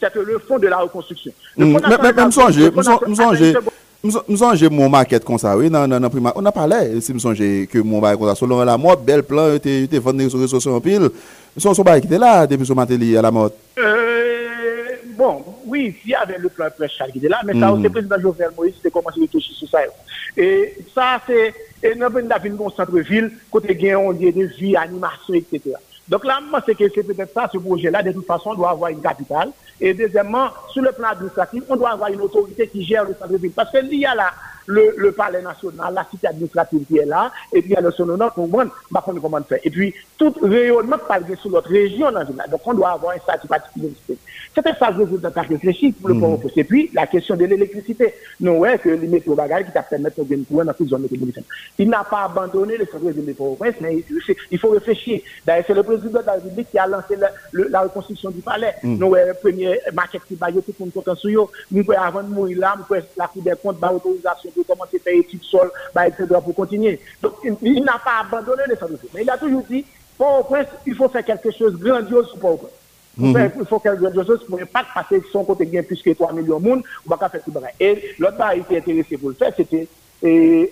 c'est 0.00 0.14
le 0.16 0.38
fond 0.38 0.58
de 0.58 0.68
la 0.68 0.78
reconstruction. 0.78 1.32
Même 1.56 2.32
songez, 2.32 2.70
me 2.70 3.81
Mwen 4.02 4.34
sonje 4.34 4.66
mwen 4.66 4.90
maket 4.90 5.22
kon 5.22 5.38
sa 5.38 5.52
we 5.54 5.68
nan, 5.70 5.86
nan, 5.86 6.02
nan 6.02 6.10
primat. 6.10 6.34
On 6.34 6.46
a 6.46 6.50
pale, 6.50 6.80
si 6.98 7.14
mwen 7.14 7.22
sonje 7.22 7.50
ke 7.70 7.84
mwen 7.86 8.02
baye 8.02 8.18
kon 8.18 8.26
sa. 8.26 8.34
Solon 8.34 8.64
la 8.66 8.74
mot, 8.74 8.98
bel 8.98 9.22
plan, 9.22 9.52
yo 9.54 9.60
te 9.62 10.00
vande 10.02 10.26
sou 10.26 10.42
resosyon 10.42 10.82
pil. 10.82 11.06
Mwen 11.54 11.62
son 11.62 11.86
baye 11.86 12.02
ki 12.02 12.10
te 12.10 12.18
la 12.18 12.40
depi 12.50 12.66
sou 12.66 12.74
mateli 12.74 13.12
a 13.14 13.22
la 13.22 13.30
mot. 13.30 13.54
Euh, 13.78 14.96
bon, 15.14 15.44
oui, 15.70 15.94
si 16.02 16.16
ave 16.18 16.40
le 16.42 16.50
plan 16.50 16.74
prechal 16.74 17.14
ki 17.14 17.22
te 17.22 17.30
la, 17.30 17.44
men 17.46 17.60
sa 17.60 17.68
mm. 17.68 17.76
ou 17.76 17.84
se 17.86 17.92
prezident 17.94 18.26
Jovenel 18.26 18.56
Moïse 18.58 18.82
te 18.82 18.90
komanse 18.90 19.22
de 19.22 19.30
touche 19.30 19.54
sou 19.54 19.70
sa 19.70 19.84
yo. 19.86 19.94
E 20.34 20.50
sa 20.96 21.12
se, 21.28 21.52
e 21.78 21.94
nan 21.94 22.10
ven 22.10 22.26
la 22.32 22.42
vin 22.42 22.58
kon 22.58 22.74
santre 22.74 23.06
vil, 23.06 23.30
kote 23.54 23.70
gen 23.70 24.00
yon 24.00 24.18
diye 24.18 24.34
de 24.34 24.48
vi, 24.56 24.74
animasyon, 24.82 25.38
etc. 25.44 25.78
Donc 26.12 26.26
là, 26.26 26.40
moi, 26.42 26.60
c'est 26.66 26.74
que 26.74 26.84
c'est 26.94 27.04
peut-être 27.04 27.32
ça, 27.32 27.48
ce 27.50 27.56
projet-là, 27.56 28.02
de 28.02 28.12
toute 28.12 28.26
façon, 28.26 28.50
on 28.50 28.54
doit 28.54 28.68
avoir 28.72 28.90
une 28.90 29.00
capitale. 29.00 29.50
Et 29.80 29.94
deuxièmement, 29.94 30.50
sur 30.70 30.82
le 30.82 30.92
plan 30.92 31.08
administratif, 31.08 31.62
on 31.70 31.76
doit 31.76 31.92
avoir 31.92 32.10
une 32.10 32.20
autorité 32.20 32.68
qui 32.68 32.84
gère 32.84 33.06
le 33.06 33.16
centre-ville. 33.18 33.52
Parce 33.56 33.70
qu'il 33.70 33.98
y 33.98 34.04
a 34.04 34.14
là 34.14 34.30
le, 34.66 34.94
le, 34.96 35.12
palais 35.12 35.42
national, 35.42 35.94
la 35.94 36.06
cité 36.10 36.28
administrative 36.28 36.84
qui 36.86 36.98
est 36.98 37.06
là, 37.06 37.32
et 37.52 37.62
puis 37.62 37.74
a 37.74 37.80
le 37.80 37.90
sonore, 37.90 38.32
pour 38.32 38.48
moi, 38.48 38.64
on 38.94 39.20
comment 39.20 39.42
faire. 39.42 39.58
Et 39.64 39.70
puis, 39.70 39.94
tout 40.18 40.34
rayonnement 40.42 40.98
parle 40.98 41.24
sur 41.40 41.50
notre 41.50 41.70
région 41.70 42.10
dans 42.12 42.24
Donc, 42.24 42.60
on 42.64 42.74
doit 42.74 42.90
avoir 42.90 43.14
un 43.14 43.18
statut 43.18 43.48
particulier. 43.48 43.92
C'était 44.54 44.74
ça 44.78 44.88
que 44.88 44.98
je 44.98 45.02
voulais 45.04 45.28
réfléchir 45.34 45.92
pour 46.00 46.08
le. 46.08 46.14
Mm. 46.14 46.38
Et 46.56 46.64
puis, 46.64 46.90
la 46.92 47.06
question 47.06 47.36
de 47.36 47.44
l'électricité. 47.44 48.14
Nous, 48.40 48.52
ouais, 48.52 48.78
que 48.78 48.90
les 48.90 49.08
météo 49.08 49.34
bagages 49.34 49.66
qui 49.66 49.72
t'a 49.72 49.82
permis 49.82 50.04
de 50.04 50.22
gagner 50.24 50.44
courant 50.44 50.64
dans 50.64 50.74
toute 50.74 50.88
zone 50.88 51.02
métropolitaine. 51.02 51.44
Il 51.78 51.88
n'a 51.88 52.04
pas 52.04 52.24
abandonné 52.24 52.76
le 52.76 52.86
centre-ville 52.86 53.24
de 53.24 53.32
Port-au-Prince, 53.32 53.74
mais 53.80 54.04
il 54.50 54.58
faut 54.58 54.70
réfléchir. 54.70 55.20
D'ailleurs, 55.46 55.64
c'est 55.66 55.74
le 55.74 55.82
président 55.82 56.20
de 56.20 56.26
la 56.26 56.32
République 56.34 56.70
qui 56.70 56.78
a 56.78 56.86
lancé 56.86 57.16
la, 57.16 57.80
reconstruction 57.80 58.30
du 58.30 58.40
palais. 58.40 58.74
Mm. 58.82 58.98
Nous, 58.98 59.06
ouais, 59.06 59.32
premier 59.40 59.78
maquette 59.92 60.22
qui 60.28 60.34
va 60.34 60.52
tout 60.52 60.62
le 60.78 60.84
monde 60.84 61.18
sur. 61.18 61.50
Nous, 61.70 61.84
avant 61.96 62.22
de 62.22 62.28
mourir 62.28 62.58
là, 62.58 62.74
nous, 62.76 62.96
la 63.16 63.26
Cour 63.28 63.42
des 63.42 63.54
comptes, 63.62 63.80
l'autorisation 63.80 64.50
pour 64.54 64.66
commencer 64.66 64.96
à 64.98 65.00
faire 65.00 65.14
études 65.14 65.42
sol, 65.42 65.70
bah, 65.94 66.06
etc., 66.06 66.26
pour 66.44 66.54
continuer. 66.54 67.00
Donc, 67.22 67.34
il, 67.62 67.82
n'a 67.84 68.00
pas 68.04 68.20
abandonné 68.20 68.62
le 68.68 68.76
centre-ville. 68.76 69.10
Mais 69.14 69.22
il 69.22 69.30
a 69.30 69.36
toujours 69.36 69.62
dit, 69.68 69.84
Port-au-Prince, 70.18 70.68
il 70.86 70.94
faut 70.94 71.08
faire 71.08 71.24
quelque 71.24 71.50
chose 71.50 71.78
de 71.78 71.84
grandiose 71.84 72.30
pour 72.30 72.38
Port-au-Prince. 72.40 72.72
Mhm. 73.16 73.50
Il 73.60 73.66
faut 73.66 73.78
quelque 73.78 74.24
chose 74.24 74.44
pour 74.48 74.58
ne 74.58 74.64
pas 74.64 74.84
passer 74.94 75.22
son 75.30 75.44
côté 75.44 75.66
gain 75.66 75.82
plus 75.82 76.00
que 76.00 76.10
3 76.10 76.32
millions 76.32 76.58
de 76.58 76.68
monde, 76.68 76.82
on 77.06 77.14
va 77.14 77.28
faire 77.28 77.42
tout 77.42 77.52
le 77.54 77.60
Et 77.78 78.14
l'autre 78.18 78.36
qui 78.54 78.60
était 78.60 78.78
intéressé 78.78 79.18
pour 79.18 79.28
le 79.30 79.34
faire, 79.34 79.52
c'était 79.56 79.88
les 80.22 80.70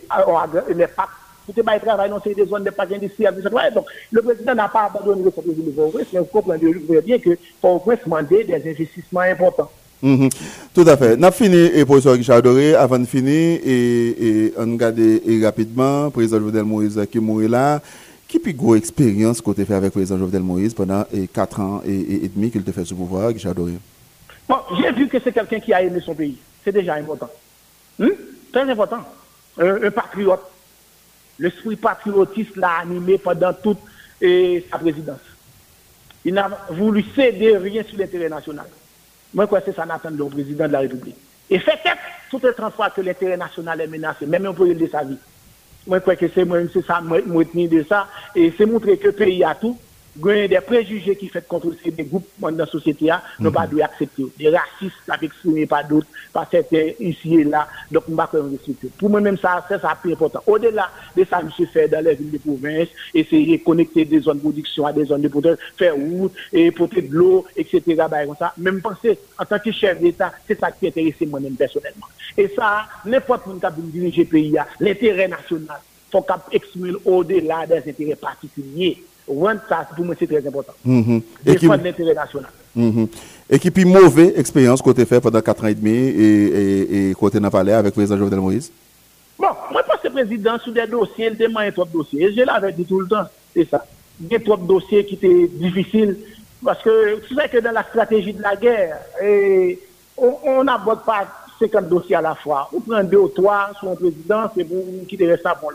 packs. 0.96 1.08
C'était 1.46 1.62
pas 1.62 1.80
travail 1.80 2.10
dans 2.10 2.18
des 2.18 2.46
zones 2.46 2.62
de 2.62 2.70
parcs 2.70 2.92
industriels. 2.92 3.34
Donc, 3.74 3.86
le 4.12 4.22
président 4.22 4.54
n'a 4.54 4.68
pas 4.68 4.84
abandonné 4.84 5.24
le 5.24 5.30
centre 5.30 5.48
de 5.48 5.70
Port-au-Prince, 5.70 6.06
mais 6.12 6.20
vous 6.20 6.26
comprenez 6.26 7.00
bien 7.02 7.18
que 7.18 7.36
Port-au-Prince 7.60 8.00
demandait 8.04 8.44
des 8.44 8.54
investissements 8.54 9.20
importants. 9.20 9.70
Mm 10.02 10.28
Tout 10.74 10.84
à 10.86 10.96
fait. 10.96 11.12
Avons 11.12 11.32
fini, 11.32 11.56
et 11.56 11.84
professeur 11.84 12.14
Richard 12.14 12.42
Doré, 12.42 12.74
avant 12.74 12.98
de 12.98 13.04
finir, 13.04 13.60
et, 13.64 14.46
et 14.46 14.54
on 14.56 14.72
regarde 14.72 15.00
rapidement, 15.42 16.04
le 16.04 16.10
président 16.10 16.38
Jovenel 16.38 16.64
Moïse 16.64 17.00
qui 17.10 17.18
mourit 17.18 17.48
là. 17.48 17.80
Qui 18.28 18.38
puis 18.38 18.54
gros 18.54 18.76
expérience 18.76 19.40
que 19.40 19.50
tu 19.50 19.64
fait 19.64 19.74
avec 19.74 19.86
le 19.86 19.90
président 19.90 20.18
Jovenel 20.18 20.42
Moïse 20.42 20.72
pendant 20.72 21.04
4 21.32 21.60
ans 21.60 21.82
et, 21.84 22.28
demi 22.28 22.50
qu'il 22.50 22.62
te 22.62 22.70
fait 22.70 22.84
ce 22.84 22.94
pouvoir, 22.94 23.28
Richard 23.28 23.54
Doré? 23.54 23.72
Bon, 24.48 24.56
j'ai 24.80 24.92
vu 24.92 25.08
que 25.08 25.18
c'est 25.22 25.32
quelqu'un 25.32 25.60
qui 25.60 25.72
a 25.72 25.82
aimé 25.82 26.00
son 26.00 26.14
pays. 26.14 26.38
C'est 26.64 26.72
déjà 26.72 26.94
important. 26.94 27.28
Hmm? 27.98 28.08
Très 28.52 28.70
important. 28.70 29.04
un 29.58 29.90
patriote. 29.90 30.42
L'esprit 31.38 31.76
patriotiste 31.76 32.56
l'a 32.56 32.78
animé 32.82 33.18
pendant 33.18 33.52
toute 33.52 33.78
sa 34.22 34.78
présidence. 34.78 35.18
Il 36.24 36.34
n'a 36.34 36.50
voulu 36.70 37.04
céder 37.16 37.56
rien 37.56 37.82
sur 37.82 37.98
l'intérêt 37.98 38.28
national. 38.28 38.66
Moi, 39.34 39.46
crois 39.46 39.60
que 39.60 39.72
ça 39.72 39.86
n'attend 39.86 40.10
le 40.10 40.24
président 40.26 40.66
de 40.66 40.72
la 40.72 40.80
République. 40.80 41.16
Et 41.48 41.58
fait 41.58 41.78
toutes 42.30 42.44
les 42.44 42.52
30 42.52 42.74
fois 42.74 42.90
que 42.90 43.00
l'intérêt 43.00 43.36
national 43.36 43.80
est 43.80 43.86
menacé, 43.86 44.26
même 44.26 44.46
un 44.46 44.52
peu 44.52 44.72
de 44.72 44.86
sa 44.86 45.02
vie. 45.02 45.18
Moi, 45.86 46.00
crois 46.00 46.16
que 46.16 46.26
c'est 46.28 46.44
moi, 46.44 46.58
c'est 46.72 46.84
ça, 46.84 47.00
moi, 47.00 47.20
de 47.20 47.84
ça. 47.88 48.06
Et 48.34 48.52
c'est 48.56 48.66
montrer 48.66 48.98
que 48.98 49.06
le 49.06 49.12
pays 49.12 49.42
a 49.42 49.54
tout 49.54 49.76
il 50.16 50.48
des 50.48 50.60
préjugés 50.60 51.16
qui 51.16 51.28
fait 51.28 51.46
contre 51.46 51.72
ces 51.82 51.90
groupes 51.90 52.26
dans 52.38 52.50
la 52.50 52.66
société, 52.66 53.10
nous 53.38 53.52
pas 53.52 53.66
dû 53.66 53.80
accepter. 53.80 54.24
Des 54.38 54.48
racistes 54.48 54.96
qui 55.06 55.24
exprimé 55.26 55.66
par 55.66 55.86
d'autres, 55.86 56.06
par 56.32 56.48
certains 56.50 56.90
ici 56.98 57.36
et 57.36 57.44
là, 57.44 57.68
donc 57.90 58.04
nous 58.08 58.16
ne 58.16 58.22
pouvons 58.22 58.42
pas 58.42 58.50
respecter. 58.50 58.88
Pour 58.98 59.10
moi-même, 59.10 59.38
ça, 59.38 59.64
c'est 59.68 59.80
ça 59.80 59.96
plus 60.00 60.12
important. 60.12 60.42
Au-delà 60.46 60.90
de 61.16 61.24
ça, 61.24 61.40
je 61.58 61.64
fait 61.66 61.88
dans 61.88 62.04
les 62.04 62.14
villes 62.14 62.32
de 62.32 62.38
province, 62.38 62.88
essayer 63.14 63.58
de 63.58 63.64
connecter 63.64 64.04
des 64.04 64.20
zones 64.20 64.38
de 64.38 64.42
production 64.42 64.86
à 64.86 64.92
des 64.92 65.04
zones 65.04 65.22
de 65.22 65.28
production, 65.28 65.56
faire 65.76 65.94
route, 65.94 66.32
et 66.52 66.70
porter 66.70 67.02
de 67.02 67.14
l'eau, 67.14 67.46
etc. 67.56 67.82
Bah, 68.10 68.24
comme 68.26 68.36
ça. 68.36 68.52
Même 68.58 68.80
penser, 68.80 69.18
en 69.38 69.44
tant 69.44 69.58
que 69.58 69.70
chef 69.72 70.00
d'État, 70.00 70.32
c'est 70.46 70.58
ça 70.58 70.70
qui 70.72 70.88
intéresse 70.88 71.20
moi-même 71.26 71.54
personnellement. 71.54 72.06
Et 72.36 72.48
ça, 72.48 72.86
n'importe 73.04 73.44
qui 73.44 73.60
qui 73.60 73.82
diriger 73.82 74.22
le 74.22 74.28
pays, 74.28 74.56
l'intérêt 74.80 75.28
national, 75.28 75.78
il 75.80 76.10
faut 76.10 76.22
qu'on 76.22 76.34
exprime 76.50 76.96
au-delà 77.04 77.66
des 77.66 77.90
intérêts 77.90 78.16
particuliers 78.16 79.02
ça, 79.68 79.88
pour 79.96 80.04
moi, 80.04 80.14
c'est 80.18 80.26
très 80.26 80.46
important. 80.46 80.74
Mm 80.84 81.00
-hmm. 81.00 81.22
Défendre 81.44 81.84
l'intérêt 81.84 82.14
national. 82.14 82.50
Mm 82.74 83.06
Et 83.50 83.58
qui 83.58 83.70
puis 83.70 83.84
mauvaise 83.84 84.32
expérience 84.36 84.80
côté 84.82 85.04
fait 85.04 85.20
pendant 85.20 85.40
4 85.40 85.64
ans 85.64 85.68
et 85.68 85.74
demi 85.74 85.90
et, 85.90 87.10
et, 87.10 87.14
côté 87.14 87.40
n'a 87.40 87.50
parlé 87.50 87.72
avec 87.72 87.86
le 87.86 87.96
président 87.96 88.18
Jovenel 88.18 88.40
Moïse? 88.40 88.70
Bon, 89.38 89.52
moi, 89.72 89.82
je 89.88 89.98
suis 90.00 90.10
président 90.10 90.58
sur 90.58 90.72
des 90.72 90.86
dossiers, 90.86 91.28
il 91.32 91.36
demande 91.36 91.72
trop 91.72 91.84
de 91.84 91.92
dossiers. 91.92 92.32
Je 92.36 92.42
l'avais 92.42 92.72
dit 92.72 92.84
tout 92.84 93.00
le 93.00 93.08
temps, 93.08 93.26
c'est 93.54 93.68
ça. 93.68 93.84
Il 94.20 94.28
y 94.32 94.36
a 94.36 94.40
trop 94.40 94.56
de 94.56 94.66
dossiers 94.74 95.04
qui 95.06 95.14
étaient 95.14 95.48
difficiles. 95.64 96.16
Parce 96.64 96.82
que 96.82 97.20
tu 97.26 97.34
sais 97.34 97.48
que 97.48 97.58
dans 97.58 97.72
la 97.72 97.84
stratégie 97.84 98.34
de 98.34 98.42
la 98.42 98.54
guerre, 98.54 98.98
et 99.22 99.78
on 100.16 100.62
n'aborde 100.62 101.04
pas 101.04 101.26
50 101.58 101.88
dossiers 101.88 102.16
à 102.16 102.20
la 102.20 102.34
fois. 102.34 102.68
On 102.72 102.80
prend 102.80 103.02
deux 103.04 103.18
ou 103.18 103.28
trois 103.28 103.70
sur 103.78 103.90
un 103.90 103.94
président, 103.94 104.50
c'est 104.54 104.64
bon, 104.64 104.82
qui 105.08 105.16
te 105.16 105.24
reste 105.24 105.46
à 105.46 105.54
bon. 105.54 105.68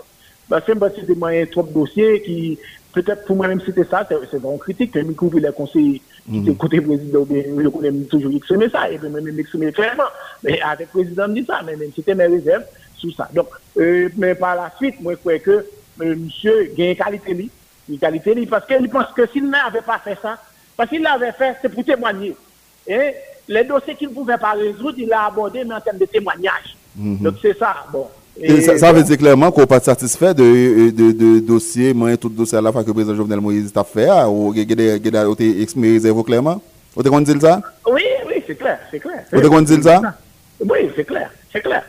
Parce 0.50 0.64
que 0.66 0.74
c'est 1.08 1.52
trop 1.52 1.64
de 1.64 1.74
dossiers 1.74 2.22
qui 2.22 2.58
peut-être 2.96 3.26
pour 3.26 3.36
moi-même 3.36 3.62
c'était 3.64 3.84
ça, 3.84 4.08
c'est 4.08 4.38
vraiment 4.38 4.58
critique, 4.58 4.94
que 4.94 5.00
Mikou 5.00 5.30
les 5.38 5.52
conseils 5.52 6.02
qui 6.26 6.40
mm. 6.40 6.56
côté 6.56 6.82
président, 6.82 7.28
je 7.30 7.68
connais 7.68 7.92
toujours 8.06 8.34
exprimer 8.34 8.70
ça, 8.70 8.90
et 8.90 8.98
puis 8.98 9.10
même 9.10 9.24
m'exprimer 9.32 9.72
clairement. 9.72 10.10
Mais 10.44 10.60
avec 10.62 10.88
le 10.94 11.02
président, 11.04 11.28
me 11.28 11.36
dit 11.36 11.46
ça, 11.46 11.62
mais 11.64 11.76
même 11.76 11.92
c'était 11.96 12.16
mes 12.16 12.26
réserves 12.26 12.64
sur 12.96 13.14
ça. 13.14 13.30
Donc, 13.34 13.48
euh, 13.78 14.10
mais 14.18 14.34
par 14.34 14.56
la 14.56 14.72
suite, 14.78 15.00
moi, 15.02 15.14
je 15.14 15.18
crois 15.20 15.38
que 15.40 15.66
euh, 16.02 16.16
monsieur 16.16 16.72
a 16.78 16.82
une 16.82 16.96
qualité, 16.96 17.50
une 17.90 18.00
qualité, 18.00 18.46
parce 18.48 18.66
qu'il 18.66 18.90
pense 18.90 19.12
que 19.16 19.28
s'il 19.28 19.50
n'avait 19.50 19.82
pas 19.82 20.00
fait 20.00 20.18
ça, 20.22 20.42
parce 20.78 20.90
qu'il 20.90 21.04
l'avait 21.04 21.34
fait, 21.34 21.58
c'est 21.62 21.70
pour 21.70 21.84
témoigner. 21.84 22.36
Et 22.88 23.14
les 23.48 23.64
dossiers 23.64 23.96
qu'il 23.96 24.10
ne 24.10 24.14
pouvait 24.14 24.38
pas 24.38 24.54
résoudre, 24.54 24.98
il 24.98 25.08
l'a 25.08 25.26
abordé, 25.26 25.64
mais 25.64 25.76
en 25.76 25.82
termes 25.82 25.98
de 25.98 26.06
témoignage. 26.06 26.76
Mm-hmm. 26.98 27.22
Donc, 27.22 27.36
c'est 27.42 27.58
ça. 27.58 27.86
Bon, 27.92 28.08
Sa 28.76 28.92
vezi 28.92 29.16
klerman 29.16 29.52
ko 29.56 29.64
pati 29.70 29.88
satisfè 29.88 30.34
de 30.36 31.40
dosye, 31.48 31.94
mwen 31.96 32.18
tout 32.20 32.34
dosye 32.36 32.60
la 32.60 32.74
fak 32.76 32.88
yo 32.88 32.94
prezident 32.94 33.16
Jovenel 33.16 33.40
Moïse 33.44 33.72
ta 33.72 33.86
fè 33.88 34.10
a, 34.12 34.26
ou 34.28 34.52
gèdè 34.52 35.00
ou 35.24 35.38
te 35.40 35.48
eksme 35.64 35.94
rezèvo 35.96 36.26
klerman? 36.28 36.60
Ou 36.96 37.04
te 37.04 37.12
kon 37.12 37.24
dil 37.24 37.40
sa? 37.44 37.62
Oui, 37.88 38.04
oui, 38.28 38.44
c'est 38.46 38.56
clair, 38.56 38.80
c'est 38.92 39.00
clair. 39.00 39.24
Ou 39.32 39.40
te 39.40 39.52
kon 39.52 39.64
dil 39.64 39.84
sa? 39.84 40.02
Oui, 40.60 40.92
c'est 40.96 41.04
clair, 41.04 41.32
c'est 41.52 41.62
clair. 41.62 41.84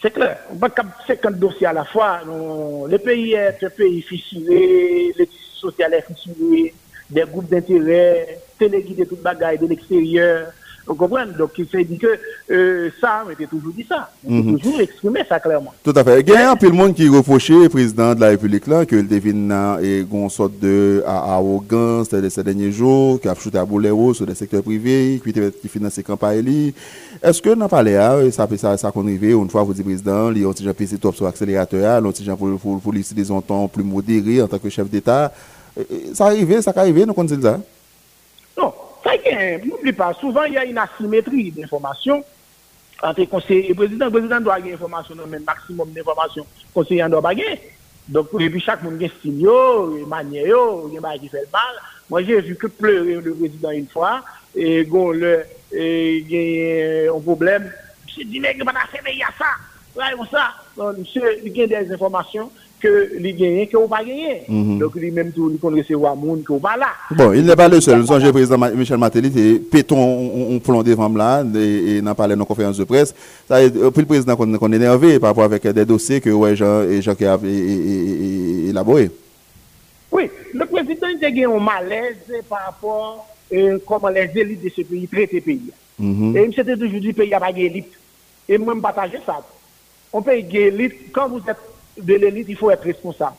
C'est 0.00 0.12
clair. 0.12 0.36
On 0.52 0.56
bat 0.56 0.68
cap 0.68 0.86
50 1.06 1.36
dossiers 1.36 1.66
à 1.66 1.72
la 1.72 1.84
fois. 1.84 2.20
Le 2.24 2.98
pays 2.98 3.32
est 3.32 3.62
un 3.62 3.70
pays 3.70 4.02
fissuré, 4.02 5.12
le 5.18 5.24
tissu 5.26 5.56
social 5.60 5.94
est 5.94 6.04
fissuré, 6.06 6.74
des 7.08 7.24
groupes 7.24 7.48
d'intérêt, 7.48 8.38
téléguidés 8.58 9.06
toute 9.06 9.22
bagaille 9.22 9.58
de 9.58 9.66
l'extérieur, 9.66 10.52
Vous 10.86 10.94
comprenez 10.94 11.32
Donc, 11.36 11.50
il 11.58 11.66
s'est 11.68 11.84
dit 11.84 11.98
que 11.98 12.06
euh, 12.50 12.90
ça, 13.00 13.24
on 13.26 13.30
était 13.30 13.46
toujours 13.46 13.72
dit 13.72 13.86
ça. 13.88 14.10
On 14.26 14.32
mm 14.32 14.40
-hmm. 14.40 14.58
toujours 14.62 14.80
exprimé 14.80 15.20
ça 15.28 15.40
clairement. 15.40 15.72
Tout 15.82 15.92
à 15.96 16.04
fait. 16.04 16.20
Il 16.20 16.28
y 16.28 16.36
a 16.36 16.50
un 16.52 16.56
peu 16.56 16.68
de 16.70 16.76
monde 16.80 16.94
qui 16.94 17.08
reprochait 17.08 17.60
le 17.64 17.68
président 17.68 18.14
de 18.14 18.20
la 18.20 18.28
République 18.34 18.66
là, 18.66 18.86
que 18.86 18.96
le 18.96 19.02
devine 19.02 19.50
une 19.52 20.30
sorte 20.30 20.54
d'arrogance 20.60 22.08
de, 22.10 22.28
ces 22.28 22.44
derniers 22.44 22.72
jours, 22.80 23.20
qui 23.20 23.28
a 23.28 23.34
foutu 23.34 23.56
à 23.58 23.64
boulet 23.64 23.90
sur 24.14 24.26
des 24.26 24.34
secteurs 24.34 24.62
privés, 24.62 25.20
qui 25.60 25.68
finance 25.68 25.96
les 25.96 26.02
campagnes. 26.02 26.72
Est-ce 27.22 27.40
que 27.42 27.50
dans 27.54 27.68
le 27.82 27.90
là, 27.90 28.30
ça 28.30 28.46
peut 28.46 28.56
ça, 28.56 28.76
ça 28.76 28.88
arrive, 28.94 29.24
une 29.24 29.50
fois 29.50 29.62
vous 29.64 29.74
dites 29.74 29.84
président, 29.84 30.30
il 30.30 30.42
y 30.42 30.44
a 30.44 30.48
un 30.48 30.74
petit 30.74 30.98
top 30.98 31.14
sur 31.16 31.24
l'accélérateur, 31.24 32.00
l'antigen 32.00 32.36
pour, 32.36 32.58
pour, 32.58 32.80
pour 32.80 32.92
l'utiliser 32.92 33.32
un 33.34 33.40
temps 33.40 33.66
plus 33.68 33.84
modéré 33.84 34.42
en 34.42 34.48
tant 34.48 34.58
que 34.58 34.68
chef 34.68 34.88
d'État. 34.88 35.32
Euh, 35.78 35.82
ça 36.14 36.26
arrive, 36.26 36.60
ça 36.60 36.72
arrive, 36.76 37.04
nous 37.06 37.14
connaissons 37.14 37.42
ça. 37.42 37.60
Sa 39.06 39.14
gen, 39.22 39.62
n'oubli 39.62 39.92
pa, 39.94 40.10
souvan 40.18 40.50
y 40.50 40.58
a 40.58 40.64
yon 40.66 40.80
asimetri 40.82 41.52
d'informasyon 41.54 42.24
ante 43.06 43.26
konseye 43.30 43.74
prezident. 43.78 44.10
Prezident 44.10 44.42
do 44.42 44.50
a 44.50 44.58
gen 44.58 44.74
informasyon 44.74 45.20
nan 45.20 45.30
men 45.30 45.44
maksimum 45.46 45.92
d'informasyon 45.94 46.48
konseye 46.74 47.04
an 47.04 47.14
do 47.14 47.20
a 47.22 47.34
gen. 47.38 47.60
Donk 48.10 48.32
pou 48.32 48.42
epi 48.42 48.58
chak 48.64 48.82
moun 48.82 48.98
gen 48.98 49.12
stil 49.14 49.44
yo, 49.44 49.60
manye 50.10 50.42
yo, 50.48 50.88
gen 50.90 51.04
ba 51.04 51.14
ki 51.22 51.30
fel 51.30 51.46
mal. 51.54 51.78
Mwen 52.10 52.26
jè 52.26 52.40
vu 52.48 52.58
ke 52.58 52.72
pleure 52.80 53.20
le 53.22 53.36
prezident 53.38 53.78
yon 53.78 53.86
fwa, 53.94 54.10
e 54.58 54.82
gon 54.90 55.14
le 55.22 55.36
gen 55.70 56.50
yon 57.06 57.22
problem. 57.22 57.70
Mwen 57.70 58.10
jè 58.16 58.26
di 58.32 58.42
nek, 58.42 58.58
mwen 58.66 58.82
a 58.82 58.88
feve 58.90 59.14
ya 59.14 59.30
sa, 59.38 59.54
la 60.02 60.10
yon 60.16 60.26
sa. 60.34 60.48
Mwen 60.74 61.06
jè 61.12 61.36
gen 61.46 61.70
des 61.76 61.94
informasyon. 61.94 62.50
Que 62.80 63.10
les 63.18 63.32
gagnent, 63.32 63.66
que 63.66 63.76
vous 63.76 63.88
pas 63.88 64.04
gagné. 64.04 64.42
Mm 64.48 64.78
Donc, 64.78 64.94
lui-même, 64.94 65.32
tout, 65.32 65.50
il 65.52 65.58
connaît 65.58 65.80
recevoir 65.80 66.16
monde 66.16 66.42
que 66.44 66.52
vous 66.52 66.58
pas 66.58 66.76
là. 66.76 66.88
Bon, 67.10 67.32
il 67.32 67.44
n'est 67.44 67.56
pas 67.56 67.68
le 67.68 67.80
seul. 67.80 68.00
Le 68.00 68.32
président 68.32 68.58
Michel 68.74 68.98
Matéli, 68.98 69.58
péton, 69.58 69.96
on 69.98 70.58
plan 70.58 70.82
devant 70.82 71.08
là, 71.08 71.44
et, 71.54 72.00
n'a 72.02 72.14
parlé 72.14 72.34
dans 72.34 72.40
la 72.40 72.46
conférence 72.46 72.76
de 72.76 72.84
presse. 72.84 73.14
Ça, 73.48 73.56
puis 73.68 73.80
le 73.80 74.04
président 74.06 74.36
qu'on 74.36 74.72
est 74.72 74.76
énervé 74.76 75.18
par 75.18 75.30
rapport 75.30 75.44
avec 75.44 75.66
des 75.66 75.84
dossiers 75.84 76.20
que 76.20 76.30
ouais, 76.30 76.56
Jean, 76.56 76.82
et 76.82 77.00
Jean 77.02 77.14
qui 77.14 77.24
a 77.24 77.38
élaboré. 78.68 79.10
Oui, 80.12 80.30
le 80.54 80.64
président 80.66 81.06
a 81.06 81.14
gagné 81.14 81.44
un 81.44 81.58
malaise 81.58 82.16
par 82.48 82.66
rapport 82.66 83.26
à 83.52 83.54
euh, 83.54 83.78
comment 83.86 84.08
les 84.08 84.30
élites 84.34 84.62
de 84.62 84.68
ce 84.68 84.82
pays 84.82 85.06
traitent 85.08 85.32
le 85.32 85.40
pays. 85.40 85.70
Mm 85.98 86.32
-hmm. 86.32 86.36
Et 86.38 86.52
c'était 86.54 86.76
toujours 86.76 87.00
dit 87.00 87.12
que 87.12 87.20
le 87.20 87.22
pays 87.22 87.30
n'a 87.30 87.40
pas 87.40 87.52
d'élite. 87.52 87.92
Et 88.48 88.58
moi, 88.58 88.74
je 88.76 88.80
partage 88.80 89.10
ça. 89.24 89.40
On 90.12 90.22
peut 90.22 90.38
élite 90.38 91.12
quand 91.12 91.28
vous 91.28 91.42
êtes 91.48 91.56
de 91.98 92.14
l'élite, 92.14 92.46
il 92.48 92.56
faut 92.56 92.70
être 92.70 92.82
responsable. 92.82 93.36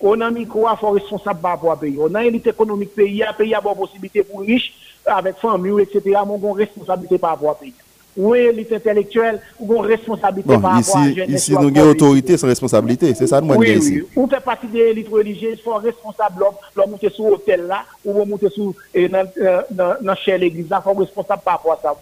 On 0.00 0.20
a 0.20 0.30
mis 0.30 0.46
quoi, 0.46 0.72
il 0.74 0.80
faut 0.80 0.96
être 0.96 1.02
responsable 1.02 1.40
par 1.40 1.52
rapport 1.52 1.72
à 1.72 1.80
pays. 1.80 1.96
On 1.98 2.14
a 2.14 2.22
une 2.22 2.28
élite 2.28 2.46
économique 2.46 2.94
pays, 2.94 3.22
un 3.22 3.32
pays 3.32 3.54
a 3.54 3.60
bonne 3.60 3.76
possibilité 3.76 4.22
pour 4.22 4.40
riches, 4.40 4.74
avec 5.06 5.36
famille, 5.36 5.82
etc. 5.82 6.00
Mais 6.04 6.14
on 6.16 6.34
a 6.34 6.50
une 6.50 6.56
responsabilité 6.56 7.18
par 7.18 7.30
rapport 7.30 7.50
à 7.50 7.54
pays. 7.54 7.74
Oui, 8.16 8.54
lutte 8.54 8.72
intellectuelle, 8.72 9.40
ou 9.58 9.66
bon 9.66 9.80
responsabilité 9.80 10.54
bon, 10.54 10.60
par 10.60 10.78
ici, 10.78 10.90
rapport 10.92 11.02
à 11.02 11.08
la 11.08 11.14
jeunesse. 11.14 11.42
Ici, 11.42 11.52
nous 11.52 11.68
avons 11.68 11.90
autorité 11.90 12.36
sans 12.36 12.46
responsabilité, 12.46 13.14
c'est 13.14 13.26
ça 13.26 13.40
nous 13.40 13.54
oui, 13.54 13.66
oui. 13.70 13.78
ici. 13.78 14.02
Ou 14.14 14.28
fait 14.28 14.40
partie 14.40 14.68
des 14.68 14.78
élites 14.78 15.08
religieuses, 15.08 15.60
sont 15.60 15.74
responsables, 15.74 16.44
l'homme 16.76 16.90
monter 16.90 17.10
sur 17.10 17.28
l'hôtel 17.28 17.62
là, 17.66 17.84
ou 18.04 18.24
monter 18.24 18.48
sur 18.50 18.72
dans 18.94 19.26
euh, 19.40 20.14
chez 20.24 20.38
l'église, 20.38 20.68
là, 20.70 20.80
sont 20.82 20.94
responsables 20.94 21.42
par 21.44 21.54
rapport 21.54 21.72
à 21.72 21.78
ça, 21.82 21.96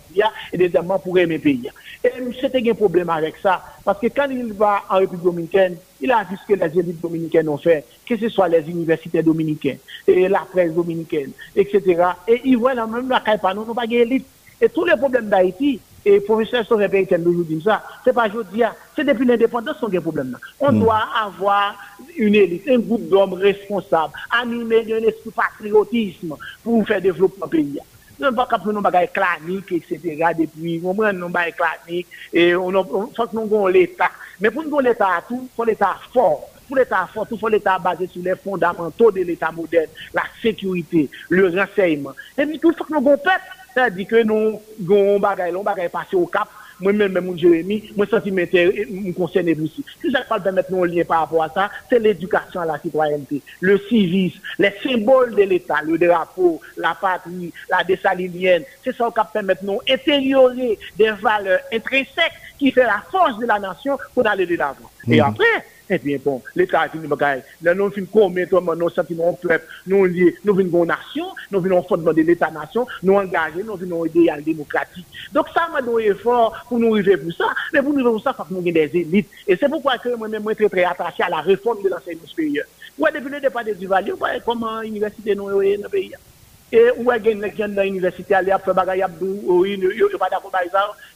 et 0.52 0.58
deuxièmement 0.58 0.98
pour 0.98 1.18
aimer 1.18 1.38
pays. 1.38 1.70
Et 2.04 2.10
c'était 2.40 2.68
un 2.68 2.74
problème 2.74 3.08
avec 3.08 3.36
ça, 3.42 3.62
parce 3.84 3.98
que 3.98 4.08
quand 4.08 4.28
il 4.30 4.52
va 4.52 4.82
en 4.90 4.98
République 4.98 5.24
dominicaine, 5.24 5.76
il 6.00 6.10
a 6.10 6.24
vu 6.24 6.36
ce 6.36 6.52
que 6.52 6.58
les 6.58 6.78
élites 6.78 7.00
dominicaines 7.00 7.48
ont 7.48 7.56
fait, 7.56 7.84
que 8.06 8.16
ce 8.18 8.28
soit 8.28 8.48
les 8.48 8.68
universités 8.68 9.22
dominicaines, 9.22 9.78
et 10.06 10.28
la 10.28 10.40
presse 10.40 10.72
dominicaine, 10.72 11.30
etc. 11.56 12.02
Et 12.28 12.42
ils 12.44 12.58
voient 12.58 12.74
la 12.74 12.86
même 12.86 13.08
la 13.08 13.20
caille 13.20 13.38
nous, 13.54 13.64
nous 13.64 13.74
pas 13.74 13.86
d'élite. 13.86 14.26
Et 14.60 14.68
tous 14.68 14.84
les 14.84 14.96
problèmes 14.96 15.28
d'Haïti, 15.28 15.80
Et 16.04 16.20
professeur 16.20 16.66
Sauvé 16.66 16.88
Péritel 16.88 17.22
nous 17.22 17.44
dit 17.44 17.62
ça. 17.62 17.82
C'est 18.04 18.12
pas 18.12 18.26
aujourd'hui, 18.28 18.62
c'est 18.96 19.04
depuis 19.04 19.24
l'indépendance 19.24 19.78
qu'on 19.78 19.92
a 19.92 19.96
un 19.96 20.00
problème. 20.00 20.38
On 20.58 20.72
mm. 20.72 20.80
doit 20.80 21.04
avoir 21.24 21.76
une 22.16 22.34
élite, 22.34 22.68
un 22.68 22.78
groupe 22.78 23.08
d'hommes 23.08 23.34
responsables, 23.34 24.12
animés 24.30 24.82
d'un 24.82 25.06
esprit 25.06 25.30
patriotisme 25.30 26.36
pour 26.62 26.86
faire 26.86 27.00
développer 27.00 27.40
le 27.42 27.48
pays. 27.48 27.78
Nous 28.18 28.32
pas 28.32 28.46
capable 28.46 28.72
nous 28.72 28.80
bagaille 28.80 29.10
clanique, 29.12 29.72
etc. 29.72 30.26
Depuis, 30.38 30.80
on 30.84 30.94
prend 30.94 31.12
nous 31.12 31.28
bagaille 31.28 31.54
clanique, 31.54 32.06
et 32.32 32.54
on, 32.54 32.70
faut 32.72 33.26
que 33.26 33.34
nous 33.34 33.42
avons 33.42 33.66
l'État. 33.66 34.10
Mais 34.40 34.50
pour 34.50 34.62
nous 34.62 34.68
avoir 34.68 34.82
l'État 34.82 35.24
tout, 35.26 35.48
il 35.50 35.56
faut 35.56 35.64
l'État 35.64 35.96
fort. 36.12 36.48
Pour 36.68 36.76
l'État 36.76 37.08
fort, 37.12 37.26
tout 37.26 37.36
faut 37.36 37.48
l'État 37.48 37.78
basé 37.78 38.06
sur 38.06 38.22
les 38.22 38.36
fondamentaux 38.36 39.10
de 39.10 39.22
l'État 39.22 39.50
moderne, 39.50 39.88
la 40.14 40.22
sécurité, 40.40 41.10
le 41.30 41.48
renseignement. 41.48 42.12
Et 42.38 42.46
puis 42.46 42.58
tout, 42.58 42.72
faut 42.76 42.84
que 42.84 42.92
nous 42.92 42.98
avons 42.98 43.16
peuple. 43.16 43.40
sa 43.74 43.88
di 43.92 44.06
ke 44.08 44.24
nou 44.26 44.58
goun 44.80 45.22
bagay 45.22 45.52
lon, 45.52 45.66
bagay 45.66 45.90
pase 45.92 46.16
ou 46.18 46.30
kap, 46.30 46.50
mwen 46.82 46.98
men 46.98 47.12
men 47.14 47.24
moun 47.24 47.38
Jeremie, 47.38 47.92
mwen 47.96 48.08
senti 48.10 48.32
mwen 48.34 48.48
ter, 48.50 48.72
mwen 48.90 49.14
konsen 49.16 49.48
e 49.50 49.54
blousi. 49.58 49.84
Si 50.00 50.10
jè 50.12 50.22
pal 50.28 50.42
pèmèt 50.44 50.70
nou 50.72 50.86
liye 50.88 51.04
par 51.08 51.24
rapport 51.24 51.44
a 51.44 51.48
sa, 51.54 51.68
se 51.90 52.00
l'edukasyon 52.02 52.66
la 52.68 52.78
citoyenneté, 52.82 53.40
le 53.60 53.78
civis, 53.88 54.38
le 54.58 54.72
symbol 54.82 55.34
de 55.36 55.46
l'Etat, 55.48 55.82
le 55.86 55.98
drapeau, 55.98 56.60
la 56.76 56.94
patrie, 56.98 57.52
la 57.70 57.82
desalinienne, 57.88 58.66
se 58.84 58.94
sa 58.96 59.08
ou 59.08 59.16
kap 59.16 59.32
pèmèt 59.34 59.62
nou 59.66 59.82
eteriorer 59.86 60.78
de 60.98 61.12
valeur 61.22 61.62
intrinsèk 61.74 62.40
ki 62.58 62.74
fè 62.74 62.88
la 62.88 63.02
force 63.10 63.38
de 63.38 63.50
la 63.50 63.60
nation 63.62 64.00
pou 64.14 64.26
n'ale 64.26 64.46
de 64.46 64.56
l'avant. 64.56 64.90
Mm. 65.06 65.12
Et 65.12 65.20
mhm. 65.20 65.28
après, 65.28 65.66
Ebyen 65.92 66.16
eh 66.16 66.22
bon, 66.24 66.40
l'Etat 66.56 66.94
vini 66.94 67.08
bagay, 67.10 67.42
lè 67.60 67.74
nou 67.76 67.92
vini 67.92 68.08
koumen 68.08 68.48
touman 68.48 68.78
nou 68.80 68.92
senti 68.94 69.12
nou 69.18 69.28
an 69.28 69.36
pleb, 69.42 69.66
nou 69.90 70.08
liye, 70.08 70.30
nou 70.40 70.56
vini 70.56 70.72
goun 70.72 70.88
nasyon, 70.88 71.28
nou 71.52 71.60
vini 71.60 71.76
an 71.76 71.84
fondman 71.88 72.16
de 72.16 72.24
l'Etat-nasyon, 72.24 72.88
nou 73.04 73.20
angaje, 73.20 73.60
nou 73.66 73.76
vini 73.76 73.92
an 73.98 74.08
ideal 74.08 74.44
demokratik. 74.46 75.20
Dok 75.36 75.52
sa 75.52 75.66
man 75.74 75.84
nou 75.84 76.00
efor 76.00 76.56
pou 76.70 76.80
nou 76.80 76.96
rive 76.96 77.18
pou 77.20 77.36
sa, 77.36 77.52
men 77.74 77.84
pou 77.84 77.92
nou 77.92 78.00
rive 78.00 78.16
pou 78.16 78.24
sa 78.24 78.36
fak 78.40 78.54
nou 78.54 78.64
gen 78.64 78.80
des 78.80 78.98
elit. 79.04 79.38
E 79.44 79.58
se 79.58 79.68
pou 79.68 79.84
kwa 79.84 79.98
kè 80.00 80.16
mwen 80.16 80.40
mwen 80.40 80.56
tre 80.56 80.72
tre 80.72 80.88
atache 80.88 81.26
a 81.26 81.32
la 81.36 81.44
reforme 81.44 81.84
de 81.84 81.92
l'enseignement 81.92 82.32
supérieur. 82.32 82.68
Ou 82.96 83.08
a 83.08 83.12
devine 83.12 83.40
depa 83.44 83.64
de 83.68 83.76
Duvalier, 83.76 84.16
ou 84.16 84.20
pa 84.20 84.38
koman 84.48 84.86
universite 84.88 85.36
nou 85.36 85.60
e 85.60 85.76
nan 85.76 85.92
peyi 85.92 86.14
ya. 86.16 86.28
Et 86.72 86.90
où 86.96 87.12
est 87.12 87.18
les 87.18 87.54
gens 87.54 87.68
dans 87.68 87.82
l'université, 87.82 88.34
aller 88.34 88.50
après 88.50 88.72
bagay 88.72 89.04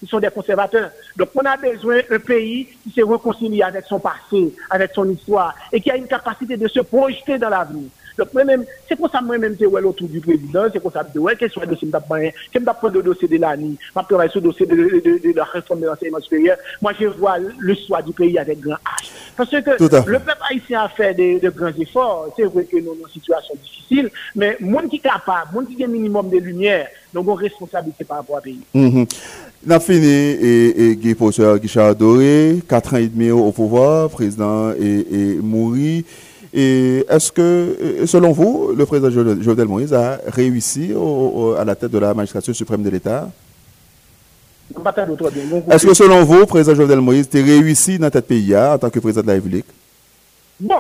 ils 0.03 0.09
sont 0.09 0.21
des 0.21 0.29
conservateurs. 0.29 0.91
Donc 1.17 1.31
on 1.35 1.45
a 1.47 1.57
besoin 1.57 2.01
d'un 2.11 2.19
pays 2.19 2.69
qui 2.85 2.91
se 2.91 3.03
réconcilie 3.03 3.63
avec 3.63 3.87
son 3.87 3.99
passé, 3.99 4.55
avec 4.69 4.93
son 4.95 5.09
histoire, 5.11 5.55
et 5.73 5.81
qui 5.81 5.91
a 5.91 5.97
une 5.97 6.07
capacité 6.07 6.59
de 6.59 6.69
se 6.69 6.81
projeter 6.81 7.39
dans 7.39 7.49
l'avenir. 7.49 7.89
Donc, 8.19 8.33
moi-même, 8.33 8.65
c'est 8.89 8.97
pour 8.97 9.11
ça 9.11 9.19
que 9.19 9.25
moi-même, 9.25 9.57
c'est 9.59 9.67
autour 9.67 10.09
du 10.09 10.21
président, 10.21 10.65
c'est 10.73 10.81
pour 10.81 10.93
ça 10.93 11.05
que 11.05 11.19
ouais, 11.19 11.37
soit 11.49 11.65
le 11.65 11.71
dossier, 11.73 11.89
je 11.93 12.61
prendre 12.61 12.95
le 12.95 13.03
dossier 13.03 13.29
de 13.29 13.37
l'année, 13.39 13.75
je 13.79 14.01
vais 14.01 14.07
travailler 14.07 14.31
sur 14.31 14.41
le 14.41 14.49
dossier 14.49 14.67
de, 14.67 14.75
de, 14.75 15.33
de, 15.33 15.37
la 15.37 15.45
réforme 15.45 15.81
de 15.81 15.87
l'enseignement 15.87 16.21
supérieur. 16.21 16.57
Moi, 16.81 16.93
je 16.99 17.07
vois 17.07 17.37
le 17.39 17.75
choix 17.87 18.03
du 18.03 18.13
pays 18.13 18.39
avec 18.39 18.61
grand 18.61 18.75
H. 18.77 19.11
Parce 19.37 19.51
que 19.51 19.57
le 19.57 20.19
peuple 20.19 20.43
haïtien 20.51 20.83
a 20.83 20.89
fait 20.89 21.15
de, 21.15 21.41
de 21.41 21.51
grands 21.51 21.73
efforts. 21.79 22.33
C'est 22.37 22.45
vrai 22.45 22.65
que 22.65 22.77
nous 22.77 22.93
avons 22.93 23.07
une 23.07 23.13
situation 23.13 23.55
difficile, 23.63 24.11
mais 24.35 24.57
monde 24.61 24.89
qui 24.89 24.97
est 24.97 25.01
capable, 25.01 25.55
monde 25.55 25.67
qui 25.69 25.83
a 25.83 25.87
un 25.87 25.91
minimum 25.91 26.31
de 26.31 26.39
lumière, 26.39 26.89
nous 27.13 27.21
avons 27.21 27.35
une 27.39 27.45
responsabilité 27.45 28.05
par 28.05 28.19
rapport 28.19 28.37
au 28.37 28.41
pays. 28.41 28.61
Mm 28.73 29.05
On 29.69 29.81
fini 29.81 30.07
et, 30.07 30.91
et 30.91 30.97
Guy 30.97 31.15
Posseur, 31.15 31.59
Guichard 31.59 31.97
Doré, 31.97 32.63
4 32.69 32.95
ans 32.95 32.97
et 32.99 33.09
demi 33.09 33.31
au 33.31 33.53
pouvoir, 33.53 34.09
président 34.11 34.71
et, 34.73 35.07
et. 35.11 35.39
Et 36.53 37.05
est-ce 37.09 37.33
que, 37.33 38.05
selon 38.07 38.33
vous, 38.33 38.73
le 38.77 38.87
président 38.87 39.11
Jovenel 39.11 39.69
Moïse 39.69 39.93
a 39.93 40.19
réussi 40.27 40.93
à 41.59 41.65
la 41.65 41.75
tête 41.75 41.91
de 41.91 41.99
la 41.99 42.15
magistrature 42.15 42.55
suprême 42.55 42.83
de 42.83 42.91
l'État? 42.91 43.29
Est-ce 45.71 45.87
que, 45.87 45.95
selon 45.95 46.25
vous, 46.25 46.41
le 46.41 46.47
président 46.47 46.75
Jovenel 46.75 47.01
Moïse 47.01 47.29
a 47.33 47.39
réussi 47.39 47.99
dans 47.99 48.11
cette 48.11 48.27
pays 48.27 48.57
en 48.57 48.79
tant 48.79 48.91
que 48.91 48.99
président 48.99 49.23
de 49.23 49.29
la 49.29 49.35
République? 49.35 49.67
Bon, 50.59 50.77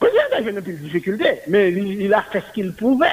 le 0.00 0.08
président 0.08 0.56
a 0.56 0.58
eu 0.58 0.62
des 0.62 0.72
difficultés, 0.72 1.40
mais 1.48 1.70
il, 1.70 2.12
a 2.12 2.22
fait 2.22 2.42
ce 2.48 2.52
qu'il 2.54 2.72
pouvait. 2.72 3.06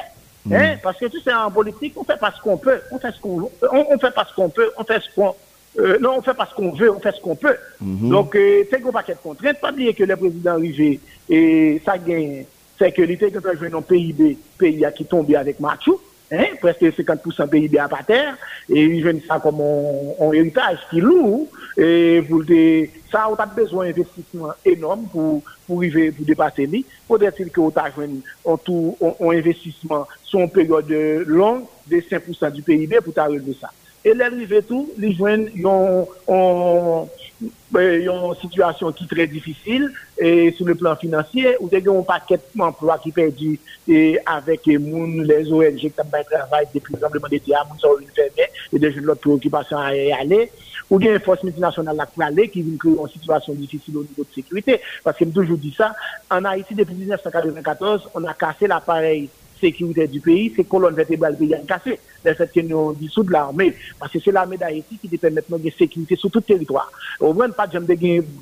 Hein, 0.50 0.76
hmm. 0.76 0.78
parce 0.82 0.98
que 0.98 1.06
tu 1.06 1.20
sais, 1.20 1.32
en 1.32 1.50
politique, 1.50 1.92
on 1.96 2.04
fait 2.04 2.16
pas 2.18 2.32
ce 2.34 2.40
qu'on 2.40 2.56
peut, 2.56 2.80
on 2.90 2.98
fait 2.98 3.12
ce 3.12 3.20
qu'on 3.20 3.50
on, 3.70 3.98
fait 3.98 4.14
pas 4.14 4.26
ce 4.28 4.34
qu'on 4.34 4.48
peut, 4.48 4.70
on 4.78 4.84
fait 4.84 5.00
ce 5.00 5.14
qu'on 5.14 5.34
euh, 5.78 5.98
non, 6.00 6.14
on 6.18 6.22
fait 6.22 6.34
pas 6.34 6.46
ce 6.50 6.54
qu'on 6.54 6.72
veut, 6.72 6.90
on 6.90 6.98
fait 6.98 7.12
ce 7.12 7.20
qu'on 7.20 7.36
peut. 7.36 7.56
Mhm. 7.80 8.08
Donc, 8.08 8.34
euh, 8.34 8.64
c'est 8.70 8.84
un 8.84 8.90
paquet 8.90 9.12
de 9.12 9.18
contraintes. 9.18 9.60
Pas 9.60 9.70
oublier 9.70 9.94
que 9.94 10.04
le 10.04 10.16
président 10.16 10.52
arrivé, 10.52 11.00
e 11.28 11.40
sa 11.84 11.98
genyen 12.00 12.46
sekurite 12.78 13.32
ke 13.32 13.40
nou 13.42 13.56
jwen 13.58 13.74
nou 13.74 13.86
PIB, 13.86 14.36
peyi 14.60 14.86
a 14.86 14.92
ki 14.94 15.06
tombe 15.10 15.36
avèk 15.38 15.60
Matchou, 15.62 16.00
preske 16.60 16.90
50% 16.92 17.48
PIB 17.50 17.78
a 17.80 17.88
pa 17.90 18.02
ter, 18.06 18.34
e 18.68 18.84
jwen 18.98 19.20
sa 19.26 19.38
komon 19.42 20.34
eritaj 20.36 20.82
ki 20.90 21.02
lou, 21.04 21.46
e 21.78 22.20
pou 22.28 22.42
lte, 22.42 22.60
sa 23.12 23.26
ou 23.30 23.38
ta 23.38 23.48
bezwen 23.48 23.90
investisman 23.92 24.56
enom 24.68 25.06
pou 25.12 25.40
pou 25.66 25.82
rive, 25.82 26.10
pou 26.16 26.28
depase 26.28 26.68
li, 26.68 26.84
pou 27.08 27.20
detil 27.20 27.50
ki 27.52 27.62
ou 27.64 27.74
ta 27.74 27.88
jwen 27.90 28.20
an 28.44 28.62
tou, 28.66 28.94
an 29.00 29.34
investisman 29.34 30.06
son 30.28 30.50
peryode 30.52 31.24
long 31.28 31.66
de 31.88 32.02
5% 32.04 32.56
du 32.56 32.64
PIB 32.66 32.98
pou 33.00 33.16
ta 33.16 33.28
releve 33.30 33.56
sa. 33.58 33.72
E 34.06 34.14
lè 34.14 34.28
rive 34.30 34.62
tou, 34.68 34.86
li 35.00 35.14
jwen 35.16 35.48
yon, 35.58 36.04
yon 36.28 37.08
une 37.40 38.34
situation 38.40 38.92
qui 38.92 39.04
est 39.04 39.08
très 39.08 39.26
difficile 39.26 39.88
et 40.18 40.52
sur 40.52 40.66
le 40.66 40.74
plan 40.74 40.96
financier, 40.96 41.56
où 41.60 41.68
il 41.70 41.78
y 41.78 41.88
a 41.88 41.92
un 41.92 42.02
paquet 42.02 42.38
d'emplois 42.54 42.98
qui 42.98 43.12
perdu 43.12 43.60
avec 44.26 44.66
les 44.66 44.76
ONG 44.76 45.76
qui 45.76 45.90
travaillent 45.90 46.66
depuis 46.74 46.94
le 46.94 47.00
tremblement 47.00 47.28
d'été, 47.28 47.52
et 48.72 48.78
des 48.78 48.92
jeunes 48.92 49.02
de 49.02 49.06
l'autre 49.06 49.20
préoccupation 49.20 49.78
à 49.78 49.88
aller 49.88 50.50
ou 50.90 50.98
bien 50.98 51.12
une 51.12 51.20
force 51.20 51.42
multinationale 51.44 51.98
qui 52.50 52.62
vient 52.62 52.78
créer 52.78 52.92
une 52.92 53.08
situation 53.08 53.52
difficile 53.54 53.98
au 53.98 54.02
niveau 54.02 54.24
de 54.24 54.34
sécurité. 54.34 54.80
Parce 55.04 55.18
que 55.18 55.26
je 55.26 55.30
toujours 55.30 55.58
dit 55.58 55.74
ça, 55.76 55.94
en 56.30 56.44
Haïti, 56.44 56.74
depuis 56.74 56.94
1994, 56.94 58.08
on 58.14 58.24
a 58.24 58.32
cassé 58.32 58.66
l'appareil 58.66 59.28
sécurité 59.60 60.06
du 60.06 60.20
pays, 60.20 60.52
c'est 60.54 60.64
colonne 60.64 60.94
vertébrale 60.94 61.36
du 61.36 61.46
pays 61.46 61.66
cassée. 61.66 61.98
Le 62.24 62.34
fait 62.34 62.50
que 62.52 62.60
nous 62.60 62.94
dissoudre 62.94 63.32
l'armée, 63.32 63.74
parce 63.98 64.12
que 64.12 64.18
c'est 64.20 64.32
l'armée 64.32 64.56
d'Haïti 64.56 64.98
qui 64.98 65.08
permet 65.16 65.36
maintenant 65.36 65.58
de 65.58 65.70
sécurité 65.70 66.16
sur 66.16 66.30
tout 66.30 66.38
le 66.38 66.44
territoire. 66.44 66.90
Au 67.20 67.32
moins, 67.32 67.48
pas 67.50 67.66
de 67.66 67.78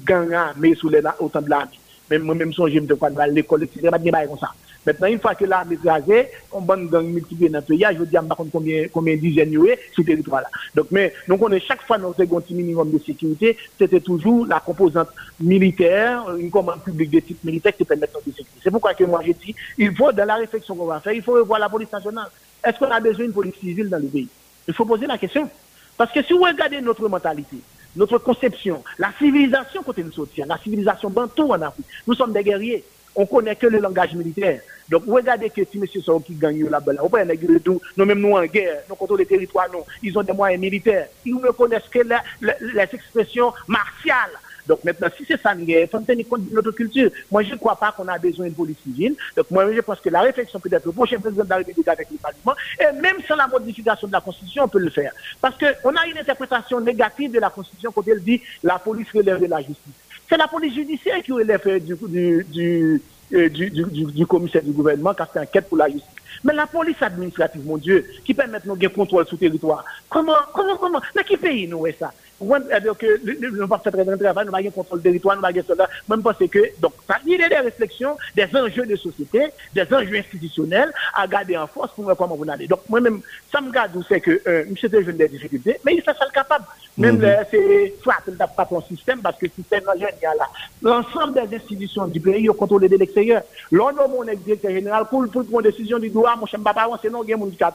gang 0.05 0.32
armé 0.32 0.74
sous 0.74 0.88
les 0.88 1.02
autant 1.20 1.43
de 1.43 1.51
l'armée. 1.51 1.78
Même 2.10 2.22
moi-même, 2.22 2.52
je 2.52 2.62
me 2.62 2.80
dis 2.80 2.94
pas 2.94 3.10
de 3.10 3.32
l'école, 3.32 3.64
etc. 3.64 3.88
Pas 3.90 3.98
de 3.98 4.10
comme 4.10 4.38
ça. 4.38 4.52
Maintenant, 4.86 5.08
une 5.08 5.18
fois 5.18 5.34
que 5.34 5.44
l'armée 5.44 5.76
est 5.84 6.30
on 6.52 6.60
bonne 6.60 6.86
gang 6.88 7.04
multiplié 7.04 7.48
dans 7.48 7.58
le 7.58 7.64
pays, 7.64 7.84
je 7.92 7.98
veux 7.98 8.06
dire, 8.06 8.22
combien, 8.52 8.86
combien 8.92 9.16
dizaines 9.16 9.52
y 9.52 9.54
sur 9.56 9.74
le 9.98 10.04
territoire 10.04 10.42
là. 10.42 10.48
Donc, 10.76 10.86
mais, 10.92 11.12
donc, 11.26 11.42
on 11.42 11.50
est 11.50 11.58
chaque 11.58 11.82
fois 11.82 11.98
dans 11.98 12.14
un 12.16 12.54
minimum 12.54 12.92
de 12.92 12.98
sécurité, 13.00 13.56
c'était 13.76 14.00
toujours 14.00 14.46
la 14.46 14.60
composante 14.60 15.08
militaire, 15.40 16.32
une 16.36 16.50
commande 16.50 16.84
publique 16.84 17.10
de 17.10 17.18
type 17.18 17.42
militaire 17.42 17.76
qui 17.76 17.84
permet 17.84 18.06
de 18.06 18.30
sécurité. 18.30 18.60
C'est 18.62 18.70
pourquoi 18.70 18.92
moi, 19.08 19.22
j'ai 19.26 19.34
dit, 19.34 19.54
il 19.76 19.94
faut, 19.94 20.12
dans 20.12 20.24
la 20.24 20.36
réflexion 20.36 20.76
qu'on 20.76 20.86
va 20.86 21.00
faire, 21.00 21.12
il 21.12 21.22
faut 21.22 21.32
revoir 21.32 21.58
la 21.58 21.68
police 21.68 21.92
nationale. 21.92 22.28
Est-ce 22.64 22.78
qu'on 22.78 22.90
a 22.90 23.00
besoin 23.00 23.24
d'une 23.24 23.34
police 23.34 23.56
civile 23.56 23.88
dans 23.88 23.98
le 23.98 24.06
pays? 24.06 24.28
Il 24.68 24.74
faut 24.74 24.84
poser 24.84 25.06
la 25.06 25.18
question. 25.18 25.50
Parce 25.96 26.12
que 26.12 26.22
si 26.22 26.32
vous 26.32 26.42
regardez 26.42 26.80
notre 26.80 27.08
mentalité, 27.08 27.56
notre 27.96 28.18
conception, 28.18 28.84
la 28.98 29.10
civilisation 29.18 29.82
côté 29.82 30.04
nous 30.04 30.12
sortir, 30.12 30.46
la 30.46 30.58
civilisation 30.58 31.10
bantou 31.10 31.52
en 31.52 31.60
Afrique, 31.60 31.86
nous 32.06 32.14
sommes 32.14 32.32
des 32.32 32.44
guerriers 32.44 32.84
on 33.16 33.26
connaît 33.26 33.56
que 33.56 33.66
le 33.66 33.78
langage 33.78 34.14
militaire. 34.14 34.60
Donc, 34.88 35.04
regardez 35.06 35.50
que 35.50 35.62
si 35.64 35.78
M. 35.78 35.86
Soro 36.02 36.20
qui 36.20 36.34
gagne 36.34 36.68
là-bas, 36.68 36.92
on 37.02 37.08
peut 37.08 37.24
de 37.24 37.58
tout, 37.58 37.80
nous 37.96 38.04
même 38.04 38.20
nous 38.20 38.36
en 38.36 38.44
guerre, 38.44 38.82
nous 38.88 38.94
contre 38.94 39.16
les 39.16 39.26
territoires, 39.26 39.68
non, 39.72 39.84
ils 40.02 40.16
ont 40.16 40.22
des 40.22 40.32
moyens 40.32 40.60
militaires. 40.60 41.08
Ils 41.24 41.34
ne 41.34 41.50
connaissent 41.50 41.88
que 41.90 42.00
les 42.00 42.82
expressions 42.92 43.52
martiales. 43.66 44.30
Donc 44.66 44.82
maintenant, 44.84 45.08
si 45.16 45.24
c'est 45.26 45.40
ça, 45.40 45.54
il 45.56 45.88
faut 45.88 46.00
tenir 46.00 46.26
compte 46.28 46.48
de 46.48 46.54
notre 46.54 46.72
culture. 46.72 47.10
Moi, 47.30 47.42
je 47.42 47.52
ne 47.52 47.56
crois 47.56 47.76
pas 47.76 47.92
qu'on 47.92 48.08
a 48.08 48.18
besoin 48.18 48.48
de 48.48 48.54
police 48.54 48.76
civile. 48.82 49.14
Donc 49.36 49.50
moi, 49.50 49.72
je 49.72 49.80
pense 49.80 50.00
que 50.00 50.08
la 50.08 50.22
réflexion 50.22 50.58
peut 50.58 50.68
être 50.72 50.86
au 50.86 50.92
prochain 50.92 51.18
président 51.18 51.44
de 51.44 51.50
la 51.50 51.56
République 51.56 51.86
avec 51.88 52.08
le 52.10 52.16
Parlement. 52.18 52.54
Et 52.80 53.00
même 53.00 53.16
sans 53.26 53.36
la 53.36 53.46
modification 53.46 54.08
de 54.08 54.12
la 54.12 54.20
Constitution, 54.20 54.64
on 54.64 54.68
peut 54.68 54.80
le 54.80 54.90
faire. 54.90 55.12
Parce 55.40 55.56
qu'on 55.56 55.94
a 55.94 56.06
une 56.06 56.18
interprétation 56.18 56.80
négative 56.80 57.32
de 57.32 57.38
la 57.38 57.50
Constitution 57.50 57.92
quand 57.92 58.06
elle 58.08 58.22
dit 58.22 58.42
la 58.62 58.78
police 58.78 59.08
relève 59.14 59.40
de 59.40 59.46
la 59.46 59.58
justice. 59.58 59.94
C'est 60.28 60.36
la 60.36 60.48
police 60.48 60.74
judiciaire 60.74 61.22
qui 61.22 61.30
relève 61.30 61.62
du, 61.78 61.94
du, 62.08 62.44
du 62.50 63.02
euh, 63.35 63.48
du, 63.48 63.70
du, 63.70 63.85
du, 63.85 64.27
commissaire 64.27 64.62
du 64.62 64.73
gouvernement 64.73 65.15
qui 65.15 65.23
a 65.23 65.27
fait 65.27 65.40
enquête 65.40 65.69
pour 65.69 65.78
la 65.78 65.89
justice. 65.89 66.11
Mais 66.44 66.53
la 66.53 66.66
police 66.66 67.01
administrative, 67.01 67.65
mon 67.65 67.77
Dieu, 67.77 68.07
qui 68.24 68.35
permet 68.35 68.61
de 68.61 68.70
un 68.70 68.89
contrôle 68.89 69.27
sur 69.27 69.35
le 69.35 69.40
territoire, 69.40 69.85
comment, 70.09 70.35
comment, 70.53 70.77
comment, 70.77 71.01
dans 71.01 71.23
quel 71.27 71.39
pays 71.39 71.66
nous 71.66 71.86
est 71.86 71.98
ça? 71.98 72.12
Nous 72.40 72.48
pas 72.48 73.78
faire 73.78 73.93
très 73.93 74.05
travail, 74.16 74.44
nous 74.44 74.53
n'avons 74.53 74.70
pas 74.70 74.70
contrôle 74.70 75.01
territoire, 75.01 75.36
nous 75.36 75.43
n'avons 75.43 75.62
pas 75.62 75.74
cela. 75.74 75.89
Même 76.09 76.23
parce 76.23 76.39
que, 76.39 76.81
donc, 76.81 76.93
ça 77.07 77.19
il 77.27 77.40
y 77.40 77.43
a 77.43 77.48
des 77.48 77.57
réflexions, 77.57 78.16
des 78.35 78.47
enjeux 78.55 78.85
de 78.85 78.94
société, 78.97 79.47
des 79.74 79.86
enjeux 79.93 80.19
institutionnels 80.19 80.93
à 81.15 81.27
garder 81.27 81.57
en 81.57 81.66
force 81.66 81.93
pour 81.94 82.05
voir 82.05 82.16
comment 82.16 82.36
vous 82.36 82.48
allez. 82.51 82.66
Donc, 82.66 82.81
moi-même, 82.89 83.23
ça 83.51 83.61
me 83.61 83.73
garde, 83.73 83.93
c'est 84.09 84.20
que, 84.20 84.40
euh, 84.47 84.65
monsieur 84.69 84.90
jeune 84.90 85.16
des 85.16 85.28
difficultés, 85.28 85.78
mais 85.85 85.94
il 85.94 86.03
fait 86.03 86.12
ça 86.12 86.27
le 86.27 86.32
capable. 86.32 86.66
Même 86.98 87.18
mm 87.18 87.44
c'est 87.51 87.94
soit 88.02 88.14
il 88.27 88.35
n'a 88.35 88.47
pas 88.47 88.66
son 88.68 88.81
système, 88.82 89.20
parce 89.20 89.36
que 89.36 89.47
le 89.47 89.52
système 89.55 89.82
a 89.89 89.94
là. 89.94 90.48
L'ensemble 90.82 91.35
des 91.47 91.56
institutions 91.56 92.06
du 92.06 92.20
pays, 92.20 92.48
ont 92.48 92.55
contrôlé 92.55 92.89
de 92.89 92.97
l'extérieur. 92.97 93.43
A 93.73 94.09
mon 94.09 94.24
directeur 94.24 94.70
général 94.70 95.06
pour, 95.10 95.23
pour 95.28 95.44
prendre 95.44 95.60
une 95.60 95.70
décision 95.70 95.98
du 95.98 96.09
droit, 96.09 96.36
mon 96.36 96.47
cher 96.47 96.60
papa 96.60 96.82
avancer, 96.82 97.10
non, 97.10 97.23
il 97.24 97.31
y 97.31 97.32
a 97.35 97.36
mon 97.36 97.51
qui 97.51 97.62
a 97.62 97.70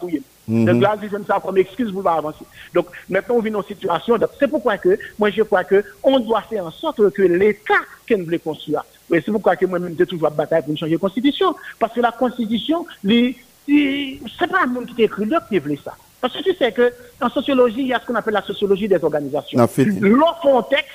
Donc 0.47 0.81
là, 0.81 0.95
je 0.99 1.15
ne 1.15 1.21
sais 1.21 1.27
pas 1.27 1.39
comme 1.39 1.57
excuse 1.57 1.91
pour 1.91 2.03
pas 2.03 2.13
avancer. 2.13 2.45
Donc, 2.73 2.87
maintenant, 3.09 3.35
on 3.35 3.41
vit 3.41 3.51
une 3.51 3.63
situation, 3.63 4.17
c'est 4.39 4.47
pourquoi 4.47 4.77
que, 4.77 4.97
moi, 5.19 5.29
je 5.29 5.43
crois 5.43 5.63
que 5.63 5.83
on 6.03 6.19
doit 6.19 6.41
faire 6.41 6.65
en 6.65 6.71
sorte 6.71 7.09
que 7.11 7.21
l'État 7.21 7.73
qu'on 8.07 8.23
veut 8.23 8.39
construire. 8.39 8.83
Et 9.13 9.21
c'est 9.21 9.31
pourquoi 9.31 9.55
que 9.55 9.65
moi-même, 9.65 9.95
j'ai 9.97 10.05
toujours 10.05 10.31
bataille 10.31 10.63
pour 10.63 10.75
changer 10.77 10.93
la 10.93 10.97
Constitution. 10.97 11.55
Parce 11.79 11.93
que 11.93 12.01
la 12.01 12.11
Constitution, 12.11 12.85
les, 13.03 13.35
c'est 13.67 14.49
pas 14.49 14.63
un 14.63 14.67
monde 14.67 14.87
qui 14.87 15.03
écrit 15.03 15.25
là 15.25 15.45
qui 15.47 15.59
veut 15.59 15.77
ça. 15.83 15.95
Parce 16.21 16.33
que 16.33 16.43
tu 16.43 16.55
sais 16.55 16.71
que, 16.71 16.93
en 17.19 17.29
sociologie, 17.29 17.81
il 17.81 17.87
y 17.87 17.93
a 17.93 17.99
ce 17.99 18.05
qu'on 18.05 18.15
appelle 18.15 18.35
la 18.35 18.43
sociologie 18.43 18.87
des 18.87 19.03
organisations. 19.03 19.59
L'autre 20.01 20.69
texte, 20.69 20.85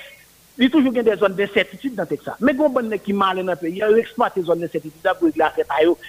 il 0.57 0.63
y 0.63 0.67
a 0.67 0.69
toujours 0.71 0.91
des 0.91 1.15
zones 1.15 1.35
d'incertitude 1.35 1.93
dans 1.93 2.05
Texas. 2.05 2.33
Mais 2.39 2.55
quand 2.55 2.73
on 2.75 2.97
qui 2.97 3.13
mal 3.13 3.37
dans 3.37 3.51
le 3.51 3.55
pays, 3.55 3.83
il 3.87 3.99
exploite 3.99 4.33
ces 4.35 4.41
zones 4.41 4.59
d'incertitude 4.59 5.01
pour 5.19 5.27
régler 5.27 5.43
affaire 5.43 5.65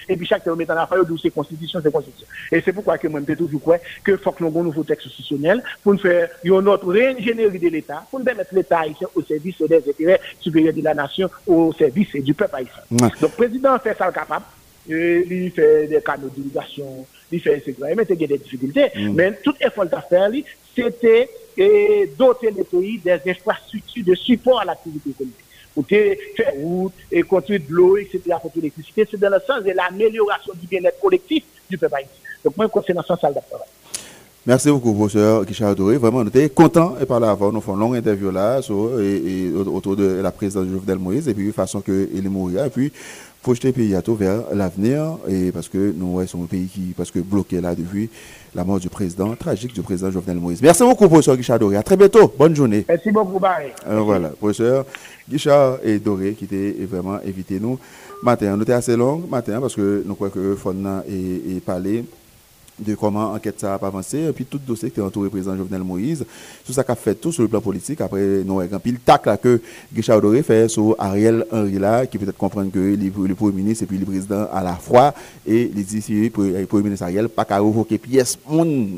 et 0.07 0.17
puis 0.17 0.25
chaque 0.25 0.45
met 0.47 0.71
en 0.71 0.77
affaire 0.77 1.05
d'où 1.05 1.17
c'est 1.17 1.29
constitution, 1.29 1.79
c'est 1.83 1.91
constitution. 1.91 2.25
Et 2.51 2.61
c'est 2.61 2.73
pourquoi 2.73 2.97
que 2.97 3.07
moi, 3.07 3.19
je 3.27 3.33
toujours 3.35 3.61
croire 3.61 3.79
que 4.03 4.17
faut 4.17 4.31
que 4.31 4.43
nous 4.43 4.49
ayons 4.49 4.61
un 4.61 4.63
nouveau 4.63 4.83
texte 4.83 5.03
constitutionnel 5.03 5.61
pour 5.83 5.93
nous 5.93 5.99
faire 5.99 6.29
une 6.43 6.67
autre 6.67 6.91
réingénierie 6.91 7.59
de 7.59 7.69
l'État, 7.69 8.03
pour 8.09 8.19
nous 8.19 8.25
permettre 8.25 8.55
l'État 8.55 8.79
haïtien 8.79 9.07
au 9.13 9.21
service 9.21 9.61
des 9.61 9.83
intérêts 9.87 10.19
supérieurs 10.39 10.73
de 10.73 10.81
la 10.81 10.95
nation, 10.95 11.29
au 11.45 11.71
service 11.73 12.11
du 12.15 12.33
peuple 12.33 12.55
haïtien. 12.55 12.81
Donc, 12.89 13.21
le 13.21 13.27
président 13.27 13.77
fait 13.77 13.95
ça 13.95 14.11
capable, 14.11 14.45
il 14.87 15.51
fait 15.55 15.85
des 15.87 16.01
canaux 16.01 16.29
d'irrigation, 16.29 17.05
il 17.05 17.18
fait 17.37 17.57
etc. 17.57 17.75
Mais 17.95 18.03
il 18.09 18.21
y 18.21 18.23
a 18.23 18.27
des 18.27 18.37
difficultés. 18.39 18.87
Mm. 18.95 19.13
Mais 19.13 19.33
tout 19.43 19.53
effort 19.61 19.85
d'affaires, 19.85 20.31
c'était 20.75 21.29
et 21.57 22.09
doter 22.17 22.51
les 22.51 22.63
pays 22.63 22.99
des 22.99 23.19
infrastructures 23.29 24.05
de 24.05 24.15
support 24.15 24.61
à 24.61 24.65
l'activité 24.65 25.09
économique. 25.09 25.35
Pour 25.75 25.85
faire 25.85 26.53
route, 26.55 26.93
et 27.11 27.21
construire 27.21 27.59
de 27.59 27.73
l'eau, 27.73 27.97
etc., 27.97 28.21
pour 28.41 28.51
l'électricité, 28.55 29.07
c'est 29.09 29.19
dans 29.19 29.29
le 29.29 29.39
sens 29.45 29.63
de 29.63 29.71
l'amélioration 29.71 30.53
du 30.59 30.67
bien-être 30.67 30.99
collectif 30.99 31.43
du 31.69 31.77
peuple 31.77 31.95
haïtien. 31.95 32.13
Donc, 32.43 32.57
moi, 32.57 32.67
je 32.87 32.93
dans 32.93 33.01
ce 33.01 33.07
sens 33.07 33.19
de 33.21 33.39
travail. 33.49 33.67
Merci 34.45 34.71
beaucoup, 34.71 34.93
professeur 34.93 35.45
Guichard 35.45 35.75
Doré. 35.75 35.97
Vraiment, 35.97 36.19
on 36.19 36.27
était 36.27 36.49
content 36.49 36.95
de 36.99 37.05
parler 37.05 37.27
avant. 37.27 37.51
Nous 37.51 37.59
faisons 37.59 37.73
une 37.73 37.79
longue 37.81 37.95
interview 37.97 38.31
là 38.31 38.61
sur, 38.61 38.99
et, 38.99 39.51
autour 39.51 39.95
de 39.97 40.21
la 40.21 40.31
présidence 40.31 40.65
de 40.65 40.71
Jovenel 40.71 40.97
Moïse 40.97 41.27
et 41.27 41.33
puis 41.33 41.47
de 41.47 41.51
façon 41.51 41.81
qu'il 41.81 42.25
est 42.25 42.29
mourir. 42.29 42.65
Et 42.65 42.69
puis, 42.69 42.91
projeter 43.41 43.69
le 43.69 43.73
pays 43.73 43.95
à 43.95 44.01
tout 44.01 44.15
vers 44.15 44.43
l'avenir 44.53 45.17
et 45.27 45.51
parce 45.51 45.69
que 45.69 45.93
nous 45.95 46.25
sommes 46.27 46.43
un 46.43 46.45
pays 46.45 46.67
qui 46.67 46.93
parce 46.95 47.11
que 47.11 47.19
bloqué 47.19 47.61
là 47.61 47.73
depuis 47.75 48.09
la 48.53 48.63
mort 48.63 48.79
du 48.79 48.89
président 48.89 49.35
tragique 49.35 49.73
du 49.73 49.81
président 49.81 50.11
Jovenel 50.11 50.37
Moïse. 50.37 50.61
Merci 50.61 50.83
beaucoup 50.83 51.07
professeur 51.07 51.37
Guichard 51.37 51.59
Doré. 51.59 51.77
À 51.77 51.83
très 51.83 51.95
bientôt. 51.95 52.33
Bonne 52.37 52.55
journée. 52.55 52.85
Merci 52.87 53.11
beaucoup 53.11 53.39
Barry. 53.39 53.67
Euh, 53.87 53.99
voilà, 54.01 54.29
professeur 54.29 54.85
Guichard 55.29 55.77
et 55.83 55.99
Doré 55.99 56.33
qui 56.33 56.45
étaient 56.45 56.75
vraiment 56.89 57.19
invité 57.25 57.59
nous 57.59 57.79
matin. 58.23 58.55
On 58.57 58.61
était 58.61 58.73
assez 58.73 58.95
long 58.97 59.23
matin 59.29 59.61
parce 59.61 59.75
que 59.75 60.03
nous 60.05 60.15
croyons 60.15 60.33
que 60.33 60.55
Fonna 60.55 61.03
est 61.07 61.63
parlé 61.63 62.03
de 62.79 62.95
comment 62.95 63.33
enquête 63.33 63.59
ça 63.59 63.73
a 63.73 63.85
avancé, 63.85 64.19
et 64.19 64.31
puis 64.31 64.45
tout 64.45 64.59
dossier 64.65 64.91
qui 64.91 64.99
est 64.99 65.03
entouré 65.03 65.29
président 65.29 65.55
Jovenel 65.55 65.83
Moïse, 65.83 66.25
tout 66.65 66.73
ça 66.73 66.83
qu'a 66.83 66.95
fait 66.95 67.15
tout 67.15 67.31
sur 67.31 67.43
le 67.43 67.49
plan 67.49 67.61
politique, 67.61 68.01
après 68.01 68.43
nous 68.45 68.59
avons 68.59 68.79
le 68.85 68.97
tac 68.97 69.25
là 69.25 69.37
que 69.37 69.61
Guichard 69.93 70.21
Doré 70.21 70.43
fait 70.43 70.67
sur 70.67 70.95
Ariel 70.97 71.45
Henry 71.51 71.79
là, 71.79 72.05
qui 72.05 72.17
peut-être 72.17 72.37
comprendre 72.37 72.71
que 72.71 72.79
le 72.79 73.35
Premier 73.35 73.53
ministre 73.53 73.83
et 73.83 73.87
puis 73.87 73.97
le 73.97 74.05
président 74.05 74.47
à 74.51 74.63
la 74.63 74.75
fois, 74.75 75.13
et 75.45 75.71
les 75.73 75.83
dit 75.83 76.01
si 76.01 76.13
le 76.23 76.65
Premier 76.65 76.83
ministre 76.83 77.03
Ariel 77.03 77.29
pas 77.29 77.45
qu'à 77.45 77.59
revoquer 77.59 77.97
pièce 77.97 78.37
monde, 78.47 78.89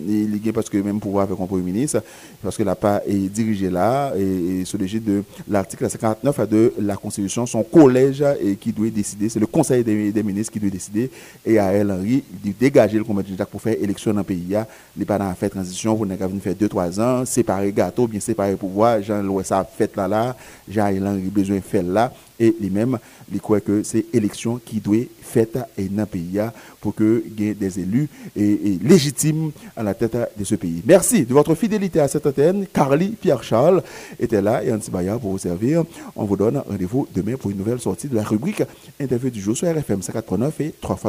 parce 0.53 0.70
que 0.70 0.78
même 0.78 0.99
pouvoir 0.99 1.24
avec 1.24 1.40
un 1.40 1.45
Premier 1.45 1.64
ministre, 1.64 2.03
parce 2.41 2.58
que 2.58 2.64
la 2.64 2.76
pas 2.76 3.02
est 3.08 3.30
dirigé 3.30 3.70
là, 3.70 4.14
et, 4.18 4.64
sous 4.66 4.78
l'égide 4.78 5.03
de 5.03 5.24
l'article 5.49 5.90
59 5.90 6.49
de 6.49 6.74
la 6.82 6.95
Constitution, 6.95 7.45
son 7.45 7.64
collège 7.64 8.24
et 8.41 8.56
qui 8.56 8.72
doit 8.72 8.90
décider, 8.90 9.30
c'est 9.30 9.40
le 9.40 9.48
Conseil 9.48 9.84
des, 9.84 10.24
ministres 10.24 10.52
qui 10.53 10.60
doit 10.60 10.70
décider, 10.70 11.10
et 11.45 11.58
Ariel 11.58 11.91
Henry, 11.91 12.24
de 12.44 12.52
dégager 12.60 12.98
le 12.98 13.03
comité 13.03 13.32
pour 13.49 13.62
faire 13.62 13.70
élection 13.80 14.11
dans 14.11 14.19
le 14.19 14.23
pays, 14.23 14.56
il 14.98 15.06
pas 15.06 15.18
dans 15.18 15.34
fait 15.34 15.49
transition 15.49 15.95
pour 15.95 16.06
nous 16.06 16.39
faire 16.39 16.53
2-3 16.53 17.02
ans, 17.02 17.26
séparer 17.26 17.72
gâteau, 17.72 18.07
bien 18.07 18.19
séparer 18.19 18.56
pouvoir, 18.56 19.02
Jean 19.02 19.23
ça 19.43 19.64
fait 19.64 19.95
là 19.95 20.07
là, 20.07 20.35
Jean 20.69 20.88
il 20.88 21.06
a 21.06 21.11
besoin 21.11 21.57
de 21.57 21.61
faire 21.61 21.84
là 21.84 22.11
et 22.41 22.55
lui-même, 22.59 22.97
il 23.31 23.39
croit 23.39 23.61
que 23.61 23.84
c'est 23.84 24.05
élection 24.13 24.59
qui 24.65 24.80
doit 24.80 24.97
faite 25.22 25.57
et 25.77 25.88
dans 25.88 26.05
pays 26.07 26.39
pour 26.81 26.95
que 26.95 27.23
des 27.38 27.80
élus 27.80 28.09
et, 28.35 28.80
légitimes 28.81 29.51
à 29.77 29.84
la 29.84 29.93
tête 29.93 30.18
de 30.38 30.43
ce 30.43 30.55
pays. 30.55 30.81
Merci 30.85 31.23
de 31.26 31.34
votre 31.34 31.53
fidélité 31.55 31.99
à 31.99 32.07
cette 32.07 32.26
antenne. 32.26 32.65
Carly 32.73 33.09
Pierre-Charles 33.09 33.84
était 34.19 34.41
là 34.41 34.63
et 34.63 34.73
Antibaya 34.73 35.18
pour 35.19 35.31
vous 35.31 35.38
servir. 35.38 35.84
On 36.15 36.26
vous 36.26 36.35
donne 36.35 36.61
rendez-vous 36.68 37.07
demain 37.13 37.35
pour 37.38 37.51
une 37.51 37.57
nouvelle 37.57 37.80
sortie 37.80 38.07
de 38.07 38.15
la 38.15 38.23
rubrique 38.23 38.63
Interview 38.99 39.30
du 39.30 39.39
jour 39.41 39.55
sur 39.55 39.68
RFM 39.68 40.01
589 40.01 40.61
et 40.61 40.73
3 40.81 40.99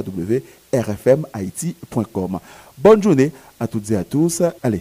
rfmhaiti.com. 0.74 2.38
Bonne 2.78 3.02
journée 3.02 3.32
à 3.58 3.66
toutes 3.66 3.90
et 3.90 3.96
à 3.96 4.04
tous. 4.04 4.42
Allez. 4.62 4.80